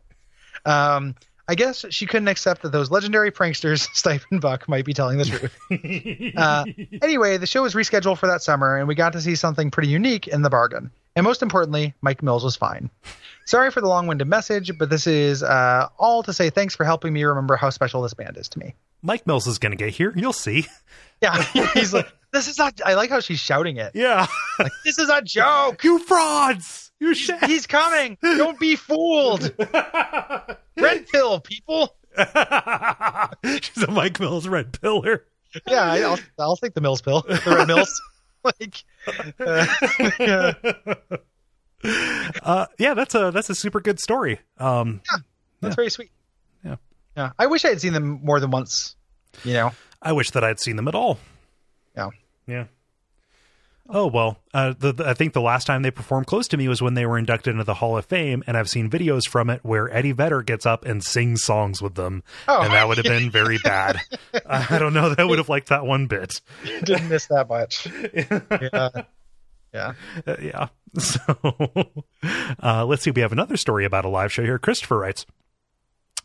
Um, 0.64 1.16
I 1.48 1.54
guess 1.54 1.84
she 1.90 2.04
couldn't 2.06 2.28
accept 2.28 2.62
that 2.62 2.72
those 2.72 2.90
legendary 2.90 3.32
pranksters, 3.32 3.88
Stipe 3.94 4.22
and 4.30 4.40
Buck, 4.40 4.68
might 4.68 4.84
be 4.84 4.92
telling 4.92 5.18
the 5.18 5.24
truth. 5.70 6.36
Uh, 6.36 6.64
anyway, 7.02 7.38
the 7.38 7.46
show 7.46 7.62
was 7.62 7.74
rescheduled 7.74 8.18
for 8.18 8.26
that 8.26 8.42
summer, 8.42 8.76
and 8.76 8.86
we 8.86 8.94
got 8.94 9.14
to 9.14 9.20
see 9.20 9.34
something 9.34 9.70
pretty 9.70 9.88
unique 9.88 10.28
in 10.28 10.42
the 10.42 10.50
bargain. 10.50 10.90
And 11.16 11.24
most 11.24 11.42
importantly, 11.42 11.94
Mike 12.02 12.22
Mills 12.22 12.44
was 12.44 12.54
fine. 12.54 12.90
Sorry 13.48 13.70
for 13.70 13.80
the 13.80 13.88
long 13.88 14.06
winded 14.06 14.28
message, 14.28 14.70
but 14.78 14.90
this 14.90 15.06
is 15.06 15.42
uh, 15.42 15.88
all 15.98 16.22
to 16.24 16.34
say 16.34 16.50
thanks 16.50 16.76
for 16.76 16.84
helping 16.84 17.14
me 17.14 17.24
remember 17.24 17.56
how 17.56 17.70
special 17.70 18.02
this 18.02 18.12
band 18.12 18.36
is 18.36 18.46
to 18.50 18.58
me. 18.58 18.74
Mike 19.00 19.26
Mills 19.26 19.46
is 19.46 19.58
going 19.58 19.70
to 19.72 19.76
get 19.76 19.88
here. 19.88 20.12
You'll 20.14 20.32
see. 20.34 20.66
Yeah, 21.20 21.42
he's 21.74 21.92
like, 21.92 22.06
this 22.32 22.46
is 22.46 22.58
not, 22.58 22.80
I 22.86 22.94
like 22.94 23.10
how 23.10 23.18
she's 23.18 23.40
shouting 23.40 23.78
it. 23.78 23.90
Yeah. 23.96 24.28
Like, 24.60 24.70
this 24.84 25.00
is 25.00 25.08
a 25.08 25.20
joke. 25.20 25.82
you 25.82 25.98
frauds. 25.98 26.92
You 27.00 27.12
shit. 27.12 27.42
He's 27.44 27.66
coming. 27.66 28.16
Don't 28.22 28.56
be 28.60 28.76
fooled. 28.76 29.52
Red 30.76 31.08
pill, 31.08 31.40
people. 31.40 31.96
She's 32.16 33.82
a 33.82 33.90
Mike 33.90 34.20
Mills 34.20 34.46
red 34.46 34.80
pillar. 34.80 35.24
Yeah, 35.66 35.82
I- 35.90 36.02
I'll, 36.02 36.18
I'll 36.38 36.56
take 36.56 36.74
the 36.74 36.80
Mills 36.80 37.02
pill. 37.02 37.22
The 37.22 37.42
red 37.46 37.66
Mills. 37.66 38.00
like, 38.44 38.84
uh, 39.40 39.66
yeah. 40.20 41.16
Uh, 41.84 42.66
yeah, 42.78 42.94
that's 42.94 43.14
a 43.14 43.30
that's 43.30 43.50
a 43.50 43.54
super 43.54 43.80
good 43.80 44.00
story. 44.00 44.40
Um, 44.58 45.00
That's 45.60 45.76
very 45.76 45.90
sweet. 45.90 46.10
Yeah. 46.64 46.76
Yeah, 47.16 47.30
I 47.38 47.46
wish 47.46 47.64
I 47.64 47.68
had 47.68 47.80
seen 47.80 47.92
them 47.92 48.20
more 48.22 48.40
than 48.40 48.50
once. 48.50 48.96
You 49.44 49.52
know. 49.54 49.72
I 50.00 50.12
wish 50.12 50.30
that 50.32 50.44
I'd 50.44 50.60
seen 50.60 50.76
them 50.76 50.88
at 50.88 50.94
all. 50.94 51.18
Yeah. 51.96 52.10
Yeah. 52.46 52.64
Oh 53.90 54.06
well, 54.06 54.38
uh, 54.52 54.74
the, 54.78 54.92
the, 54.92 55.08
I 55.08 55.14
think 55.14 55.32
the 55.32 55.40
last 55.40 55.66
time 55.66 55.80
they 55.80 55.90
performed 55.90 56.26
close 56.26 56.46
to 56.48 56.58
me 56.58 56.68
was 56.68 56.82
when 56.82 56.92
they 56.92 57.06
were 57.06 57.16
inducted 57.16 57.52
into 57.52 57.64
the 57.64 57.72
Hall 57.74 57.96
of 57.96 58.04
Fame, 58.04 58.44
and 58.46 58.54
I've 58.54 58.68
seen 58.68 58.90
videos 58.90 59.26
from 59.26 59.48
it 59.48 59.60
where 59.64 59.90
Eddie 59.94 60.12
Vedder 60.12 60.42
gets 60.42 60.66
up 60.66 60.84
and 60.84 61.02
sings 61.02 61.42
songs 61.42 61.80
with 61.80 61.94
them, 61.94 62.22
Oh. 62.46 62.60
and 62.60 62.74
that 62.74 62.86
would 62.86 62.98
have 62.98 63.04
been 63.06 63.30
very 63.30 63.56
bad. 63.64 63.98
I 64.46 64.78
don't 64.78 64.92
know 64.92 65.08
that 65.08 65.18
I 65.18 65.24
would 65.24 65.38
have 65.38 65.48
liked 65.48 65.70
that 65.70 65.86
one 65.86 66.06
bit. 66.06 66.38
Didn't 66.84 67.08
miss 67.08 67.26
that 67.28 67.48
much. 67.48 67.86
yeah. 68.72 69.04
Yeah. 69.78 69.92
Uh, 70.26 70.36
yeah. 70.42 70.68
So 70.98 71.20
uh, 72.62 72.84
let's 72.86 73.02
see. 73.02 73.10
We 73.10 73.20
have 73.20 73.32
another 73.32 73.56
story 73.56 73.84
about 73.84 74.04
a 74.04 74.08
live 74.08 74.32
show 74.32 74.42
here. 74.42 74.58
Christopher 74.58 74.98
writes. 74.98 75.26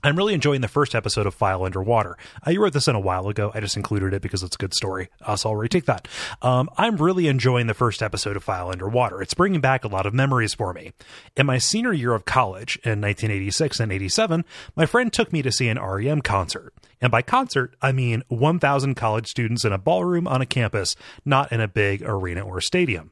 I'm 0.06 0.18
really 0.18 0.34
enjoying 0.34 0.60
the 0.60 0.68
first 0.68 0.96
episode 0.96 1.26
of 1.28 1.34
File 1.34 1.64
Underwater. 1.64 2.18
Uh, 2.46 2.52
you 2.52 2.62
wrote 2.62 2.74
this 2.74 2.90
in 2.90 2.96
a 2.96 3.00
while 3.00 3.30
ago. 3.30 3.52
I 3.54 3.62
just 3.62 3.78
included 3.78 4.14
it 4.14 4.22
because 4.22 4.44
it's 4.44 4.56
a 4.56 4.58
good 4.58 4.74
story. 4.74 5.08
Uh, 5.22 5.38
so 5.38 5.50
I'll 5.50 5.56
retake 5.56 5.86
that. 5.86 6.10
Um, 6.42 6.70
I'm 6.78 6.98
really 6.98 7.28
enjoying 7.28 7.68
the 7.68 7.74
first 7.74 8.04
episode 8.04 8.36
of 8.36 8.44
File 8.44 8.70
Underwater. 8.70 9.22
It's 9.22 9.34
bringing 9.34 9.62
back 9.62 9.86
a 9.86 9.88
lot 9.88 10.06
of 10.06 10.14
memories 10.14 10.54
for 10.54 10.74
me. 10.74 10.92
In 11.38 11.46
my 11.46 11.58
senior 11.58 11.94
year 11.94 12.14
of 12.14 12.26
college 12.26 12.76
in 12.84 13.00
1986 13.00 13.80
and 13.80 13.94
87, 13.94 14.44
my 14.76 14.86
friend 14.86 15.14
took 15.14 15.32
me 15.32 15.42
to 15.42 15.54
see 15.54 15.70
an 15.70 15.80
REM 15.82 16.20
concert. 16.20 16.74
And 17.00 17.10
by 17.10 17.22
concert, 17.22 17.74
I 17.82 17.94
mean 17.94 18.24
1,000 18.28 18.96
college 18.96 19.28
students 19.28 19.64
in 19.64 19.72
a 19.72 19.78
ballroom 19.78 20.28
on 20.28 20.42
a 20.42 20.46
campus, 20.46 20.98
not 21.24 21.54
in 21.54 21.62
a 21.62 21.68
big 21.70 22.02
arena 22.04 22.42
or 22.42 22.60
stadium 22.60 23.12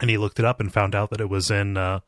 and 0.00 0.10
he 0.10 0.18
looked 0.18 0.38
it 0.38 0.44
up 0.44 0.60
and 0.60 0.72
found 0.72 0.94
out 0.94 1.10
that 1.10 1.20
it 1.20 1.28
was 1.28 1.50
in 1.50 1.76
uh, 1.76 2.00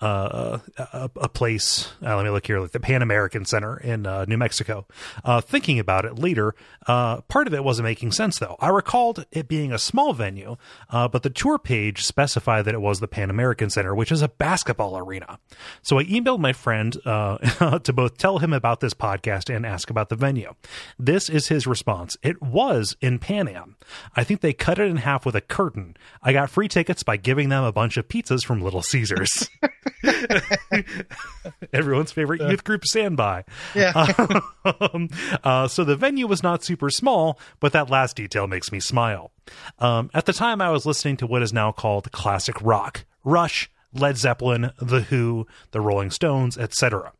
uh, 0.00 0.58
a, 0.76 1.10
a 1.16 1.28
place. 1.28 1.88
Uh, 2.02 2.14
let 2.16 2.24
me 2.24 2.30
look 2.30 2.46
here, 2.46 2.60
like 2.60 2.70
the 2.70 2.80
Pan 2.80 3.02
American 3.02 3.44
Center 3.44 3.76
in 3.78 4.06
uh, 4.06 4.24
New 4.26 4.36
Mexico. 4.36 4.86
Uh, 5.24 5.40
thinking 5.40 5.78
about 5.78 6.04
it 6.04 6.18
later, 6.18 6.54
uh, 6.86 7.20
part 7.22 7.46
of 7.46 7.54
it 7.54 7.64
wasn't 7.64 7.84
making 7.84 8.12
sense 8.12 8.38
though. 8.38 8.56
I 8.60 8.68
recalled 8.68 9.26
it 9.32 9.48
being 9.48 9.72
a 9.72 9.78
small 9.78 10.12
venue, 10.12 10.56
uh, 10.90 11.08
but 11.08 11.22
the 11.22 11.30
tour 11.30 11.58
page 11.58 12.04
specified 12.04 12.62
that 12.62 12.74
it 12.74 12.80
was 12.80 13.00
the 13.00 13.08
Pan 13.08 13.30
American 13.30 13.70
Center, 13.70 13.94
which 13.94 14.12
is 14.12 14.22
a 14.22 14.28
basketball 14.28 14.96
arena. 14.96 15.38
So 15.82 15.98
I 15.98 16.04
emailed 16.04 16.38
my 16.38 16.52
friend 16.52 16.96
uh, 17.04 17.38
to 17.78 17.92
both 17.92 18.18
tell 18.18 18.38
him 18.38 18.52
about 18.52 18.80
this 18.80 18.94
podcast 18.94 19.54
and 19.54 19.66
ask 19.66 19.90
about 19.90 20.08
the 20.08 20.16
venue. 20.16 20.54
This 20.98 21.28
is 21.28 21.48
his 21.48 21.66
response. 21.66 22.16
It 22.22 22.40
was 22.40 22.96
in 23.00 23.18
Pan 23.18 23.48
Am. 23.48 23.76
I 24.14 24.24
think 24.24 24.40
they 24.40 24.52
cut 24.52 24.78
it 24.78 24.88
in 24.88 24.98
half 24.98 25.26
with 25.26 25.34
a 25.34 25.40
curtain. 25.40 25.96
I 26.22 26.32
got 26.32 26.50
free 26.50 26.68
tickets 26.68 27.02
by 27.02 27.16
giving 27.16 27.48
them 27.48 27.64
a 27.64 27.72
bunch 27.72 27.96
of 27.96 28.08
pizzas 28.08 28.44
from 28.44 28.60
Little 28.60 28.82
Caesars. 28.82 29.48
Everyone's 31.72 32.12
favorite 32.12 32.40
youth 32.40 32.64
group 32.64 32.84
standby. 32.84 33.44
Yeah. 33.74 34.06
Um, 34.80 35.08
uh, 35.44 35.66
so 35.66 35.82
the 35.82 35.96
venue 35.96 36.26
was 36.26 36.42
not 36.42 36.62
super 36.62 36.90
small, 36.90 37.40
but 37.58 37.72
that 37.72 37.88
last 37.88 38.16
detail 38.16 38.46
makes 38.46 38.70
me 38.70 38.80
smile. 38.80 39.32
Um, 39.78 40.10
at 40.12 40.26
the 40.26 40.34
time, 40.34 40.60
I 40.60 40.70
was 40.70 40.84
listening 40.84 41.16
to 41.18 41.26
what 41.26 41.40
is 41.42 41.54
now 41.54 41.72
called 41.72 42.12
classic 42.12 42.60
rock 42.60 43.06
Rush, 43.24 43.70
Led 43.94 44.18
Zeppelin, 44.18 44.72
The 44.78 45.00
Who, 45.02 45.46
The 45.70 45.80
Rolling 45.80 46.10
Stones, 46.10 46.58
etc. 46.58 47.12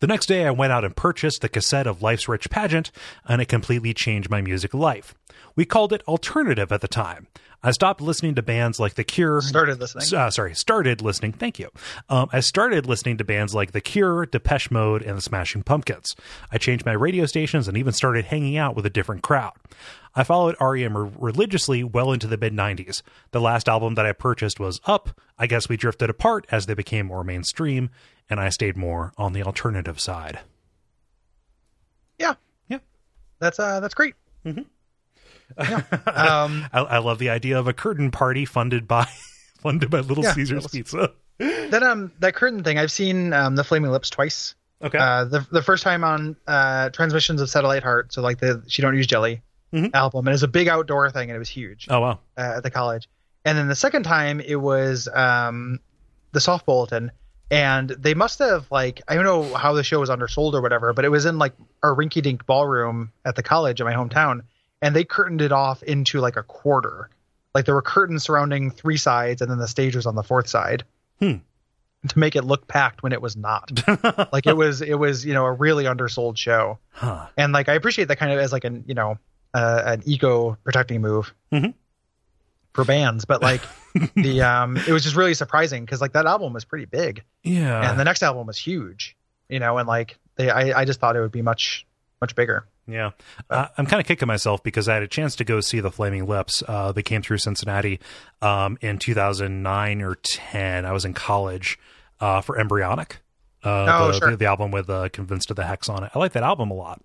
The 0.00 0.06
next 0.06 0.26
day, 0.26 0.46
I 0.46 0.50
went 0.50 0.72
out 0.72 0.84
and 0.84 0.94
purchased 0.94 1.40
the 1.40 1.48
cassette 1.48 1.86
of 1.86 2.02
Life's 2.02 2.28
Rich 2.28 2.50
Pageant, 2.50 2.90
and 3.26 3.40
it 3.40 3.46
completely 3.46 3.94
changed 3.94 4.28
my 4.30 4.42
music 4.42 4.74
life. 4.74 5.14
We 5.56 5.64
called 5.64 5.92
it 5.92 6.02
alternative 6.06 6.72
at 6.72 6.80
the 6.80 6.88
time. 6.88 7.28
I 7.62 7.72
stopped 7.72 8.00
listening 8.00 8.36
to 8.36 8.42
bands 8.42 8.80
like 8.80 8.94
The 8.94 9.04
Cure. 9.04 9.42
Started 9.42 9.80
listening. 9.80 10.18
Uh, 10.18 10.30
sorry, 10.30 10.54
started 10.54 11.02
listening. 11.02 11.32
Thank 11.32 11.58
you. 11.58 11.68
Um, 12.08 12.28
I 12.32 12.40
started 12.40 12.86
listening 12.86 13.18
to 13.18 13.24
bands 13.24 13.54
like 13.54 13.72
The 13.72 13.82
Cure, 13.82 14.24
Depeche 14.24 14.70
Mode, 14.70 15.02
and 15.02 15.18
The 15.18 15.22
Smashing 15.22 15.64
Pumpkins. 15.64 16.16
I 16.50 16.56
changed 16.56 16.86
my 16.86 16.92
radio 16.92 17.26
stations 17.26 17.68
and 17.68 17.76
even 17.76 17.92
started 17.92 18.26
hanging 18.26 18.56
out 18.56 18.74
with 18.74 18.86
a 18.86 18.90
different 18.90 19.22
crowd. 19.22 19.52
I 20.14 20.24
followed 20.24 20.56
REM 20.60 21.14
religiously 21.18 21.84
well 21.84 22.12
into 22.12 22.26
the 22.26 22.38
mid 22.38 22.54
90s. 22.54 23.02
The 23.30 23.40
last 23.40 23.68
album 23.68 23.94
that 23.94 24.06
I 24.06 24.12
purchased 24.12 24.58
was 24.58 24.80
Up. 24.86 25.10
I 25.38 25.46
guess 25.46 25.68
we 25.68 25.76
drifted 25.76 26.08
apart 26.10 26.46
as 26.50 26.64
they 26.66 26.74
became 26.74 27.06
more 27.06 27.22
mainstream, 27.24 27.90
and 28.28 28.40
I 28.40 28.48
stayed 28.48 28.76
more 28.76 29.12
on 29.18 29.34
the 29.34 29.42
alternative 29.42 30.00
side. 30.00 30.40
Yeah. 32.18 32.34
Yeah. 32.68 32.78
That's 33.38 33.58
uh 33.58 33.80
that's 33.80 33.94
great. 33.94 34.14
Mm-hmm. 34.44 34.62
Yeah. 35.58 35.82
Um 36.06 36.66
I, 36.72 36.80
I 36.80 36.98
love 36.98 37.18
the 37.18 37.30
idea 37.30 37.58
of 37.58 37.66
a 37.68 37.72
curtain 37.72 38.10
party 38.10 38.44
funded 38.44 38.86
by 38.88 39.06
funded 39.60 39.90
by 39.90 40.00
Little 40.00 40.24
Yeah, 40.24 40.32
Caesars 40.34 40.62
Little- 40.64 40.70
Pizza. 40.70 41.12
that 41.70 41.82
um 41.82 42.12
that 42.20 42.34
curtain 42.34 42.62
thing, 42.64 42.78
I've 42.78 42.92
seen 42.92 43.32
um 43.32 43.56
the 43.56 43.64
Flaming 43.64 43.90
Lips 43.90 44.10
twice. 44.10 44.54
Okay. 44.82 44.98
Uh 44.98 45.24
the 45.24 45.46
the 45.50 45.62
first 45.62 45.82
time 45.82 46.04
on 46.04 46.36
uh 46.46 46.90
Transmissions 46.90 47.40
of 47.40 47.48
Satellite 47.50 47.82
Heart, 47.82 48.12
so 48.12 48.22
like 48.22 48.38
the 48.40 48.62
She 48.68 48.82
Don't 48.82 48.96
Use 48.96 49.06
Jelly 49.06 49.42
Mhm. 49.72 49.94
album, 49.94 50.26
and 50.26 50.28
it 50.28 50.32
was 50.32 50.42
a 50.42 50.48
big 50.48 50.66
outdoor 50.66 51.10
thing 51.12 51.30
and 51.30 51.36
it 51.36 51.38
was 51.38 51.48
huge. 51.48 51.86
oh 51.90 52.00
wow. 52.00 52.18
uh, 52.36 52.54
at 52.56 52.62
the 52.64 52.70
college. 52.72 53.08
And 53.44 53.56
then 53.56 53.68
the 53.68 53.74
second 53.76 54.02
time 54.02 54.40
it 54.40 54.56
was 54.56 55.06
um, 55.14 55.78
the 56.32 56.40
soft 56.40 56.66
bulletin, 56.66 57.12
and 57.52 57.88
they 57.90 58.12
must 58.14 58.38
have 58.40 58.66
like 58.72 59.00
I 59.08 59.14
don't 59.14 59.24
know 59.24 59.54
how 59.54 59.72
the 59.72 59.84
show 59.84 60.00
was 60.00 60.10
undersold 60.10 60.54
or 60.54 60.60
whatever, 60.60 60.92
but 60.92 61.04
it 61.04 61.08
was 61.08 61.24
in 61.24 61.38
like 61.38 61.52
our 61.84 61.94
rinky 61.94 62.20
dink 62.20 62.44
ballroom 62.46 63.12
at 63.24 63.36
the 63.36 63.42
college 63.44 63.80
in 63.80 63.86
my 63.86 63.94
hometown, 63.94 64.42
and 64.82 64.94
they 64.96 65.04
curtained 65.04 65.42
it 65.42 65.52
off 65.52 65.82
into 65.82 66.20
like 66.20 66.36
a 66.36 66.42
quarter. 66.42 67.10
Like 67.54 67.64
there 67.64 67.74
were 67.74 67.82
curtains 67.82 68.22
surrounding 68.24 68.70
three 68.70 68.96
sides, 68.96 69.42
and 69.42 69.50
then 69.50 69.58
the 69.58 69.66
stage 69.68 69.96
was 69.96 70.06
on 70.06 70.14
the 70.14 70.22
fourth 70.22 70.48
side. 70.48 70.84
Hmm. 71.18 71.36
To 72.08 72.18
make 72.18 72.34
it 72.34 72.44
look 72.44 72.66
packed 72.66 73.02
when 73.02 73.12
it 73.12 73.20
was 73.20 73.36
not, 73.36 73.70
like 74.32 74.46
it 74.46 74.56
was, 74.56 74.80
it 74.80 74.94
was 74.98 75.26
you 75.26 75.34
know 75.34 75.44
a 75.44 75.52
really 75.52 75.86
undersold 75.86 76.38
show, 76.38 76.78
Huh. 76.92 77.26
and 77.36 77.52
like 77.52 77.68
I 77.68 77.74
appreciate 77.74 78.08
that 78.08 78.16
kind 78.16 78.32
of 78.32 78.38
as 78.38 78.52
like 78.52 78.64
an 78.64 78.84
you 78.86 78.94
know 78.94 79.18
uh, 79.52 79.82
an 79.84 80.02
ego 80.06 80.56
protecting 80.64 81.02
move 81.02 81.34
Mhm. 81.52 81.74
for 82.72 82.84
bands, 82.86 83.26
but 83.26 83.42
like 83.42 83.60
the 84.14 84.40
um 84.40 84.78
it 84.78 84.88
was 84.92 85.02
just 85.02 85.14
really 85.14 85.34
surprising 85.34 85.84
because 85.84 86.00
like 86.00 86.12
that 86.14 86.24
album 86.24 86.54
was 86.54 86.64
pretty 86.64 86.86
big 86.86 87.22
Yeah. 87.42 87.90
and 87.90 88.00
the 88.00 88.04
next 88.04 88.22
album 88.22 88.46
was 88.46 88.56
huge, 88.56 89.14
you 89.50 89.58
know, 89.60 89.76
and 89.76 89.86
like 89.86 90.16
they 90.36 90.48
I 90.48 90.80
I 90.80 90.84
just 90.86 91.00
thought 91.00 91.16
it 91.16 91.20
would 91.20 91.32
be 91.32 91.42
much 91.42 91.86
much 92.22 92.34
bigger. 92.34 92.64
Yeah, 92.86 93.10
uh, 93.48 93.68
I'm 93.78 93.86
kind 93.86 94.00
of 94.00 94.06
kicking 94.06 94.26
myself 94.26 94.62
because 94.64 94.88
I 94.88 94.94
had 94.94 95.02
a 95.04 95.08
chance 95.08 95.36
to 95.36 95.44
go 95.44 95.60
see 95.60 95.78
the 95.80 95.90
Flaming 95.92 96.26
Lips. 96.26 96.62
Uh, 96.66 96.90
they 96.90 97.02
came 97.04 97.22
through 97.22 97.38
Cincinnati 97.38 98.00
um, 98.42 98.78
in 98.80 98.98
2009 98.98 100.02
or 100.02 100.16
10. 100.16 100.84
I 100.84 100.90
was 100.92 101.04
in 101.04 101.14
college 101.14 101.78
uh, 102.20 102.40
for 102.40 102.58
Embryonic, 102.58 103.18
uh, 103.64 103.86
Oh, 103.88 104.06
the, 104.12 104.18
sure. 104.18 104.30
the, 104.32 104.36
the 104.38 104.46
album 104.46 104.70
with 104.72 104.90
uh, 104.90 105.08
"Convinced 105.10 105.50
of 105.50 105.56
the 105.56 105.64
Hex" 105.64 105.88
on 105.88 106.02
it. 106.04 106.10
I 106.14 106.18
like 106.18 106.32
that 106.32 106.42
album 106.42 106.70
a 106.70 106.74
lot. 106.74 107.00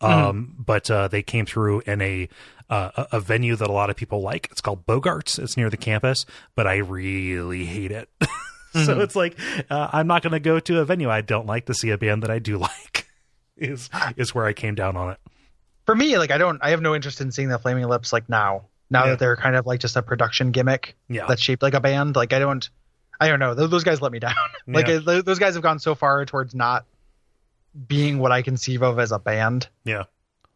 Um, 0.00 0.54
But 0.58 0.90
uh, 0.90 1.08
they 1.08 1.22
came 1.22 1.46
through 1.46 1.80
in 1.86 2.00
a 2.02 2.28
uh, 2.70 3.04
a- 3.12 3.20
venue 3.20 3.56
that 3.56 3.68
a 3.68 3.72
lot 3.72 3.90
of 3.90 3.96
people 3.96 4.20
like. 4.20 4.48
It's 4.52 4.60
called 4.60 4.86
Bogarts. 4.86 5.38
It's 5.38 5.56
near 5.56 5.68
the 5.70 5.76
campus, 5.76 6.26
but 6.54 6.66
I 6.66 6.76
really 6.76 7.64
hate 7.64 7.90
it. 7.90 8.08
so 8.84 9.00
it's 9.00 9.16
like 9.16 9.36
uh, 9.70 9.88
I'm 9.92 10.06
not 10.06 10.22
going 10.22 10.32
to 10.32 10.40
go 10.40 10.60
to 10.60 10.80
a 10.80 10.84
venue 10.84 11.10
I 11.10 11.20
don't 11.22 11.46
like 11.46 11.66
to 11.66 11.74
see 11.74 11.90
a 11.90 11.98
band 11.98 12.22
that 12.22 12.30
I 12.30 12.38
do 12.38 12.58
like. 12.58 13.03
Is 13.56 13.88
is 14.16 14.34
where 14.34 14.44
I 14.46 14.52
came 14.52 14.74
down 14.74 14.96
on 14.96 15.12
it. 15.12 15.18
For 15.86 15.94
me, 15.94 16.18
like 16.18 16.30
I 16.30 16.38
don't 16.38 16.58
I 16.62 16.70
have 16.70 16.80
no 16.82 16.94
interest 16.94 17.20
in 17.20 17.30
seeing 17.30 17.48
the 17.48 17.58
Flaming 17.58 17.86
Lips 17.86 18.12
like 18.12 18.28
now. 18.28 18.64
Now 18.90 19.04
Yeah. 19.04 19.10
that 19.10 19.18
they're 19.20 19.36
kind 19.36 19.54
of 19.56 19.64
like 19.66 19.80
just 19.80 19.96
a 19.96 20.02
production 20.02 20.50
gimmick 20.50 20.96
Yeah. 21.08 21.26
that's 21.28 21.40
shaped 21.40 21.62
like 21.62 21.74
a 21.74 21.80
band, 21.80 22.16
like 22.16 22.32
I 22.32 22.38
don't 22.40 22.68
I 23.20 23.28
don't 23.28 23.38
know. 23.38 23.54
Those, 23.54 23.70
those 23.70 23.84
guys 23.84 24.02
let 24.02 24.10
me 24.12 24.18
down. 24.18 24.34
like 24.66 24.88
Yeah. 24.88 25.00
uh, 25.06 25.22
those 25.22 25.38
guys 25.38 25.54
have 25.54 25.62
gone 25.62 25.78
so 25.78 25.94
far 25.94 26.24
towards 26.24 26.54
not 26.54 26.84
being 27.86 28.18
what 28.18 28.32
I 28.32 28.42
conceive 28.42 28.82
of 28.82 28.98
as 28.98 29.12
a 29.12 29.18
band 29.18 29.68
Yeah. 29.84 30.04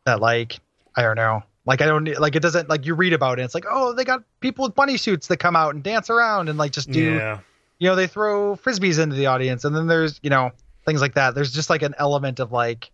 that 0.04 0.20
like 0.20 0.58
I 0.96 1.02
don't 1.02 1.16
know. 1.16 1.42
Like 1.66 1.82
I 1.82 1.86
don't 1.86 2.06
like 2.18 2.34
it 2.34 2.40
doesn't 2.40 2.68
like 2.68 2.84
you 2.86 2.94
read 2.94 3.12
about 3.12 3.38
it. 3.38 3.42
It's 3.42 3.54
like 3.54 3.66
oh 3.70 3.92
they 3.92 4.04
got 4.04 4.22
people 4.40 4.64
with 4.64 4.74
bunny 4.74 4.96
suits 4.96 5.28
that 5.28 5.36
come 5.36 5.54
out 5.54 5.74
and 5.74 5.82
dance 5.84 6.10
around 6.10 6.48
and 6.48 6.58
like 6.58 6.72
just 6.72 6.90
do 6.90 7.14
yeah. 7.14 7.38
you 7.78 7.88
know 7.88 7.94
they 7.94 8.06
throw 8.06 8.56
frisbees 8.56 8.98
into 8.98 9.14
the 9.16 9.26
audience 9.26 9.64
and 9.64 9.76
then 9.76 9.86
there's 9.86 10.18
you 10.22 10.30
know 10.30 10.50
things 10.88 11.00
like 11.00 11.14
that. 11.14 11.34
There's 11.34 11.52
just 11.52 11.70
like 11.70 11.82
an 11.82 11.94
element 11.98 12.40
of 12.40 12.50
like 12.50 12.90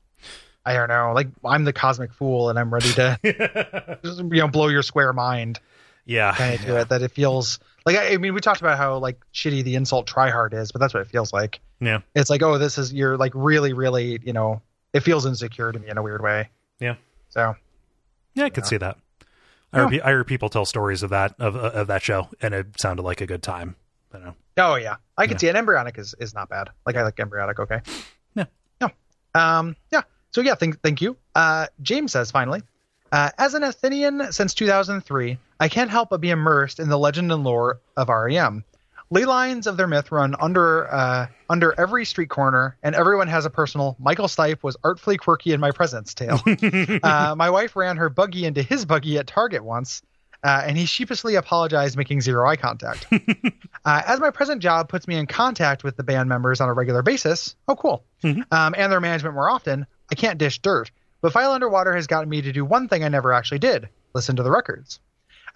I 0.67 0.75
don't 0.75 0.89
know 0.89 1.13
like 1.15 1.29
I'm 1.45 1.65
the 1.65 1.73
cosmic 1.73 2.13
fool 2.13 2.51
and 2.51 2.59
I'm 2.59 2.73
ready 2.73 2.93
to 2.93 3.19
just, 4.05 4.19
you 4.19 4.25
know 4.25 4.49
blow 4.49 4.69
your 4.69 4.83
square 4.83 5.13
mind 5.13 5.61
yeah. 6.05 6.35
kind 6.35 6.55
of 6.55 6.61
to 6.63 6.81
it 6.81 6.89
that 6.89 7.03
it 7.03 7.13
feels 7.13 7.61
like 7.87 7.97
I, 7.97 8.15
I 8.15 8.17
mean 8.17 8.35
we 8.35 8.41
talked 8.41 8.61
about 8.61 8.77
how 8.77 8.99
like 8.99 9.21
shitty 9.33 9.63
the 9.63 9.77
insult 9.77 10.07
try 10.07 10.31
hard 10.31 10.55
is 10.55 10.73
but 10.73 10.81
that's 10.81 10.93
what 10.93 11.01
it 11.01 11.09
feels 11.09 11.33
like. 11.33 11.61
Yeah. 11.81 12.01
It's 12.15 12.31
like 12.31 12.43
oh 12.43 12.59
this 12.59 12.79
is 12.79 12.93
you're 12.93 13.17
like 13.17 13.33
really 13.35 13.73
really 13.73 14.19
you 14.23 14.33
know 14.33 14.61
it 14.93 15.01
feels 15.01 15.25
insecure 15.27 15.73
to 15.73 15.79
me 15.79 15.89
in 15.89 15.97
a 15.97 16.03
weird 16.03 16.23
way. 16.23 16.51
Yeah. 16.81 16.97
So 17.29 17.55
Yeah, 18.35 18.45
I 18.45 18.51
could 18.51 18.67
see 18.67 18.77
that. 18.77 18.99
I 19.73 19.79
heard, 19.79 20.01
I 20.03 20.11
heard 20.13 20.27
people 20.29 20.49
tell 20.49 20.65
stories 20.65 21.03
of 21.03 21.11
that 21.11 21.35
of 21.39 21.57
of 21.57 21.89
that 21.89 22.03
show, 22.03 22.29
and 22.41 22.55
it 22.55 22.81
sounded 22.81 23.03
like 23.03 23.21
a 23.21 23.27
good 23.27 23.43
time. 23.43 23.75
I 24.15 24.19
don't 24.19 24.27
know. 24.27 24.35
Oh 24.59 24.75
yeah, 24.77 24.97
I 25.19 25.27
can 25.27 25.35
Yeah. 25.35 25.39
see 25.39 25.47
it. 25.49 25.57
Embryonic 25.57 25.99
is, 25.99 26.15
is 26.21 26.33
not 26.35 26.49
bad. 26.49 26.71
Like 26.87 26.97
I 26.97 27.03
like 27.03 27.19
embryonic. 27.19 27.59
Okay. 27.59 27.81
Yeah. 28.37 28.45
Yeah. 28.81 28.89
Um. 29.35 29.75
Yeah. 29.91 30.03
So 30.31 30.41
yeah. 30.41 30.55
Thank 30.55 30.81
thank 30.83 31.01
you. 31.01 31.17
Uh. 31.35 31.67
James 31.83 32.13
says 32.13 32.31
finally, 32.31 32.63
uh, 33.13 33.31
as 33.39 33.55
an 33.55 33.65
Athenian 33.65 34.33
since 34.33 34.55
2003, 34.55 35.39
I 35.61 35.69
can't 35.69 35.91
help 35.91 36.11
but 36.11 36.21
be 36.21 36.31
immersed 36.31 36.79
in 36.79 36.89
the 36.89 36.99
legend 36.99 37.33
and 37.33 37.43
lore 37.45 37.81
of 37.97 38.09
REM. 38.09 38.65
Ley 39.11 39.25
lines 39.27 39.67
of 39.67 39.77
their 39.77 39.87
myth 39.87 40.11
run 40.11 40.35
under 40.41 40.93
uh, 40.93 41.27
under 41.51 41.75
every 41.79 42.05
street 42.05 42.31
corner, 42.31 42.77
and 42.83 42.95
everyone 42.95 43.29
has 43.29 43.45
a 43.45 43.51
personal 43.51 43.97
Michael 43.99 44.29
Stipe 44.29 44.63
was 44.63 44.77
artfully 44.83 45.17
quirky 45.19 45.53
in 45.53 45.61
my 45.61 45.71
presence 45.73 46.15
tale. 46.15 46.41
uh, 47.03 47.35
my 47.37 47.51
wife 47.51 47.77
ran 47.77 47.97
her 47.99 48.09
buggy 48.09 48.47
into 48.47 48.63
his 48.63 48.85
buggy 48.85 49.19
at 49.19 49.27
Target 49.27 49.63
once, 49.63 50.03
uh, 50.45 50.63
and 50.67 50.77
he 50.77 50.85
sheepishly 50.85 51.35
apologized, 51.35 51.97
making 51.97 52.21
zero 52.21 52.49
eye 52.49 52.57
contact. 52.57 53.07
uh, 53.85 54.03
as 54.07 54.21
my 54.21 54.31
present 54.31 54.63
job 54.63 54.89
puts 54.89 55.09
me 55.09 55.17
in 55.17 55.27
contact 55.27 55.83
with 55.83 55.97
the 55.97 56.03
band 56.03 56.29
members 56.29 56.61
on 56.61 56.69
a 56.69 56.73
regular 56.73 57.03
basis, 57.03 57.57
oh 57.67 57.75
cool, 57.75 58.05
um, 58.53 58.75
and 58.77 58.93
their 58.93 59.01
management 59.01 59.35
more 59.35 59.49
often, 59.49 59.87
I 60.13 60.15
can't 60.15 60.39
dish 60.39 60.59
dirt. 60.61 60.91
But 61.23 61.33
File 61.33 61.53
Underwater 61.53 61.95
has 61.97 62.07
gotten 62.07 62.29
me 62.29 62.43
to 62.43 62.53
do 62.53 62.65
one 62.65 62.89
thing 62.89 63.03
I 63.03 63.09
never 63.09 63.33
actually 63.33 63.59
did: 63.59 63.89
listen 64.13 64.37
to 64.37 64.43
the 64.43 64.51
records. 64.51 65.01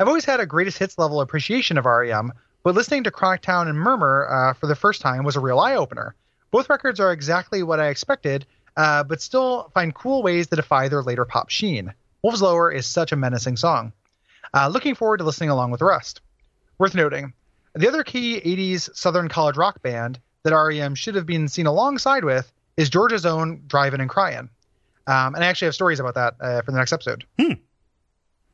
I've 0.00 0.08
always 0.08 0.24
had 0.24 0.40
a 0.40 0.46
greatest 0.46 0.78
hits 0.78 0.96
level 0.96 1.20
appreciation 1.20 1.76
of 1.76 1.84
REM, 1.84 2.32
but 2.62 2.74
listening 2.74 3.04
to 3.04 3.10
Chronic 3.10 3.42
Town 3.42 3.68
and 3.68 3.78
Murmur 3.78 4.26
uh, 4.30 4.52
for 4.54 4.66
the 4.66 4.76
first 4.76 5.02
time 5.02 5.24
was 5.24 5.36
a 5.36 5.40
real 5.40 5.60
eye 5.60 5.74
opener. 5.74 6.14
Both 6.50 6.70
records 6.70 6.98
are 6.98 7.12
exactly 7.12 7.62
what 7.62 7.78
I 7.78 7.88
expected, 7.88 8.46
uh, 8.76 9.04
but 9.04 9.20
still 9.20 9.70
find 9.74 9.94
cool 9.94 10.22
ways 10.22 10.46
to 10.46 10.56
defy 10.56 10.88
their 10.88 11.02
later 11.02 11.26
pop 11.26 11.50
sheen. 11.50 11.92
Wolves 12.22 12.40
Lower 12.40 12.70
is 12.72 12.86
such 12.86 13.12
a 13.12 13.16
menacing 13.16 13.56
song. 13.58 13.92
Uh, 14.54 14.68
looking 14.68 14.94
forward 14.94 15.18
to 15.18 15.24
listening 15.24 15.50
along 15.50 15.70
with 15.70 15.80
the 15.80 15.86
rest. 15.86 16.20
Worth 16.78 16.94
noting, 16.94 17.32
the 17.74 17.88
other 17.88 18.04
key 18.04 18.40
80s 18.40 18.94
Southern 18.94 19.28
college 19.28 19.56
rock 19.56 19.82
band 19.82 20.18
that 20.42 20.54
REM 20.54 20.94
should 20.94 21.14
have 21.14 21.26
been 21.26 21.48
seen 21.48 21.66
alongside 21.66 22.24
with 22.24 22.50
is 22.76 22.88
Georgia's 22.88 23.26
own 23.26 23.62
Drivin' 23.66 24.00
and 24.00 24.08
Cryin'. 24.08 24.48
Um, 25.06 25.34
and 25.34 25.42
I 25.42 25.48
actually 25.48 25.66
have 25.66 25.74
stories 25.74 26.00
about 26.00 26.14
that 26.14 26.34
uh, 26.40 26.62
for 26.62 26.70
the 26.70 26.78
next 26.78 26.92
episode. 26.92 27.24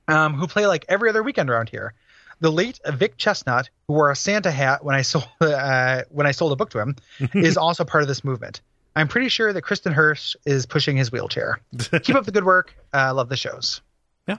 Um, 0.08 0.34
who 0.34 0.46
play 0.46 0.66
like 0.66 0.84
every 0.88 1.08
other 1.08 1.22
weekend 1.22 1.50
around 1.50 1.68
here. 1.68 1.94
The 2.40 2.50
late 2.50 2.80
Vic 2.86 3.16
Chesnutt, 3.16 3.68
who 3.86 3.94
wore 3.94 4.10
a 4.10 4.16
Santa 4.16 4.50
hat 4.50 4.84
when 4.84 4.94
I 4.94 5.02
sold 5.02 5.26
uh, 5.40 6.02
when 6.10 6.26
I 6.26 6.32
sold 6.32 6.52
a 6.52 6.56
book 6.56 6.70
to 6.70 6.80
him, 6.80 6.96
is 7.34 7.56
also 7.56 7.84
part 7.84 8.02
of 8.02 8.08
this 8.08 8.24
movement. 8.24 8.60
I'm 8.96 9.08
pretty 9.08 9.28
sure 9.28 9.52
that 9.52 9.62
Kristin 9.62 9.94
Hersh 9.94 10.36
is 10.44 10.66
pushing 10.66 10.96
his 10.96 11.10
wheelchair. 11.10 11.58
Keep 12.02 12.14
up 12.14 12.24
the 12.24 12.32
good 12.32 12.44
work. 12.44 12.74
Uh, 12.92 13.12
love 13.12 13.28
the 13.28 13.36
shows. 13.36 13.80
Yeah. 14.28 14.36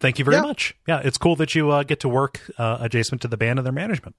Thank 0.00 0.18
you 0.18 0.24
very 0.24 0.36
Yeah. 0.36 0.42
much. 0.42 0.74
Yeah, 0.86 1.00
it's 1.04 1.18
cool 1.18 1.36
that 1.36 1.54
you 1.54 1.70
uh, 1.70 1.82
get 1.82 2.00
to 2.00 2.08
work 2.08 2.40
uh, 2.58 2.78
adjacent 2.80 3.22
to 3.22 3.28
the 3.28 3.36
band 3.36 3.58
and 3.58 3.66
their 3.66 3.72
management. 3.72 4.14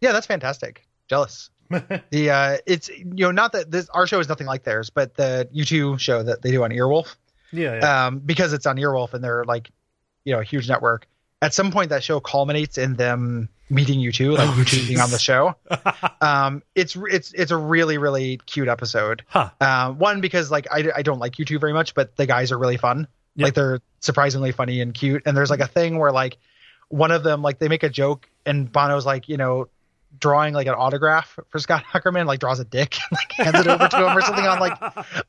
Yeah, 0.00 0.12
that's 0.12 0.26
fantastic. 0.26 0.86
Jealous. 1.08 1.50
the 1.70 2.30
uh, 2.30 2.56
it's 2.66 2.88
you 2.88 3.04
know 3.04 3.30
not 3.30 3.52
that 3.52 3.70
this 3.70 3.88
our 3.90 4.06
show 4.06 4.18
is 4.20 4.28
nothing 4.28 4.46
like 4.46 4.62
theirs, 4.64 4.88
but 4.88 5.14
the 5.16 5.48
U2 5.54 5.98
show 6.00 6.22
that 6.22 6.40
they 6.40 6.50
do 6.50 6.64
on 6.64 6.70
Earwolf, 6.70 7.14
Yeah. 7.52 8.06
um, 8.06 8.20
because 8.20 8.54
it's 8.54 8.64
on 8.64 8.76
Earwolf 8.76 9.12
and 9.12 9.22
they're 9.22 9.44
like, 9.44 9.70
you 10.24 10.32
know, 10.32 10.40
a 10.40 10.44
huge 10.44 10.66
network. 10.68 11.06
At 11.42 11.52
some 11.52 11.70
point, 11.70 11.90
that 11.90 12.02
show 12.02 12.20
culminates 12.20 12.78
in 12.78 12.94
them 12.94 13.50
meeting 13.70 14.00
U2, 14.00 14.38
like 14.38 14.48
Oh, 14.48 14.54
you 14.56 14.64
two 14.64 14.86
being 14.86 14.98
on 14.98 15.10
the 15.10 15.18
show. 15.18 15.54
um, 16.22 16.62
it's 16.74 16.96
it's 16.96 17.32
it's 17.34 17.50
a 17.50 17.56
really 17.56 17.98
really 17.98 18.38
cute 18.46 18.68
episode. 18.68 19.24
huh. 19.28 19.50
Um, 19.60 19.98
one 19.98 20.20
because 20.22 20.50
like 20.50 20.66
I, 20.70 20.90
I 20.96 21.02
don't 21.02 21.18
like 21.18 21.34
U2 21.34 21.60
very 21.60 21.74
much, 21.74 21.94
but 21.94 22.16
the 22.16 22.24
guys 22.26 22.50
are 22.50 22.58
really 22.58 22.78
fun. 22.78 23.08
Yeah. 23.38 23.44
Like 23.46 23.54
they're 23.54 23.80
surprisingly 24.00 24.52
funny 24.52 24.80
and 24.82 24.92
cute. 24.92 25.22
And 25.24 25.34
there's 25.36 25.48
like 25.50 25.60
a 25.60 25.66
thing 25.66 25.98
where 25.98 26.12
like 26.12 26.36
one 26.88 27.10
of 27.12 27.22
them 27.22 27.40
like 27.42 27.58
they 27.58 27.68
make 27.68 27.82
a 27.84 27.88
joke 27.88 28.28
and 28.44 28.70
Bono's 28.70 29.06
like 29.06 29.28
you 29.28 29.36
know 29.38 29.68
drawing 30.18 30.54
like 30.54 30.66
an 30.66 30.74
autograph 30.74 31.38
for 31.48 31.58
Scott 31.58 31.84
Aukerman, 31.92 32.26
like 32.26 32.40
draws 32.40 32.60
a 32.60 32.64
dick 32.64 32.96
and 33.10 33.18
like 33.18 33.32
hands 33.32 33.66
it 33.66 33.70
over 33.70 33.88
to 33.88 33.96
him 33.96 34.16
or 34.16 34.20
something 34.22 34.46
on 34.46 34.58
like 34.58 34.72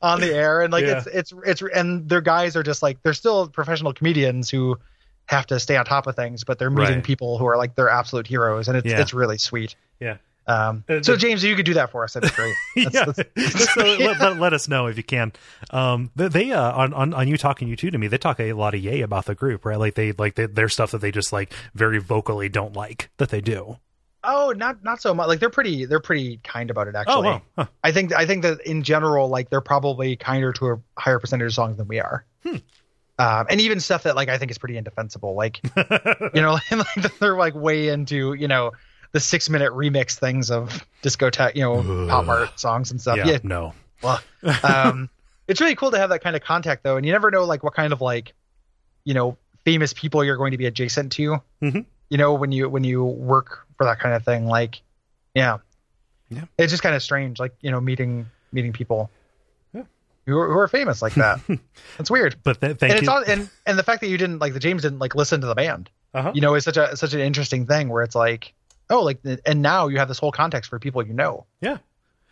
on 0.02 0.20
the 0.20 0.34
air. 0.34 0.62
And 0.62 0.72
like 0.72 0.84
Yeah. 0.84 0.98
it's 0.98 1.06
it's 1.06 1.32
it's 1.46 1.62
and 1.74 2.08
their 2.08 2.20
guys 2.22 2.56
are 2.56 2.62
just 2.62 2.82
like 2.82 3.02
they're 3.02 3.14
still 3.14 3.48
professional 3.48 3.92
comedians 3.92 4.50
who 4.50 4.78
have 5.26 5.46
to 5.46 5.60
stay 5.60 5.76
on 5.76 5.84
top 5.84 6.06
of 6.08 6.16
things, 6.16 6.42
but 6.42 6.58
they're 6.58 6.70
meeting 6.70 6.96
Right. 6.96 7.04
people 7.04 7.38
who 7.38 7.46
are 7.46 7.56
like 7.56 7.76
their 7.76 7.88
absolute 7.88 8.26
heroes, 8.26 8.66
and 8.68 8.76
it's 8.76 8.86
Yeah. 8.90 9.00
it's 9.00 9.14
really 9.14 9.38
sweet. 9.38 9.76
Yeah. 10.00 10.16
Um, 10.46 10.84
Uh, 10.88 11.02
so 11.02 11.12
the- 11.12 11.18
James, 11.18 11.44
if 11.44 11.50
you 11.50 11.56
could 11.56 11.66
do 11.66 11.74
that 11.74 11.90
for 11.90 12.02
us, 12.04 12.14
that'd 12.14 12.30
be 12.30 12.34
great. 12.34 12.54
That's, 12.92 12.94
yeah, 12.94 13.04
that's- 13.04 13.76
uh, 13.76 13.82
let, 14.04 14.20
let, 14.20 14.38
let 14.38 14.52
us 14.52 14.68
know 14.68 14.86
if 14.86 14.96
you 14.96 15.02
can. 15.02 15.32
Um, 15.70 16.10
they, 16.16 16.28
they 16.28 16.52
uh, 16.52 16.72
on, 16.72 16.92
on 16.94 17.14
on 17.14 17.28
U 17.28 17.36
Talkin' 17.36 17.68
U2 17.68 17.92
To 17.92 17.98
Me, 17.98 18.06
they 18.08 18.18
talk 18.18 18.40
a 18.40 18.52
lot 18.54 18.74
of 18.74 18.80
yay 18.80 19.02
about 19.02 19.26
the 19.26 19.34
group, 19.34 19.64
right? 19.64 19.78
Like 19.78 19.94
they 19.94 20.12
like 20.12 20.34
they, 20.34 20.46
their 20.46 20.68
stuff 20.68 20.90
that 20.92 21.00
they 21.00 21.10
just 21.12 21.32
like 21.32 21.52
very 21.74 21.98
vocally 21.98 22.48
don't 22.48 22.74
like 22.74 23.10
that 23.18 23.28
they 23.28 23.40
do. 23.40 23.78
Oh, 24.22 24.52
not 24.56 24.82
not 24.84 25.00
so 25.00 25.14
much. 25.14 25.28
Like 25.28 25.40
they're 25.40 25.48
pretty 25.50 25.84
they're 25.86 26.00
pretty 26.00 26.40
kind 26.44 26.70
about 26.70 26.88
it 26.88 26.94
actually. 26.94 27.28
Oh, 27.28 27.32
wow. 27.32 27.42
Huh. 27.56 27.66
I 27.82 27.92
think 27.92 28.12
I 28.14 28.26
think 28.26 28.42
that 28.42 28.60
in 28.66 28.82
general, 28.82 29.28
like 29.28 29.48
they're 29.50 29.60
probably 29.62 30.16
kinder 30.16 30.52
to 30.54 30.66
a 30.70 30.80
higher 30.98 31.18
percentage 31.18 31.46
of 31.46 31.54
songs 31.54 31.76
than 31.76 31.88
we 31.88 32.00
are. 32.00 32.24
Hmm. 32.42 32.56
Um, 33.18 33.46
and 33.50 33.60
even 33.60 33.80
stuff 33.80 34.02
that 34.04 34.16
like 34.16 34.28
I 34.28 34.38
think 34.38 34.50
is 34.50 34.58
pretty 34.58 34.76
indefensible, 34.78 35.34
like 35.34 35.60
you 36.34 36.40
know, 36.42 36.58
like 36.70 37.18
they're 37.18 37.36
like 37.36 37.54
way 37.54 37.88
into 37.88 38.34
you 38.34 38.48
know 38.48 38.72
the 39.12 39.20
six 39.20 39.48
minute 39.50 39.72
remix 39.72 40.18
things 40.18 40.50
of 40.50 40.84
discotheque, 41.02 41.54
you 41.56 41.62
know, 41.62 42.06
pop 42.08 42.28
art 42.28 42.58
songs 42.60 42.90
and 42.90 43.00
stuff. 43.00 43.16
yeah, 43.18 43.26
Yeah, 43.26 43.38
no. 43.42 43.74
well, 44.02 44.20
um, 44.62 45.08
it's 45.48 45.60
really 45.60 45.74
cool 45.74 45.90
to 45.90 45.98
have 45.98 46.10
that 46.10 46.22
kind 46.22 46.36
of 46.36 46.42
contact 46.42 46.82
though, 46.84 46.96
and 46.96 47.04
you 47.04 47.12
never 47.12 47.30
know 47.30 47.44
like 47.44 47.62
what 47.64 47.74
kind 47.74 47.92
of 47.92 48.00
like 48.00 48.32
you 49.04 49.14
know 49.14 49.36
famous 49.64 49.92
people 49.92 50.22
you're 50.24 50.36
going 50.36 50.52
to 50.52 50.58
be 50.58 50.66
adjacent 50.66 51.12
to. 51.12 51.38
Mhm. 51.62 51.84
You 52.08 52.18
know 52.18 52.34
when 52.34 52.52
you 52.52 52.68
when 52.68 52.84
you 52.84 53.04
work 53.04 53.66
for 53.76 53.84
that 53.84 53.98
kind 54.00 54.14
of 54.14 54.24
thing, 54.24 54.46
like 54.46 54.80
yeah, 55.34 55.58
Yeah. 56.28 56.44
it's 56.58 56.70
just 56.72 56.82
kind 56.82 56.94
of 56.94 57.02
strange, 57.02 57.38
like 57.38 57.54
you 57.60 57.70
know 57.70 57.80
meeting 57.80 58.26
meeting 58.52 58.72
people 58.72 59.10
Yeah. 59.72 59.82
who, 60.26 60.36
are, 60.38 60.52
who 60.52 60.58
are 60.58 60.68
famous 60.68 61.02
like 61.02 61.14
that. 61.14 61.40
It's 61.98 62.10
weird. 62.10 62.36
But 62.42 62.60
th- 62.60 62.78
thank 62.78 62.90
and 62.92 62.98
it's 62.98 63.06
you. 63.06 63.12
all, 63.12 63.22
and 63.26 63.48
and 63.66 63.78
the 63.78 63.82
fact 63.82 64.00
that 64.02 64.08
you 64.08 64.18
didn't 64.18 64.38
like 64.38 64.54
the 64.54 64.60
James 64.60 64.82
didn't 64.82 64.98
like 65.00 65.14
listen 65.14 65.40
to 65.40 65.46
the 65.46 65.54
band, 65.54 65.90
uh-huh. 66.14 66.32
you 66.34 66.40
know, 66.40 66.54
is 66.54 66.64
such 66.64 66.76
a 66.76 66.96
such 66.96 67.12
an 67.12 67.20
interesting 67.20 67.66
thing 67.66 67.88
where 67.88 68.02
it's 68.02 68.14
like 68.16 68.54
oh 68.90 69.02
like 69.02 69.20
and 69.46 69.62
now 69.62 69.86
you 69.88 69.98
have 69.98 70.08
this 70.08 70.18
whole 70.18 70.32
context 70.32 70.68
for 70.68 70.78
people 70.78 71.06
you 71.06 71.14
know, 71.14 71.46
Yeah. 71.60 71.78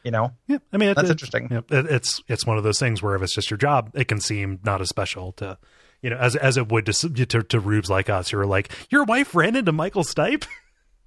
you 0.05 0.11
know. 0.11 0.33
Yeah, 0.47 0.59
I 0.73 0.77
mean 0.77 0.91
it- 0.91 0.95
That's 0.97 1.09
it- 1.09 1.13
interesting. 1.13 1.49
yeah, 1.51 1.61
it, 1.79 1.87
it's 1.87 2.23
it's 2.29 2.45
one 2.47 2.59
of 2.59 2.65
those 2.65 2.79
things 2.79 3.03
where 3.03 3.15
if 3.17 3.23
it's 3.23 3.35
just 3.35 3.51
your 3.51 3.59
job, 3.59 3.91
it 3.95 4.09
can 4.09 4.21
seem 4.21 4.61
not 4.65 4.81
as 4.81 4.89
special 4.89 5.33
to, 5.33 5.57
you 6.03 6.11
know, 6.11 6.17
as 6.17 6.37
as 6.37 6.57
it 6.57 6.71
would 6.71 6.87
to 6.87 6.93
to, 7.27 7.43
to 7.43 7.61
rubes 7.61 7.89
like 7.89 8.11
us 8.11 8.31
who 8.31 8.39
are 8.39 8.47
like, 8.47 8.71
your 8.91 9.05
wife 9.05 9.35
ran 9.35 9.57
into 9.57 9.73
Michael 9.73 10.05
Stipe. 10.05 10.47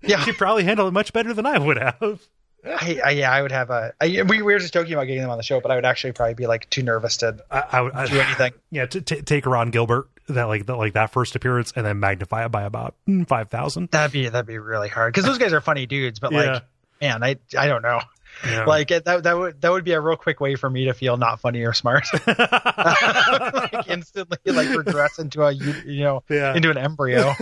Yeah, 0.01 0.19
she 0.25 0.31
probably 0.33 0.63
handled 0.63 0.87
it 0.87 0.93
much 0.93 1.13
better 1.13 1.33
than 1.33 1.45
I 1.45 1.57
would 1.59 1.77
have. 1.77 2.21
I, 2.65 2.99
I 3.03 3.09
yeah, 3.11 3.31
I 3.31 3.41
would 3.41 3.51
have 3.51 3.69
a. 3.69 3.93
I, 3.99 4.07
we, 4.23 4.41
we 4.41 4.53
were 4.53 4.59
just 4.59 4.73
joking 4.73 4.93
about 4.93 5.05
getting 5.05 5.21
them 5.21 5.31
on 5.31 5.37
the 5.37 5.43
show, 5.43 5.59
but 5.61 5.71
I 5.71 5.75
would 5.75 5.85
actually 5.85 6.13
probably 6.13 6.35
be 6.35 6.47
like 6.47 6.69
too 6.69 6.83
nervous 6.83 7.17
to 7.17 7.37
I, 7.49 7.59
I 7.71 7.81
would 7.81 7.93
do 8.09 8.19
anything. 8.19 8.53
Yeah, 8.71 8.85
to, 8.85 9.01
to 9.01 9.21
take 9.23 9.45
Ron 9.45 9.69
Gilbert 9.71 10.07
that 10.29 10.43
like 10.45 10.65
that 10.67 10.75
like 10.77 10.93
that 10.93 11.11
first 11.11 11.35
appearance 11.35 11.73
and 11.75 11.85
then 11.85 11.99
magnify 11.99 12.45
it 12.45 12.49
by 12.49 12.63
about 12.63 12.95
mm, 13.07 13.27
five 13.27 13.49
thousand. 13.49 13.89
That'd 13.91 14.11
be 14.13 14.29
that'd 14.29 14.45
be 14.45 14.57
really 14.59 14.89
hard 14.89 15.13
because 15.13 15.25
those 15.25 15.37
guys 15.39 15.53
are 15.53 15.61
funny 15.61 15.85
dudes, 15.87 16.19
but 16.19 16.31
Yeah. 16.31 16.53
like, 16.53 16.63
man, 17.01 17.23
I 17.23 17.37
I 17.57 17.67
don't 17.67 17.81
know. 17.81 17.99
Yeah. 18.45 18.63
Like 18.65 18.87
that 18.89 19.05
that 19.23 19.37
would 19.37 19.59
that 19.61 19.71
would 19.71 19.83
be 19.83 19.91
a 19.91 19.99
real 19.99 20.15
quick 20.15 20.39
way 20.39 20.55
for 20.55 20.69
me 20.69 20.85
to 20.85 20.93
feel 20.93 21.17
not 21.17 21.41
funny 21.41 21.63
or 21.63 21.73
smart. 21.73 22.05
like 22.27 23.87
instantly 23.87 24.37
like 24.45 24.69
regress 24.69 25.19
into 25.19 25.43
a 25.43 25.51
you, 25.51 25.73
you 25.85 26.03
know 26.03 26.23
Yeah. 26.29 26.55
into 26.55 26.69
an 26.69 26.77
embryo. 26.77 27.33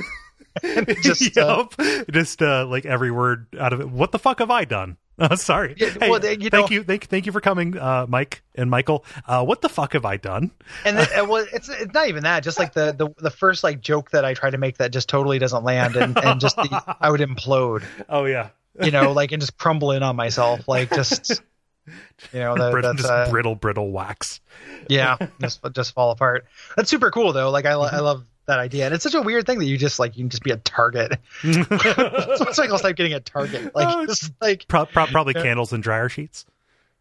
Just 1.03 1.37
uh, 1.37 1.67
just 2.11 2.41
uh, 2.41 2.65
like 2.65 2.85
every 2.85 3.11
word 3.11 3.47
out 3.59 3.71
of 3.71 3.81
it. 3.81 3.89
What 3.89 4.11
the 4.11 4.19
fuck 4.19 4.39
have 4.39 4.49
I 4.49 4.65
done? 4.65 4.97
Uh, 5.31 5.35
sorry. 5.35 5.75
Yeah, 5.77 5.89
Hey, 5.89 6.09
well, 6.09 6.23
you 6.23 6.49
thank 6.49 6.53
know- 6.53 6.67
you, 6.69 6.83
thank, 6.83 7.07
thank 7.07 7.25
you 7.25 7.31
for 7.31 7.41
coming, 7.41 7.77
uh, 7.77 8.05
Mike 8.07 8.41
and 8.55 8.69
Michael. 8.69 9.03
Uh, 9.27 9.43
what 9.43 9.61
the 9.61 9.67
fuck 9.69 9.93
have 9.93 10.05
I 10.05 10.17
done? 10.17 10.51
and 10.85 10.97
then, 10.97 11.07
uh, 11.15 11.25
well, 11.25 11.45
it's 11.53 11.67
it's 11.69 11.93
not 11.93 12.07
even 12.07 12.23
that. 12.23 12.41
Just 12.43 12.57
like 12.57 12.73
the 12.73 12.93
the 12.93 13.09
the 13.21 13.29
first 13.31 13.63
like 13.63 13.81
joke 13.81 14.11
that 14.11 14.23
I 14.23 14.33
try 14.33 14.49
to 14.49 14.57
make 14.57 14.77
that 14.77 14.91
just 14.91 15.09
totally 15.09 15.37
doesn't 15.39 15.63
land, 15.63 15.95
and 15.97 16.17
and 16.17 16.39
just 16.39 16.55
the, 16.55 16.95
I 17.01 17.09
would 17.11 17.21
implode. 17.21 17.83
Oh 18.09 18.25
yeah, 18.25 18.49
you 18.81 18.91
know, 18.91 19.11
like 19.11 19.31
and 19.33 19.41
just 19.41 19.57
crumble 19.57 19.91
in 19.91 20.03
on 20.03 20.15
myself, 20.15 20.67
like 20.67 20.89
just 20.89 21.29
you 22.33 22.39
know, 22.39 22.55
that, 22.55 22.81
that's 22.81 23.01
just 23.01 23.09
uh, 23.11 23.29
brittle, 23.29 23.55
brittle 23.55 23.91
wax. 23.91 24.39
yeah, 24.87 25.17
just 25.41 25.59
just 25.73 25.93
fall 25.93 26.11
apart. 26.11 26.45
That's 26.77 26.89
super 26.89 27.11
cool 27.11 27.33
though. 27.33 27.49
Like 27.51 27.65
I. 27.65 27.71
I 27.73 27.99
love 27.99 28.23
that 28.49 28.59
idea, 28.59 28.85
and 28.85 28.93
it's 28.93 29.03
such 29.03 29.15
a 29.15 29.21
weird 29.21 29.45
thing 29.45 29.59
that 29.59 29.65
you 29.65 29.77
just 29.77 29.99
like 29.99 30.17
you 30.17 30.23
can 30.23 30.29
just 30.29 30.43
be 30.43 30.51
a 30.51 30.57
target. 30.57 31.17
so 31.41 31.49
it's 31.49 32.57
like 32.57 32.69
I'll 32.69 32.77
start 32.77 32.97
getting 32.97 33.13
a 33.13 33.19
target, 33.19 33.73
like 33.73 33.87
Oh, 33.89 34.05
just 34.05 34.31
like 34.41 34.67
Pro- 34.67 34.85
pro- 34.85 35.07
probably 35.07 35.33
candles 35.33 35.73
and 35.73 35.81
dryer 35.81 36.09
sheets. 36.09 36.45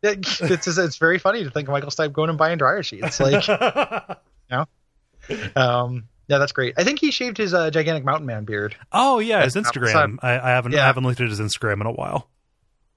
it's 0.02 0.38
just, 0.38 0.78
it's 0.78 0.96
very 0.98 1.18
funny 1.18 1.42
to 1.44 1.50
think 1.50 1.66
of 1.68 1.72
Michael 1.72 1.90
Stipe 1.90 2.12
going 2.12 2.28
and 2.30 2.38
buying 2.38 2.58
dryer 2.58 2.82
sheets. 2.84 3.18
Like, 3.18 3.48
um, 5.56 6.04
yeah, 6.28 6.38
that's 6.38 6.52
great. 6.52 6.74
I 6.76 6.84
think 6.84 7.00
he 7.00 7.10
shaved 7.10 7.38
his 7.38 7.54
uh, 7.54 7.70
gigantic 7.70 8.04
mountain 8.04 8.26
man 8.26 8.44
beard. 8.44 8.76
Oh 8.92 9.18
yeah, 9.18 9.42
his 9.44 9.54
Instagram. 9.56 10.18
I, 10.22 10.38
I 10.38 10.50
haven't 10.50 10.74
I 10.74 10.84
haven't 10.86 11.04
looked 11.04 11.20
at 11.20 11.28
his 11.28 11.40
Instagram 11.40 11.80
in 11.80 11.86
a 11.86 11.92
while. 11.92 12.28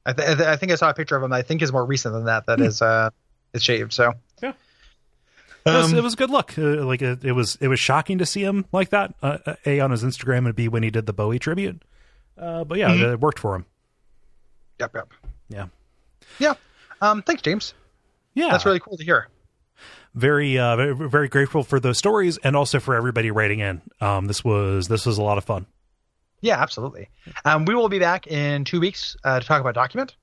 I, 0.05 0.13
th- 0.13 0.27
I 0.27 0.35
th- 0.35 0.47
I 0.47 0.55
think 0.57 0.71
I 0.71 0.75
saw 0.75 0.89
a 0.89 0.93
picture 0.93 1.15
of 1.15 1.23
him. 1.23 1.31
I 1.31 1.41
think 1.41 1.61
is 1.61 1.71
more 1.71 1.85
recent 1.85 2.13
than 2.13 2.25
that. 2.25 2.47
That 2.47 2.59
is 2.59 2.81
uh, 2.81 3.11
is 3.53 3.63
shaved. 3.63 3.93
So 3.93 4.05
Hmm. 4.05 4.11
Yeah. 4.11 4.17
It 5.65 5.69
was, 5.69 5.91
Um, 5.91 5.97
it 5.99 6.03
was 6.03 6.15
good 6.15 6.29
luck. 6.31 6.57
Uh, 6.57 6.83
like 6.85 7.01
it, 7.01 7.23
it 7.23 7.33
was, 7.33 7.55
it 7.61 7.67
was 7.67 7.79
shocking 7.79 8.17
to 8.17 8.25
see 8.25 8.41
him 8.43 8.65
like 8.71 8.89
that. 8.89 9.13
Uh, 9.21 9.37
uh, 9.45 9.55
a 9.65 9.79
on 9.79 9.91
his 9.91 10.03
Instagram 10.03 10.45
and 10.45 10.55
b 10.55 10.67
when 10.67 10.81
he 10.83 10.89
did 10.89 11.05
the 11.05 11.13
Bowie 11.13 11.37
tribute. 11.39 11.81
Uh, 12.37 12.63
but 12.63 12.77
yeah, 12.79 12.89
Mm-hmm. 12.89 13.13
it 13.13 13.19
worked 13.19 13.37
for 13.39 13.55
him. 13.55 13.65
yep, 14.79 14.91
yep, 14.95 15.09
Yeah, 15.49 15.67
yeah. 16.39 16.53
Um, 17.01 17.21
thanks, 17.21 17.41
James. 17.43 17.73
yeah. 18.33 18.49
That's 18.49 18.65
really 18.65 18.79
cool 18.79 18.97
to 18.97 19.03
hear. 19.03 19.27
very, 20.15 20.57
uh, 20.57 20.75
very, 20.75 20.93
very 21.09 21.27
grateful 21.27 21.63
for 21.63 21.79
those 21.79 21.97
stories 21.97 22.37
and 22.39 22.55
also 22.55 22.79
for 22.79 22.95
everybody 22.95 23.29
writing 23.31 23.59
in. 23.59 23.81
Um, 23.99 24.25
this 24.27 24.43
was 24.43 24.87
this 24.87 25.05
was 25.05 25.17
a 25.17 25.21
lot 25.23 25.37
of 25.37 25.43
fun. 25.45 25.65
Yeah, 26.41 26.59
absolutely. 26.59 27.09
Um, 27.45 27.65
we 27.65 27.75
will 27.75 27.89
be 27.89 27.99
back 27.99 28.25
in 28.25 28.65
two 28.65 28.79
weeks 28.79 29.15
uh, 29.23 29.39
to 29.39 29.45
talk 29.45 29.61
about 29.61 29.75
document, 29.75 30.15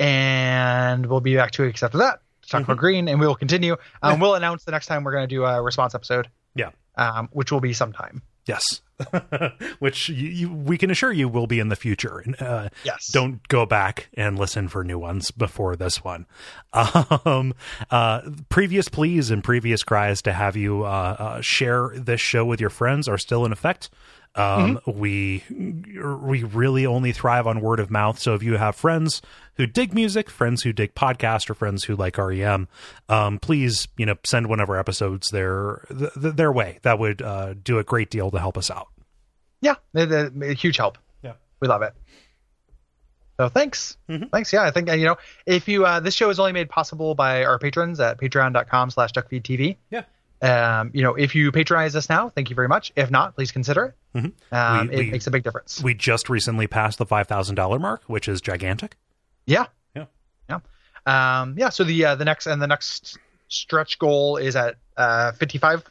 and 0.00 1.06
we'll 1.06 1.20
be 1.20 1.36
back 1.36 1.50
two 1.50 1.64
weeks 1.64 1.82
after 1.82 1.98
that 1.98 2.20
talk 2.50 2.62
about 2.62 2.76
green, 2.78 3.08
and 3.08 3.18
we 3.20 3.26
will 3.26 3.34
continue. 3.34 3.76
Um, 4.02 4.20
we'll 4.20 4.34
announce 4.34 4.64
the 4.64 4.72
next 4.72 4.86
time 4.86 5.04
we're 5.04 5.12
going 5.12 5.28
to 5.28 5.34
do 5.34 5.44
a 5.44 5.60
response 5.62 5.94
episode, 5.94 6.28
Yeah. 6.54 6.70
um, 6.96 7.28
which 7.32 7.50
will 7.52 7.60
be 7.60 7.72
sometime. 7.72 8.22
Yes. 8.46 8.62
Which 9.80 10.08
you, 10.08 10.28
you, 10.28 10.52
we 10.52 10.78
can 10.78 10.88
assure 10.90 11.10
you 11.12 11.28
will 11.28 11.48
be 11.48 11.58
in 11.58 11.68
the 11.68 11.74
future. 11.74 12.22
Uh, 12.38 12.68
Yes. 12.84 13.10
Don't 13.12 13.46
go 13.48 13.66
back 13.66 14.08
and 14.14 14.38
listen 14.38 14.68
for 14.68 14.84
new 14.84 14.98
ones 15.00 15.32
before 15.32 15.74
this 15.76 16.04
one. 16.04 16.26
Um, 17.24 17.54
uh, 17.90 18.20
previous 18.48 18.88
pleas 18.88 19.30
and 19.32 19.42
previous 19.42 19.82
cries 19.82 20.22
to 20.22 20.32
have 20.32 20.56
you 20.56 20.84
uh, 20.84 21.16
uh, 21.18 21.40
share 21.40 21.90
this 21.96 22.20
show 22.20 22.44
with 22.44 22.60
your 22.60 22.70
friends 22.70 23.08
are 23.08 23.18
still 23.18 23.44
in 23.44 23.52
effect. 23.52 23.90
Um, 24.36 24.78
We 24.86 25.42
we 25.48 26.42
really 26.44 26.84
only 26.86 27.12
thrive 27.12 27.46
on 27.46 27.60
word 27.60 27.80
of 27.80 27.90
mouth. 27.90 28.18
So 28.18 28.34
if 28.34 28.42
you 28.42 28.56
have 28.56 28.76
friends 28.76 29.22
who 29.54 29.66
dig 29.66 29.94
music, 29.94 30.28
friends 30.30 30.62
who 30.62 30.72
dig 30.72 30.94
podcast, 30.94 31.48
or 31.48 31.54
friends 31.54 31.84
who 31.84 31.96
like 31.96 32.18
REM, 32.18 32.68
um, 33.08 33.38
please 33.38 33.88
you 33.96 34.04
know 34.06 34.16
send 34.24 34.46
one 34.48 34.60
of 34.60 34.68
our 34.68 34.78
episodes 34.78 35.28
their 35.30 35.86
th- 35.88 36.12
th- 36.20 36.34
their 36.36 36.52
way. 36.52 36.78
That 36.82 36.98
would 36.98 37.22
uh, 37.22 37.54
do 37.54 37.78
a 37.78 37.84
great 37.84 38.10
deal 38.10 38.30
to 38.30 38.38
help 38.38 38.58
us 38.58 38.70
out. 38.70 38.88
Yeah, 39.62 39.76
they're, 39.94 40.06
they're 40.06 40.50
a 40.50 40.54
huge 40.54 40.76
help. 40.76 40.98
Yeah. 41.22 41.32
We 41.60 41.68
love 41.68 41.80
it. 41.82 41.94
So 43.38 43.48
thanks. 43.48 43.96
Mhm. 44.08 44.30
Thanks. 44.30 44.52
Yeah, 44.52 44.62
I 44.62 44.70
think, 44.70 44.88
you 44.90 45.04
know, 45.04 45.16
if 45.44 45.68
you, 45.68 45.84
uh, 45.84 46.00
this 46.00 46.14
show 46.14 46.30
is 46.30 46.38
only 46.38 46.52
made 46.52 46.70
possible 46.70 47.14
by 47.14 47.44
our 47.44 47.58
patrons 47.58 48.00
at 48.00 48.18
patreon.com 48.18 48.90
slash 48.90 49.12
duckfeedtv. 49.12 49.76
Yeah. 49.90 50.04
Um, 50.42 50.90
you 50.92 51.02
know, 51.02 51.14
if 51.14 51.34
you 51.34 51.50
patronize 51.50 51.96
us 51.96 52.08
now, 52.10 52.28
thank 52.28 52.50
you 52.50 52.56
very 52.56 52.68
much. 52.68 52.92
If 52.96 53.10
not, 53.10 53.34
please 53.34 53.52
consider 53.52 53.84
it. 53.86 53.94
Um, 54.14 54.32
Mm-hmm. 54.52 54.88
We- 54.88 54.94
it 54.94 54.98
we- 54.98 55.10
makes 55.10 55.26
a 55.26 55.30
big 55.30 55.42
difference. 55.44 55.82
We 55.82 55.94
just 55.94 56.28
recently 56.28 56.66
passed 56.66 56.98
the 56.98 57.06
five 57.06 57.26
thousand 57.26 57.54
dollar 57.54 57.78
mark, 57.78 58.02
which 58.06 58.28
is 58.28 58.40
gigantic. 58.40 58.96
yeah. 59.46 59.66
Yeah. 59.94 60.06
Yeah. 60.48 61.40
Um, 61.40 61.54
yeah. 61.58 61.68
So 61.70 61.84
the, 61.84 62.04
uh, 62.04 62.14
the 62.16 62.24
next, 62.24 62.46
and 62.46 62.60
the 62.60 62.66
next 62.66 63.18
stretch 63.48 63.98
goal 63.98 64.36
is 64.38 64.56
at, 64.56 64.76
uh, 64.96 65.32
55 65.32 65.84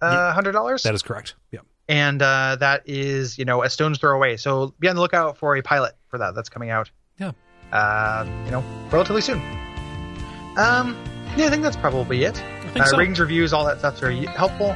uh, 0.00 0.32
hundred 0.32 0.52
dollars. 0.52 0.82
That 0.84 0.94
is 0.94 1.02
correct. 1.02 1.34
Yeah. 1.50 1.60
and 1.88 2.20
uh, 2.22 2.56
that 2.60 2.82
is 2.86 3.38
you 3.38 3.44
know 3.44 3.62
a 3.62 3.70
stone's 3.70 3.98
throw 3.98 4.14
away. 4.16 4.36
So 4.36 4.74
be 4.78 4.88
on 4.88 4.94
the 4.96 5.02
lookout 5.02 5.36
for 5.38 5.56
a 5.56 5.62
pilot 5.62 5.94
for 6.08 6.18
that. 6.18 6.34
That's 6.34 6.48
coming 6.48 6.70
out. 6.70 6.90
Yeah. 7.18 7.32
Uh, 7.72 8.26
you 8.44 8.50
know, 8.50 8.62
relatively 8.90 9.20
soon. 9.22 9.38
Um, 10.56 10.96
yeah, 11.36 11.46
I 11.46 11.50
think 11.50 11.62
that's 11.62 11.76
probably 11.76 12.24
it. 12.24 12.36
I 12.72 12.74
think 12.74 12.86
Uh, 12.86 12.88
so. 12.88 12.96
ratings, 12.96 13.20
reviews, 13.20 13.52
all 13.52 13.66
that 13.66 13.80
stuff's 13.80 14.00
very 14.00 14.24
helpful. 14.24 14.72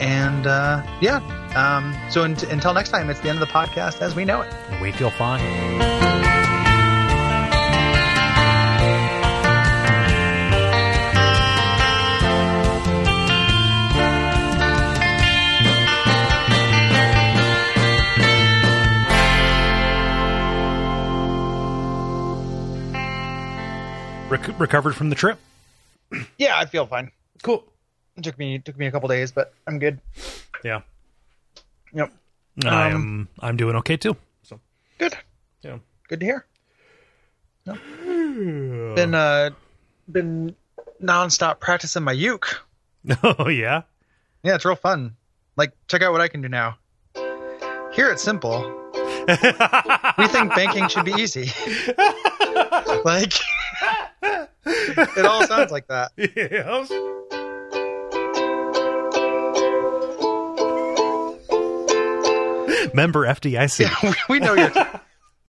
And 0.00 0.46
uh, 0.46 0.82
yeah, 1.00 1.16
um, 1.56 1.96
so 2.12 2.22
unt- 2.22 2.44
until 2.44 2.72
next 2.72 2.90
time, 2.90 3.10
it's 3.10 3.18
the 3.20 3.28
end 3.28 3.42
of 3.42 3.48
the 3.48 3.52
podcast 3.52 4.00
as 4.00 4.14
we 4.14 4.24
know 4.24 4.42
it. 4.42 4.54
We 4.80 4.92
feel 4.92 5.10
fine. 5.10 5.42
Recovered 24.58 24.94
from 24.94 25.08
the 25.08 25.16
trip. 25.16 25.38
Yeah, 26.38 26.58
I 26.58 26.66
feel 26.66 26.86
fine. 26.86 27.10
Cool. 27.42 27.64
It 28.16 28.24
took 28.24 28.38
me 28.38 28.58
took 28.58 28.76
me 28.78 28.86
a 28.86 28.90
couple 28.90 29.08
days, 29.08 29.30
but 29.32 29.52
I'm 29.66 29.78
good. 29.78 30.00
Yeah. 30.64 30.80
Yep, 31.92 32.12
I 32.64 32.90
Um. 32.92 33.28
I'm 33.40 33.56
doing 33.56 33.76
okay 33.76 33.96
too. 33.96 34.16
So 34.42 34.60
good. 34.98 35.16
yeah. 35.62 35.78
Good 36.08 36.20
to 36.20 36.26
hear. 36.26 36.46
No. 37.66 37.74
Been 38.94 39.14
uh, 39.14 39.50
been 40.10 40.54
nonstop 41.02 41.60
practicing 41.60 42.02
my 42.02 42.12
uke. 42.12 42.64
Oh 43.22 43.48
yeah. 43.48 43.82
Yeah, 44.42 44.54
it's 44.54 44.64
real 44.64 44.76
fun. 44.76 45.16
Like, 45.56 45.72
check 45.88 46.02
out 46.02 46.12
what 46.12 46.20
I 46.20 46.28
can 46.28 46.40
do 46.42 46.48
now. 46.48 46.78
Here 47.92 48.10
it's 48.12 48.22
Simple, 48.22 48.60
we 50.18 50.26
think 50.28 50.54
banking 50.54 50.88
should 50.88 51.04
be 51.04 51.12
easy. 51.12 51.50
like, 53.04 53.32
it 54.68 55.24
all 55.24 55.46
sounds 55.46 55.70
like 55.70 55.86
that. 55.88 56.12
yes. 56.16 56.90
Member 62.94 63.26
FDIC. 63.26 63.80
Yeah, 63.80 63.94
we, 64.02 64.14
we 64.28 64.38
know 64.40 64.54
you're. 64.54 64.72